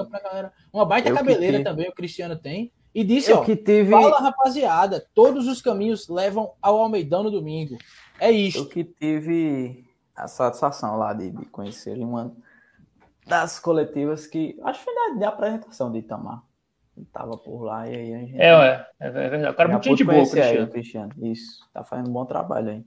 Uma 0.73 0.85
baita 0.85 1.11
eu 1.11 1.15
cabeleira 1.15 1.63
também 1.63 1.89
o 1.89 1.95
Cristiano 1.95 2.35
tem. 2.35 2.73
E 2.93 3.05
disse, 3.05 3.31
eu 3.31 3.39
ó, 3.39 3.45
que 3.45 3.55
tive... 3.55 3.93
fala 3.93 4.19
rapaziada, 4.19 5.07
todos 5.15 5.47
os 5.47 5.63
caminhos 5.63 6.09
levam 6.09 6.55
ao 6.61 6.81
Almeidão 6.81 7.23
no 7.23 7.31
domingo. 7.31 7.79
É 8.19 8.33
isso. 8.33 8.59
Eu 8.59 8.67
que 8.67 8.83
tive 8.83 9.85
a 10.17 10.27
satisfação 10.27 10.97
lá 10.97 11.13
de, 11.13 11.31
de 11.31 11.45
conhecer 11.45 11.91
ele 11.91 12.03
uma 12.03 12.35
das 13.27 13.59
coletivas 13.59 14.27
que. 14.27 14.59
Acho 14.63 14.79
que 14.79 14.85
foi 14.85 14.95
da, 14.95 15.21
da 15.21 15.29
apresentação 15.29 15.91
de 15.91 15.99
Itamar. 15.99 16.43
Ele 16.97 17.07
tava 17.13 17.37
por 17.37 17.63
lá 17.63 17.87
e 17.89 17.95
aí 17.95 18.15
a 18.15 18.19
gente. 18.21 18.41
É, 18.41 18.49
é, 18.49 18.87
é 19.01 19.11
verdade. 19.11 19.53
O 19.53 19.55
cara 19.55 19.69
é 19.69 19.73
muito 19.73 19.85
gente 19.85 20.05
boa, 20.05 20.17
Cristiano. 20.17 20.61
Aí, 20.61 20.67
Cristiano. 20.67 21.13
Isso, 21.19 21.69
tá 21.73 21.83
fazendo 21.83 22.09
um 22.09 22.13
bom 22.13 22.25
trabalho 22.25 22.71
aí. 22.71 22.85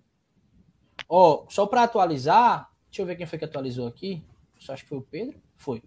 Ó, 1.07 1.43
oh, 1.43 1.49
só 1.49 1.65
para 1.65 1.83
atualizar, 1.83 2.69
Deixa 2.89 3.03
eu 3.03 3.05
ver 3.05 3.15
quem 3.15 3.25
foi 3.25 3.37
que 3.37 3.45
atualizou 3.45 3.87
aqui. 3.87 4.23
Só 4.57 4.73
acho 4.73 4.83
que 4.83 4.89
foi 4.89 4.97
o 4.97 5.03
Pedro. 5.03 5.39
Foi. 5.55 5.83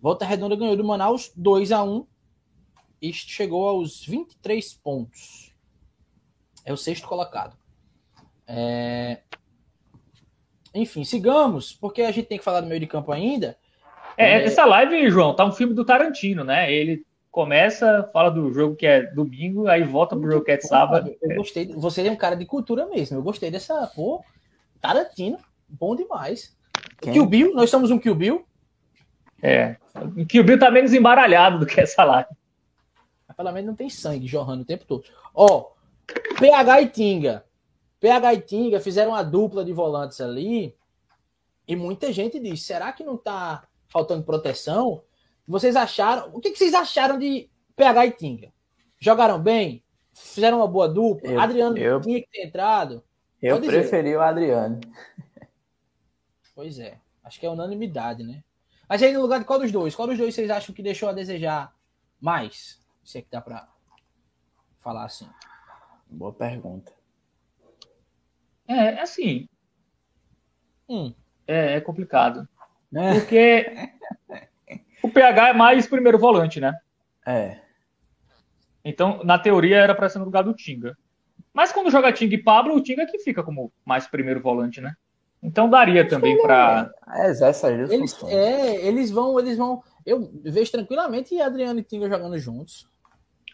Volta 0.00 0.26
Redonda 0.26 0.54
ganhou 0.54 0.76
do 0.76 0.84
Manaus 0.84 1.32
2 1.34 1.72
a 1.72 1.82
1 1.82 2.06
e 3.00 3.12
chegou 3.12 3.66
aos 3.66 4.04
23 4.04 4.74
pontos. 4.74 5.54
É 6.64 6.72
o 6.72 6.76
sexto 6.76 7.08
colocado. 7.08 7.56
É... 8.46 9.22
Enfim, 10.74 11.04
sigamos, 11.04 11.72
porque 11.72 12.02
a 12.02 12.10
gente 12.10 12.26
tem 12.26 12.38
que 12.38 12.44
falar 12.44 12.60
do 12.60 12.66
meio 12.66 12.80
de 12.80 12.86
campo 12.86 13.10
ainda. 13.10 13.56
É, 14.16 14.40
é... 14.40 14.44
Essa 14.44 14.64
live, 14.64 15.10
João, 15.10 15.34
tá 15.34 15.44
um 15.44 15.52
filme 15.52 15.74
do 15.74 15.84
Tarantino, 15.84 16.44
né? 16.44 16.72
Ele 16.72 17.04
começa, 17.30 18.08
fala 18.12 18.30
do 18.30 18.52
jogo 18.52 18.76
que 18.76 18.86
é 18.86 19.02
domingo, 19.02 19.66
aí 19.66 19.82
volta 19.82 20.16
pro 20.16 20.30
jogo 20.30 20.44
que 20.44 20.52
é 20.52 20.56
de 20.56 20.66
sábado. 20.66 21.12
Eu 21.20 21.36
gostei. 21.36 21.66
Você 21.74 22.06
é 22.06 22.10
um 22.10 22.16
cara 22.16 22.36
de 22.36 22.46
cultura 22.46 22.86
mesmo. 22.86 23.16
Eu 23.16 23.22
gostei 23.22 23.50
dessa. 23.50 23.90
Pô, 23.94 24.24
Tarantino, 24.80 25.38
bom 25.68 25.96
demais. 25.96 26.56
Quem? 27.00 27.12
Kill 27.12 27.26
Bill, 27.26 27.54
nós 27.54 27.70
somos 27.70 27.90
um 27.90 27.98
Kill 27.98 28.14
Bill. 28.14 28.46
É. 29.42 29.76
O 30.16 30.24
Kill 30.24 30.44
Bill 30.44 30.58
tá 30.58 30.70
menos 30.70 30.94
embaralhado 30.94 31.58
do 31.58 31.66
que 31.66 31.80
essa 31.80 32.04
live. 32.04 32.30
Mas 33.26 33.36
pelo 33.36 33.52
menos 33.52 33.66
não 33.66 33.74
tem 33.74 33.90
sangue 33.90 34.26
jorrando 34.26 34.62
o 34.62 34.66
tempo 34.66 34.84
todo. 34.84 35.04
Ó, 35.34 35.72
PH 36.38 36.82
e 36.82 36.88
Tinga. 36.88 37.44
PH 37.98 38.34
e 38.34 38.40
Tinga 38.42 38.80
fizeram 38.80 39.10
uma 39.10 39.24
dupla 39.24 39.64
de 39.64 39.72
volantes 39.72 40.20
ali. 40.20 40.74
E 41.66 41.74
muita 41.74 42.12
gente 42.12 42.38
diz: 42.38 42.62
será 42.62 42.92
que 42.92 43.02
não 43.02 43.16
tá 43.16 43.64
faltando 43.94 44.24
proteção? 44.24 45.04
Vocês 45.46 45.76
acharam. 45.76 46.30
O 46.34 46.40
que, 46.40 46.50
que 46.50 46.58
vocês 46.58 46.74
acharam 46.74 47.16
de 47.16 47.48
PH 47.76 48.06
e 48.06 48.10
Tinga? 48.10 48.52
Jogaram 48.98 49.40
bem? 49.40 49.84
Fizeram 50.12 50.58
uma 50.58 50.66
boa 50.66 50.88
dupla? 50.88 51.30
Eu, 51.30 51.40
Adriano 51.40 51.78
eu, 51.78 52.00
tinha 52.00 52.20
que 52.20 52.28
ter 52.28 52.46
entrado? 52.46 53.04
Eu 53.40 53.60
preferi 53.60 54.16
o 54.16 54.20
Adriano. 54.20 54.80
Pois 56.56 56.78
é. 56.78 57.00
Acho 57.24 57.40
que 57.40 57.46
é 57.46 57.50
unanimidade, 57.50 58.22
né? 58.22 58.44
Mas 58.88 59.02
aí 59.02 59.12
no 59.12 59.20
lugar 59.20 59.40
de 59.40 59.44
qual 59.44 59.58
dos 59.58 59.72
dois? 59.72 59.92
Qual 59.92 60.06
dos 60.06 60.16
dois 60.16 60.32
vocês 60.32 60.48
acham 60.48 60.72
que 60.72 60.84
deixou 60.84 61.08
a 61.08 61.12
desejar 61.12 61.74
mais? 62.20 62.80
Se 63.02 63.18
é 63.18 63.22
que 63.22 63.28
dá 63.28 63.40
pra 63.40 63.68
falar 64.78 65.02
assim. 65.02 65.28
Boa 66.08 66.32
pergunta. 66.32 66.92
É, 68.68 69.00
assim. 69.00 69.48
Hum. 70.88 71.12
É, 71.44 71.74
é 71.74 71.80
complicado. 71.80 72.48
É. 72.94 73.14
Porque 73.14 73.66
o 75.02 75.08
PH 75.08 75.48
é 75.48 75.52
mais 75.52 75.86
primeiro 75.86 76.18
volante, 76.18 76.60
né? 76.60 76.74
É. 77.26 77.58
Então, 78.84 79.22
na 79.24 79.38
teoria, 79.38 79.78
era 79.78 79.94
para 79.94 80.08
ser 80.08 80.18
no 80.18 80.26
lugar 80.26 80.44
do 80.44 80.54
Tinga. 80.54 80.96
Mas 81.52 81.72
quando 81.72 81.90
joga 81.90 82.12
Tinga 82.12 82.34
e 82.34 82.42
Pablo, 82.42 82.74
o 82.74 82.82
Tinga 82.82 83.02
é 83.02 83.06
que 83.06 83.18
fica 83.18 83.42
como 83.42 83.72
mais 83.84 84.06
primeiro 84.06 84.40
volante, 84.40 84.80
né? 84.80 84.94
Então 85.42 85.68
daria 85.68 86.08
também 86.08 86.40
para. 86.40 86.90
É, 87.16 87.26
as 87.26 87.62
eles, 87.64 88.22
é, 88.24 88.86
eles 88.86 89.10
vão, 89.10 89.38
eles 89.38 89.58
vão. 89.58 89.82
Eu 90.04 90.30
vejo 90.42 90.72
tranquilamente 90.72 91.38
Adriano 91.38 91.80
e 91.80 91.82
Tinga 91.82 92.08
jogando 92.08 92.38
juntos. 92.38 92.88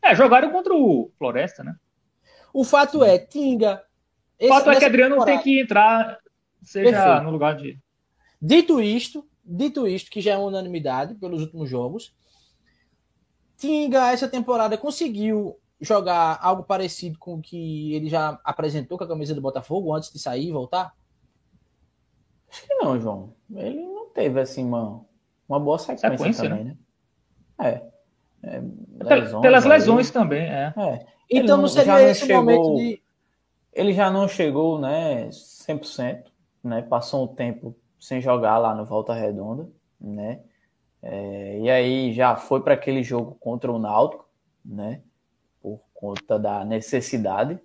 É, 0.02 0.14
jogaram 0.14 0.50
contra 0.50 0.72
o 0.72 1.10
Floresta, 1.18 1.64
né? 1.64 1.74
O 2.54 2.64
fato 2.64 3.04
é, 3.04 3.18
Tinga. 3.18 3.82
O 4.40 4.48
fato 4.48 4.70
é 4.70 4.76
que 4.76 4.84
Adriano 4.84 5.16
temporada... 5.16 5.36
tem 5.36 5.42
que 5.42 5.60
entrar, 5.60 6.18
seja 6.62 6.90
Perfeito. 6.90 7.24
no 7.24 7.30
lugar 7.30 7.56
de. 7.56 7.78
Dito 8.40 8.80
isto, 8.80 9.28
dito 9.50 9.86
isto, 9.86 10.10
que 10.10 10.20
já 10.20 10.32
é 10.32 10.36
uma 10.36 10.46
unanimidade 10.46 11.14
pelos 11.14 11.42
últimos 11.42 11.68
jogos, 11.68 12.14
Tinga, 13.60 14.10
essa 14.10 14.26
temporada, 14.26 14.78
conseguiu 14.78 15.60
jogar 15.78 16.38
algo 16.40 16.62
parecido 16.62 17.18
com 17.18 17.34
o 17.34 17.42
que 17.42 17.94
ele 17.94 18.08
já 18.08 18.40
apresentou 18.42 18.96
com 18.96 19.04
a 19.04 19.08
camisa 19.08 19.34
do 19.34 19.42
Botafogo 19.42 19.92
antes 19.92 20.10
de 20.10 20.18
sair 20.18 20.48
e 20.48 20.52
voltar? 20.52 20.94
Acho 22.50 22.66
que 22.66 22.74
não, 22.76 22.98
João. 22.98 23.34
Ele 23.54 23.84
não 23.84 24.06
teve 24.06 24.40
assim 24.40 24.64
uma, 24.64 25.04
uma 25.46 25.60
boa 25.60 25.78
sequência, 25.78 26.10
sequência 26.10 26.48
também, 26.48 26.64
né? 26.64 26.76
né? 27.58 27.82
É. 28.42 28.56
é 28.56 29.14
lesões, 29.14 29.42
Pelas 29.42 29.64
lesões 29.66 30.06
aí. 30.06 30.12
também, 30.12 30.42
é. 30.42 30.72
é. 30.78 31.06
Então 31.30 31.56
não, 31.56 31.62
não 31.64 31.68
seria 31.68 31.92
não 31.92 32.00
esse 32.00 32.26
chegou, 32.26 32.36
momento 32.42 32.76
de. 32.76 33.02
Ele 33.74 33.92
já 33.92 34.10
não 34.10 34.26
chegou, 34.26 34.80
né, 34.80 35.28
100%, 35.28 36.24
né? 36.64 36.80
Passou 36.80 37.24
um 37.24 37.34
tempo 37.34 37.76
sem 38.00 38.20
jogar 38.20 38.58
lá 38.58 38.74
no 38.74 38.84
Volta 38.84 39.14
Redonda, 39.14 39.68
né? 40.00 40.40
É, 41.02 41.58
e 41.60 41.70
aí 41.70 42.12
já 42.12 42.36
foi 42.36 42.62
para 42.62 42.74
aquele 42.74 43.02
jogo 43.02 43.36
contra 43.38 43.70
o 43.70 43.78
Náutico, 43.78 44.28
né? 44.64 45.02
Por 45.62 45.80
conta 45.94 46.38
da 46.38 46.64
necessidade, 46.64 47.58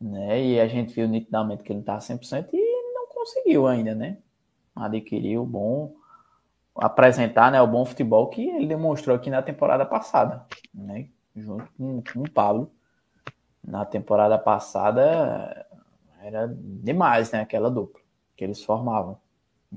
né? 0.00 0.42
E 0.42 0.60
a 0.60 0.66
gente 0.66 0.92
viu 0.92 1.08
nitidamente 1.08 1.62
que 1.62 1.72
ele 1.72 1.82
tá 1.82 1.98
100% 1.98 2.48
e 2.52 2.92
não 2.92 3.06
conseguiu 3.08 3.66
ainda, 3.66 3.94
né? 3.94 4.18
Adquirir 4.74 5.38
o 5.38 5.46
bom 5.46 5.94
apresentar, 6.78 7.50
né, 7.50 7.58
o 7.62 7.66
bom 7.66 7.86
futebol 7.86 8.28
que 8.28 8.50
ele 8.50 8.66
demonstrou 8.66 9.16
aqui 9.16 9.30
na 9.30 9.40
temporada 9.40 9.86
passada, 9.86 10.44
né? 10.74 11.08
junto 11.36 11.70
com, 11.76 12.02
com 12.02 12.20
o 12.22 12.30
Pablo. 12.30 12.72
Na 13.62 13.84
temporada 13.84 14.38
passada 14.38 15.66
era 16.22 16.48
demais, 16.48 17.30
né? 17.32 17.40
Aquela 17.40 17.70
dupla 17.70 18.00
que 18.36 18.44
eles 18.44 18.62
formavam. 18.62 19.18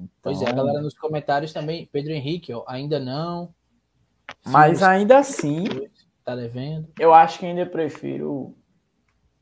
Então... 0.03 0.09
Pois 0.21 0.41
é, 0.41 0.49
a 0.49 0.53
galera 0.53 0.81
nos 0.81 0.97
comentários 0.97 1.53
também, 1.53 1.89
Pedro 1.91 2.11
Henrique, 2.11 2.53
ó, 2.53 2.63
ainda 2.67 2.99
não. 2.99 3.53
Mas 4.45 4.83
ainda 4.83 5.17
assim. 5.17 5.65
Tá 6.23 6.35
devendo. 6.35 6.87
Eu 6.99 7.13
acho 7.13 7.39
que 7.39 7.45
ainda 7.45 7.65
prefiro 7.65 8.55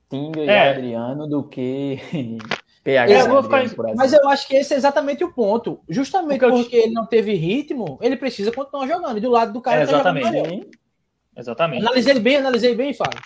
Tinga 0.09 0.41
e 0.41 0.47
é. 0.47 0.69
Adriano 0.69 1.27
do 1.27 1.43
que 1.43 1.99
PH. 2.83 3.13
Eu 3.13 3.43
ficar... 3.43 3.95
Mas 3.95 4.13
eu 4.13 4.27
acho 4.29 4.47
que 4.47 4.55
esse 4.55 4.73
é 4.73 4.77
exatamente 4.77 5.23
o 5.23 5.33
ponto. 5.33 5.81
Justamente 5.89 6.39
porque, 6.39 6.61
porque 6.61 6.75
ele 6.77 6.93
não 6.93 7.05
teve 7.05 7.33
ritmo, 7.33 7.99
ele 8.01 8.15
precisa 8.15 8.51
continuar 8.51 8.87
jogando. 8.87 9.17
E 9.17 9.21
do 9.21 9.29
lado 9.29 9.51
do 9.51 9.61
cara 9.61 9.81
é, 9.81 9.85
tá 9.85 9.91
exatamente. 9.91 10.69
Exatamente. 11.35 11.85
Analisei 11.85 12.19
bem, 12.19 12.37
analisei 12.37 12.75
bem, 12.75 12.93
Fábio. 12.93 13.19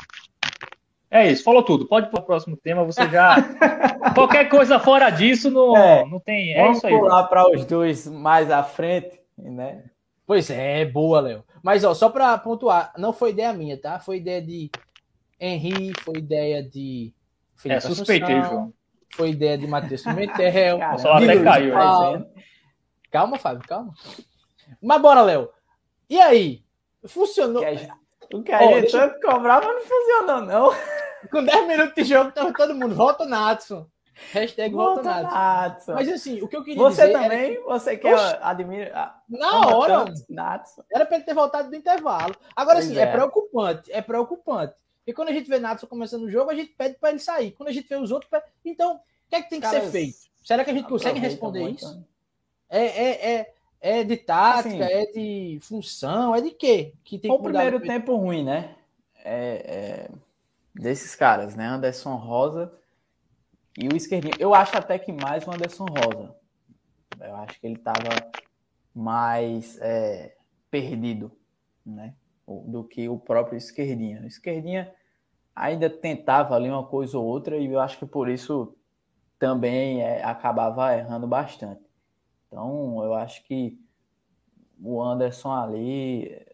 É 1.11 1.29
isso, 1.29 1.43
falou 1.43 1.61
tudo. 1.61 1.85
Pode 1.85 2.07
ir 2.07 2.09
para 2.09 2.21
o 2.21 2.25
próximo 2.25 2.55
tema, 2.55 2.85
você 2.85 3.05
já. 3.09 3.35
Qualquer 4.15 4.45
coisa 4.47 4.79
fora 4.79 5.09
disso 5.09 5.51
não, 5.51 5.75
é, 5.75 6.05
não 6.05 6.21
tem. 6.21 6.53
É 6.53 6.61
vamos 6.61 6.77
isso 6.77 6.87
aí. 6.87 6.97
pular 6.97 7.25
para 7.25 7.51
os 7.51 7.65
dois 7.65 8.07
mais 8.07 8.49
à 8.49 8.63
frente, 8.63 9.19
né? 9.37 9.83
Pois 10.25 10.49
é, 10.49 10.85
boa, 10.85 11.19
Léo. 11.19 11.43
Mas 11.61 11.83
ó, 11.83 11.93
só 11.93 12.09
para 12.09 12.37
pontuar, 12.37 12.93
não 12.97 13.11
foi 13.11 13.31
ideia 13.31 13.51
minha, 13.51 13.77
tá? 13.77 13.99
Foi 13.99 14.17
ideia 14.17 14.41
de 14.41 14.71
Henri, 15.37 15.91
foi 16.01 16.19
ideia 16.19 16.63
de. 16.63 17.13
Felipe 17.57 17.77
é, 17.77 17.81
suspeitei, 17.81 18.37
Assunção, 18.37 18.57
João. 18.57 18.73
Foi 19.13 19.31
ideia 19.31 19.57
de 19.57 19.67
Matheus 19.67 20.03
Pimentel. 20.03 20.79
Só 20.97 21.13
até 21.13 21.43
caiu. 21.43 21.75
Né? 21.75 22.25
Calma, 23.11 23.37
Fábio, 23.37 23.67
calma. 23.67 23.93
Mas 24.81 25.01
bora, 25.01 25.21
Léo. 25.23 25.49
E 26.09 26.21
aí? 26.21 26.63
Funcionou. 27.05 27.61
O 28.33 28.43
que 28.43 28.51
a 28.53 28.63
oh, 28.63 28.79
gente 28.79 28.91
tanto 28.93 29.19
cobrava 29.19 29.67
não 29.67 29.81
funcionou, 29.81 30.41
não. 30.41 30.71
Com 31.29 31.43
10 31.43 31.67
minutos 31.67 31.95
de 31.95 32.03
jogo, 32.03 32.31
tava 32.31 32.53
todo 32.53 32.73
mundo. 32.73 32.95
Volta 32.95 33.25
Natson. 33.25 33.87
Hashtag 34.31 34.73
volta, 34.73 35.01
volta 35.01 35.21
Natson. 35.21 35.35
Natson. 35.35 35.93
Mas 35.93 36.09
assim, 36.09 36.41
o 36.41 36.47
que 36.47 36.55
eu 36.55 36.63
queria 36.63 36.81
você 36.81 37.07
dizer. 37.07 37.17
Você 37.17 37.23
também? 37.23 37.55
Que... 37.55 37.61
Você 37.61 37.97
que 37.97 38.07
admira. 38.07 39.13
Na 39.27 39.67
hora. 39.67 40.05
Natson. 40.29 40.83
Era 40.91 41.05
para 41.05 41.17
ele 41.17 41.25
ter 41.25 41.33
voltado 41.33 41.69
do 41.69 41.75
intervalo. 41.75 42.35
Agora, 42.55 42.77
pois 42.77 42.89
assim, 42.89 42.99
é. 42.99 43.03
é. 43.03 43.11
preocupante. 43.11 43.91
É 43.91 44.01
preocupante. 44.01 44.73
Porque 44.99 45.13
quando 45.13 45.29
a 45.29 45.33
gente 45.33 45.49
vê 45.49 45.59
Natson 45.59 45.87
começando 45.87 46.23
o 46.23 46.29
jogo, 46.29 46.51
a 46.51 46.55
gente 46.55 46.71
pede 46.77 46.95
para 46.95 47.09
ele 47.09 47.19
sair. 47.19 47.51
Quando 47.51 47.69
a 47.69 47.71
gente 47.71 47.87
vê 47.87 47.95
os 47.95 48.11
outros. 48.11 48.29
Então, 48.63 48.95
o 48.95 48.99
que 49.29 49.35
é 49.35 49.41
que 49.41 49.49
tem 49.49 49.59
que 49.59 49.67
ser 49.67 49.81
feito? 49.89 50.17
Será 50.43 50.63
que 50.63 50.71
a 50.71 50.73
gente 50.73 50.87
consegue 50.87 51.19
responder 51.19 51.61
muito, 51.61 51.83
isso? 51.83 51.95
Né? 51.95 52.03
É, 52.69 52.85
é, 52.85 53.31
é, 53.31 53.53
é 53.81 54.03
de 54.03 54.17
tática, 54.17 54.69
assim, 54.69 54.81
é 54.81 55.05
de 55.07 55.59
função, 55.61 56.35
é 56.35 56.41
de 56.41 56.51
quê? 56.51 56.93
Que 57.03 57.19
tem 57.19 57.31
o 57.31 57.39
primeiro 57.39 57.79
tempo 57.79 58.15
ruim, 58.15 58.43
né? 58.43 58.75
É, 59.23 60.07
é, 60.07 60.09
desses 60.73 61.15
caras, 61.15 61.55
né? 61.55 61.65
Anderson 61.67 62.15
Rosa 62.15 62.71
e 63.77 63.87
o 63.87 63.95
esquerdinho. 63.95 64.33
Eu 64.39 64.53
acho 64.53 64.77
até 64.77 64.97
que 64.97 65.11
mais 65.11 65.45
o 65.45 65.51
Anderson 65.51 65.85
Rosa. 65.85 66.35
Eu 67.19 67.35
acho 67.37 67.59
que 67.59 67.67
ele 67.67 67.75
estava 67.75 68.09
mais 68.93 69.77
é, 69.79 70.35
perdido, 70.69 71.31
né? 71.85 72.13
Do 72.47 72.83
que 72.83 73.07
o 73.07 73.17
próprio 73.17 73.57
esquerdinha. 73.57 74.21
O 74.21 74.27
esquerdinha 74.27 74.93
ainda 75.55 75.89
tentava 75.89 76.55
ali 76.55 76.69
uma 76.69 76.85
coisa 76.85 77.17
ou 77.17 77.25
outra 77.25 77.57
e 77.57 77.65
eu 77.65 77.79
acho 77.79 77.99
que 77.99 78.05
por 78.05 78.29
isso 78.29 78.75
também 79.37 80.01
é, 80.01 80.23
acabava 80.23 80.95
errando 80.95 81.27
bastante. 81.27 81.81
Então, 82.47 83.03
eu 83.03 83.13
acho 83.13 83.43
que 83.45 83.79
o 84.81 85.01
Anderson 85.01 85.51
ali 85.51 86.45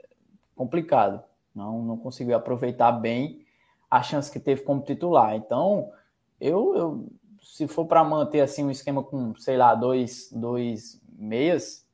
complicado, 0.57 1.23
não, 1.53 1.84
não 1.84 1.98
conseguiu 1.98 2.35
aproveitar 2.35 2.91
bem 2.91 3.45
a 3.89 4.01
chance 4.01 4.31
que 4.31 4.39
teve 4.39 4.61
como 4.61 4.81
titular. 4.81 5.35
Então, 5.35 5.91
eu, 6.39 6.76
eu 6.76 7.07
se 7.41 7.68
for 7.68 7.85
para 7.85 8.03
manter 8.03 8.41
assim 8.41 8.64
um 8.64 8.72
esquema 8.72 9.03
com, 9.03 9.35
sei 9.35 9.57
lá, 9.57 9.73
dois, 9.73 10.31
dois 10.31 11.01
meias, 11.18 11.88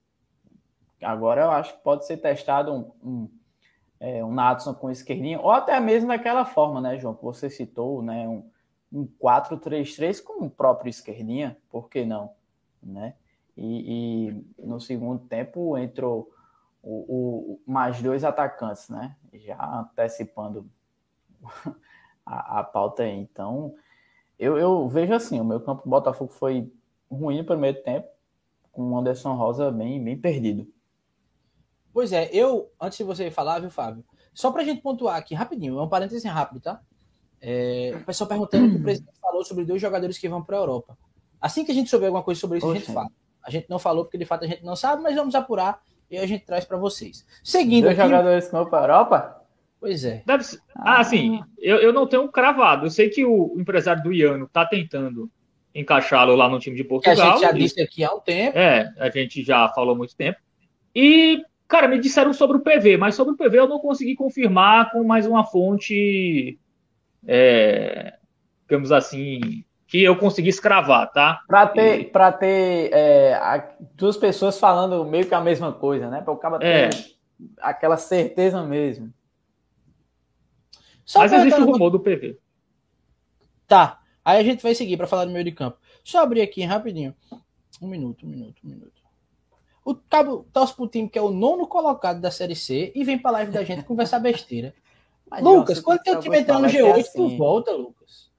agora 1.02 1.44
eu 1.44 1.52
acho 1.52 1.76
que 1.76 1.84
pode 1.84 2.06
ser 2.06 2.18
testado 2.18 2.74
um, 2.74 2.92
um, 3.04 3.30
é, 4.00 4.26
um 4.26 4.34
Natson 4.34 4.74
com 4.74 4.90
esquerdinha, 4.90 5.40
ou 5.40 5.52
até 5.52 5.80
mesmo 5.80 6.10
daquela 6.10 6.44
forma, 6.44 6.82
né, 6.82 6.98
João, 6.98 7.14
que 7.14 7.24
você 7.24 7.50
citou, 7.50 8.02
né, 8.02 8.28
um, 8.28 8.50
um 8.92 9.08
4-3-3 9.22 10.22
com 10.22 10.46
o 10.46 10.50
próprio 10.50 10.90
esquerdinha, 10.90 11.58
por 11.70 11.90
que 11.90 12.06
não, 12.06 12.32
né? 12.82 13.16
E, 13.56 14.32
e 14.58 14.66
no 14.66 14.82
segundo 14.82 15.26
tempo 15.28 15.78
entrou 15.78 16.32
o, 16.82 17.54
o, 17.54 17.62
mais 17.72 18.02
dois 18.02 18.24
atacantes, 18.24 18.90
né? 18.90 19.16
Já 19.34 19.80
antecipando 19.80 20.68
a, 22.26 22.60
a 22.60 22.64
pauta 22.64 23.04
aí. 23.04 23.18
Então, 23.18 23.74
eu, 24.38 24.58
eu 24.58 24.88
vejo 24.88 25.14
assim, 25.14 25.40
o 25.40 25.46
meu 25.46 25.60
campo 25.60 25.88
Botafogo 25.88 26.32
foi 26.32 26.72
ruim 27.12 27.40
no 27.40 27.46
primeiro 27.46 27.82
tempo, 27.84 28.08
com 28.72 28.82
o 28.92 28.98
Anderson 28.98 29.36
Rosa 29.36 29.72
bem, 29.72 30.04
bem 30.04 30.18
perdido. 30.18 30.68
Pois 31.94 32.12
é, 32.12 32.30
eu, 32.34 32.72
antes 32.82 32.98
de 32.98 33.04
você 33.04 33.30
falar, 33.30 33.60
viu, 33.60 33.70
Fábio? 33.70 34.04
Só 34.34 34.52
pra 34.52 34.64
gente 34.64 34.82
pontuar 34.82 35.16
aqui, 35.16 35.36
rapidinho, 35.36 35.78
é 35.78 35.82
um 35.82 35.88
parênteses 35.88 36.24
rápido, 36.24 36.60
tá? 36.60 36.82
É, 37.40 37.92
o 37.96 38.06
pessoal 38.06 38.28
perguntando 38.28 38.66
o 38.66 38.70
que 38.72 38.78
o 38.78 38.84
presidente 38.84 39.20
falou 39.22 39.44
sobre 39.44 39.64
dois 39.64 39.80
jogadores 39.80 40.18
que 40.18 40.28
vão 40.28 40.42
para 40.42 40.58
a 40.58 40.60
Europa. 40.60 40.98
Assim 41.40 41.64
que 41.64 41.72
a 41.72 41.76
gente 41.76 41.90
souber 41.90 42.08
alguma 42.08 42.24
coisa 42.24 42.40
sobre 42.40 42.58
isso, 42.58 42.68
Oxe. 42.68 42.78
a 42.78 42.80
gente 42.80 42.94
fala. 42.94 43.10
A 43.44 43.52
gente 43.52 43.70
não 43.70 43.78
falou 43.78 44.06
porque 44.06 44.18
de 44.18 44.26
fato 44.26 44.46
a 44.46 44.48
gente 44.48 44.64
não 44.64 44.76
sabe, 44.76 45.04
mas 45.04 45.14
vamos 45.14 45.36
apurar 45.36 45.84
e 46.10 46.18
a 46.18 46.26
gente 46.26 46.46
traz 46.46 46.64
para 46.64 46.78
vocês. 46.78 47.26
Seguindo 47.44 47.84
dois 47.84 48.00
aqui, 48.00 48.10
jogadores 48.10 48.46
que 48.46 48.52
vão 48.54 48.66
para 48.66 48.80
a 48.80 48.84
Europa? 48.84 49.43
Pois 49.84 50.06
é. 50.06 50.24
Deve 50.26 50.46
ser... 50.46 50.60
Ah, 50.78 51.02
assim, 51.02 51.44
eu, 51.60 51.76
eu 51.76 51.92
não 51.92 52.08
tenho 52.08 52.26
cravado. 52.30 52.86
Eu 52.86 52.90
sei 52.90 53.10
que 53.10 53.26
o 53.26 53.54
empresário 53.60 54.02
do 54.02 54.14
Iano 54.14 54.46
está 54.46 54.66
tentando 54.66 55.30
encaixá-lo 55.76 56.38
lá 56.38 56.48
no 56.48 56.58
time 56.58 56.78
de 56.78 56.86
Portugal. 56.86 57.18
Que 57.18 57.22
a 57.22 57.32
gente 57.32 57.42
já 57.42 57.52
disse 57.52 57.82
aqui 57.82 58.02
há 58.02 58.14
um 58.14 58.22
tempo. 58.22 58.58
É, 58.58 58.90
a 58.98 59.10
gente 59.10 59.44
já 59.44 59.68
falou 59.68 59.94
há 59.94 59.98
muito 59.98 60.16
tempo. 60.16 60.40
E, 60.96 61.44
cara, 61.68 61.90
me 61.90 62.00
disseram 62.00 62.32
sobre 62.32 62.56
o 62.56 62.62
PV, 62.62 62.96
mas 62.96 63.14
sobre 63.14 63.34
o 63.34 63.38
PV 63.38 63.60
eu 63.60 63.68
não 63.68 63.78
consegui 63.78 64.16
confirmar 64.16 64.90
com 64.90 65.04
mais 65.04 65.28
uma 65.28 65.44
fonte, 65.44 66.58
é, 67.28 68.14
digamos 68.62 68.90
assim, 68.90 69.66
que 69.86 70.02
eu 70.02 70.16
consegui 70.16 70.48
escravar, 70.48 71.12
tá? 71.12 71.42
Para 71.46 71.68
ter, 71.68 72.00
e... 72.00 72.06
pra 72.06 72.32
ter 72.32 72.90
é, 72.94 73.68
duas 73.96 74.16
pessoas 74.16 74.58
falando 74.58 75.04
meio 75.04 75.26
que 75.26 75.36
a 75.36 75.42
mesma 75.42 75.74
coisa, 75.74 76.10
né? 76.10 76.22
Para 76.22 76.34
o 76.34 76.38
cara 76.38 76.58
ter 76.58 76.66
é. 76.66 76.90
aquela 77.60 77.98
certeza 77.98 78.64
mesmo. 78.64 79.12
Só 81.06 81.20
Mas 81.20 81.34
existe 81.34 81.60
o 81.62 81.66
rumor 81.66 81.90
do 81.90 82.00
PV. 82.00 82.38
Tá. 83.68 84.02
Aí 84.24 84.40
a 84.40 84.44
gente 84.44 84.64
vai 84.64 84.74
seguir 84.74 84.98
para 84.98 85.08
falar 85.08 85.26
do 85.26 85.32
meio 85.32 85.44
de 85.44 85.52
campo. 85.52 85.78
Só 86.04 86.22
abrir 86.22 86.42
aqui 86.42 86.64
rapidinho. 86.64 87.16
Um 87.82 87.88
minuto, 87.88 88.26
um 88.26 88.30
minuto, 88.30 88.62
um 88.64 88.70
minuto. 88.70 89.04
O 89.84 89.96
Cabo 89.96 90.46
torce 90.54 90.74
pro 90.74 90.88
time 90.88 91.10
que 91.10 91.20
é 91.20 91.22
o 91.22 91.30
nono 91.30 91.68
colocado 91.68 92.22
da 92.22 92.32
Série 92.32 92.56
C 92.56 92.92
e 92.96 93.04
vem 93.04 93.18
pra 93.18 93.32
live 93.32 93.52
da 93.52 93.64
gente 93.64 93.84
conversar 93.86 94.20
besteira. 94.20 94.74
Mas, 95.30 95.44
Lucas, 95.44 95.80
quando 95.80 96.02
teu 96.02 96.20
time 96.20 96.40
entrar 96.40 96.60
no 96.60 96.68
G8, 96.68 97.00
assim. 97.00 97.12
tu 97.16 97.38
volta, 97.38 97.72
Lucas. 97.72 98.32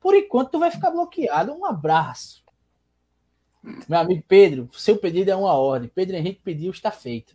Por 0.00 0.14
enquanto, 0.14 0.52
tu 0.52 0.58
vai 0.58 0.70
ficar 0.70 0.90
bloqueado. 0.90 1.52
Um 1.52 1.64
abraço. 1.66 2.44
Meu 3.88 3.98
amigo 3.98 4.22
Pedro, 4.28 4.68
seu 4.72 4.96
pedido 4.96 5.30
é 5.30 5.36
uma 5.36 5.52
ordem. 5.54 5.90
Pedro 5.92 6.16
Henrique 6.16 6.40
pediu, 6.42 6.70
está 6.70 6.90
feito. 6.90 7.34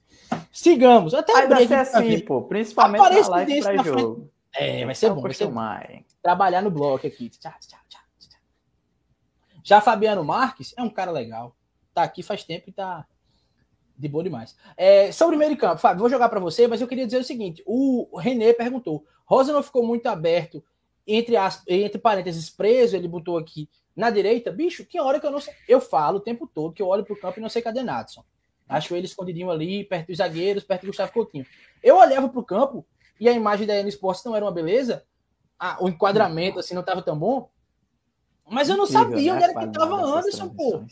Sigamos. 0.51 1.13
Até 1.13 1.45
vai 1.45 1.67
ser 1.67 1.73
assim, 1.73 2.19
pô. 2.21 2.43
Principalmente 2.43 3.01
Aparece 3.01 3.29
na 3.29 3.35
live 3.35 3.61
pra 3.61 3.83
jogo. 3.83 4.15
Frente. 4.15 4.31
É, 4.53 4.86
vai 4.86 4.95
ser 4.95 5.10
bom. 5.10 5.22
Vai 5.22 5.34
ser 5.34 5.49
mais. 5.49 6.03
Trabalhar 6.22 6.61
no 6.61 6.72
bloco 6.72 7.07
aqui. 7.07 7.30
Tchau, 7.30 7.53
tchau, 7.60 7.80
tchau, 7.88 8.02
tchau. 8.19 8.40
Já 9.64 9.80
Fabiano 9.80 10.23
Marques 10.23 10.73
é 10.78 10.82
um 10.82 10.90
cara 10.90 11.11
legal. 11.11 11.56
Tá 11.94 12.03
aqui 12.03 12.23
faz 12.23 12.44
tempo 12.44 12.69
e 12.69 12.73
tá 12.73 13.06
de 13.98 14.07
boa 14.07 14.23
demais. 14.23 14.56
É, 14.76 15.11
sobre 15.11 15.36
o 15.36 15.40
meio 15.40 15.52
de 15.52 15.57
campo, 15.57 15.78
Fábio, 15.78 15.99
vou 15.99 16.10
jogar 16.10 16.30
para 16.30 16.40
você, 16.40 16.68
mas 16.68 16.82
eu 16.82 16.88
queria 16.88 17.06
dizer 17.06 17.19
o 17.19 17.23
seguinte: 17.23 17.64
o 17.65 18.18
René 18.18 18.53
perguntou. 18.53 19.06
Rosa 19.26 19.53
não 19.53 19.64
ficou 19.64 19.86
muito 19.86 20.07
aberto 20.07 20.64
entre, 21.06 21.38
as, 21.38 21.64
entre 21.68 21.99
parênteses, 21.99 22.49
preso, 22.49 22.95
ele 22.95 23.07
botou 23.07 23.38
aqui 23.38 23.69
na 23.95 24.10
direita, 24.10 24.52
bicho, 24.52 24.86
tinha 24.86 25.03
hora 25.03 25.19
que 25.19 25.26
eu 25.26 25.32
não 25.32 25.40
sei. 25.40 25.53
Eu 25.68 25.80
falo 25.80 26.18
o 26.18 26.22
tempo 26.22 26.48
todo 26.48 26.73
que 26.73 26.82
eu 26.82 26.88
olho 26.88 27.03
pro 27.03 27.19
campo 27.19 27.40
e 27.40 27.41
não 27.41 27.49
sei 27.49 27.61
cadê 27.61 27.84
Natson. 27.84 28.23
Acho 28.68 28.95
ele 28.95 29.06
escondidinho 29.06 29.52
ali, 29.52 29.84
perto 29.84 30.07
dos 30.07 30.18
zagueiros, 30.18 30.64
perto 30.64 30.84
do 30.84 30.88
Gustavo 30.88 31.11
Coutinho. 31.11 31.45
Eu 31.84 31.98
olhava 31.98 32.30
pro 32.30 32.44
campo 32.44 32.86
e 33.22 33.30
a 33.30 33.31
imagem 33.31 33.68
da 33.68 33.76
N 33.76 33.88
Sports 33.88 34.23
não 34.26 34.35
era 34.35 34.43
uma 34.43 34.52
beleza, 34.52 35.06
ah, 35.60 35.77
o 35.80 35.88
enquadramento 35.88 36.57
assim 36.60 36.73
não 36.73 36.81
tava 36.81 37.03
tão 37.03 37.18
bom, 37.18 37.52
mas 38.49 38.68
eu 38.68 38.76
não 38.76 38.85
Incrível, 38.85 39.03
sabia 39.03 39.31
né? 39.31 39.38
onde 39.38 39.43
era 39.43 39.60
que 39.60 39.72
tava 39.72 39.95
Anderson, 40.03 40.49
pô. 40.49 40.84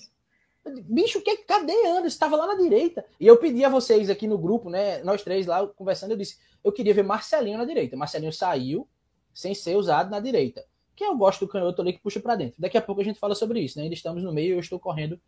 Bicho, 0.84 1.22
que, 1.22 1.38
cadê 1.38 1.74
Anderson? 1.88 2.08
Estava 2.08 2.36
lá 2.36 2.46
na 2.46 2.54
direita. 2.54 3.04
E 3.20 3.26
eu 3.26 3.38
pedi 3.38 3.66
a 3.66 3.70
vocês 3.70 4.12
aqui 4.12 4.28
no 4.28 4.38
grupo, 4.38 4.70
né? 4.70 5.04
Nós 5.04 5.24
três 5.24 5.48
lá 5.48 5.66
conversando, 5.66 6.12
eu 6.12 6.18
disse: 6.18 6.38
eu 6.64 6.72
queria 6.72 6.94
ver 6.94 7.04
Marcelinho 7.04 7.58
na 7.58 7.66
direita. 7.66 7.98
Marcelinho 7.98 8.32
saiu, 8.32 8.88
sem 9.34 9.56
ser 9.56 9.76
usado 9.76 10.12
na 10.12 10.20
direita. 10.20 10.64
Que 10.96 11.04
eu 11.04 11.18
gosto 11.18 11.46
do 11.46 11.52
canhoto 11.52 11.82
ali 11.82 11.94
que 11.94 12.00
puxa 12.00 12.20
para 12.20 12.36
dentro. 12.36 12.62
Daqui 12.62 12.78
a 12.78 12.82
pouco 12.82 13.02
a 13.02 13.04
gente 13.04 13.20
fala 13.20 13.34
sobre 13.34 13.60
isso, 13.60 13.78
né? 13.78 13.86
Ainda 13.86 13.96
estamos 13.96 14.24
no 14.24 14.32
meio 14.32 14.50
e 14.50 14.58
eu 14.58 14.60
estou 14.60 14.80
correndo 14.80 15.20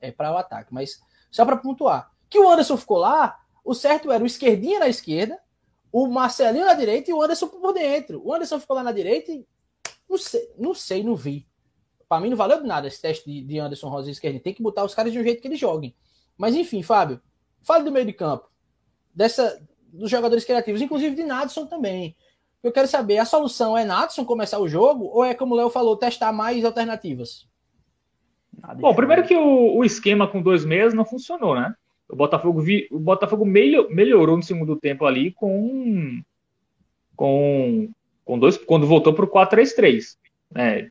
é, 0.00 0.10
para 0.10 0.32
o 0.32 0.36
ataque. 0.36 0.74
Mas 0.74 1.00
só 1.30 1.44
para 1.44 1.56
pontuar: 1.56 2.10
que 2.28 2.38
o 2.40 2.50
Anderson 2.50 2.76
ficou 2.76 2.98
lá, 2.98 3.38
o 3.64 3.72
certo 3.72 4.10
era 4.10 4.22
o 4.22 4.26
esquerdinha 4.26 4.80
na 4.80 4.88
esquerda, 4.88 5.38
o 5.92 6.06
Marcelinho 6.06 6.64
na 6.64 6.74
direita 6.74 7.10
e 7.10 7.14
o 7.14 7.22
Anderson 7.22 7.48
por 7.48 7.72
dentro. 7.72 8.20
O 8.24 8.32
Anderson 8.32 8.60
ficou 8.60 8.76
lá 8.76 8.82
na 8.82 8.92
direita 8.92 9.32
e 9.32 9.46
não 10.08 10.18
sei, 10.18 10.50
não, 10.58 10.74
sei, 10.74 11.02
não 11.02 11.14
vi. 11.14 11.46
Para 12.08 12.20
mim 12.20 12.30
não 12.30 12.36
valeu 12.36 12.62
nada 12.64 12.88
esse 12.88 13.00
teste 13.00 13.30
de, 13.30 13.42
de 13.42 13.58
Anderson 13.58 13.88
Rosa 13.88 14.10
esquerda. 14.10 14.40
Tem 14.40 14.54
que 14.54 14.62
botar 14.62 14.84
os 14.84 14.94
caras 14.94 15.12
de 15.12 15.18
um 15.18 15.22
jeito 15.22 15.40
que 15.40 15.48
eles 15.48 15.58
joguem. 15.58 15.94
Mas 16.36 16.54
enfim, 16.54 16.82
Fábio, 16.82 17.20
fale 17.62 17.84
do 17.84 17.92
meio 17.92 18.06
de 18.06 18.12
campo. 18.12 18.48
Dessa, 19.14 19.60
dos 19.92 20.10
jogadores 20.10 20.44
criativos, 20.44 20.80
inclusive 20.80 21.14
de 21.14 21.24
Nadson 21.24 21.66
também. 21.66 22.16
Eu 22.62 22.72
quero 22.72 22.88
saber, 22.88 23.18
a 23.18 23.24
solução 23.24 23.76
é 23.76 23.84
Natson 23.84 24.24
começar 24.24 24.58
o 24.58 24.68
jogo 24.68 25.06
ou 25.06 25.24
é, 25.24 25.34
como 25.34 25.54
o 25.54 25.56
Léo 25.56 25.70
falou, 25.70 25.96
testar 25.96 26.32
mais 26.32 26.64
alternativas? 26.64 27.48
Bom, 28.78 28.94
primeiro 28.94 29.26
que 29.26 29.34
o, 29.34 29.78
o, 29.78 29.84
esquema 29.84 30.28
com 30.28 30.42
dois 30.42 30.64
meses 30.64 30.92
não 30.92 31.04
funcionou, 31.04 31.54
né? 31.54 31.74
O 32.10 32.16
Botafogo, 32.16 32.60
vi, 32.60 32.88
o 32.90 32.98
Botafogo 32.98 33.44
melhor, 33.44 33.88
melhorou 33.88 34.36
no 34.36 34.42
segundo 34.42 34.76
tempo 34.76 35.06
ali 35.06 35.32
com, 35.32 36.20
com, 37.14 37.88
com 38.24 38.38
dois, 38.38 38.56
quando 38.56 38.86
voltou 38.86 39.14
para 39.14 39.24
o 39.24 39.30
4-3-3. 39.30 40.16
Né? 40.50 40.90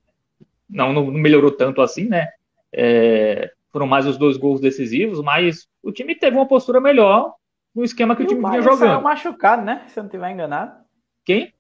Não, 0.70 0.94
não, 0.94 1.06
melhorou 1.08 1.52
tanto 1.52 1.82
assim, 1.82 2.06
né? 2.06 2.30
É, 2.72 3.52
foram 3.72 3.88
mais 3.88 4.06
os 4.06 4.18
dois 4.18 4.38
gols 4.38 4.62
decisivos, 4.62 5.22
mas 5.22 5.68
o 5.84 5.92
time 5.92 6.16
teve 6.16 6.38
uma 6.38 6.48
postura 6.48 6.80
melhor 6.80 7.34
no 7.76 7.84
esquema 7.84 8.16
que 8.16 8.24
e 8.24 8.26
o 8.26 8.28
time 8.28 8.42
vinha 8.42 8.62
jogando. 8.62 8.80
Saiu 8.80 9.02
machucado, 9.02 9.64
né? 9.64 9.84
Se 9.88 10.00
eu 10.00 10.04
não 10.04 10.08
estiver 10.08 10.32
enganado. 10.32 10.84
Quem? 11.26 11.54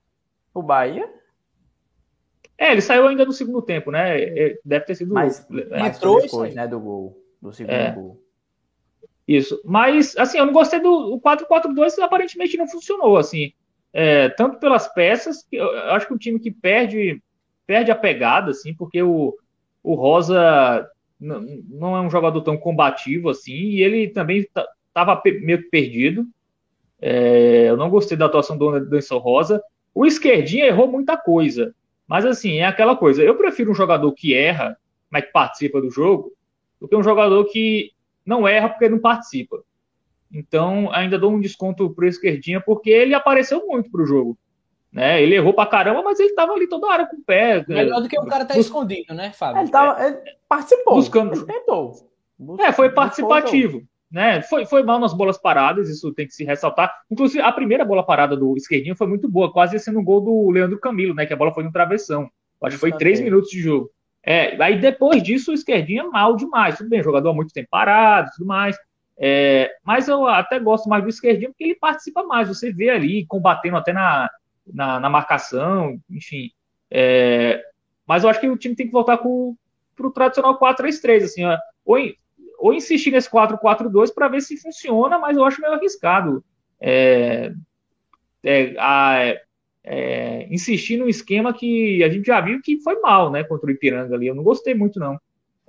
O 0.53 0.61
Bahia? 0.61 1.07
É, 2.57 2.71
ele 2.71 2.81
saiu 2.81 3.07
ainda 3.07 3.25
no 3.25 3.31
segundo 3.31 3.61
tempo, 3.61 3.89
né? 3.89 4.21
É, 4.21 4.59
deve 4.63 4.85
ter 4.85 4.95
sido. 4.95 5.13
Mas 5.13 5.47
entrou 5.49 6.21
depois, 6.21 6.53
né? 6.53 6.67
Do 6.67 6.79
gol. 6.79 7.17
Do 7.41 7.53
segundo 7.53 7.73
é. 7.73 7.91
gol. 7.91 8.21
Isso. 9.29 9.61
Mas, 9.63 10.17
assim, 10.17 10.39
eu 10.39 10.45
não 10.47 10.53
gostei 10.53 10.79
do 10.79 11.21
4-4-2, 11.23 11.99
aparentemente 12.01 12.57
não 12.57 12.67
funcionou, 12.67 13.15
assim. 13.15 13.53
É, 13.93 14.29
tanto 14.29 14.57
pelas 14.57 14.91
peças, 14.91 15.43
que 15.43 15.55
eu 15.55 15.69
acho 15.91 16.07
que 16.07 16.13
um 16.15 16.17
time 16.17 16.39
que 16.39 16.49
perde 16.49 17.21
perde 17.67 17.91
a 17.91 17.95
pegada, 17.95 18.49
assim, 18.49 18.73
porque 18.73 19.03
o, 19.03 19.37
o 19.83 19.93
Rosa 19.93 20.89
não, 21.19 21.41
não 21.69 21.95
é 21.95 22.01
um 22.01 22.09
jogador 22.09 22.41
tão 22.41 22.57
combativo 22.57 23.29
assim, 23.29 23.53
e 23.53 23.83
ele 23.83 24.07
também 24.07 24.39
estava 24.39 25.21
meio 25.23 25.61
que 25.61 25.69
perdido. 25.69 26.25
É, 26.99 27.69
eu 27.69 27.77
não 27.77 27.91
gostei 27.91 28.17
da 28.17 28.25
atuação 28.25 28.57
do 28.57 28.69
Anderson 28.69 29.19
Rosa. 29.19 29.61
O 29.93 30.07
esquerdinha 30.07 30.65
errou 30.65 30.87
muita 30.87 31.15
coisa. 31.15 31.75
Mas 32.07 32.25
assim, 32.25 32.57
é 32.57 32.65
aquela 32.65 32.95
coisa. 32.95 33.21
Eu 33.21 33.35
prefiro 33.35 33.69
um 33.69 33.75
jogador 33.75 34.11
que 34.11 34.33
erra, 34.33 34.75
mas 35.07 35.25
que 35.25 35.31
participa 35.31 35.79
do 35.79 35.91
jogo, 35.91 36.33
do 36.81 36.87
que 36.87 36.95
um 36.95 37.03
jogador 37.03 37.45
que 37.45 37.91
não 38.29 38.47
erra 38.47 38.69
porque 38.69 38.87
não 38.87 38.99
participa. 38.99 39.63
Então, 40.31 40.89
ainda 40.93 41.17
dou 41.17 41.31
um 41.31 41.39
desconto 41.39 41.89
pro 41.89 42.07
esquerdinha, 42.07 42.61
porque 42.61 42.89
ele 42.89 43.13
apareceu 43.13 43.65
muito 43.65 43.89
pro 43.89 44.05
jogo. 44.05 44.37
Né? 44.91 45.21
Ele 45.21 45.35
errou 45.35 45.53
pra 45.53 45.65
caramba, 45.65 46.03
mas 46.03 46.19
ele 46.19 46.33
tava 46.33 46.53
ali 46.53 46.67
toda 46.67 46.87
hora 46.87 47.07
com 47.07 47.17
o 47.17 47.23
pé. 47.23 47.65
Melhor 47.67 48.01
do 48.01 48.07
que 48.07 48.19
o 48.19 48.25
cara 48.25 48.45
tá 48.45 48.57
escondido, 48.57 49.13
né, 49.13 49.31
Fábio? 49.31 49.61
Ele, 49.61 49.71
tava, 49.71 50.05
ele 50.05 50.17
participou. 50.47 50.95
Buscando. 50.95 51.45
Tentou. 51.45 51.93
É, 52.59 52.71
foi 52.71 52.89
participativo 52.91 53.83
né? 54.11 54.41
Foi, 54.41 54.65
foi 54.65 54.83
mal 54.83 54.99
nas 54.99 55.13
bolas 55.13 55.37
paradas, 55.37 55.89
isso 55.89 56.11
tem 56.13 56.25
que 56.25 56.33
se 56.33 56.43
ressaltar. 56.43 56.91
Inclusive, 57.11 57.41
a 57.41 57.51
primeira 57.51 57.85
bola 57.85 58.03
parada 58.03 58.35
do 58.35 58.57
esquerdinho 58.57 58.95
foi 58.95 59.07
muito 59.07 59.29
boa, 59.29 59.51
quase 59.51 59.77
sendo 59.79 59.99
um 59.99 60.03
gol 60.03 60.21
do 60.21 60.49
Leandro 60.49 60.79
Camilo, 60.79 61.13
né? 61.13 61.25
Que 61.25 61.33
a 61.33 61.37
bola 61.37 61.53
foi 61.53 61.63
no 61.63 61.71
travessão. 61.71 62.29
Acho 62.61 62.75
que 62.75 62.79
foi 62.79 62.91
três 62.91 63.21
minutos 63.21 63.49
de 63.49 63.61
jogo. 63.61 63.89
É, 64.23 64.61
aí 64.61 64.79
depois 64.79 65.23
disso, 65.23 65.51
o 65.51 65.53
esquerdinho 65.53 66.05
é 66.05 66.09
mal 66.09 66.35
demais. 66.35 66.77
Tudo 66.77 66.89
bem, 66.89 67.03
jogador 67.03 67.29
há 67.29 67.33
muito 67.33 67.53
tempo 67.53 67.69
parado 67.69 68.29
tudo 68.35 68.47
mais. 68.47 68.77
É, 69.17 69.71
mas 69.83 70.07
eu 70.07 70.25
até 70.27 70.59
gosto 70.59 70.87
mais 70.87 71.03
do 71.03 71.09
esquerdinho 71.09 71.51
porque 71.51 71.63
ele 71.63 71.75
participa 71.75 72.23
mais. 72.23 72.47
Você 72.47 72.71
vê 72.71 72.89
ali 72.89 73.25
combatendo 73.25 73.77
até 73.77 73.91
na, 73.93 74.29
na, 74.67 74.99
na 74.99 75.09
marcação, 75.09 75.99
enfim. 76.09 76.51
É, 76.91 77.61
mas 78.07 78.23
eu 78.23 78.29
acho 78.29 78.39
que 78.39 78.49
o 78.49 78.57
time 78.57 78.75
tem 78.75 78.87
que 78.87 78.91
voltar 78.91 79.17
para 79.17 79.27
o 79.27 80.11
tradicional 80.13 80.57
4-3-3, 80.57 81.23
assim, 81.23 81.45
ó, 81.45 81.57
ou 81.85 81.97
ou 82.59 82.73
insistir 82.73 83.11
nesse 83.11 83.29
4-4-2 83.29 84.13
para 84.13 84.27
ver 84.27 84.41
se 84.41 84.57
funciona, 84.57 85.17
mas 85.17 85.37
eu 85.37 85.45
acho 85.45 85.61
meio 85.61 85.73
arriscado. 85.73 86.43
É, 86.79 87.53
é, 88.43 88.75
a, 88.77 89.35
é, 89.83 90.47
insistir 90.53 90.97
num 90.97 91.07
esquema 91.07 91.53
que 91.53 92.03
a 92.03 92.09
gente 92.09 92.25
já 92.25 92.41
viu 92.41 92.61
que 92.61 92.81
foi 92.81 92.99
mal, 92.99 93.31
né, 93.31 93.43
contra 93.43 93.67
o 93.67 93.71
Ipiranga 93.71 94.15
ali. 94.15 94.27
Eu 94.27 94.35
não 94.35 94.43
gostei 94.43 94.73
muito, 94.73 94.99
não. 94.99 95.19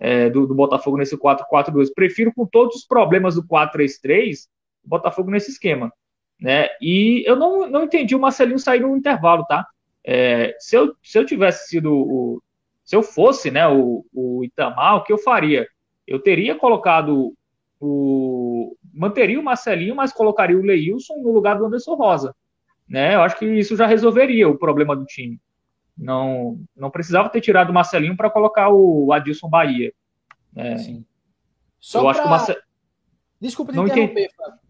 é, 0.00 0.30
do, 0.30 0.46
do, 0.46 0.54
Botafogo 0.54 0.96
nesse 0.96 1.16
4-4-2. 1.16 1.88
Prefiro 1.94 2.32
com 2.34 2.46
todos 2.46 2.76
os 2.76 2.84
problemas 2.84 3.34
do 3.34 3.44
4-3-3, 3.44 4.46
o 4.82 4.88
Botafogo 4.88 5.30
nesse 5.30 5.50
esquema. 5.50 5.92
Né? 6.40 6.68
E 6.80 7.22
eu 7.26 7.36
não, 7.36 7.68
não 7.68 7.84
entendi 7.84 8.16
o 8.16 8.18
Marcelinho 8.18 8.58
sair 8.58 8.80
no 8.80 8.96
intervalo, 8.96 9.44
tá? 9.44 9.66
É, 10.02 10.56
se, 10.58 10.74
eu, 10.74 10.94
se 11.02 11.18
eu 11.18 11.26
tivesse 11.26 11.68
sido 11.68 11.92
o. 11.92 12.42
Se 12.82 12.96
eu 12.96 13.02
fosse 13.02 13.50
né, 13.50 13.68
o, 13.68 14.04
o 14.12 14.42
Itamar, 14.42 14.96
o 14.96 15.04
que 15.04 15.12
eu 15.12 15.18
faria? 15.18 15.68
Eu 16.06 16.18
teria 16.18 16.54
colocado 16.54 17.34
o. 17.78 18.74
Manteria 18.92 19.38
o 19.38 19.42
Marcelinho, 19.42 19.94
mas 19.94 20.12
colocaria 20.12 20.56
o 20.56 20.62
Leilson 20.62 21.18
no 21.18 21.30
lugar 21.30 21.58
do 21.58 21.66
Anderson 21.66 21.94
Rosa. 21.94 22.34
Né? 22.90 23.14
Eu 23.14 23.22
acho 23.22 23.38
que 23.38 23.46
isso 23.46 23.76
já 23.76 23.86
resolveria 23.86 24.48
o 24.48 24.58
problema 24.58 24.96
do 24.96 25.04
time. 25.04 25.40
Não, 25.96 26.60
não 26.74 26.90
precisava 26.90 27.28
ter 27.28 27.40
tirado 27.40 27.70
o 27.70 27.72
Marcelinho 27.72 28.16
para 28.16 28.28
colocar 28.28 28.68
o 28.68 29.12
Adilson 29.12 29.48
Bahia. 29.48 29.92
É, 30.56 30.76
Sim. 30.76 31.04
Só 31.78 32.00
eu 32.00 32.02
pra... 32.02 32.10
acho 32.10 32.20
que 32.20 32.26
o 32.26 32.30
Marcelinho. 32.30 32.64
Desculpa 33.40 33.72
te 33.72 33.76
não 33.76 33.86
interromper, 33.86 34.22
entendi. 34.24 34.34
Fábio. 34.34 34.60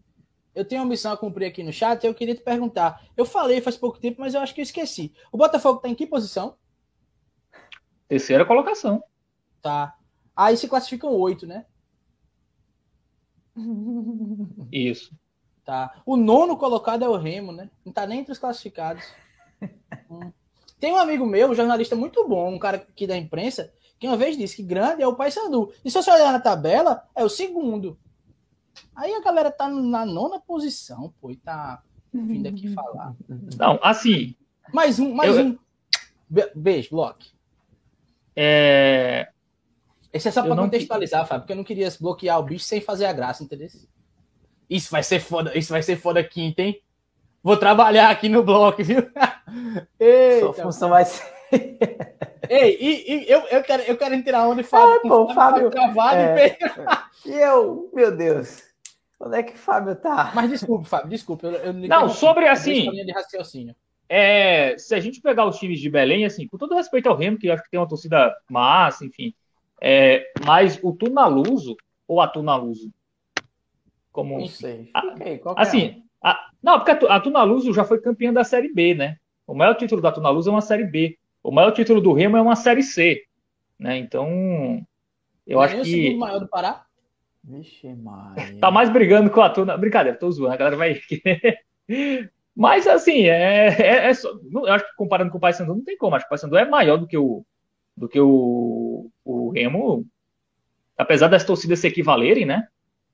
Eu 0.53 0.65
tenho 0.65 0.81
uma 0.81 0.89
missão 0.89 1.11
a 1.13 1.17
cumprir 1.17 1.47
aqui 1.47 1.63
no 1.63 1.73
chat 1.73 2.03
e 2.03 2.07
eu 2.07 2.13
queria 2.13 2.35
te 2.35 2.41
perguntar. 2.41 3.01
Eu 3.17 3.25
falei 3.25 3.59
faz 3.59 3.75
pouco 3.75 3.99
tempo, 3.99 4.21
mas 4.21 4.33
eu 4.33 4.41
acho 4.41 4.53
que 4.53 4.61
eu 4.61 4.63
esqueci. 4.63 5.13
O 5.31 5.37
Botafogo 5.37 5.77
está 5.77 5.89
em 5.89 5.95
que 5.95 6.05
posição? 6.05 6.57
Terceira 8.07 8.45
colocação. 8.45 9.01
Tá. 9.61 9.95
Aí 10.35 10.57
se 10.57 10.67
classificam 10.67 11.11
oito, 11.13 11.47
né? 11.47 11.65
Isso. 14.71 15.15
Tá. 15.65 16.01
O 16.05 16.17
nono 16.17 16.57
colocado 16.57 17.03
é 17.03 17.09
o 17.09 17.17
Remo, 17.17 17.51
né? 17.51 17.69
Não 17.85 17.93
tá 17.93 18.07
nem 18.07 18.19
entre 18.19 18.31
os 18.31 18.39
classificados. 18.39 19.03
hum. 20.09 20.31
Tem 20.79 20.91
um 20.91 20.97
amigo 20.97 21.25
meu, 21.25 21.51
um 21.51 21.55
jornalista 21.55 21.95
muito 21.95 22.27
bom, 22.27 22.53
um 22.53 22.59
cara 22.59 22.77
aqui 22.77 23.05
da 23.05 23.15
imprensa, 23.15 23.71
que 23.99 24.07
uma 24.07 24.17
vez 24.17 24.35
disse 24.35 24.55
que 24.55 24.63
grande 24.63 25.03
é 25.03 25.07
o 25.07 25.15
Paysandu. 25.15 25.71
E 25.85 25.91
se 25.91 26.01
você 26.01 26.09
olhar 26.09 26.33
na 26.33 26.39
tabela, 26.39 27.07
é 27.15 27.23
o 27.23 27.29
segundo. 27.29 27.99
Aí 28.95 29.13
a 29.13 29.21
galera 29.21 29.51
tá 29.51 29.69
na 29.69 30.05
nona 30.05 30.39
posição, 30.39 31.13
pô, 31.21 31.29
e 31.29 31.35
tá 31.35 31.83
vindo 32.11 32.47
aqui 32.47 32.73
falar. 32.73 33.15
Não, 33.57 33.79
assim. 33.83 34.35
Mais 34.73 34.97
um, 34.97 35.13
mais 35.13 35.37
eu... 35.37 35.45
um. 35.45 35.59
Beijo, 36.55 36.95
Loki. 36.95 37.31
É... 38.35 39.29
Esse 40.11 40.27
é 40.27 40.31
só 40.31 40.41
pra 40.41 40.55
contextualizar, 40.55 41.27
Fábio, 41.27 41.41
porque 41.41 41.53
eu 41.53 41.57
não 41.57 41.63
queria 41.63 41.89
bloquear 41.99 42.39
o 42.39 42.43
bicho 42.43 42.65
sem 42.65 42.81
fazer 42.81 43.05
a 43.05 43.13
graça, 43.13 43.43
entendeu? 43.43 43.69
Isso 44.71 44.89
vai 44.89 45.03
ser 45.03 45.19
foda, 45.19 45.51
isso 45.53 45.73
vai 45.73 45.83
ser 45.83 45.97
foda 45.97 46.23
quinta, 46.23 46.61
hein? 46.61 46.81
Vou 47.43 47.57
trabalhar 47.57 48.09
aqui 48.09 48.29
no 48.29 48.41
bloco, 48.41 48.81
viu? 48.81 49.01
Eita, 49.99 50.39
Sua 50.39 50.53
função 50.53 50.89
vai 50.91 51.03
ser. 51.03 51.29
Ei, 52.47 52.77
e, 52.79 53.13
e, 53.13 53.29
eu, 53.29 53.41
eu, 53.47 53.61
quero, 53.63 53.83
eu 53.83 53.97
quero 53.97 54.15
entrar 54.15 54.47
onde 54.47 54.63
Fábio. 54.63 54.95
Ah, 54.95 54.99
pô, 55.01 55.33
Fábio. 55.33 55.69
Cavalo 55.69 56.17
é, 56.17 56.57
e, 57.25 57.31
eu, 57.31 57.91
meu 57.93 58.15
Deus. 58.15 58.63
Onde 59.19 59.39
é 59.39 59.43
que 59.43 59.55
o 59.55 59.57
Fábio 59.57 59.93
tá? 59.93 60.31
Mas 60.33 60.49
desculpe, 60.49 60.87
Fábio, 60.87 61.09
desculpe. 61.09 61.45
Eu, 61.45 61.51
eu 61.51 61.73
não, 61.73 62.07
sobre 62.07 62.47
assim. 62.47 62.89
De 62.91 63.11
raciocínio. 63.11 63.75
É, 64.07 64.77
se 64.77 64.95
a 64.95 65.01
gente 65.01 65.21
pegar 65.21 65.45
os 65.45 65.57
times 65.57 65.81
de 65.81 65.89
Belém, 65.89 66.23
assim, 66.23 66.47
com 66.47 66.57
todo 66.57 66.75
respeito 66.75 67.09
ao 67.09 67.17
Remo, 67.17 67.37
que 67.37 67.47
eu 67.47 67.53
acho 67.53 67.63
que 67.63 67.69
tem 67.69 67.79
uma 67.79 67.89
torcida 67.89 68.33
massa, 68.49 69.03
enfim. 69.05 69.33
É, 69.81 70.31
mas 70.45 70.79
o 70.81 70.93
Tunaluso, 70.93 71.75
ou 72.07 72.21
a 72.21 72.27
Tunaluso? 72.27 72.89
Como. 74.11 74.39
Não 74.39 74.47
sei. 74.47 74.89
Aí, 74.93 75.41
assim, 75.55 76.03
a, 76.21 76.49
não, 76.61 76.79
porque 76.79 77.05
a, 77.05 77.15
a 77.15 77.19
Tunaluso 77.19 77.73
já 77.73 77.83
foi 77.83 77.99
campeã 77.99 78.31
da 78.31 78.43
Série 78.43 78.71
B, 78.73 78.93
né? 78.93 79.17
O 79.47 79.53
maior 79.53 79.75
título 79.75 80.01
da 80.01 80.11
Tunaluso 80.11 80.49
é 80.49 80.53
uma 80.53 80.61
Série 80.61 80.85
B. 80.85 81.17
O 81.43 81.51
maior 81.51 81.71
título 81.71 81.99
do 81.99 82.13
Remo 82.13 82.37
é 82.37 82.41
uma 82.41 82.55
Série 82.55 82.83
C. 82.83 83.23
Né? 83.79 83.97
Então, 83.97 84.85
eu 85.47 85.57
Não 85.57 85.61
acho 85.61 85.75
é 85.75 85.77
que. 85.77 85.81
o 85.81 85.85
segundo 85.85 86.19
maior 86.19 86.39
do 86.39 86.47
Pará? 86.47 86.85
Vixe, 87.43 87.93
Maria. 87.95 88.59
Tá 88.59 88.69
mais 88.69 88.89
brigando 88.89 89.31
com 89.31 89.41
a 89.41 89.49
Tuna. 89.49 89.75
Brincadeira, 89.77 90.17
tô 90.17 90.29
zoando, 90.29 90.53
a 90.53 90.57
galera 90.57 90.77
vai. 90.77 90.99
Mas, 92.55 92.85
assim, 92.85 93.23
é, 93.23 93.69
é, 93.69 94.09
é 94.09 94.13
só... 94.13 94.29
eu 94.29 94.67
acho 94.67 94.85
que 94.85 94.95
comparando 94.95 95.31
com 95.31 95.37
o 95.37 95.41
Paysandu 95.41 95.73
não 95.73 95.83
tem 95.83 95.97
como. 95.97 96.15
Acho 96.15 96.25
que 96.25 96.27
o 96.27 96.29
Paysandu 96.29 96.57
é 96.57 96.65
maior 96.65 96.97
do 96.97 97.07
que 97.07 97.17
o, 97.17 97.43
do 97.97 98.07
que 98.07 98.19
o, 98.19 99.09
o 99.25 99.49
Remo, 99.49 100.05
apesar 100.97 101.27
das 101.27 101.43
torcidas 101.43 101.79
se 101.79 101.87
equivalerem, 101.87 102.45
né? 102.45 102.67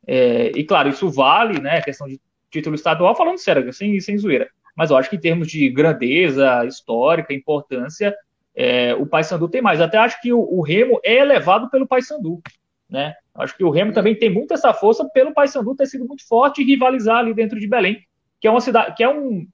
É, 0.08 0.52
e 0.56 0.64
claro, 0.64 0.88
isso 0.88 1.10
vale, 1.12 1.60
né? 1.60 1.78
A 1.78 1.84
questão 1.84 2.08
de 2.08 2.20
título 2.50 2.76
estadual, 2.76 3.14
falando 3.14 3.38
sério, 3.38 3.72
sem, 3.74 4.00
sem 4.00 4.18
zoeira. 4.18 4.50
Mas 4.76 4.90
eu 4.90 4.98
acho 4.98 5.10
que 5.10 5.18
em 5.18 5.20
termos 5.20 5.50
de 5.50 5.70
grandeza 5.70 6.66
histórica, 6.66 7.34
importância, 7.34 8.16
é, 8.56 8.96
o 8.96 9.06
Paysandu 9.06 9.50
tem 9.50 9.62
mais. 9.62 9.82
Até 9.82 9.98
acho 9.98 10.22
que 10.22 10.32
o, 10.32 10.40
o 10.40 10.62
Remo 10.62 11.00
é 11.04 11.18
elevado 11.18 11.70
pelo 11.70 11.88
Paysandu, 11.88 12.42
né? 12.90 13.14
Acho 13.36 13.56
que 13.56 13.64
o 13.64 13.70
Remo 13.70 13.92
também 13.92 14.16
tem 14.16 14.30
muito 14.30 14.54
essa 14.54 14.74
força 14.74 15.08
pelo 15.14 15.34
Paysandu 15.34 15.76
ter 15.76 15.86
sido 15.86 16.06
muito 16.06 16.28
forte 16.28 16.62
e 16.62 16.66
rivalizar 16.66 17.18
ali 17.18 17.34
dentro 17.34 17.60
de 17.60 17.68
Belém, 17.68 18.02
que 18.40 18.48
é 18.48 18.52
uma 18.52 18.62
cidade, 18.62 18.96
que 18.96 19.04
é 19.04 19.10
um 19.10 19.48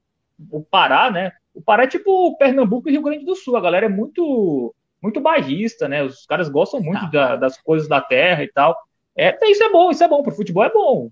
o 0.50 0.62
Pará, 0.62 1.10
né? 1.10 1.32
O 1.54 1.62
Pará 1.62 1.84
é 1.84 1.88
tipo 1.88 2.36
Pernambuco 2.36 2.88
e 2.88 2.92
Rio 2.92 3.02
Grande 3.02 3.24
do 3.24 3.34
Sul. 3.34 3.56
A 3.56 3.60
galera 3.60 3.86
é 3.86 3.88
muito 3.88 4.74
muito 5.02 5.20
bairrista, 5.20 5.86
né? 5.86 6.02
Os 6.02 6.24
caras 6.24 6.48
gostam 6.48 6.80
muito 6.80 7.10
da, 7.10 7.36
das 7.36 7.60
coisas 7.60 7.86
da 7.86 8.00
terra 8.00 8.42
e 8.42 8.50
tal. 8.50 8.74
É, 9.16 9.36
isso 9.48 9.62
é 9.62 9.70
bom, 9.70 9.90
isso 9.90 10.02
é 10.02 10.08
bom. 10.08 10.22
Pro 10.22 10.34
futebol 10.34 10.64
é 10.64 10.72
bom. 10.72 11.10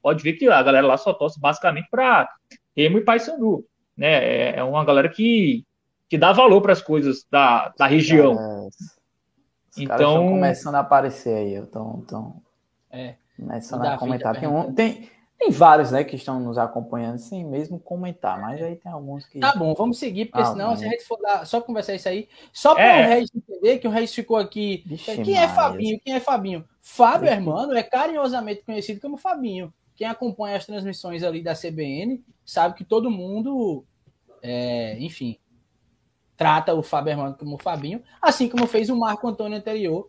Pode 0.00 0.22
ver 0.22 0.34
que 0.34 0.48
a 0.48 0.62
galera 0.62 0.86
lá 0.86 0.96
só 0.96 1.12
torce 1.12 1.38
basicamente 1.38 1.88
para 1.90 2.28
Remo 2.76 2.98
e 2.98 3.04
Paysandu. 3.04 3.64
Né? 3.96 4.12
É, 4.24 4.58
é 4.58 4.64
uma 4.64 4.84
galera 4.84 5.08
que, 5.08 5.64
que 6.08 6.16
dá 6.16 6.32
valor 6.32 6.62
para 6.62 6.72
as 6.72 6.82
coisas 6.82 7.26
da, 7.30 7.72
da 7.78 7.86
região. 7.86 8.66
Os 8.66 9.78
então 9.78 9.96
estão 9.96 10.28
começando 10.28 10.74
a 10.76 10.80
aparecer 10.80 11.34
aí. 11.34 11.54
Então, 11.54 12.02
então 12.04 12.42
é, 12.90 13.16
começando 13.36 13.84
a 13.84 13.98
comentar. 13.98 14.38
Tem, 14.38 14.48
um, 14.48 14.72
tem, 14.72 15.10
tem 15.42 15.50
vários 15.50 15.90
né, 15.90 16.04
que 16.04 16.14
estão 16.14 16.38
nos 16.38 16.56
acompanhando 16.56 17.18
sem 17.18 17.44
mesmo 17.44 17.80
comentar, 17.80 18.40
mas 18.40 18.62
aí 18.62 18.76
tem 18.76 18.92
alguns 18.92 19.26
que. 19.26 19.40
Tá 19.40 19.56
bom, 19.56 19.74
vamos 19.74 19.98
seguir, 19.98 20.26
porque 20.26 20.42
ah, 20.42 20.52
senão, 20.52 20.70
mas... 20.70 20.78
se 20.78 20.84
a 20.84 20.88
gente 20.88 21.04
for 21.04 21.18
dar, 21.20 21.44
só 21.44 21.60
conversar 21.60 21.94
isso 21.94 22.08
aí, 22.08 22.28
só 22.52 22.74
para 22.74 22.84
é. 22.84 23.04
o 23.04 23.08
Reis 23.08 23.30
entender 23.34 23.78
que 23.78 23.88
o 23.88 23.90
Reis 23.90 24.14
ficou 24.14 24.36
aqui. 24.36 24.84
Vixe 24.86 25.20
quem 25.22 25.36
é 25.36 25.48
Fabinho? 25.48 26.00
Quem 26.00 26.14
é 26.14 26.20
Fabinho? 26.20 26.64
Fábio, 26.80 27.28
irmão, 27.28 27.72
é 27.74 27.82
carinhosamente 27.82 28.62
conhecido 28.62 29.00
como 29.00 29.16
Fabinho. 29.16 29.72
Quem 29.96 30.06
acompanha 30.06 30.56
as 30.56 30.64
transmissões 30.64 31.24
ali 31.24 31.42
da 31.42 31.54
CBN 31.54 32.24
sabe 32.44 32.76
que 32.76 32.84
todo 32.84 33.10
mundo, 33.10 33.84
é, 34.40 34.96
enfim, 35.00 35.38
trata 36.36 36.72
o 36.72 36.82
Fábio 36.82 37.10
Hermano 37.10 37.36
como 37.36 37.58
Fabinho, 37.58 38.00
assim 38.20 38.48
como 38.48 38.66
fez 38.68 38.88
o 38.90 38.96
Marco 38.96 39.26
Antônio 39.26 39.58
anterior. 39.58 40.08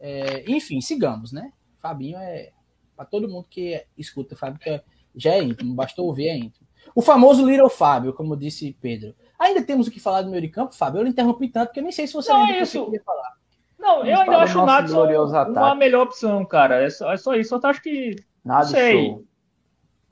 É, 0.00 0.44
enfim, 0.50 0.80
sigamos, 0.80 1.30
né? 1.30 1.52
Fabinho 1.78 2.18
é 2.18 2.50
para 2.96 3.04
todo 3.04 3.28
mundo 3.28 3.46
que 3.48 3.84
escuta, 3.96 4.36
Fábio 4.36 4.58
que 4.58 4.70
é, 4.70 4.82
já 5.14 5.32
é 5.32 5.42
íntimo, 5.42 5.74
bastou 5.74 6.06
ouvir, 6.06 6.28
é 6.28 6.36
íntimo. 6.36 6.66
O 6.94 7.02
famoso 7.02 7.46
Little 7.46 7.68
Fábio, 7.68 8.12
como 8.12 8.36
disse 8.36 8.76
Pedro. 8.80 9.14
Ainda 9.38 9.62
temos 9.62 9.86
o 9.86 9.90
que 9.90 10.00
falar 10.00 10.22
do 10.22 10.30
meio 10.30 10.42
de 10.42 10.48
campo, 10.48 10.74
Fábio. 10.74 11.00
Eu 11.00 11.04
não 11.04 11.10
interrompi 11.10 11.48
tanto, 11.48 11.68
porque 11.68 11.80
eu 11.80 11.84
nem 11.84 11.92
sei 11.92 12.06
se 12.06 12.12
você 12.12 12.32
não, 12.32 12.46
é 12.46 12.60
isso. 12.60 12.92
falar. 13.04 13.32
Não, 13.78 14.04
eu 14.04 14.20
ainda 14.20 14.38
acho 14.38 14.60
o 14.60 14.66
Natson 14.66 15.06
uma 15.46 15.74
melhor 15.74 16.04
opção, 16.04 16.44
cara. 16.44 16.82
É 16.82 16.90
só, 16.90 17.12
é 17.12 17.16
só 17.16 17.34
isso. 17.34 17.54
Eu 17.54 17.60
acho 17.64 17.82
que 17.82 18.16
Nada 18.44 18.66
sei. 18.66 19.08
Show. 19.08 19.24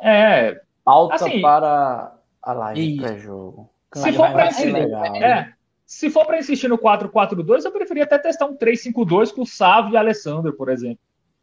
É. 0.01 0.61
Pauta 0.85 1.15
assim, 1.15 1.41
para 1.41 2.17
a 2.43 2.53
live 2.53 2.97
pré-jogo. 3.01 3.71
Se 3.95 4.13
for 4.13 4.33
para 4.33 4.47
insistir, 4.49 4.77
é, 5.23 5.53
se 5.85 6.11
for 6.11 6.27
para 6.27 6.39
insistir 6.39 6.69
no 6.69 6.79
4-4-2, 6.79 7.65
eu 7.65 7.73
preferia 7.73 8.05
até 8.05 8.19
testar 8.19 8.47
um 8.47 8.57
3-5-2 8.57 9.33
com 9.33 9.43
o 9.43 9.47
Sávio 9.47 9.93
e 9.93 9.97
Alessandro, 9.97 10.53
por 10.55 10.71
exemplo. 10.71 10.99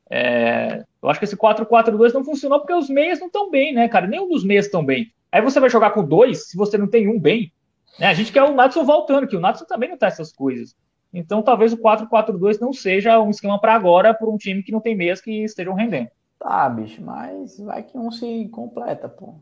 É, 0.09 0.83
eu 1.01 1.09
acho 1.09 1.19
que 1.19 1.25
esse 1.25 1.37
4-4-2 1.37 2.13
não 2.13 2.23
funcionou 2.23 2.59
porque 2.59 2.73
os 2.73 2.89
meias 2.89 3.19
não 3.19 3.27
estão 3.27 3.49
bem, 3.49 3.73
né, 3.73 3.87
cara? 3.87 4.07
Nenhum 4.07 4.27
dos 4.27 4.43
meias 4.43 4.65
estão 4.65 4.83
bem. 4.83 5.13
Aí 5.31 5.41
você 5.41 5.59
vai 5.59 5.69
jogar 5.69 5.91
com 5.91 6.03
dois 6.03 6.49
se 6.49 6.57
você 6.57 6.77
não 6.77 6.87
tem 6.87 7.07
um 7.07 7.19
bem. 7.19 7.53
Né? 7.99 8.07
A 8.07 8.13
gente 8.13 8.31
quer 8.31 8.43
o 8.43 8.53
Natson 8.53 8.83
voltando, 8.83 9.27
que 9.27 9.35
o 9.35 9.39
Natson 9.39 9.65
também 9.65 9.89
não 9.89 9.97
tá 9.97 10.07
essas 10.07 10.31
coisas. 10.31 10.75
Então 11.13 11.41
talvez 11.41 11.73
o 11.73 11.77
4-4-2 11.77 12.59
não 12.59 12.73
seja 12.73 13.19
um 13.19 13.29
esquema 13.29 13.59
para 13.59 13.73
agora 13.73 14.13
para 14.13 14.29
um 14.29 14.37
time 14.37 14.63
que 14.63 14.71
não 14.71 14.79
tem 14.79 14.95
meias 14.95 15.21
que 15.21 15.43
estejam 15.43 15.73
rendendo. 15.73 16.09
Tá, 16.39 16.69
bicho, 16.69 17.03
mas 17.03 17.59
vai 17.59 17.83
que 17.83 17.97
um 17.97 18.09
se 18.11 18.47
completa, 18.49 19.09
pô. 19.09 19.35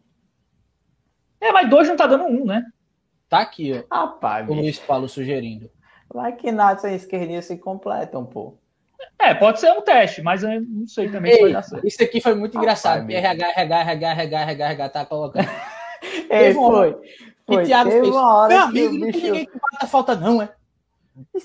É, 1.40 1.52
mas 1.52 1.70
dois 1.70 1.88
não 1.88 1.96
tá 1.96 2.08
dando 2.08 2.26
um, 2.26 2.46
né? 2.46 2.66
Tá 3.30 3.40
aqui, 3.40 3.72
ó. 3.74 3.96
Rapaz, 3.96 4.50
o 4.50 4.54
Luiz 4.54 4.80
Paulo 4.80 5.08
sugerindo. 5.08 5.70
Vai 6.12 6.36
que 6.36 6.52
Natson 6.52 6.88
e 6.88 6.96
esquerdinha 6.96 7.42
se 7.42 7.58
completam, 7.58 8.26
pô. 8.26 8.58
É, 9.20 9.34
pode 9.34 9.60
ser 9.60 9.72
um 9.72 9.82
teste, 9.82 10.22
mas 10.22 10.44
eu 10.44 10.62
não 10.62 10.88
sei 10.88 11.10
também 11.10 11.32
Ei, 11.32 11.38
se 11.38 11.44
vai 11.44 11.54
dar 11.54 11.64
certo. 11.64 11.88
Isso 11.88 12.04
aqui 12.04 12.22
foi 12.22 12.36
muito 12.36 12.58
engraçado. 12.58 13.10
RH, 13.10 13.50
RH, 13.56 13.80
RH, 13.80 14.08
RH, 14.12 14.42
RH, 14.42 14.66
RH, 14.66 14.90
tá 14.90 15.06
colocando. 15.06 15.48
Ei, 16.30 16.54
foi. 16.54 16.94
foi. 17.46 17.64
E 17.64 17.66
Thiago 17.66 17.92
fez. 17.92 18.08
Uma 18.08 18.36
hora 18.36 18.54
Meu 18.54 18.64
amigo, 18.64 18.94
não 18.94 19.08
bicho... 19.08 19.20
tem 19.20 19.32
ninguém 19.32 19.46
que 19.46 19.60
bata 19.60 19.88
falta, 19.88 20.16
não, 20.16 20.42
é? 20.42 20.50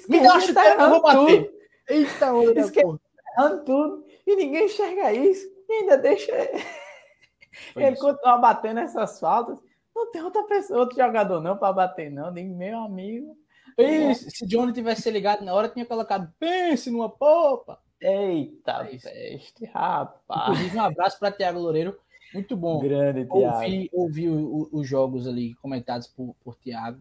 Me 0.09 0.20
dá 0.20 0.33
uma 0.33 0.41
chuteira 0.41 0.77
que 0.77 0.83
eu 0.83 0.91
vou 0.91 1.03
bater. 1.03 1.51
Eita, 1.89 2.35
olha, 2.35 2.61
Esquerrando 2.61 3.65
tudo 3.65 4.05
e 4.27 4.37
ninguém 4.37 4.66
enxerga 4.66 5.12
isso. 5.12 5.47
E 5.69 5.73
ainda 5.73 5.97
deixa 5.97 6.33
ele 7.77 7.97
continuar 7.97 8.39
batendo 8.39 8.81
essas 8.81 9.19
faltas. 9.19 9.59
Não 9.95 10.11
tem 10.11 10.23
outra 10.23 10.43
pessoa, 10.45 10.81
outro 10.81 10.97
jogador 10.97 11.41
não 11.41 11.57
para 11.57 11.73
bater, 11.73 12.11
não. 12.11 12.31
Nem 12.31 12.49
meu 12.49 12.79
amigo. 12.79 13.37
Pense, 13.77 14.31
se 14.31 14.47
Johnny 14.47 14.73
tivesse 14.73 15.11
ligado 15.11 15.44
na 15.44 15.55
hora, 15.55 15.69
tinha 15.69 15.86
colocado 15.86 16.32
pense 16.39 16.90
numa 16.90 17.09
popa. 17.09 17.81
Eita, 18.01 18.89
é 18.90 18.99
peste, 18.99 19.65
rapaz. 19.66 20.51
Inclusive, 20.51 20.77
um 20.77 20.82
abraço 20.82 21.19
para 21.19 21.32
Tiago 21.32 21.61
Loureiro. 21.61 21.97
Muito 22.35 22.57
bom. 22.57 22.81
Grande, 22.81 23.27
Tiago. 23.27 23.89
Ouvi, 23.93 24.28
os 24.28 24.89
jogos 24.89 25.27
ali 25.27 25.55
comentados 25.55 26.07
por, 26.09 26.35
por 26.43 26.57
Tiago 26.57 27.01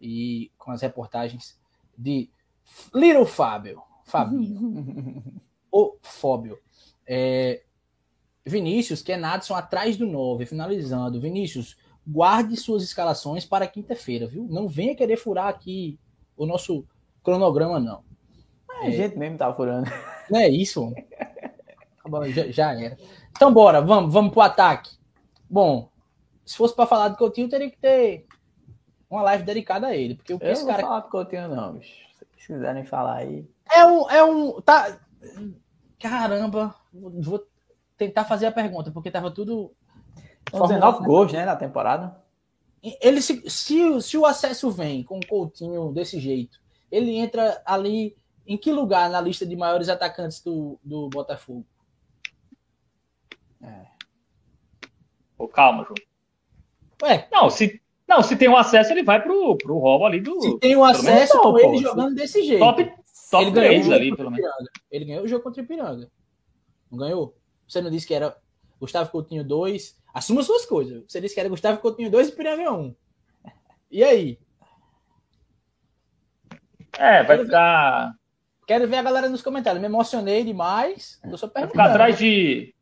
e 0.00 0.50
com 0.58 0.70
as 0.70 0.82
reportagens 0.82 1.58
de 1.96 2.30
Little 2.94 3.26
Fábio. 3.26 3.82
Fabinho. 4.04 5.22
o 5.70 5.96
Fóbio. 6.02 6.58
É, 7.06 7.62
Vinícius, 8.44 9.02
que 9.02 9.12
é 9.12 9.16
Nadson 9.16 9.54
atrás 9.54 9.96
do 9.96 10.06
9, 10.06 10.46
finalizando. 10.46 11.20
Vinícius, 11.20 11.76
guarde 12.08 12.56
suas 12.56 12.82
escalações 12.82 13.44
para 13.44 13.66
quinta-feira, 13.66 14.26
viu? 14.26 14.46
Não 14.48 14.66
venha 14.66 14.96
querer 14.96 15.18
furar 15.18 15.48
aqui 15.48 15.98
o 16.36 16.46
nosso 16.46 16.86
cronograma, 17.22 17.78
não. 17.78 18.02
É, 18.82 18.86
a 18.86 18.90
gente 18.90 19.18
mesmo 19.18 19.36
tá 19.36 19.52
furando. 19.52 19.90
Não 20.30 20.40
é 20.40 20.48
isso, 20.48 20.92
tá 22.02 22.28
já, 22.28 22.50
já 22.50 22.72
era. 22.72 22.96
Então, 23.30 23.52
bora, 23.52 23.80
vamos, 23.80 24.12
vamos 24.12 24.32
pro 24.32 24.40
ataque. 24.40 24.96
Bom, 25.48 25.90
se 26.44 26.56
fosse 26.56 26.74
para 26.74 26.86
falar 26.86 27.08
do 27.08 27.16
Coutinho, 27.16 27.48
teria 27.48 27.70
que 27.70 27.78
ter 27.78 28.26
uma 29.10 29.22
live 29.22 29.44
dedicada 29.44 29.88
a 29.88 29.96
ele. 29.96 30.14
Porque 30.14 30.34
o 30.34 30.38
que 30.38 30.46
eu 30.46 30.52
esse 30.52 30.66
cara. 30.66 30.82
Não 30.82 30.88
falar 30.88 31.00
do 31.00 31.08
Coutinho, 31.08 31.48
não, 31.48 31.74
bicho. 31.74 31.94
Se 32.38 32.46
quiserem 32.46 32.84
falar 32.84 33.16
aí. 33.16 33.46
É 33.70 33.84
um. 33.84 34.10
É 34.10 34.24
um 34.24 34.60
tá... 34.60 34.98
Caramba, 35.98 36.74
vou 36.92 37.46
tentar 37.96 38.24
fazer 38.24 38.46
a 38.46 38.52
pergunta, 38.52 38.90
porque 38.90 39.10
tava 39.10 39.30
tudo. 39.30 39.72
19 40.52 41.04
gols, 41.04 41.32
né, 41.32 41.44
na 41.44 41.56
temporada. 41.56 42.16
Ele 43.00 43.20
se, 43.20 43.48
se, 43.50 44.00
se 44.02 44.16
o 44.16 44.24
acesso 44.24 44.70
vem 44.70 45.02
com 45.02 45.18
o 45.18 45.26
Coutinho 45.26 45.92
desse 45.92 46.20
jeito, 46.20 46.60
ele 46.90 47.16
entra 47.16 47.60
ali 47.64 48.16
em 48.46 48.56
que 48.56 48.72
lugar 48.72 49.10
na 49.10 49.20
lista 49.20 49.44
de 49.44 49.56
maiores 49.56 49.88
atacantes 49.88 50.40
do, 50.42 50.78
do 50.82 51.08
Botafogo? 51.08 51.66
É. 53.62 53.86
Pô, 55.36 55.46
calma, 55.48 55.84
João. 55.84 55.96
Ué? 57.02 57.28
Não, 57.30 57.50
se, 57.50 57.80
não, 58.08 58.22
se 58.22 58.36
tem 58.36 58.48
um 58.48 58.56
acesso, 58.56 58.92
ele 58.92 59.02
vai 59.02 59.22
pro, 59.22 59.56
pro 59.58 59.78
roubo 59.78 60.06
ali 60.06 60.20
do. 60.20 60.40
Se 60.40 60.58
tem 60.58 60.76
um 60.76 60.84
acesso, 60.84 61.38
com 61.40 61.58
ele 61.58 61.78
jogando 61.78 62.14
desse 62.14 62.42
jeito. 62.42 62.60
Top, 62.60 62.92
top 63.30 63.44
ele 63.44 63.52
3 63.52 63.90
ali, 63.90 64.16
pelo 64.16 64.30
menos. 64.30 64.50
Ele 64.90 65.04
ganhou 65.04 65.24
o 65.24 65.28
jogo 65.28 65.44
contra 65.44 65.60
o 65.60 65.64
Ipiranga. 65.64 66.10
Não 66.90 66.98
ganhou? 66.98 67.36
Você 67.66 67.82
não 67.82 67.90
disse 67.90 68.06
que 68.06 68.14
era 68.14 68.36
Gustavo 68.80 69.10
Coutinho 69.10 69.44
2. 69.44 69.97
Assuma 70.18 70.42
suas 70.42 70.66
coisas. 70.66 71.04
Você 71.06 71.20
disse 71.20 71.32
que 71.32 71.38
era 71.38 71.48
Gustavo 71.48 71.78
Coutinho 71.78 72.10
2 72.10 72.26
e 72.26 72.30
Ipiranga 72.32 72.72
1. 72.72 72.94
E 73.88 74.02
aí? 74.02 74.38
É, 76.98 77.22
vai 77.22 77.38
ficar. 77.38 78.14
Quero 78.66 78.88
ver 78.88 78.96
a 78.96 79.02
galera 79.02 79.28
nos 79.28 79.42
comentários. 79.42 79.80
Me 79.80 79.86
emocionei 79.86 80.42
demais. 80.42 81.20
Eu 81.22 81.38
só 81.38 81.46
vai 81.46 81.68
ficar 81.68 81.84
atrás 81.84 82.18
de. 82.18 82.74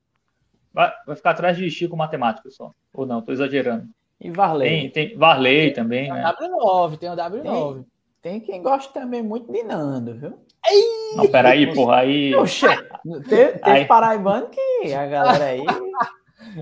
Vai, 0.72 0.90
vai, 1.06 1.14
ficar 1.14 1.32
atrás 1.32 1.58
de 1.58 1.70
Chico 1.70 1.94
Matemático 1.94 2.50
só. 2.50 2.72
Ou 2.94 3.04
não, 3.04 3.20
tô 3.20 3.32
exagerando. 3.32 3.86
E 4.18 4.30
Varley. 4.30 4.90
Tem, 4.90 5.08
tem 5.08 5.18
Varley 5.18 5.72
também, 5.74 6.04
tem 6.04 6.14
né? 6.14 6.34
W9, 6.40 6.96
tem 6.96 7.10
o 7.10 7.16
W9. 7.16 7.74
Tem, 7.74 7.84
tem 8.22 8.40
quem 8.40 8.62
gosta 8.62 8.98
também 8.98 9.22
muito 9.22 9.52
de 9.52 9.62
Nando, 9.62 10.14
viu? 10.14 10.38
Ei! 10.66 11.16
Não, 11.16 11.28
peraí, 11.28 11.74
porra, 11.74 11.96
aí. 11.96 12.32
Poxa, 12.32 12.82
teve, 13.28 13.58
teve 13.58 13.84
paraibano 13.84 14.48
que 14.48 14.94
a 14.94 15.06
galera 15.06 15.44
aí 15.44 15.62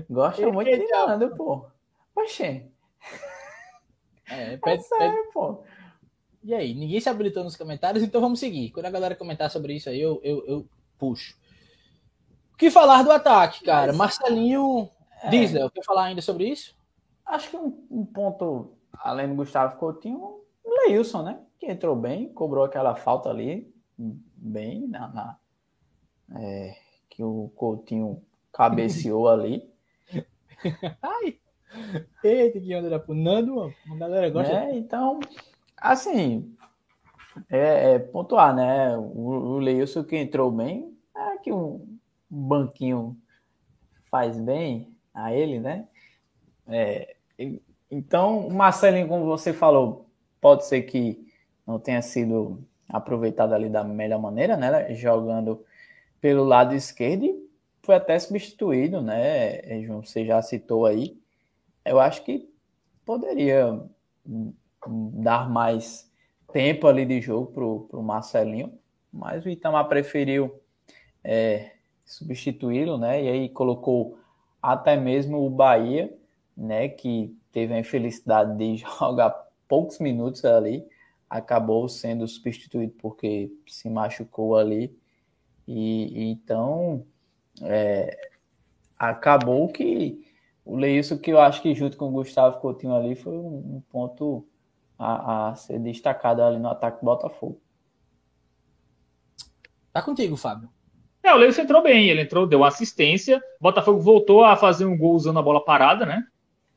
gosta 0.09 0.51
muito 0.51 0.71
de 0.71 0.87
Nando, 0.87 1.35
pô. 1.35 1.65
Oxê. 2.15 2.65
É, 4.27 4.57
pede, 4.57 4.79
é 4.79 4.83
sério, 4.83 5.15
pede... 5.15 5.33
pô. 5.33 5.63
E 6.43 6.53
aí, 6.53 6.73
ninguém 6.73 6.99
se 6.99 7.09
habilitou 7.09 7.43
nos 7.43 7.55
comentários, 7.55 8.03
então 8.03 8.21
vamos 8.21 8.39
seguir. 8.39 8.71
Quando 8.71 8.85
a 8.85 8.91
galera 8.91 9.15
comentar 9.15 9.49
sobre 9.49 9.73
isso 9.73 9.89
aí, 9.89 9.99
eu, 9.99 10.19
eu, 10.23 10.45
eu 10.45 10.69
puxo. 10.97 11.35
O 12.53 12.57
que 12.57 12.69
falar 12.69 13.03
do 13.03 13.11
ataque, 13.11 13.63
cara? 13.63 13.87
Mas, 13.87 14.19
Marcelinho 14.19 14.89
é... 15.23 15.29
Diesel, 15.29 15.69
quer 15.71 15.83
falar 15.83 16.05
ainda 16.05 16.21
sobre 16.21 16.47
isso? 16.47 16.75
Acho 17.25 17.49
que 17.49 17.57
um, 17.57 17.85
um 17.89 18.05
ponto, 18.05 18.73
além 18.99 19.27
do 19.27 19.35
Gustavo 19.35 19.77
Coutinho, 19.77 20.41
o 20.63 20.87
Leilson, 20.87 21.23
né? 21.23 21.39
Que 21.59 21.65
entrou 21.65 21.95
bem, 21.95 22.29
cobrou 22.29 22.63
aquela 22.63 22.95
falta 22.95 23.29
ali, 23.29 23.73
bem 23.97 24.87
na, 24.87 25.07
na 25.07 25.39
é, 26.39 26.75
que 27.09 27.23
o 27.23 27.51
Coutinho 27.55 28.21
cabeceou 28.51 29.27
ali. 29.27 29.67
Ai! 31.01 31.37
Eita, 32.23 32.59
que 32.59 32.75
onda 32.75 32.99
punando, 32.99 33.55
mano. 33.55 33.73
A 33.91 33.95
galera 33.95 34.29
gosta. 34.29 34.53
É, 34.53 34.75
então, 34.75 35.19
assim, 35.77 36.55
é, 37.49 37.93
é, 37.93 37.99
pontuar, 37.99 38.55
né? 38.55 38.97
O, 38.97 39.55
o 39.55 39.57
Leilson 39.59 40.03
que 40.03 40.15
entrou 40.15 40.51
bem, 40.51 40.95
é 41.15 41.37
que 41.37 41.51
um 41.51 41.97
banquinho 42.29 43.17
faz 44.09 44.39
bem 44.39 44.95
a 45.13 45.33
ele, 45.33 45.59
né? 45.59 45.87
É, 46.67 47.15
então, 47.91 48.47
o 48.47 48.53
Marcelinho, 48.53 49.07
como 49.07 49.25
você 49.25 49.53
falou, 49.53 50.09
pode 50.39 50.65
ser 50.65 50.83
que 50.83 51.27
não 51.65 51.79
tenha 51.79 52.01
sido 52.01 52.63
aproveitado 52.87 53.53
ali 53.53 53.69
da 53.69 53.83
melhor 53.83 54.21
maneira, 54.21 54.55
né? 54.55 54.93
Jogando 54.93 55.63
pelo 56.21 56.43
lado 56.43 56.73
esquerdo 56.73 57.44
foi 57.85 57.95
até 57.95 58.17
substituído, 58.17 59.01
né? 59.01 59.59
É, 59.59 59.81
João, 59.83 60.03
você 60.03 60.25
já 60.25 60.41
citou 60.41 60.85
aí. 60.85 61.17
Eu 61.83 61.99
acho 61.99 62.23
que 62.23 62.49
poderia 63.05 63.79
dar 65.13 65.49
mais 65.49 66.09
tempo 66.51 66.87
ali 66.87 67.05
de 67.05 67.21
jogo 67.21 67.51
para 67.51 67.99
o 67.99 68.03
Marcelinho, 68.03 68.73
mas 69.11 69.45
o 69.45 69.49
Itamar 69.49 69.87
preferiu 69.87 70.59
é, 71.23 71.73
substituí-lo, 72.03 72.97
né? 72.97 73.23
E 73.23 73.27
aí 73.29 73.49
colocou 73.49 74.17
até 74.61 74.97
mesmo 74.97 75.45
o 75.45 75.49
Bahia, 75.49 76.11
né? 76.57 76.89
Que 76.89 77.37
teve 77.51 77.73
a 77.73 77.79
infelicidade 77.79 78.57
de 78.57 78.77
jogar 78.99 79.29
poucos 79.67 79.99
minutos 79.99 80.43
ali 80.43 80.85
acabou 81.29 81.87
sendo 81.89 82.27
substituído 82.27 82.93
porque 82.99 83.51
se 83.67 83.89
machucou 83.89 84.57
ali. 84.57 84.97
E, 85.67 86.23
e 86.23 86.23
então 86.31 87.05
é, 87.61 88.29
acabou 88.97 89.67
que 89.69 90.25
o 90.65 90.75
Leilson, 90.75 91.17
que 91.17 91.31
eu 91.31 91.39
acho 91.39 91.61
que 91.61 91.73
junto 91.75 91.95
com 91.95 92.07
o 92.07 92.11
Gustavo 92.11 92.59
Coutinho 92.59 92.95
ali, 92.95 93.15
foi 93.15 93.33
um, 93.33 93.81
ponto 93.89 94.47
a, 94.97 95.49
a, 95.49 95.55
ser 95.55 95.79
destacado 95.79 96.41
ali 96.41 96.57
no 96.57 96.69
ataque 96.69 96.99
do 96.99 97.05
Botafogo. 97.05 97.61
Tá 99.93 100.01
contigo, 100.01 100.35
Fábio. 100.35 100.69
É, 101.21 101.33
o 101.33 101.37
Leilson 101.37 101.61
entrou 101.61 101.81
bem, 101.81 102.09
ele 102.09 102.21
entrou, 102.21 102.47
deu 102.47 102.63
assistência. 102.63 103.37
O 103.59 103.63
Botafogo 103.63 103.99
voltou 103.99 104.43
a 104.43 104.55
fazer 104.55 104.85
um 104.85 104.97
gol 104.97 105.13
usando 105.13 105.39
a 105.39 105.43
bola 105.43 105.63
parada, 105.63 106.05
né? 106.05 106.23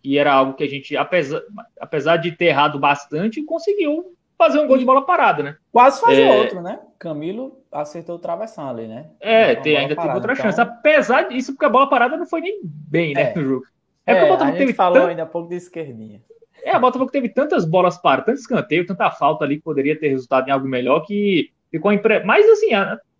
E 0.02 0.16
era 0.16 0.32
algo 0.32 0.54
que 0.54 0.64
a 0.64 0.68
gente, 0.68 0.96
apesar, 0.96 1.42
apesar 1.80 2.16
de 2.18 2.32
ter 2.32 2.46
errado 2.46 2.78
bastante, 2.78 3.42
conseguiu 3.42 4.16
fazer 4.38 4.60
um 4.60 4.68
gol 4.68 4.78
de 4.78 4.84
bola 4.84 5.04
parada, 5.04 5.42
né? 5.42 5.56
Quase 5.72 6.00
fazer 6.00 6.22
é... 6.22 6.38
outro, 6.38 6.62
né? 6.62 6.78
Camilo 6.98 7.58
acertou 7.70 8.16
o 8.16 8.18
travessão 8.18 8.70
ali, 8.70 8.86
né? 8.86 9.10
É, 9.20 9.56
tem, 9.56 9.76
ainda 9.76 9.96
parada, 9.96 10.14
teve 10.14 10.18
outra 10.20 10.32
então... 10.32 10.44
chance. 10.44 10.60
Apesar 10.60 11.22
disso, 11.28 11.52
porque 11.52 11.66
a 11.66 11.68
bola 11.70 11.90
parada 11.90 12.16
não 12.16 12.24
foi 12.24 12.40
nem 12.40 12.60
bem, 12.62 13.14
né, 13.14 13.32
é. 13.32 13.34
no 13.34 13.42
jogo. 13.42 13.66
É, 14.06 14.12
é 14.12 14.24
o 14.24 14.28
Botafogo 14.28 14.42
a 14.42 14.46
gente 14.46 14.58
teve 14.58 14.72
falou 14.72 15.00
tant... 15.00 15.10
ainda 15.10 15.24
há 15.24 15.26
pouco 15.26 15.48
de 15.48 15.56
esquerdinha. 15.56 16.22
É, 16.62 16.70
a 16.70 16.78
Botafogo 16.78 17.10
teve 17.10 17.28
tantas 17.28 17.64
bolas 17.64 17.98
paradas, 17.98 18.26
tanto 18.26 18.38
escanteio, 18.38 18.86
tanta 18.86 19.10
falta 19.10 19.44
ali 19.44 19.56
que 19.56 19.62
poderia 19.62 19.98
ter 19.98 20.08
resultado 20.08 20.48
em 20.48 20.52
algo 20.52 20.66
melhor 20.66 21.00
que 21.00 21.50
ficou 21.70 21.92
impre... 21.92 22.24
Mas 22.24 22.48
assim, 22.48 22.70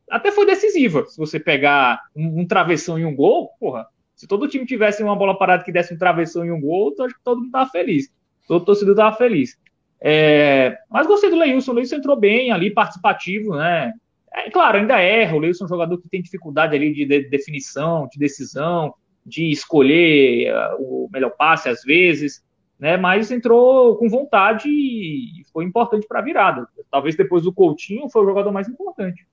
até 0.09 0.31
foi 0.31 0.47
decisiva. 0.47 1.05
Se 1.07 1.19
você 1.19 1.39
pegar 1.39 2.01
um, 2.15 2.41
um 2.41 2.47
travessão 2.47 2.99
e 2.99 3.05
um 3.05 3.15
gol, 3.15 3.51
porra, 3.61 3.87
se 4.15 4.27
todo 4.27 4.49
time 4.49 4.65
tivesse 4.67 5.03
uma 5.03 5.15
bola 5.15 5.37
parada 5.37 5.63
que 5.63 5.71
desse 5.71 5.95
um 5.95 5.99
travessão 5.99 6.45
e 6.45 6.51
um 6.51 6.61
gol, 6.61 6.95
eu 6.99 7.05
acho 7.05 7.15
que 7.15 7.23
todo 7.23 7.41
mundo 7.41 7.51
tava 7.51 7.71
feliz. 7.71 8.11
Todo 8.47 8.65
torcedor 8.65 8.97
tava 8.97 9.17
feliz. 9.17 9.59
É, 10.01 10.79
mas 10.89 11.07
gostei 11.07 11.31
do 11.31 11.37
Leilson, 11.37 11.73
o 11.73 11.75
Leilson 11.75 11.97
entrou 11.97 12.17
bem 12.17 12.53
ali, 12.53 12.71
participativo, 12.71 13.57
né? 13.57 13.93
É, 14.33 14.51
claro, 14.51 14.79
ainda 14.79 15.01
erra, 15.01 15.37
o 15.37 15.39
Leilson 15.39 15.65
é 15.65 15.67
um 15.67 15.71
jogador 15.71 15.99
que 15.99 16.09
tem 16.09 16.23
dificuldade 16.23 16.77
ali 16.77 16.93
de, 16.93 17.05
de 17.05 17.29
definição, 17.29 18.09
de 18.11 18.19
decisão, 18.19 18.95
de 19.25 19.51
escolher 19.51 20.55
uh, 20.55 20.77
o 20.79 21.09
melhor 21.13 21.31
passe 21.31 21.69
às 21.69 21.83
vezes, 21.83 22.45
né? 22.79 22.97
Mas 22.97 23.31
entrou 23.31 23.97
com 23.97 24.09
vontade 24.09 24.69
e 24.69 25.45
foi 25.53 25.65
importante 25.65 26.07
para 26.07 26.21
a 26.21 26.23
virada. 26.23 26.69
Talvez 26.91 27.17
depois 27.17 27.43
do 27.43 27.53
Coutinho 27.53 28.09
foi 28.09 28.23
o 28.23 28.27
jogador 28.27 28.53
mais 28.53 28.69
importante. 28.69 29.27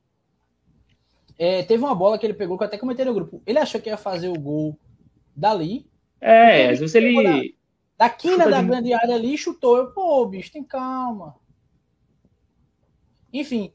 É, 1.37 1.63
teve 1.63 1.83
uma 1.83 1.93
bola 1.93 2.17
que 2.17 2.25
ele 2.25 2.33
pegou 2.33 2.57
que 2.57 2.63
eu 2.63 2.67
até 2.67 2.77
comentei 2.77 3.05
no 3.05 3.13
grupo. 3.13 3.41
Ele 3.45 3.59
achou 3.59 3.79
que 3.79 3.89
ia 3.89 3.97
fazer 3.97 4.29
o 4.29 4.39
gol 4.39 4.79
dali. 5.35 5.85
É, 6.19 6.69
às 6.69 6.79
vezes 6.79 6.95
ele 6.95 7.55
da 7.97 8.09
quina 8.09 8.49
da 8.49 8.61
grande 8.61 8.93
área 8.93 9.15
ali, 9.15 9.37
chutou. 9.37 9.77
Eu, 9.77 9.91
pô, 9.91 10.25
bicho, 10.25 10.51
tem 10.51 10.63
calma. 10.63 11.35
Enfim, 13.31 13.73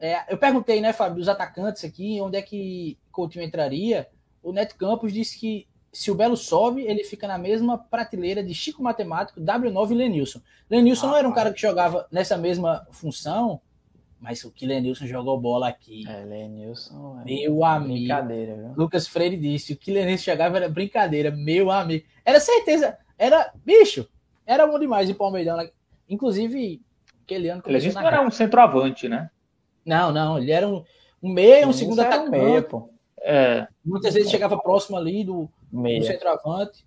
é, 0.00 0.32
eu 0.32 0.36
perguntei, 0.36 0.80
né, 0.80 0.92
Fábio, 0.92 1.18
dos 1.18 1.28
atacantes 1.28 1.84
aqui, 1.84 2.20
onde 2.20 2.36
é 2.36 2.42
que 2.42 2.98
Coutinho 3.10 3.44
entraria. 3.44 4.08
O 4.42 4.52
Neto 4.52 4.76
Campos 4.76 5.12
disse 5.12 5.38
que 5.38 5.68
se 5.92 6.10
o 6.10 6.14
Belo 6.14 6.36
sobe, 6.36 6.82
ele 6.82 7.04
fica 7.04 7.28
na 7.28 7.36
mesma 7.36 7.76
prateleira 7.76 8.42
de 8.42 8.54
Chico 8.54 8.82
Matemático, 8.82 9.40
W9 9.40 9.90
e 9.90 9.94
Lenilson. 9.94 10.40
Lenilson 10.70 11.06
ah, 11.06 11.10
não 11.10 11.16
era 11.18 11.28
um 11.28 11.32
cara 11.32 11.52
que 11.52 11.60
jogava 11.60 12.08
nessa 12.10 12.36
mesma 12.36 12.86
função, 12.90 13.60
Mas 14.18 14.42
o 14.42 14.50
que 14.50 14.64
Lenilson 14.64 15.06
jogou 15.06 15.38
bola 15.38 15.68
aqui. 15.68 16.08
É, 16.08 16.24
Lenilson. 16.24 17.20
É 17.20 17.24
meu 17.24 17.62
amigo. 17.62 17.92
Brincadeira, 17.92 18.56
viu? 18.56 18.72
Lucas 18.74 19.06
Freire 19.06 19.36
disse: 19.36 19.74
o 19.74 19.76
que 19.76 19.92
Lenilson 19.92 20.30
jogava 20.32 20.56
era 20.56 20.68
brincadeira, 20.68 21.30
meu 21.30 21.70
amigo. 21.70 22.06
Era 22.24 22.40
certeza. 22.40 22.96
Era. 23.22 23.52
Bicho, 23.64 24.08
era 24.44 24.66
bom 24.66 24.78
demais 24.78 25.08
em 25.08 25.14
Palmeirão. 25.14 25.56
Né? 25.56 25.70
Inclusive, 26.08 26.82
aquele 27.22 27.48
ano. 27.48 27.62
Não 27.64 28.06
era 28.06 28.20
um 28.20 28.30
centroavante, 28.32 29.08
né? 29.08 29.30
Não, 29.86 30.10
não. 30.10 30.38
Ele 30.38 30.50
era 30.50 30.68
um, 30.68 30.82
um 31.22 31.32
meio, 31.32 31.68
um 31.68 31.72
segundo 31.72 32.00
atacante. 32.00 32.30
Meia, 32.30 32.62
pô. 32.62 32.90
É. 33.20 33.68
Muitas 33.84 34.14
vezes 34.14 34.28
chegava 34.28 34.58
próximo 34.58 34.96
ali 34.96 35.22
do, 35.22 35.48
do 35.70 36.04
centroavante, 36.04 36.84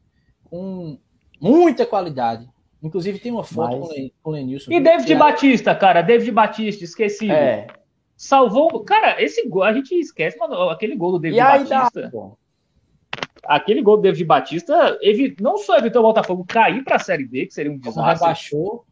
com 0.50 1.00
muita 1.40 1.86
qualidade. 1.86 2.50
Inclusive 2.84 3.20
tem 3.20 3.32
uma 3.32 3.44
foto 3.44 3.80
Mas... 3.80 4.12
com 4.22 4.30
o 4.30 4.34
Lenilson. 4.34 4.72
E 4.72 4.80
David 4.82 5.14
é... 5.14 5.16
Batista, 5.16 5.74
cara, 5.74 6.02
David 6.02 6.32
Batista, 6.32 6.84
esqueci. 6.84 7.32
É. 7.32 7.68
Salvou. 8.18 8.84
Cara, 8.84 9.22
esse 9.24 9.48
gol, 9.48 9.64
a 9.64 9.74
gente 9.74 9.96
esquece, 9.96 10.38
mano, 10.38 10.70
aquele 10.70 10.96
gol 10.98 11.14
do 11.14 11.20
David 11.20 11.40
Batista. 11.40 12.12
Dá, 12.12 12.32
aquele 13.46 13.82
gol 13.82 13.98
do 13.98 14.04
David 14.04 14.26
Batista 14.26 14.98
ele 15.02 15.36
não 15.40 15.58
só 15.58 15.78
evitou 15.78 16.02
o 16.02 16.08
Botafogo 16.08 16.46
cair 16.48 16.84
para 16.84 16.98
a 16.98 17.00
Série 17.00 17.26
B, 17.26 17.46
que 17.46 17.54
seria 17.54 17.72
um 17.72 17.78
desastre. 17.78 18.14
Rebaixou. 18.14 18.86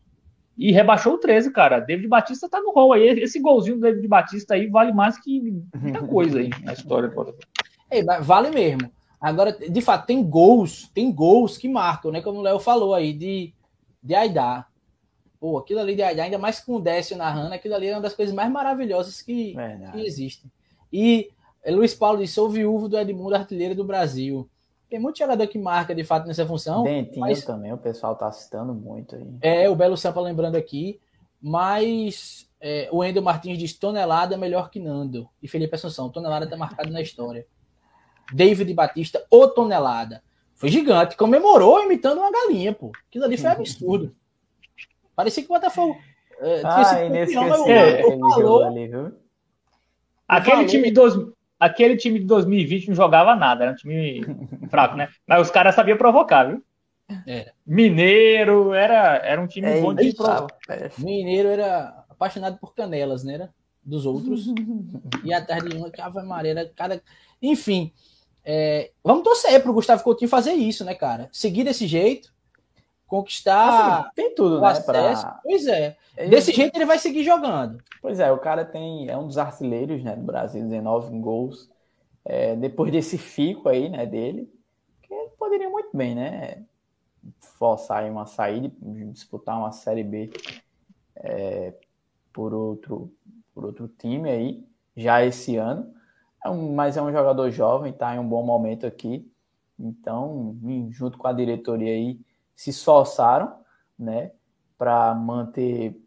E 0.55 0.71
rebaixou 0.71 1.15
o 1.15 1.17
13, 1.17 1.51
cara. 1.51 1.79
David 1.79 2.07
Batista 2.07 2.47
tá 2.47 2.61
no 2.61 2.71
rol 2.71 2.93
aí. 2.93 3.07
Esse 3.19 3.39
golzinho 3.39 3.77
do 3.77 3.81
David 3.81 4.07
Batista 4.07 4.53
aí 4.53 4.67
vale 4.67 4.93
mais 4.93 5.19
que 5.19 5.41
muita 5.75 6.01
coisa 6.05 6.39
aí 6.39 6.49
na 6.63 6.73
história 6.73 7.09
do 7.09 7.15
Botafogo. 7.15 7.43
É, 7.89 8.03
vale 8.21 8.51
mesmo. 8.51 8.91
Agora, 9.19 9.51
de 9.53 9.81
fato, 9.81 10.05
tem 10.05 10.21
gols, 10.21 10.89
tem 10.93 11.11
gols 11.11 11.57
que 11.57 11.69
marcam, 11.69 12.11
né? 12.11 12.21
Como 12.21 12.39
o 12.39 12.41
Léo 12.41 12.59
falou 12.59 12.93
aí, 12.93 13.13
de, 13.13 13.53
de 14.01 14.13
Aidar. 14.13 14.69
Pô, 15.39 15.57
aquilo 15.57 15.79
ali 15.79 15.95
de 15.95 16.03
Aidar, 16.03 16.25
ainda 16.25 16.37
mais 16.37 16.59
com 16.59 16.75
o 16.75 16.81
Décio 16.81 17.17
narrando, 17.17 17.53
aquilo 17.53 17.73
ali 17.73 17.87
é 17.87 17.95
uma 17.95 18.01
das 18.01 18.13
coisas 18.13 18.35
mais 18.35 18.51
maravilhosas 18.51 19.21
que, 19.21 19.55
que 19.93 20.05
existem. 20.05 20.51
E 20.91 21.29
Luiz 21.71 21.93
Paulo 21.93 22.19
disse: 22.19 22.33
sou 22.33 22.49
viúvo 22.49 22.89
do 22.89 22.97
Edmundo, 22.97 23.35
artilheiro 23.35 23.75
do 23.75 23.83
Brasil. 23.83 24.49
Tem 24.89 24.99
muito 24.99 25.17
jogador 25.17 25.47
que 25.47 25.57
marca 25.57 25.95
de 25.95 26.03
fato 26.03 26.27
nessa 26.27 26.45
função. 26.45 26.83
Dentinho 26.83 27.21
mas... 27.21 27.43
também, 27.43 27.73
o 27.73 27.77
pessoal 27.77 28.15
tá 28.15 28.31
citando 28.31 28.73
muito 28.73 29.15
aí. 29.15 29.27
É, 29.41 29.69
o 29.69 29.75
Belo 29.75 29.97
Sampa 29.97 30.21
lembrando 30.21 30.55
aqui. 30.55 30.99
Mas 31.41 32.49
é, 32.61 32.87
o 32.91 33.03
Endo 33.03 33.21
Martins 33.21 33.57
diz: 33.57 33.73
tonelada 33.73 34.37
melhor 34.37 34.69
que 34.69 34.79
Nando. 34.79 35.27
E 35.41 35.47
Felipe 35.47 35.75
Assunção: 35.75 36.09
tonelada 36.09 36.47
tá 36.47 36.55
marcado 36.55 36.89
na 36.91 37.01
história. 37.01 37.45
David 38.33 38.73
Batista, 38.73 39.25
o 39.29 39.47
tonelada. 39.47 40.23
Foi 40.55 40.69
gigante, 40.69 41.17
comemorou 41.17 41.83
imitando 41.83 42.19
uma 42.19 42.31
galinha, 42.31 42.71
pô. 42.71 42.91
Aquilo 43.09 43.25
ali 43.25 43.37
foi 43.37 43.49
absurdo. 43.49 44.15
Parecia 45.15 45.43
que 45.43 45.49
o 45.49 45.53
Botafogo. 45.53 45.97
É, 46.39 46.61
ah, 46.63 47.05
inesquecível. 47.05 48.19
Falou, 48.29 48.63
ali, 48.63 48.87
viu? 48.87 49.11
Aquele 50.27 50.65
time, 50.65 50.85
de 50.85 50.91
dois, 50.91 51.13
aquele 51.63 51.95
time 51.95 52.19
de 52.19 52.25
2020 52.25 52.89
não 52.89 52.95
jogava 52.95 53.35
nada, 53.35 53.63
era 53.63 53.73
um 53.73 53.75
time 53.75 54.21
fraco, 54.69 54.95
né? 54.95 55.09
Mas 55.27 55.41
os 55.41 55.51
caras 55.51 55.73
sabiam 55.75 55.97
provocar, 55.97 56.43
viu? 56.43 56.63
Era. 57.25 57.53
Mineiro, 57.65 58.73
era, 58.73 59.17
era 59.17 59.41
um 59.41 59.47
time 59.47 59.67
é, 59.67 59.81
bom 59.81 59.93
de 59.93 60.13
provocar. 60.13 60.57
Mineiro 60.97 61.49
era 61.49 62.05
apaixonado 62.09 62.57
por 62.57 62.73
canelas, 62.73 63.23
né? 63.23 63.35
Era 63.35 63.53
dos 63.83 64.05
outros. 64.05 64.47
e 65.23 65.33
atrás 65.33 65.63
de 65.63 65.75
uma, 65.75 65.89
que 65.89 66.01
Ave 66.01 66.21
Maria, 66.23 66.51
era 66.51 66.71
cada. 66.75 67.01
Enfim, 67.41 67.93
é, 68.43 68.91
vamos 69.03 69.23
torcer 69.23 69.61
para 69.61 69.71
o 69.71 69.73
Gustavo 69.73 70.03
Coutinho 70.03 70.29
fazer 70.29 70.53
isso, 70.53 70.83
né, 70.83 70.93
cara? 70.93 71.29
Seguir 71.31 71.63
desse 71.63 71.87
jeito, 71.87 72.32
conquistar. 73.07 73.99
Assim, 73.99 74.09
tem 74.15 74.35
tudo, 74.35 74.59
né? 74.59 74.79
Pra... 74.81 75.39
Pois 75.43 75.67
é. 75.67 75.95
Desse 76.29 76.51
jeito 76.51 76.75
ele 76.75 76.85
vai 76.85 76.99
seguir 76.99 77.23
jogando. 77.23 77.81
Pois 78.01 78.19
é, 78.19 78.31
o 78.31 78.37
cara 78.37 78.63
tem 78.63 79.09
é 79.09 79.17
um 79.17 79.25
dos 79.27 79.37
artilheiros 79.37 80.03
né, 80.03 80.15
do 80.15 80.23
Brasil, 80.23 80.61
19 80.61 81.17
gols. 81.19 81.69
É, 82.25 82.55
depois 82.55 82.91
desse 82.91 83.17
fico 83.17 83.67
aí, 83.67 83.89
né, 83.89 84.05
dele, 84.05 84.51
que 85.01 85.13
ele 85.13 85.31
poderia 85.37 85.69
muito 85.69 85.89
bem, 85.95 86.15
né? 86.15 86.63
Forçar 87.39 88.03
uma 88.09 88.25
saída, 88.25 88.71
disputar 89.11 89.57
uma 89.57 89.71
Série 89.71 90.03
B 90.03 90.29
é, 91.15 91.73
por, 92.31 92.53
outro, 92.53 93.13
por 93.53 93.65
outro 93.65 93.87
time 93.87 94.29
aí, 94.29 94.63
já 94.95 95.23
esse 95.25 95.55
ano. 95.55 95.93
É 96.43 96.49
um, 96.49 96.73
mas 96.73 96.97
é 96.97 97.01
um 97.01 97.11
jogador 97.11 97.49
jovem, 97.49 97.93
tá 97.93 98.15
em 98.15 98.19
um 98.19 98.27
bom 98.27 98.43
momento 98.43 98.85
aqui. 98.85 99.29
Então, 99.79 100.57
junto 100.91 101.17
com 101.17 101.27
a 101.27 101.33
diretoria 101.33 101.91
aí, 101.91 102.19
se 102.53 102.69
esforçaram, 102.69 103.59
né, 103.97 104.31
para 104.77 105.13
manter, 105.13 105.99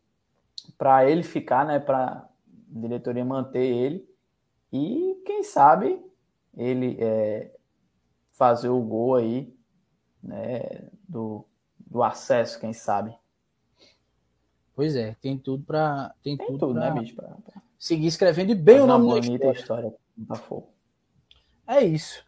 para 0.77 1.09
ele 1.09 1.23
ficar, 1.23 1.65
né, 1.67 1.79
para 1.79 2.29
diretoria 2.69 3.25
manter 3.25 3.65
ele 3.65 4.09
e 4.73 5.23
quem 5.25 5.43
sabe 5.43 6.05
ele 6.57 6.97
é, 7.01 7.55
fazer 8.33 8.69
o 8.69 8.81
gol 8.81 9.17
aí, 9.17 9.55
né, 10.23 10.89
do, 11.09 11.45
do 11.79 12.03
acesso, 12.03 12.61
quem 12.61 12.73
sabe. 12.73 13.17
Pois 14.75 14.95
é, 14.95 15.17
tem 15.23 15.39
tudo 15.39 15.65
para 15.65 16.15
tem, 16.23 16.37
tem, 16.37 16.47
tudo, 16.47 16.59
tudo 16.59 16.75
pra... 16.75 16.95
né, 16.95 17.01
bicho, 17.01 17.15
pra, 17.15 17.29
pra... 17.29 17.63
seguir 17.79 18.07
escrevendo 18.07 18.55
bem 18.55 18.81
o 18.81 18.87
nome 18.87 19.09
da 19.09 19.19
história. 19.19 19.59
história 19.59 19.95
Botafogo. 20.17 20.69
É 21.67 21.83
isso. 21.83 22.25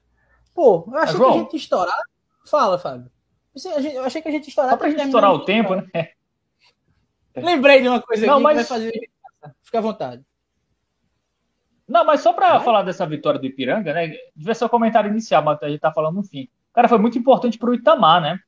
Pô, 0.54 0.84
eu 0.88 0.98
achei 0.98 1.16
João, 1.16 1.32
que 1.32 1.38
a 1.38 1.42
gente 1.42 1.56
estourar. 1.56 2.00
Fala, 2.44 2.78
Fábio. 2.78 3.10
Eu 3.64 4.04
achei 4.04 4.22
que 4.22 4.28
a 4.28 4.30
gente 4.30 4.48
estourar. 4.48 4.72
Só 4.72 4.76
pra 4.76 4.90
gente 4.90 5.04
estourar 5.04 5.32
o 5.32 5.44
tempo, 5.44 5.74
né? 5.74 5.86
Lembrei 7.36 7.80
de 7.80 7.88
uma 7.88 8.00
coisa 8.00 8.26
Não, 8.26 8.34
aqui 8.34 8.42
mas... 8.42 8.52
que 8.52 8.68
vai 8.68 8.80
fazer. 8.80 9.10
Fica 9.62 9.78
à 9.78 9.82
vontade. 9.82 10.22
Não, 11.86 12.04
mas 12.04 12.20
só 12.20 12.32
para 12.32 12.60
falar 12.60 12.82
dessa 12.82 13.06
vitória 13.06 13.40
do 13.40 13.46
Ipiranga, 13.46 13.94
né? 13.94 14.14
Devia 14.36 14.54
ser 14.54 14.64
o 14.64 14.68
comentário 14.68 15.10
inicial, 15.10 15.42
mas 15.42 15.62
a 15.62 15.68
gente 15.68 15.80
tá 15.80 15.90
falando 15.90 16.16
no 16.16 16.22
fim. 16.22 16.48
Cara, 16.74 16.88
foi 16.88 16.98
muito 16.98 17.18
importante 17.18 17.56
para 17.56 17.70
o 17.70 17.74
Itamar, 17.74 18.20
né? 18.20 18.38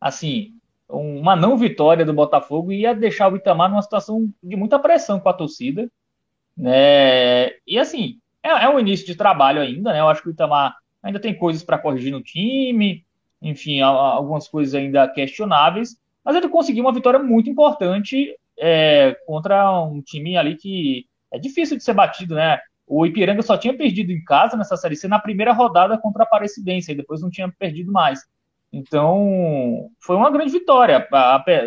Assim, 0.00 0.54
uma 0.88 1.36
não 1.36 1.56
vitória 1.56 2.04
do 2.04 2.12
Botafogo 2.12 2.72
ia 2.72 2.92
deixar 2.92 3.32
o 3.32 3.36
Itamar 3.36 3.70
numa 3.70 3.82
situação 3.82 4.32
de 4.42 4.56
muita 4.56 4.80
pressão 4.80 5.20
com 5.20 5.28
a 5.28 5.32
torcida, 5.32 5.88
né? 6.56 7.50
E 7.66 7.78
assim, 7.78 8.18
é, 8.42 8.48
é 8.48 8.68
um 8.68 8.80
início 8.80 9.06
de 9.06 9.14
trabalho 9.14 9.60
ainda, 9.60 9.92
né? 9.92 10.00
Eu 10.00 10.08
acho 10.08 10.22
que 10.22 10.28
o 10.28 10.32
Itamar 10.32 10.76
ainda 11.00 11.20
tem 11.20 11.36
coisas 11.36 11.62
para 11.62 11.78
corrigir 11.78 12.10
no 12.10 12.22
time, 12.22 13.04
enfim, 13.42 13.80
algumas 13.80 14.46
coisas 14.46 14.74
ainda 14.74 15.08
questionáveis, 15.08 15.96
mas 16.24 16.36
ele 16.36 16.48
conseguiu 16.48 16.84
uma 16.84 16.94
vitória 16.94 17.18
muito 17.18 17.50
importante 17.50 18.34
é, 18.58 19.16
contra 19.26 19.80
um 19.80 20.00
time 20.00 20.36
ali 20.36 20.56
que 20.56 21.06
é 21.32 21.38
difícil 21.38 21.76
de 21.76 21.82
ser 21.82 21.94
batido, 21.94 22.36
né? 22.36 22.60
O 22.86 23.04
Ipiranga 23.04 23.42
só 23.42 23.56
tinha 23.56 23.76
perdido 23.76 24.12
em 24.12 24.22
casa 24.22 24.56
nessa 24.56 24.76
Série 24.76 24.96
C 24.96 25.08
na 25.08 25.18
primeira 25.18 25.52
rodada 25.52 25.98
contra 25.98 26.22
a 26.22 26.26
Aparecidense, 26.26 26.92
e 26.92 26.94
depois 26.94 27.20
não 27.20 27.30
tinha 27.30 27.50
perdido 27.58 27.90
mais. 27.90 28.20
Então, 28.72 29.90
foi 30.00 30.16
uma 30.16 30.30
grande 30.30 30.52
vitória, 30.52 31.06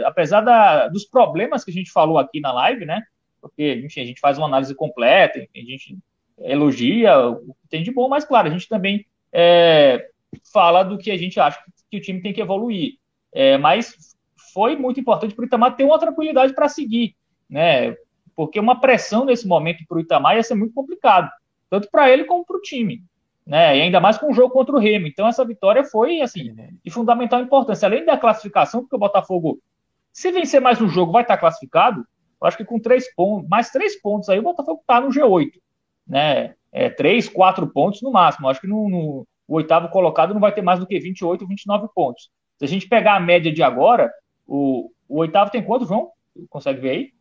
apesar 0.05 0.41
da, 0.41 0.87
dos 0.87 1.05
problemas 1.05 1.63
que 1.63 1.71
a 1.71 1.73
gente 1.73 1.91
falou 1.91 2.17
aqui 2.17 2.39
na 2.39 2.51
live, 2.51 2.85
né? 2.85 3.01
Porque, 3.41 3.75
enfim, 3.83 4.01
a 4.01 4.05
gente 4.05 4.19
faz 4.19 4.37
uma 4.37 4.47
análise 4.47 4.73
completa, 4.73 5.39
a 5.39 5.59
gente 5.59 5.97
elogia 6.39 7.17
o 7.27 7.53
que 7.53 7.67
tem 7.69 7.83
de 7.83 7.91
bom, 7.91 8.07
mas, 8.07 8.25
claro, 8.25 8.47
a 8.47 8.51
gente 8.51 8.67
também 8.67 9.05
é, 9.31 10.07
fala 10.51 10.83
do 10.83 10.97
que 10.97 11.11
a 11.11 11.17
gente 11.17 11.39
acha 11.39 11.59
que 11.89 11.97
o 11.97 12.01
time 12.01 12.21
tem 12.21 12.33
que 12.33 12.41
evoluir. 12.41 12.93
É, 13.33 13.57
mas 13.57 14.15
foi 14.53 14.77
muito 14.77 14.99
importante 14.99 15.35
para 15.35 15.43
o 15.43 15.45
Itamar 15.45 15.75
ter 15.75 15.83
uma 15.83 15.99
tranquilidade 15.99 16.53
para 16.53 16.69
seguir, 16.69 17.15
né? 17.49 17.95
Porque 18.35 18.59
uma 18.59 18.79
pressão 18.79 19.25
nesse 19.25 19.45
momento 19.45 19.83
para 19.87 19.97
o 19.97 19.99
Itamar 19.99 20.37
ia 20.37 20.43
ser 20.43 20.55
muito 20.55 20.73
complicado, 20.73 21.29
tanto 21.69 21.89
para 21.91 22.09
ele 22.09 22.23
como 22.23 22.45
para 22.45 22.55
o 22.55 22.61
time, 22.61 23.03
né? 23.45 23.77
E 23.77 23.81
ainda 23.81 23.99
mais 23.99 24.17
com 24.17 24.31
o 24.31 24.33
jogo 24.33 24.53
contra 24.53 24.73
o 24.73 24.79
Remo. 24.79 25.07
Então 25.07 25.27
essa 25.27 25.43
vitória 25.43 25.83
foi 25.83 26.21
assim 26.21 26.55
de 26.83 26.89
fundamental 26.89 27.41
importância, 27.41 27.85
além 27.85 28.05
da 28.05 28.17
classificação, 28.17 28.81
porque 28.81 28.95
o 28.95 28.99
Botafogo, 28.99 29.59
se 30.13 30.31
vencer 30.31 30.61
mais 30.61 30.79
um 30.79 30.87
jogo, 30.87 31.11
vai 31.11 31.23
estar 31.23 31.37
classificado. 31.37 32.05
Eu 32.41 32.47
acho 32.47 32.55
que 32.57 32.65
com 32.65 32.79
três 32.79 33.13
pontos, 33.13 33.49
mais 33.49 33.69
três 33.71 33.99
pontos 34.01 34.29
aí, 34.29 34.39
o 34.39 34.43
Botafogo 34.43 34.79
está 34.79 35.01
no 35.01 35.09
G8, 35.09 35.51
né? 36.07 36.55
É, 36.71 36.89
três, 36.89 37.27
quatro 37.27 37.67
pontos 37.67 38.01
no 38.01 38.11
máximo. 38.11 38.47
Eu 38.47 38.51
acho 38.51 38.61
que 38.61 38.67
no, 38.67 38.89
no 38.89 39.27
o 39.47 39.55
oitavo 39.55 39.89
colocado 39.89 40.33
não 40.33 40.41
vai 40.41 40.53
ter 40.53 40.61
mais 40.61 40.79
do 40.79 40.87
que 40.87 40.99
28, 40.99 41.45
29 41.45 41.87
pontos. 41.93 42.29
Se 42.57 42.65
a 42.65 42.67
gente 42.67 42.87
pegar 42.87 43.15
a 43.15 43.19
média 43.19 43.51
de 43.51 43.61
agora, 43.61 44.11
o, 44.47 44.91
o 45.07 45.19
oitavo 45.19 45.51
tem 45.51 45.63
quanto, 45.63 45.85
João? 45.85 46.11
Consegue 46.49 46.81
ver 46.81 46.89
aí? 46.89 47.13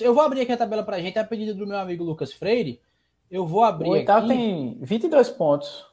Eu 0.00 0.14
vou 0.14 0.22
abrir 0.22 0.42
aqui 0.42 0.52
a 0.52 0.56
tabela 0.56 0.82
para 0.82 0.96
a 0.96 1.00
gente, 1.00 1.18
a 1.18 1.24
pedido 1.24 1.54
do 1.54 1.66
meu 1.66 1.78
amigo 1.78 2.04
Lucas 2.04 2.32
Freire. 2.32 2.80
Eu 3.30 3.46
vou 3.46 3.64
abrir. 3.64 3.88
O 3.88 3.92
oitavo 3.92 4.26
aqui. 4.26 4.36
tem 4.36 4.78
22 4.80 5.30
pontos. 5.30 5.86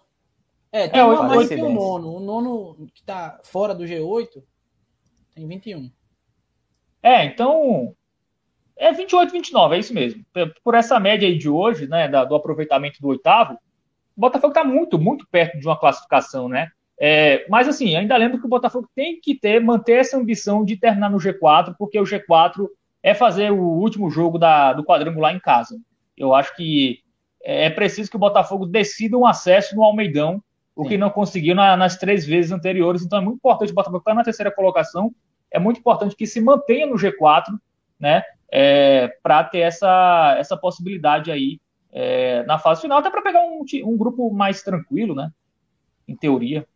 É, 0.71 0.87
tem 0.87 0.99
é, 0.99 1.03
uma 1.03 1.23
mais 1.23 1.47
que 1.47 1.55
o 1.55 1.69
nono. 1.69 2.15
O 2.15 2.19
nono 2.19 2.87
que 2.93 3.01
está 3.01 3.39
fora 3.43 3.73
do 3.73 3.85
G8 3.85 4.43
tem 5.33 5.47
21. 5.47 5.91
É, 7.01 7.25
então. 7.25 7.95
É 8.79 8.91
28, 8.91 9.31
29, 9.31 9.75
é 9.75 9.79
isso 9.79 9.91
mesmo. 9.91 10.23
Por 10.63 10.75
essa 10.75 10.99
média 10.99 11.27
aí 11.27 11.35
de 11.35 11.49
hoje, 11.49 11.87
né, 11.87 12.07
do 12.07 12.35
aproveitamento 12.35 13.01
do 13.01 13.07
oitavo, 13.07 13.57
Botafogo 14.21 14.51
está 14.51 14.63
muito, 14.63 14.97
muito 14.97 15.27
perto 15.29 15.59
de 15.59 15.65
uma 15.67 15.79
classificação, 15.79 16.49
né? 16.49 16.69
É, 16.99 17.45
mas 17.47 17.67
assim, 17.67 17.95
ainda 17.95 18.17
lembro 18.17 18.39
que 18.39 18.45
o 18.45 18.49
Botafogo 18.49 18.89
tem 18.95 19.19
que 19.21 19.35
ter, 19.35 19.61
manter 19.61 19.99
essa 19.99 20.17
ambição 20.17 20.65
de 20.65 20.75
terminar 20.75 21.11
no 21.11 21.19
G4, 21.19 21.75
porque 21.77 21.99
o 21.99 22.03
G4 22.03 22.67
é, 23.03 23.11
é 23.11 23.13
fazer 23.13 23.51
o 23.51 23.61
último 23.61 24.09
jogo 24.09 24.39
da, 24.39 24.73
do 24.73 24.83
quadrangular 24.83 25.35
em 25.35 25.39
casa. 25.39 25.77
Eu 26.17 26.33
acho 26.33 26.55
que 26.55 26.99
é 27.43 27.69
preciso 27.69 28.09
que 28.09 28.15
o 28.15 28.19
Botafogo 28.19 28.65
decida 28.65 29.17
um 29.17 29.25
acesso 29.25 29.75
no 29.75 29.83
Almeidão, 29.83 30.41
o 30.75 30.83
Sim. 30.83 30.89
que 30.89 30.97
não 30.97 31.09
conseguiu 31.09 31.53
na, 31.53 31.77
nas 31.77 31.97
três 31.97 32.25
vezes 32.25 32.51
anteriores. 32.51 33.03
Então 33.03 33.19
é 33.19 33.21
muito 33.21 33.37
importante 33.37 33.71
o 33.71 33.75
Botafogo 33.75 33.99
estar 33.99 34.15
na 34.15 34.23
terceira 34.23 34.51
colocação. 34.51 35.13
É 35.51 35.59
muito 35.59 35.79
importante 35.79 36.15
que 36.15 36.25
se 36.25 36.41
mantenha 36.41 36.87
no 36.87 36.95
G4, 36.95 37.45
né? 37.99 38.23
É, 38.51 39.09
para 39.21 39.43
ter 39.43 39.59
essa, 39.59 40.35
essa 40.39 40.55
possibilidade 40.57 41.31
aí 41.31 41.59
é, 41.91 42.43
na 42.43 42.59
fase 42.59 42.81
final, 42.81 42.99
até 42.99 43.09
para 43.09 43.21
pegar 43.21 43.41
um, 43.41 43.63
um 43.85 43.97
grupo 43.97 44.31
mais 44.31 44.61
tranquilo, 44.61 45.15
né? 45.15 45.31
Em 46.07 46.15
teoria. 46.15 46.67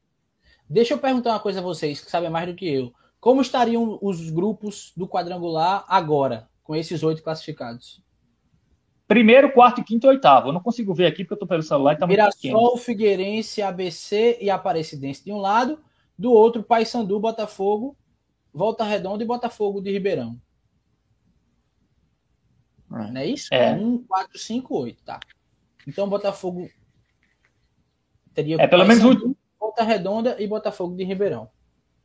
Deixa 0.70 0.94
eu 0.94 0.98
perguntar 0.98 1.32
uma 1.32 1.40
coisa 1.40 1.60
a 1.60 1.64
vocês 1.64 2.00
que 2.00 2.10
sabem 2.10 2.30
mais 2.30 2.48
do 2.48 2.56
que 2.56 2.68
eu. 2.68 2.94
Como 3.20 3.42
estariam 3.42 4.00
os 4.02 4.30
grupos 4.30 4.94
do 4.96 5.08
quadrangular 5.08 5.86
agora, 5.88 6.50
com 6.64 6.76
esses 6.76 7.04
oito 7.04 7.22
classificados? 7.22 8.02
Primeiro, 9.08 9.52
quarto, 9.52 9.84
quinto 9.84 10.08
e 10.08 10.10
oitavo. 10.10 10.48
Eu 10.48 10.54
não 10.54 10.62
consigo 10.62 10.94
ver 10.94 11.06
aqui 11.06 11.24
porque 11.24 11.34
eu 11.34 11.36
estou 11.36 11.48
pelo 11.48 11.62
celular 11.62 11.94
e 11.94 11.98
tá 11.98 12.08
Mirassol, 12.08 12.78
Figueirense, 12.78 13.62
ABC 13.62 14.38
e 14.40 14.50
Aparecidense 14.50 15.24
de 15.24 15.34
um 15.34 15.38
lado, 15.38 15.80
do 16.18 16.32
outro, 16.32 16.64
Paysandu, 16.64 17.20
Botafogo, 17.20 17.98
Volta 18.54 18.84
Redonda 18.86 19.24
e 19.24 19.28
Botafogo 19.28 19.82
de 19.82 19.92
Ribeirão. 19.92 20.40
É. 22.94 23.12
Não 23.12 23.22
é 23.22 23.26
isso? 23.26 23.48
É. 23.54 23.74
1, 23.74 24.04
4, 24.04 24.40
5, 24.40 24.78
8, 24.78 25.04
tá. 25.04 25.20
Então 25.88 26.10
Botafogo 26.10 26.70
teria. 28.34 28.58
É, 28.60 28.68
pelo 28.68 28.86
menos 28.86 29.04
o. 29.04 29.36
Volta 29.60 29.84
Redonda 29.84 30.36
e 30.42 30.48
Botafogo 30.48 30.96
de 30.96 31.04
Ribeirão. 31.04 31.50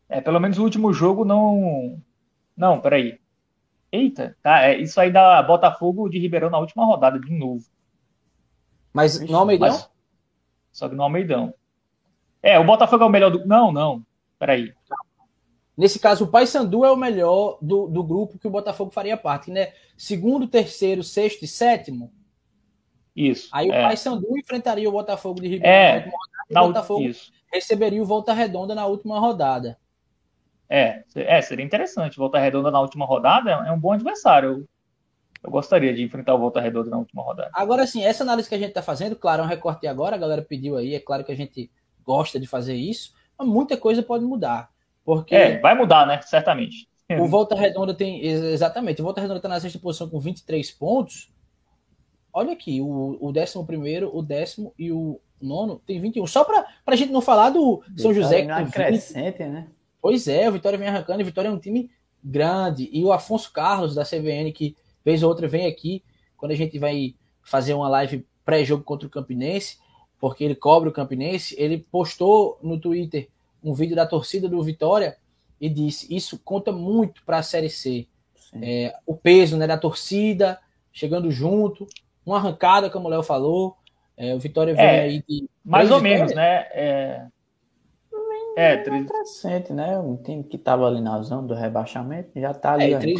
É, 0.08 0.20
pelo 0.20 0.38
menos 0.38 0.58
o 0.58 0.62
último 0.62 0.92
jogo 0.92 1.24
não. 1.24 2.00
Não, 2.56 2.80
peraí. 2.80 3.18
Eita, 3.90 4.36
tá. 4.42 4.62
É, 4.62 4.78
isso 4.78 5.00
aí 5.00 5.10
dá 5.10 5.42
Botafogo 5.42 6.08
de 6.08 6.18
Ribeirão 6.18 6.50
na 6.50 6.58
última 6.58 6.84
rodada, 6.84 7.18
de 7.18 7.32
novo. 7.32 7.64
Mas 8.92 9.18
Vixe, 9.18 9.32
no 9.32 9.38
Almeidão? 9.38 9.68
Mas... 9.68 9.90
Só 10.72 10.88
que 10.88 10.94
no 10.94 11.02
Almeidão. 11.02 11.54
É, 12.42 12.58
o 12.58 12.64
Botafogo 12.64 13.04
é 13.04 13.06
o 13.06 13.10
melhor 13.10 13.30
do. 13.30 13.46
Não, 13.46 13.72
não. 13.72 14.04
Peraí. 14.38 14.72
Nesse 15.76 15.98
caso, 15.98 16.24
o 16.24 16.28
Paysandu 16.28 16.84
é 16.84 16.90
o 16.90 16.96
melhor 16.96 17.58
do, 17.60 17.86
do 17.86 18.02
grupo 18.02 18.38
que 18.38 18.46
o 18.46 18.50
Botafogo 18.50 18.90
faria 18.90 19.16
parte, 19.16 19.50
né? 19.50 19.72
Segundo, 19.96 20.48
terceiro, 20.48 21.02
sexto 21.02 21.44
e 21.44 21.48
sétimo. 21.48 22.10
Isso. 23.14 23.48
Aí 23.52 23.68
é. 23.68 23.70
o 23.70 23.88
Paysandu 23.88 24.38
enfrentaria 24.38 24.88
o 24.88 24.92
Botafogo 24.92 25.40
de 25.40 25.48
Ribeirão 25.48 25.76
é, 25.76 26.10
na 26.50 26.60
rodada, 26.60 26.64
o 26.64 26.68
Botafogo 26.68 27.02
isso. 27.02 27.30
receberia 27.52 28.02
o 28.02 28.06
Volta 28.06 28.32
Redonda 28.32 28.74
na 28.74 28.86
última 28.86 29.18
rodada. 29.18 29.78
É, 30.68 31.04
é, 31.14 31.42
seria 31.42 31.64
interessante. 31.64 32.16
Volta 32.16 32.38
Redonda 32.38 32.70
na 32.70 32.80
última 32.80 33.04
rodada 33.04 33.50
é 33.50 33.70
um 33.70 33.78
bom 33.78 33.92
adversário. 33.92 34.50
Eu, 34.50 34.68
eu 35.44 35.50
gostaria 35.50 35.92
de 35.92 36.02
enfrentar 36.02 36.34
o 36.34 36.38
Volta 36.38 36.60
Redonda 36.60 36.88
na 36.88 36.98
última 36.98 37.22
rodada. 37.22 37.50
Agora, 37.52 37.86
sim, 37.86 38.02
essa 38.02 38.24
análise 38.24 38.48
que 38.48 38.54
a 38.54 38.58
gente 38.58 38.68
está 38.68 38.82
fazendo, 38.82 39.14
claro, 39.14 39.42
é 39.42 39.44
um 39.44 39.48
recorte 39.48 39.86
agora, 39.86 40.16
a 40.16 40.18
galera 40.18 40.42
pediu 40.42 40.76
aí, 40.76 40.94
é 40.94 41.00
claro 41.00 41.22
que 41.22 41.32
a 41.32 41.36
gente 41.36 41.70
gosta 42.02 42.40
de 42.40 42.46
fazer 42.46 42.74
isso, 42.74 43.12
mas 43.38 43.46
muita 43.46 43.76
coisa 43.76 44.02
pode 44.02 44.24
mudar. 44.24 44.70
Porque 45.06 45.36
é, 45.36 45.60
vai 45.60 45.76
mudar, 45.76 46.04
né? 46.04 46.20
Certamente. 46.22 46.88
O 47.20 47.28
Volta 47.28 47.54
Redonda 47.54 47.94
tem. 47.94 48.26
Exatamente, 48.26 49.00
o 49.00 49.04
Volta 49.04 49.20
Redonda 49.20 49.38
está 49.38 49.48
na 49.48 49.60
sexta 49.60 49.78
posição 49.78 50.10
com 50.10 50.18
23 50.18 50.68
pontos. 50.72 51.32
Olha 52.32 52.52
aqui, 52.52 52.80
o, 52.80 53.16
o 53.20 53.32
décimo 53.32 53.64
primeiro, 53.64 54.10
o 54.12 54.20
décimo 54.20 54.74
e 54.76 54.90
o 54.90 55.20
nono 55.40 55.80
tem 55.86 56.00
21. 56.00 56.26
Só 56.26 56.44
para 56.44 56.66
a 56.84 56.96
gente 56.96 57.12
não 57.12 57.20
falar 57.20 57.50
do 57.50 57.82
São 57.96 58.12
José. 58.12 58.42
Que 58.42 58.54
tem 58.54 58.66
crescente, 58.66 59.38
20... 59.38 59.48
né? 59.48 59.68
Pois 60.02 60.26
é, 60.26 60.48
o 60.48 60.52
Vitória 60.52 60.76
vem 60.76 60.88
arrancando, 60.88 61.22
o 61.22 61.24
Vitória 61.24 61.48
é 61.48 61.52
um 61.52 61.58
time 61.58 61.88
grande. 62.22 62.90
E 62.92 63.04
o 63.04 63.12
Afonso 63.12 63.52
Carlos, 63.52 63.94
da 63.94 64.04
CBN, 64.04 64.52
que 64.52 64.76
vez 65.04 65.22
ou 65.22 65.28
outra 65.28 65.46
vem 65.46 65.66
aqui, 65.66 66.02
quando 66.36 66.50
a 66.50 66.56
gente 66.56 66.78
vai 66.80 67.14
fazer 67.42 67.74
uma 67.74 67.88
live 67.88 68.26
pré-jogo 68.44 68.82
contra 68.82 69.06
o 69.06 69.10
Campinense, 69.10 69.78
porque 70.18 70.42
ele 70.42 70.56
cobre 70.56 70.88
o 70.88 70.92
Campinense, 70.92 71.54
ele 71.56 71.78
postou 71.78 72.58
no 72.60 72.78
Twitter 72.78 73.28
um 73.66 73.74
vídeo 73.74 73.96
da 73.96 74.06
torcida 74.06 74.48
do 74.48 74.62
Vitória 74.62 75.16
e 75.60 75.68
disse: 75.68 76.14
Isso 76.14 76.40
conta 76.44 76.70
muito 76.70 77.22
para 77.24 77.38
a 77.38 77.42
Série 77.42 77.68
C. 77.68 78.06
É, 78.62 78.94
o 79.04 79.14
peso 79.14 79.56
né, 79.56 79.66
da 79.66 79.76
torcida 79.76 80.58
chegando 80.92 81.30
junto, 81.30 81.86
uma 82.24 82.36
arrancada, 82.36 82.88
como 82.88 83.06
o 83.06 83.10
Léo 83.10 83.22
falou. 83.22 83.76
É, 84.16 84.34
o 84.34 84.38
Vitória 84.38 84.74
vem 84.74 84.84
é, 84.84 85.00
aí 85.00 85.24
de. 85.28 85.50
Mais 85.64 85.90
ou 85.90 86.00
menos, 86.00 86.34
né? 86.34 86.66
É, 86.72 87.26
é, 88.56 88.76
três... 88.78 89.06
recente, 89.10 89.72
né? 89.72 89.98
Um 89.98 90.16
time 90.16 90.42
que 90.42 90.56
estava 90.56 90.86
ali 90.86 91.02
na 91.02 91.20
zona 91.20 91.46
do 91.46 91.54
rebaixamento 91.54 92.30
já 92.40 92.52
está 92.52 92.72
ali. 92.72 92.94
É, 92.94 92.98
três 92.98 93.18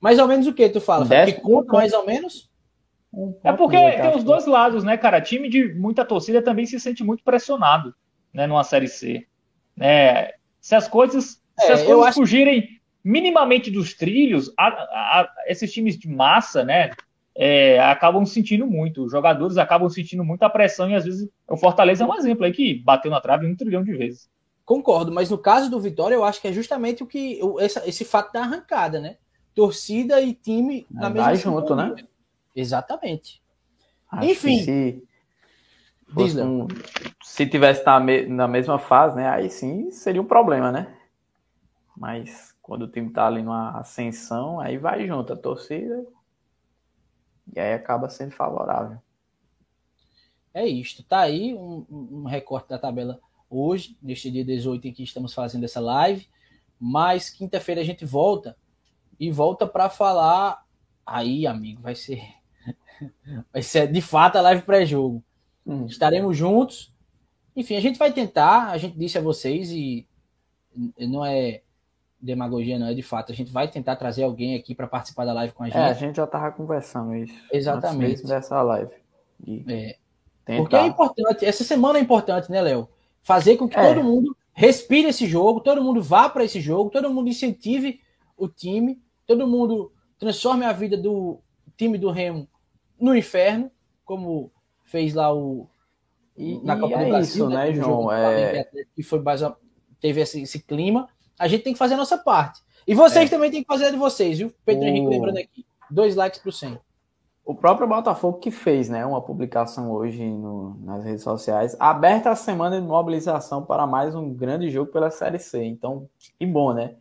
mais 0.00 0.18
ou 0.18 0.26
menos 0.26 0.46
o 0.46 0.54
que 0.54 0.68
tu 0.70 0.80
fala? 0.80 1.06
Que 1.26 1.34
conta 1.34 1.74
mais 1.74 1.92
ou 1.92 2.06
menos? 2.06 2.48
Um 3.12 3.34
é 3.42 3.52
porque 3.52 3.76
tem 3.76 4.16
os 4.16 4.24
dois 4.24 4.46
lados, 4.46 4.84
né, 4.84 4.96
cara? 4.96 5.20
Time 5.20 5.50
de 5.50 5.74
muita 5.74 6.04
torcida 6.04 6.40
também 6.40 6.64
se 6.64 6.78
sente 6.80 7.04
muito 7.04 7.22
pressionado, 7.24 7.92
né, 8.32 8.46
numa 8.46 8.64
série 8.64 8.88
C. 8.88 9.26
É, 9.80 10.34
se 10.60 10.74
as 10.74 10.86
coisas, 10.86 11.40
é, 11.58 11.66
se 11.66 11.72
as 11.72 11.82
coisas 11.82 12.06
acho... 12.06 12.20
fugirem 12.20 12.80
minimamente 13.02 13.70
dos 13.70 13.94
trilhos, 13.94 14.52
a, 14.58 14.66
a, 14.66 15.20
a, 15.20 15.34
esses 15.46 15.72
times 15.72 15.98
de 15.98 16.08
massa, 16.08 16.62
né, 16.62 16.90
é, 17.34 17.80
acabam 17.80 18.24
sentindo 18.26 18.66
muito. 18.66 19.04
Os 19.04 19.12
jogadores 19.12 19.56
acabam 19.56 19.88
sentindo 19.88 20.22
muita 20.22 20.50
pressão 20.50 20.90
e 20.90 20.94
às 20.94 21.04
vezes 21.04 21.28
o 21.48 21.56
Fortaleza 21.56 22.04
é 22.04 22.06
um 22.06 22.14
exemplo 22.14 22.44
aí 22.44 22.52
que 22.52 22.74
bateu 22.74 23.10
na 23.10 23.20
trave 23.20 23.46
um 23.46 23.56
trilhão 23.56 23.82
de 23.82 23.92
vezes. 23.92 24.28
Concordo, 24.64 25.10
mas 25.10 25.30
no 25.30 25.38
caso 25.38 25.70
do 25.70 25.80
Vitória, 25.80 26.14
eu 26.14 26.22
acho 26.22 26.40
que 26.40 26.48
é 26.48 26.52
justamente 26.52 27.02
o 27.02 27.06
que 27.06 27.40
esse, 27.58 27.88
esse 27.88 28.04
fato 28.04 28.32
da 28.32 28.42
arrancada, 28.42 29.00
né? 29.00 29.16
Torcida 29.54 30.20
e 30.20 30.32
time 30.32 30.86
na 30.90 31.08
é, 31.08 31.10
mesma 31.10 31.34
junto, 31.34 31.74
né? 31.74 31.94
Exatamente. 32.54 33.42
Acho 34.08 34.30
Enfim. 34.30 34.62
Se, 34.62 35.02
um, 36.16 36.66
se 37.22 37.46
tivesse 37.46 37.84
na, 37.84 38.00
me, 38.00 38.26
na 38.26 38.48
mesma 38.48 38.78
fase, 38.78 39.16
né? 39.16 39.28
Aí 39.28 39.48
sim 39.50 39.90
seria 39.90 40.20
um 40.20 40.26
problema, 40.26 40.72
né? 40.72 40.96
Mas 41.96 42.54
quando 42.62 42.82
o 42.82 42.88
time 42.88 43.10
tá 43.10 43.26
ali 43.26 43.42
numa 43.42 43.78
ascensão, 43.78 44.60
aí 44.60 44.78
vai 44.78 45.06
junto 45.06 45.32
a 45.32 45.36
torcida 45.36 46.04
e 47.54 47.60
aí 47.60 47.74
acaba 47.74 48.08
sendo 48.08 48.32
favorável. 48.32 48.98
É 50.52 50.66
isto. 50.66 51.02
Tá 51.02 51.20
aí 51.20 51.54
um, 51.54 51.86
um 51.90 52.24
recorte 52.24 52.68
da 52.68 52.78
tabela 52.78 53.20
hoje, 53.48 53.96
neste 54.02 54.30
dia 54.30 54.44
18 54.44 54.88
em 54.88 54.92
que 54.92 55.02
estamos 55.02 55.34
fazendo 55.34 55.64
essa 55.64 55.80
live. 55.80 56.28
Mas 56.78 57.28
quinta-feira 57.28 57.80
a 57.80 57.84
gente 57.84 58.04
volta 58.04 58.56
e 59.18 59.30
volta 59.30 59.66
para 59.66 59.90
falar. 59.90 60.64
Aí, 61.04 61.46
amigo, 61.46 61.82
vai 61.82 61.94
ser. 61.94 62.22
Vai 63.50 63.62
ser 63.62 63.90
de 63.90 64.02
fato 64.02 64.36
a 64.36 64.42
live 64.42 64.60
pré-jogo. 64.62 65.24
Hum. 65.66 65.86
Estaremos 65.86 66.36
juntos. 66.36 66.92
Enfim, 67.54 67.76
a 67.76 67.80
gente 67.80 67.98
vai 67.98 68.12
tentar, 68.12 68.70
a 68.70 68.78
gente 68.78 68.96
disse 68.96 69.18
a 69.18 69.20
vocês, 69.20 69.70
e 69.70 70.06
não 70.98 71.24
é 71.24 71.62
demagogia, 72.20 72.78
não 72.78 72.88
é 72.88 72.94
de 72.94 73.02
fato. 73.02 73.32
A 73.32 73.34
gente 73.34 73.50
vai 73.50 73.68
tentar 73.68 73.96
trazer 73.96 74.24
alguém 74.24 74.54
aqui 74.54 74.74
para 74.74 74.86
participar 74.86 75.24
da 75.24 75.32
live 75.32 75.52
com 75.52 75.64
a 75.64 75.66
gente. 75.66 75.78
É, 75.78 75.84
a 75.84 75.92
gente 75.94 76.16
já 76.16 76.24
estava 76.24 76.50
conversando 76.52 77.14
isso. 77.14 77.34
Exatamente. 77.52 78.26
dessa 78.26 78.60
live. 78.62 78.92
é. 79.68 80.56
Porque 80.56 80.76
é 80.76 80.86
importante, 80.86 81.44
essa 81.44 81.62
semana 81.62 81.98
é 81.98 82.02
importante, 82.02 82.50
né, 82.50 82.60
Léo? 82.60 82.88
Fazer 83.22 83.56
com 83.56 83.68
que 83.68 83.78
é. 83.78 83.94
todo 83.94 84.04
mundo 84.04 84.36
respire 84.52 85.08
esse 85.08 85.26
jogo, 85.26 85.60
todo 85.60 85.82
mundo 85.82 86.02
vá 86.02 86.28
para 86.28 86.44
esse 86.44 86.60
jogo, 86.60 86.90
todo 86.90 87.10
mundo 87.10 87.28
incentive 87.28 88.00
o 88.36 88.48
time, 88.48 89.00
todo 89.26 89.46
mundo 89.46 89.92
transforme 90.18 90.64
a 90.64 90.72
vida 90.72 90.96
do 90.96 91.40
time 91.76 91.96
do 91.96 92.10
Remo 92.10 92.48
no 92.98 93.16
inferno, 93.16 93.70
como 94.04 94.50
fez 94.90 95.14
lá 95.14 95.32
o 95.32 95.68
e, 96.36 96.58
na 96.64 96.74
Copa 96.78 96.96
do 96.96 97.02
é 97.02 97.08
Brasil, 97.08 97.44
isso, 97.44 97.54
né, 97.54 97.66
né 97.66 97.72
João? 97.74 98.10
É... 98.10 98.64
Que 98.94 99.02
foi 99.02 99.22
teve 100.00 100.20
esse, 100.20 100.42
esse, 100.42 100.58
clima. 100.60 101.08
A 101.38 101.46
gente 101.46 101.62
tem 101.62 101.74
que 101.74 101.78
fazer 101.78 101.94
a 101.94 101.98
nossa 101.98 102.16
parte. 102.16 102.62
E 102.86 102.94
vocês 102.94 103.30
é. 103.30 103.34
também 103.34 103.50
têm 103.50 103.62
que 103.62 103.66
fazer 103.66 103.86
a 103.86 103.90
de 103.90 103.96
vocês, 103.96 104.38
viu? 104.38 104.52
Pedro 104.64 104.84
o... 104.84 104.86
Henrique 104.86 105.06
lembrando 105.06 105.36
aqui. 105.36 105.66
Dois 105.90 106.16
likes 106.16 106.40
por 106.40 106.52
cento. 106.52 106.80
O 107.44 107.54
próprio 107.54 107.86
Botafogo 107.86 108.38
que 108.38 108.50
fez, 108.50 108.88
né, 108.88 109.04
uma 109.04 109.20
publicação 109.20 109.90
hoje 109.90 110.24
no, 110.24 110.76
nas 110.82 111.04
redes 111.04 111.22
sociais, 111.22 111.76
aberta 111.78 112.30
a 112.30 112.36
semana 112.36 112.80
de 112.80 112.86
mobilização 112.86 113.64
para 113.64 113.86
mais 113.86 114.14
um 114.14 114.32
grande 114.32 114.70
jogo 114.70 114.92
pela 114.92 115.10
Série 115.10 115.38
C. 115.38 115.64
Então, 115.64 116.08
que 116.38 116.46
bom, 116.46 116.72
né? 116.72 116.94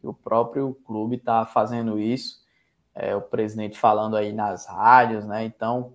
Que 0.00 0.06
o 0.08 0.14
próprio 0.14 0.76
clube 0.84 1.16
está 1.16 1.44
fazendo 1.44 2.00
isso. 2.00 2.42
É, 2.94 3.14
o 3.14 3.20
presidente 3.20 3.78
falando 3.78 4.16
aí 4.16 4.32
nas 4.32 4.66
rádios, 4.66 5.24
né? 5.24 5.44
Então, 5.44 5.94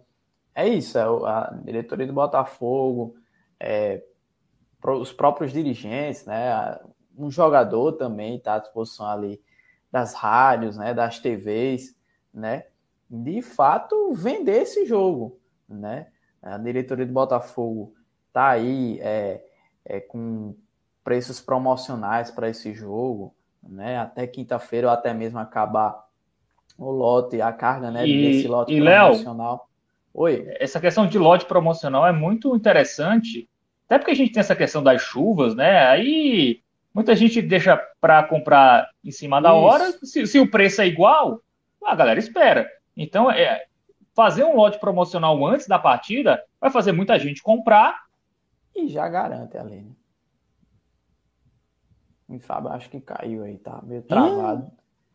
é 0.57 0.67
isso, 0.67 0.97
é 0.97 1.03
a 1.03 1.53
diretoria 1.63 2.07
do 2.07 2.13
Botafogo, 2.13 3.15
é, 3.59 4.01
os 4.84 5.13
próprios 5.13 5.53
dirigentes, 5.53 6.25
né? 6.25 6.79
Um 7.15 7.29
jogador 7.29 7.91
também 7.93 8.38
está 8.38 8.55
à 8.55 8.59
disposição 8.59 9.05
ali 9.05 9.39
das 9.91 10.15
rádios, 10.15 10.75
né? 10.75 10.95
Das 10.95 11.19
TVs, 11.19 11.95
né? 12.34 12.65
De 13.07 13.39
fato 13.43 14.11
vender 14.13 14.63
esse 14.63 14.84
jogo, 14.88 15.39
né? 15.69 16.07
A 16.41 16.57
diretoria 16.57 17.05
do 17.05 17.13
Botafogo 17.13 17.93
está 18.27 18.47
aí 18.49 18.99
é, 18.99 19.45
é, 19.85 19.99
com 19.99 20.55
preços 21.03 21.39
promocionais 21.39 22.31
para 22.31 22.49
esse 22.49 22.73
jogo, 22.73 23.35
né? 23.61 23.99
Até 23.99 24.25
quinta-feira 24.25 24.88
ou 24.88 24.93
até 24.93 25.13
mesmo 25.13 25.38
acabar 25.38 26.03
o 26.79 26.89
lote, 26.89 27.41
a 27.43 27.53
carga, 27.53 27.91
né? 27.91 28.07
E- 28.07 28.21
desse 28.21 28.47
lote 28.47 28.73
e, 28.73 28.79
Léo? 28.79 29.13
Oi. 30.18 30.48
essa 30.60 30.80
questão 30.80 31.06
de 31.06 31.19
lote 31.19 31.45
promocional 31.45 32.07
é 32.07 32.11
muito 32.11 32.56
interessante, 32.56 33.48
até 33.85 33.99
porque 33.99 34.11
a 34.11 34.15
gente 34.15 34.31
tem 34.31 34.39
essa 34.39 34.56
questão 34.56 34.81
das 34.81 34.99
chuvas, 34.99 35.53
né? 35.53 35.88
Aí 35.88 36.60
muita 36.91 37.15
gente 37.15 37.39
deixa 37.39 37.77
para 38.02 38.23
comprar 38.23 38.89
em 39.06 39.11
cima 39.11 39.39
da 39.39 39.49
Isso. 39.49 39.57
hora. 39.60 39.91
Se, 40.03 40.26
se 40.26 40.39
o 40.39 40.49
preço 40.49 40.81
é 40.81 40.88
igual, 40.88 41.39
a 41.85 41.94
galera 41.94 42.18
espera. 42.18 42.68
Então, 42.98 43.30
é, 43.30 43.65
fazer 44.15 44.44
um 44.44 44.56
lote 44.56 44.80
promocional 44.80 45.45
antes 45.45 45.68
da 45.68 45.77
partida 45.77 46.44
vai 46.60 46.72
fazer 46.72 46.94
muita 46.94 47.19
gente 47.19 47.44
comprar. 47.44 48.07
E 48.76 48.88
já 48.88 49.07
garante 49.07 49.56
ali, 49.56 49.84
né? 49.84 49.91
E 52.30 52.39
Fábio, 52.39 52.72
acho 52.72 52.89
que 52.89 52.99
caiu 52.99 53.44
aí, 53.44 53.60
tá 53.60 53.80
meio 53.84 54.02
travado. 54.02 54.72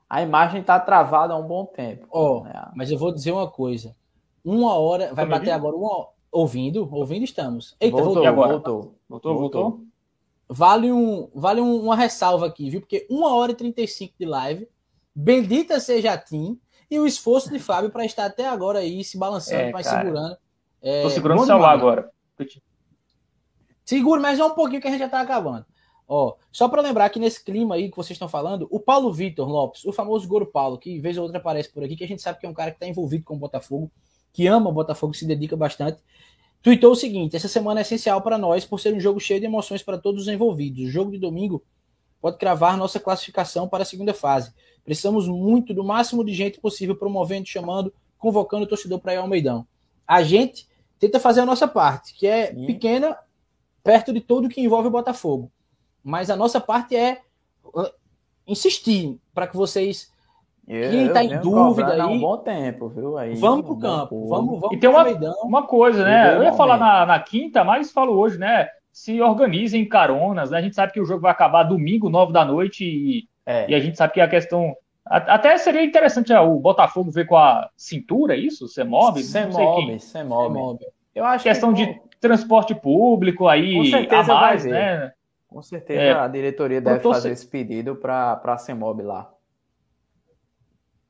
A 0.09 0.23
imagem 0.23 0.63
tá 0.63 0.79
travada 0.79 1.35
há 1.35 1.37
um 1.37 1.47
bom 1.47 1.67
tempo. 1.67 2.07
Ó, 2.09 2.45
né? 2.45 2.71
mas 2.77 2.91
eu 2.91 2.97
vou 2.97 3.13
dizer 3.13 3.33
uma 3.33 3.51
coisa. 3.51 3.97
Uma 4.45 4.75
hora, 4.75 5.15
vai 5.15 5.25
Tá 5.25 5.31
bater 5.39 5.51
agora 5.51 5.77
uma 5.77 6.09
ouvindo, 6.31 6.89
ouvindo 6.93 7.25
estamos. 7.25 7.77
Eita, 7.81 7.97
voltou, 7.97 8.15
voltou. 8.15 8.25
E 8.25 8.27
agora? 8.27 8.53
voltou, 8.53 8.95
Voltou, 9.09 9.39
voltou? 9.39 9.81
Vale, 10.49 10.91
um, 10.93 11.31
vale 11.35 11.61
um- 11.61 11.83
uma 11.85 11.97
ressalva 11.97 12.47
aqui, 12.47 12.69
viu? 12.69 12.81
Porque 12.81 13.07
uma 13.11 13.35
hora 13.35 13.53
e 13.53 13.55
35 13.55 14.15
de 14.19 14.27
live. 14.27 14.69
Bendita 15.15 15.79
seja 15.79 16.13
a 16.13 16.19
Tim 16.19 16.59
e 16.91 16.99
o 16.99 17.07
esforço 17.07 17.51
de 17.51 17.59
Fábio 17.59 17.91
para 17.91 18.05
estar 18.05 18.25
até 18.27 18.49
agora 18.49 18.79
aí 18.81 19.05
se 19.05 19.17
balançando, 19.19 19.61
É, 19.63 19.73
mas 19.73 19.87
cara. 19.87 20.03
segurando. 20.03 20.37
É, 20.83 21.03
Tô 21.03 21.11
segurando 21.11 21.43
o 21.43 21.47
celular 21.47 21.73
agora. 21.73 22.11
Segura, 23.85 24.21
mas 24.21 24.39
é 24.39 24.45
um 24.45 24.51
pouquinho 24.55 24.81
que 24.81 24.89
a 24.89 24.91
gente 24.91 25.01
já 25.01 25.09
tá 25.09 25.21
acabando. 25.21 25.67
Ó, 26.09 26.35
só 26.51 26.69
para 26.69 26.83
lembrar 26.83 27.09
que 27.11 27.19
nesse 27.19 27.43
clima 27.45 27.75
aí 27.75 27.91
que 27.91 27.97
vocês 27.97 28.17
estão 28.17 28.29
falando, 28.29 28.67
o 28.71 28.79
Paulo 28.81 29.13
Vitor 29.13 29.49
Lopes, 29.49 29.85
o 29.85 29.93
famoso 29.93 30.27
Goro 30.29 30.47
Paulo, 30.47 30.79
que 30.79 30.99
vez 31.01 31.17
ou 31.17 31.25
outra 31.25 31.39
aparece 31.39 31.73
por 31.73 31.83
aqui, 31.83 31.97
que 31.97 32.05
a 32.05 32.09
gente 32.09 32.21
sabe 32.23 32.39
que 32.39 32.47
é 32.47 32.49
um 32.49 32.55
cara 32.55 32.71
que 32.71 32.77
está 32.77 32.87
envolvido 32.87 33.25
com 33.25 33.35
o 33.35 33.39
Botafogo, 33.39 33.91
que 34.33 34.47
ama 34.47 34.71
o 34.71 34.73
Botafogo, 34.73 35.15
se 35.15 35.27
dedica 35.27 35.57
bastante, 35.57 36.01
tweetou 36.63 36.93
o 36.93 36.97
seguinte: 36.97 37.37
essa 37.37 37.49
semana 37.49 37.81
é 37.81 37.83
essencial 37.83 38.23
para 38.23 38.39
nós 38.39 38.65
por 38.65 38.81
ser 38.81 38.95
um 38.95 39.01
jogo 39.01 39.21
cheio 39.21 39.41
de 39.41 39.47
emoções 39.47 39.83
para 39.83 39.99
todos 39.99 40.23
os 40.23 40.29
envolvidos. 40.29 40.85
O 40.85 40.91
jogo 40.91 41.11
de 41.11 41.19
domingo 41.19 41.63
pode 42.21 42.39
cravar 42.39 42.77
nossa 42.77 43.01
classificação 43.01 43.69
para 43.69 43.83
a 43.83 43.87
segunda 43.87 44.15
fase. 44.15 44.53
Precisamos 44.85 45.29
muito 45.29 45.75
do 45.75 45.85
máximo 45.85 46.25
de 46.25 46.33
gente 46.33 46.61
possível 46.61 46.97
promovendo, 46.97 47.47
chamando, 47.47 47.93
convocando 48.17 48.65
o 48.65 48.67
torcedor 48.69 49.01
para 49.01 49.15
ir 49.15 49.17
ao 49.17 49.29
Meidão. 49.29 49.67
A 50.07 50.23
gente 50.23 50.69
tenta 50.99 51.19
fazer 51.19 51.41
a 51.41 51.47
nossa 51.47 51.67
parte, 51.67 52.15
que 52.15 52.27
é 52.27 52.55
Sim. 52.55 52.67
pequena 52.67 53.19
perto 53.83 54.13
de 54.13 54.21
tudo 54.21 54.49
que 54.49 54.61
envolve 54.61 54.87
o 54.89 54.93
Botafogo. 54.93 55.51
Mas 56.03 56.31
a 56.31 56.37
nossa 56.37 56.61
parte 56.61 56.95
é 56.95 57.23
uh, 57.65 57.91
insistir 58.47 59.19
para 59.35 59.49
que 59.49 59.57
vocês 59.57 60.12
Eu, 60.69 60.91
Quem 60.91 61.13
tá 61.13 61.25
em 61.25 61.41
dúvida 61.41 61.93
aí, 61.93 62.01
um 62.03 62.21
bom 62.21 62.39
tempo, 62.39 62.89
viu? 62.89 63.19
Aí, 63.19 63.35
vamos 63.35 63.65
pro 63.67 63.75
um 63.75 63.81
campo, 63.81 64.29
vamos, 64.29 64.61
vamos 64.61 64.77
E 64.77 64.79
tem 64.79 64.89
uma-. 64.89 65.05
Uma 65.43 65.67
coisa, 65.67 66.05
né? 66.05 66.37
Eu 66.37 66.43
ia 66.45 66.53
falar 66.53 66.79
na, 66.79 67.05
na 67.05 67.19
quinta, 67.21 67.65
mas 67.65 67.91
falo 67.91 68.13
hoje, 68.17 68.39
né? 68.39 68.69
Se 68.93 69.21
organizem 69.21 69.89
caronas, 69.89 70.51
né? 70.51 70.59
A 70.59 70.63
gente 70.63 70.77
sabe 70.77 70.93
que 70.93 71.01
o 71.01 71.05
jogo 71.05 71.23
vai 71.23 71.33
acabar 71.33 71.65
domingo, 71.65 72.09
nove 72.09 72.33
da 72.33 72.45
noite, 72.45 72.85
e, 72.85 73.25
É, 73.45 73.69
e 73.71 73.75
a 73.75 73.81
gente 73.81 73.97
sabe 73.97 74.13
que 74.13 74.21
a 74.21 74.29
questão. 74.29 74.75
Até 75.05 75.59
seria 75.59 75.83
interessante 75.85 76.33
ah, 76.33 76.43
o 76.43 76.61
Botafogo 76.61 77.11
ver 77.11 77.27
com 77.27 77.37
a 77.37 77.69
cintura, 77.77 78.37
isso? 78.37 78.69
Você 78.69 78.85
move? 78.85 79.21
sem 79.25 79.47
Não 79.47 79.53
sei 79.53 79.67
quem. 79.67 79.87
mob, 79.89 79.99
sem 80.01 80.25
mob. 80.25 80.55
Mob. 80.55 80.87
Eu 81.13 81.25
acho 81.25 81.43
Questão 81.43 81.75
que 81.75 81.87
de 81.87 82.01
transporte 82.21 82.73
público 82.73 83.49
aí 83.49 83.75
Com 83.75 83.85
certeza 83.87 84.33
a 84.33 84.41
mais, 84.41 84.63
vai 84.63 84.73
né? 84.73 85.13
com 85.49 85.61
certeza 85.61 86.01
É. 86.01 86.13
a 86.13 86.29
diretoria 86.29 86.81
deve 86.81 87.01
fazer 87.01 87.29
se- 87.29 87.33
esse 87.43 87.47
pedido 87.49 87.97
para 87.97 88.41
a 88.45 88.57
Semob 88.57 89.03
lá. 89.03 89.29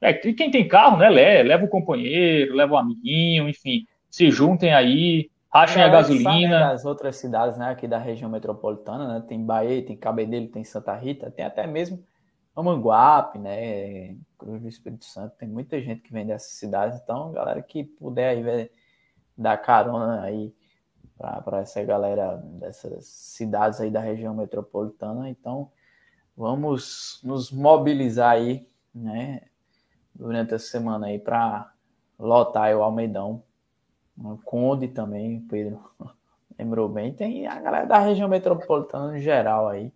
É, 0.03 0.11
e 0.29 0.35
quem 0.35 0.51
tem 0.51 0.67
carro, 0.69 0.97
né? 0.99 1.09
le- 1.09 1.43
Leva 1.45 1.65
o 1.65 1.69
companheiro, 1.69 2.55
leva 2.55 2.75
o 2.75 2.77
amiguinho, 2.77 3.49
enfim. 3.49 3.87
Se 4.11 4.31
juntem 4.31 4.75
aí, 4.75 5.31
rachem 5.53 5.83
a 5.83 5.87
sabe, 5.87 5.93
né, 5.93 5.99
gasolina. 6.03 6.59
das 6.61 6.85
outras 6.85 7.17
cidades, 7.17 7.57
né, 7.57 7.71
aqui 7.71 7.87
da 7.87 7.99
região 7.99 8.29
metropolitana, 8.31 9.07
né, 9.15 9.25
tem 9.27 9.45
Bahia, 9.45 9.85
tem 9.85 9.97
Cabedelo, 9.97 10.49
tem 10.49 10.65
Santa 10.65 10.95
Rita, 10.97 11.31
tem 11.31 11.45
até 11.45 11.67
mesmo 11.67 12.03
Amanguape, 12.57 13.39
né, 13.39 14.17
Cruz 14.39 14.61
do 14.61 14.69
Espírito 14.69 15.05
Santo, 15.05 15.37
tem 15.39 15.49
muita 15.49 15.81
gente 15.81 16.03
que 16.03 16.13
vem 16.13 16.27
dessas 16.27 16.53
cidades, 16.53 17.01
então, 17.01 17.33
galera 17.33 17.63
que 17.63 17.85
puder 17.85 18.31
aí 18.31 18.71
dar 19.39 19.57
carona 19.57 20.23
aí 20.23 20.53
para 21.17 21.61
essa 21.61 21.83
galera 21.85 22.37
dessas 22.59 23.07
cidades 23.07 23.81
aí 23.81 23.91
da 23.91 24.01
região 24.01 24.35
metropolitana, 24.35 25.31
então 25.31 25.71
vamos 26.37 27.21
nos 27.23 27.51
mobilizar 27.53 28.33
aí, 28.33 28.67
né, 28.95 29.43
durante 30.15 30.55
essa 30.55 30.67
semana 30.67 31.07
aí 31.07 31.19
para 31.19 31.71
lotar 32.19 32.75
o 32.77 32.83
Almeidão, 32.83 33.43
o 34.19 34.37
Conde 34.45 34.89
também, 34.89 35.39
o 35.39 35.49
Pedro 35.49 35.81
lembrou 36.59 36.89
bem. 36.89 37.13
Tem 37.13 37.47
a 37.47 37.61
galera 37.61 37.87
da 37.87 37.99
região 37.99 38.29
metropolitana 38.29 39.13
no 39.13 39.19
geral 39.19 39.69
aí. 39.69 39.93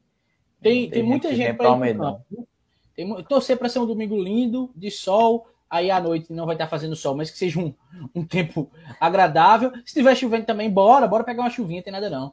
Tem, 0.61 0.89
tem 0.91 1.03
muita 1.03 1.29
que 1.29 1.35
gente 1.35 1.47
vem 1.49 1.57
para 1.57 1.67
campo. 1.71 2.25
viu? 2.31 2.49
Tem, 2.95 3.25
torcer 3.25 3.59
para 3.59 3.69
ser 3.69 3.79
um 3.79 3.87
domingo 3.87 4.17
lindo, 4.21 4.71
de 4.75 4.91
sol, 4.91 5.47
aí 5.69 5.91
à 5.91 6.01
noite 6.01 6.33
não 6.33 6.47
vai 6.47 6.55
estar 6.55 6.67
fazendo 6.67 6.97
sol, 6.97 7.15
mas 7.15 7.31
que 7.31 7.37
seja 7.37 7.61
um, 7.61 7.75
um 8.15 8.25
tempo 8.25 8.71
agradável. 8.99 9.71
Se 9.85 9.93
tiver 9.95 10.15
chovendo 10.17 10.47
também, 10.47 10.71
bora, 10.71 11.07
bora 11.07 11.23
pegar 11.23 11.43
uma 11.43 11.51
chuvinha, 11.51 11.83
tem 11.83 11.93
nada 11.93 12.09
não. 12.09 12.33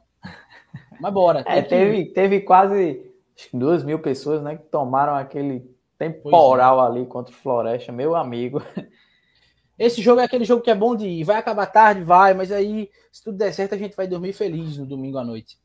Mas 0.98 1.12
bora. 1.12 1.40
É, 1.40 1.60
tem 1.60 1.62
que- 1.62 1.68
teve, 1.68 2.04
teve 2.06 2.40
quase 2.40 3.12
duas 3.52 3.84
mil 3.84 3.98
pessoas 3.98 4.42
né, 4.42 4.56
que 4.56 4.64
tomaram 4.64 5.14
aquele 5.14 5.73
é. 6.06 6.10
temporal 6.10 6.80
ali 6.80 7.06
contra 7.06 7.34
o 7.34 7.36
Floresta, 7.36 7.92
meu 7.92 8.14
amigo. 8.14 8.62
Esse 9.78 10.00
jogo 10.00 10.20
é 10.20 10.24
aquele 10.24 10.44
jogo 10.44 10.62
que 10.62 10.70
é 10.70 10.74
bom 10.74 10.94
de 10.94 11.06
ir. 11.06 11.24
Vai 11.24 11.36
acabar 11.36 11.66
tarde, 11.66 12.02
vai, 12.02 12.32
mas 12.32 12.52
aí, 12.52 12.90
se 13.10 13.22
tudo 13.24 13.36
der 13.36 13.52
certo, 13.52 13.74
a 13.74 13.78
gente 13.78 13.96
vai 13.96 14.06
dormir 14.06 14.32
feliz 14.32 14.76
no 14.78 14.86
domingo 14.86 15.18
à 15.18 15.24
noite. 15.24 15.58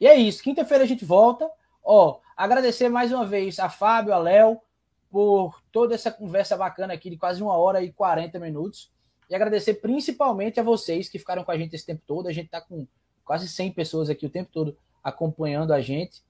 E 0.00 0.06
é 0.06 0.14
isso. 0.14 0.42
Quinta-feira 0.42 0.84
a 0.84 0.86
gente 0.86 1.04
volta. 1.04 1.50
Ó, 1.82 2.20
agradecer 2.36 2.88
mais 2.88 3.12
uma 3.12 3.24
vez 3.24 3.58
a 3.58 3.68
Fábio, 3.68 4.12
a 4.12 4.18
Léo, 4.18 4.60
por 5.10 5.60
toda 5.72 5.94
essa 5.94 6.10
conversa 6.10 6.56
bacana 6.56 6.92
aqui 6.92 7.10
de 7.10 7.16
quase 7.16 7.42
uma 7.42 7.56
hora 7.56 7.82
e 7.82 7.92
40 7.92 8.38
minutos. 8.38 8.92
E 9.28 9.34
agradecer 9.34 9.74
principalmente 9.74 10.60
a 10.60 10.62
vocês 10.62 11.08
que 11.08 11.18
ficaram 11.18 11.42
com 11.42 11.50
a 11.50 11.58
gente 11.58 11.74
esse 11.74 11.86
tempo 11.86 12.02
todo. 12.06 12.28
A 12.28 12.32
gente 12.32 12.48
tá 12.48 12.60
com 12.60 12.86
quase 13.24 13.48
100 13.48 13.72
pessoas 13.72 14.08
aqui 14.08 14.24
o 14.24 14.30
tempo 14.30 14.50
todo 14.52 14.76
acompanhando 15.02 15.72
a 15.72 15.80
gente. 15.80 16.22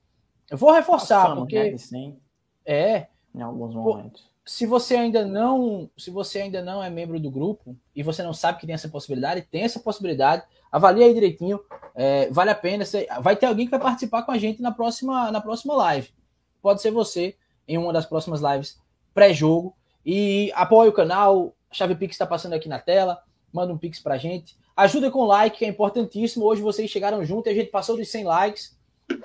Eu 0.50 0.56
vou 0.56 0.72
reforçar, 0.72 1.22
Passamos, 1.22 1.40
porque 1.40 1.62
né, 1.62 1.70
de 1.70 1.78
100 1.78 2.20
é, 2.64 3.06
em 3.36 3.42
alguns 3.42 3.74
momentos. 3.74 4.24
se 4.44 4.64
você 4.64 4.96
ainda 4.96 5.24
não, 5.24 5.90
se 5.96 6.10
você 6.10 6.40
ainda 6.40 6.62
não 6.62 6.82
é 6.82 6.88
membro 6.88 7.18
do 7.20 7.30
grupo 7.30 7.76
e 7.94 8.02
você 8.02 8.22
não 8.22 8.32
sabe 8.32 8.58
que 8.60 8.66
tem 8.66 8.74
essa 8.74 8.88
possibilidade, 8.88 9.42
tem 9.42 9.62
essa 9.62 9.78
possibilidade, 9.80 10.44
avalie 10.70 11.02
aí 11.04 11.12
direitinho, 11.12 11.60
é, 11.94 12.30
vale 12.30 12.50
a 12.50 12.54
pena. 12.54 12.84
Você- 12.84 13.06
vai 13.20 13.34
ter 13.36 13.46
alguém 13.46 13.66
que 13.66 13.70
vai 13.72 13.80
participar 13.80 14.22
com 14.22 14.32
a 14.32 14.38
gente 14.38 14.62
na 14.62 14.70
próxima, 14.72 15.30
na 15.30 15.40
próxima 15.40 15.74
live. 15.74 16.10
Pode 16.62 16.80
ser 16.80 16.90
você 16.90 17.36
em 17.68 17.76
uma 17.76 17.92
das 17.92 18.06
próximas 18.06 18.40
lives 18.40 18.78
pré-jogo 19.12 19.74
e 20.04 20.52
apoie 20.54 20.88
o 20.88 20.92
canal. 20.92 21.54
A 21.70 21.74
chave 21.74 21.94
Pix 21.96 22.14
está 22.14 22.26
passando 22.26 22.52
aqui 22.52 22.68
na 22.68 22.78
tela. 22.78 23.20
Manda 23.52 23.72
um 23.72 23.78
Pix 23.78 24.00
pra 24.00 24.16
gente. 24.16 24.56
Ajuda 24.76 25.10
com 25.10 25.20
o 25.20 25.26
like, 25.26 25.58
que 25.58 25.64
é 25.64 25.68
importantíssimo. 25.68 26.44
Hoje 26.44 26.62
vocês 26.62 26.88
chegaram 26.90 27.24
junto 27.24 27.48
e 27.48 27.50
a 27.50 27.54
gente 27.54 27.70
passou 27.70 27.96
dos 27.96 28.08
100 28.08 28.24
likes. 28.24 28.76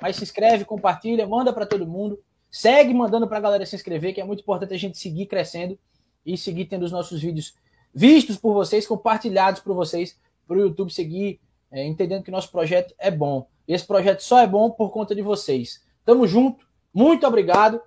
Mas 0.01 0.15
se 0.15 0.23
inscreve, 0.23 0.63
compartilha, 0.65 1.27
manda 1.27 1.51
para 1.51 1.65
todo 1.65 1.85
mundo. 1.85 2.19
Segue 2.51 2.93
mandando 2.93 3.27
para 3.27 3.37
a 3.37 3.41
galera 3.41 3.65
se 3.65 3.75
inscrever, 3.75 4.13
que 4.13 4.19
é 4.19 4.25
muito 4.25 4.41
importante 4.41 4.73
a 4.73 4.77
gente 4.77 4.97
seguir 4.97 5.25
crescendo 5.25 5.79
e 6.25 6.37
seguir 6.37 6.65
tendo 6.65 6.83
os 6.83 6.91
nossos 6.91 7.21
vídeos 7.21 7.55
vistos 7.93 8.37
por 8.37 8.53
vocês, 8.53 8.85
compartilhados 8.85 9.61
por 9.61 9.73
vocês, 9.73 10.19
para 10.45 10.57
o 10.57 10.61
YouTube 10.61 10.91
seguir, 10.91 11.39
é, 11.71 11.85
entendendo 11.85 12.23
que 12.23 12.31
nosso 12.31 12.51
projeto 12.51 12.93
é 12.99 13.09
bom. 13.09 13.47
E 13.67 13.73
esse 13.73 13.87
projeto 13.87 14.19
só 14.19 14.39
é 14.39 14.47
bom 14.47 14.69
por 14.69 14.91
conta 14.91 15.15
de 15.15 15.21
vocês. 15.21 15.81
Tamo 16.03 16.27
junto, 16.27 16.65
muito 16.93 17.25
obrigado. 17.25 17.81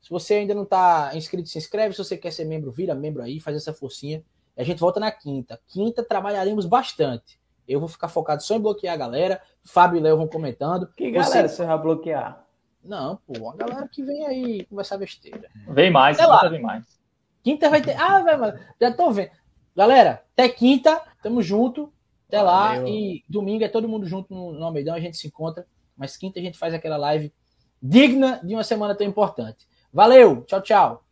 Se 0.00 0.08
você 0.10 0.34
ainda 0.34 0.54
não 0.54 0.62
está 0.62 1.12
inscrito, 1.14 1.48
se 1.48 1.58
inscreve. 1.58 1.94
Se 1.94 2.02
você 2.02 2.16
quer 2.16 2.32
ser 2.32 2.44
membro, 2.44 2.72
vira 2.72 2.94
membro 2.94 3.22
aí, 3.22 3.38
faz 3.38 3.56
essa 3.56 3.72
forcinha. 3.72 4.24
E 4.56 4.60
a 4.62 4.64
gente 4.64 4.80
volta 4.80 4.98
na 4.98 5.12
quinta. 5.12 5.60
Quinta 5.68 6.02
trabalharemos 6.02 6.66
bastante. 6.66 7.38
Eu 7.68 7.78
vou 7.78 7.88
ficar 7.88 8.08
focado 8.08 8.42
só 8.42 8.56
em 8.56 8.60
bloquear 8.60 8.94
a 8.94 8.96
galera. 8.96 9.40
Fábio 9.62 9.98
e 9.98 10.00
Léo 10.00 10.16
vão 10.16 10.26
comentando. 10.26 10.88
Que 10.96 11.04
Você- 11.04 11.12
galera 11.12 11.48
você 11.48 11.64
vai 11.64 11.78
bloquear? 11.78 12.41
Não, 12.84 13.16
pô, 13.26 13.50
a 13.50 13.56
galera 13.56 13.88
que 13.88 14.02
vem 14.02 14.26
aí 14.26 14.64
conversar 14.66 14.98
besteira. 14.98 15.48
Vem 15.68 15.90
mais, 15.90 16.16
Sei 16.16 16.26
lá. 16.26 16.40
quinta 16.40 16.50
vem 16.50 16.62
mais. 16.62 17.00
Quinta 17.42 17.70
vai 17.70 17.82
ter. 17.82 17.96
Ah, 17.96 18.20
velho, 18.20 18.40
mano, 18.40 18.58
já 18.80 18.92
tô 18.92 19.10
vendo. 19.10 19.30
Galera, 19.76 20.24
até 20.32 20.48
quinta, 20.48 21.00
tamo 21.22 21.42
junto. 21.42 21.92
Até 22.28 22.40
lá. 22.42 22.78
E 22.88 23.22
domingo 23.28 23.62
é 23.62 23.68
todo 23.68 23.88
mundo 23.88 24.06
junto 24.06 24.34
no, 24.34 24.52
no 24.52 24.64
Almeidão, 24.64 24.94
a 24.94 25.00
gente 25.00 25.16
se 25.16 25.26
encontra. 25.26 25.66
Mas 25.96 26.16
quinta 26.16 26.40
a 26.40 26.42
gente 26.42 26.58
faz 26.58 26.72
aquela 26.74 26.96
live 26.96 27.32
digna 27.80 28.40
de 28.42 28.54
uma 28.54 28.64
semana 28.64 28.94
tão 28.94 29.06
importante. 29.06 29.68
Valeu, 29.92 30.42
tchau, 30.44 30.62
tchau. 30.62 31.04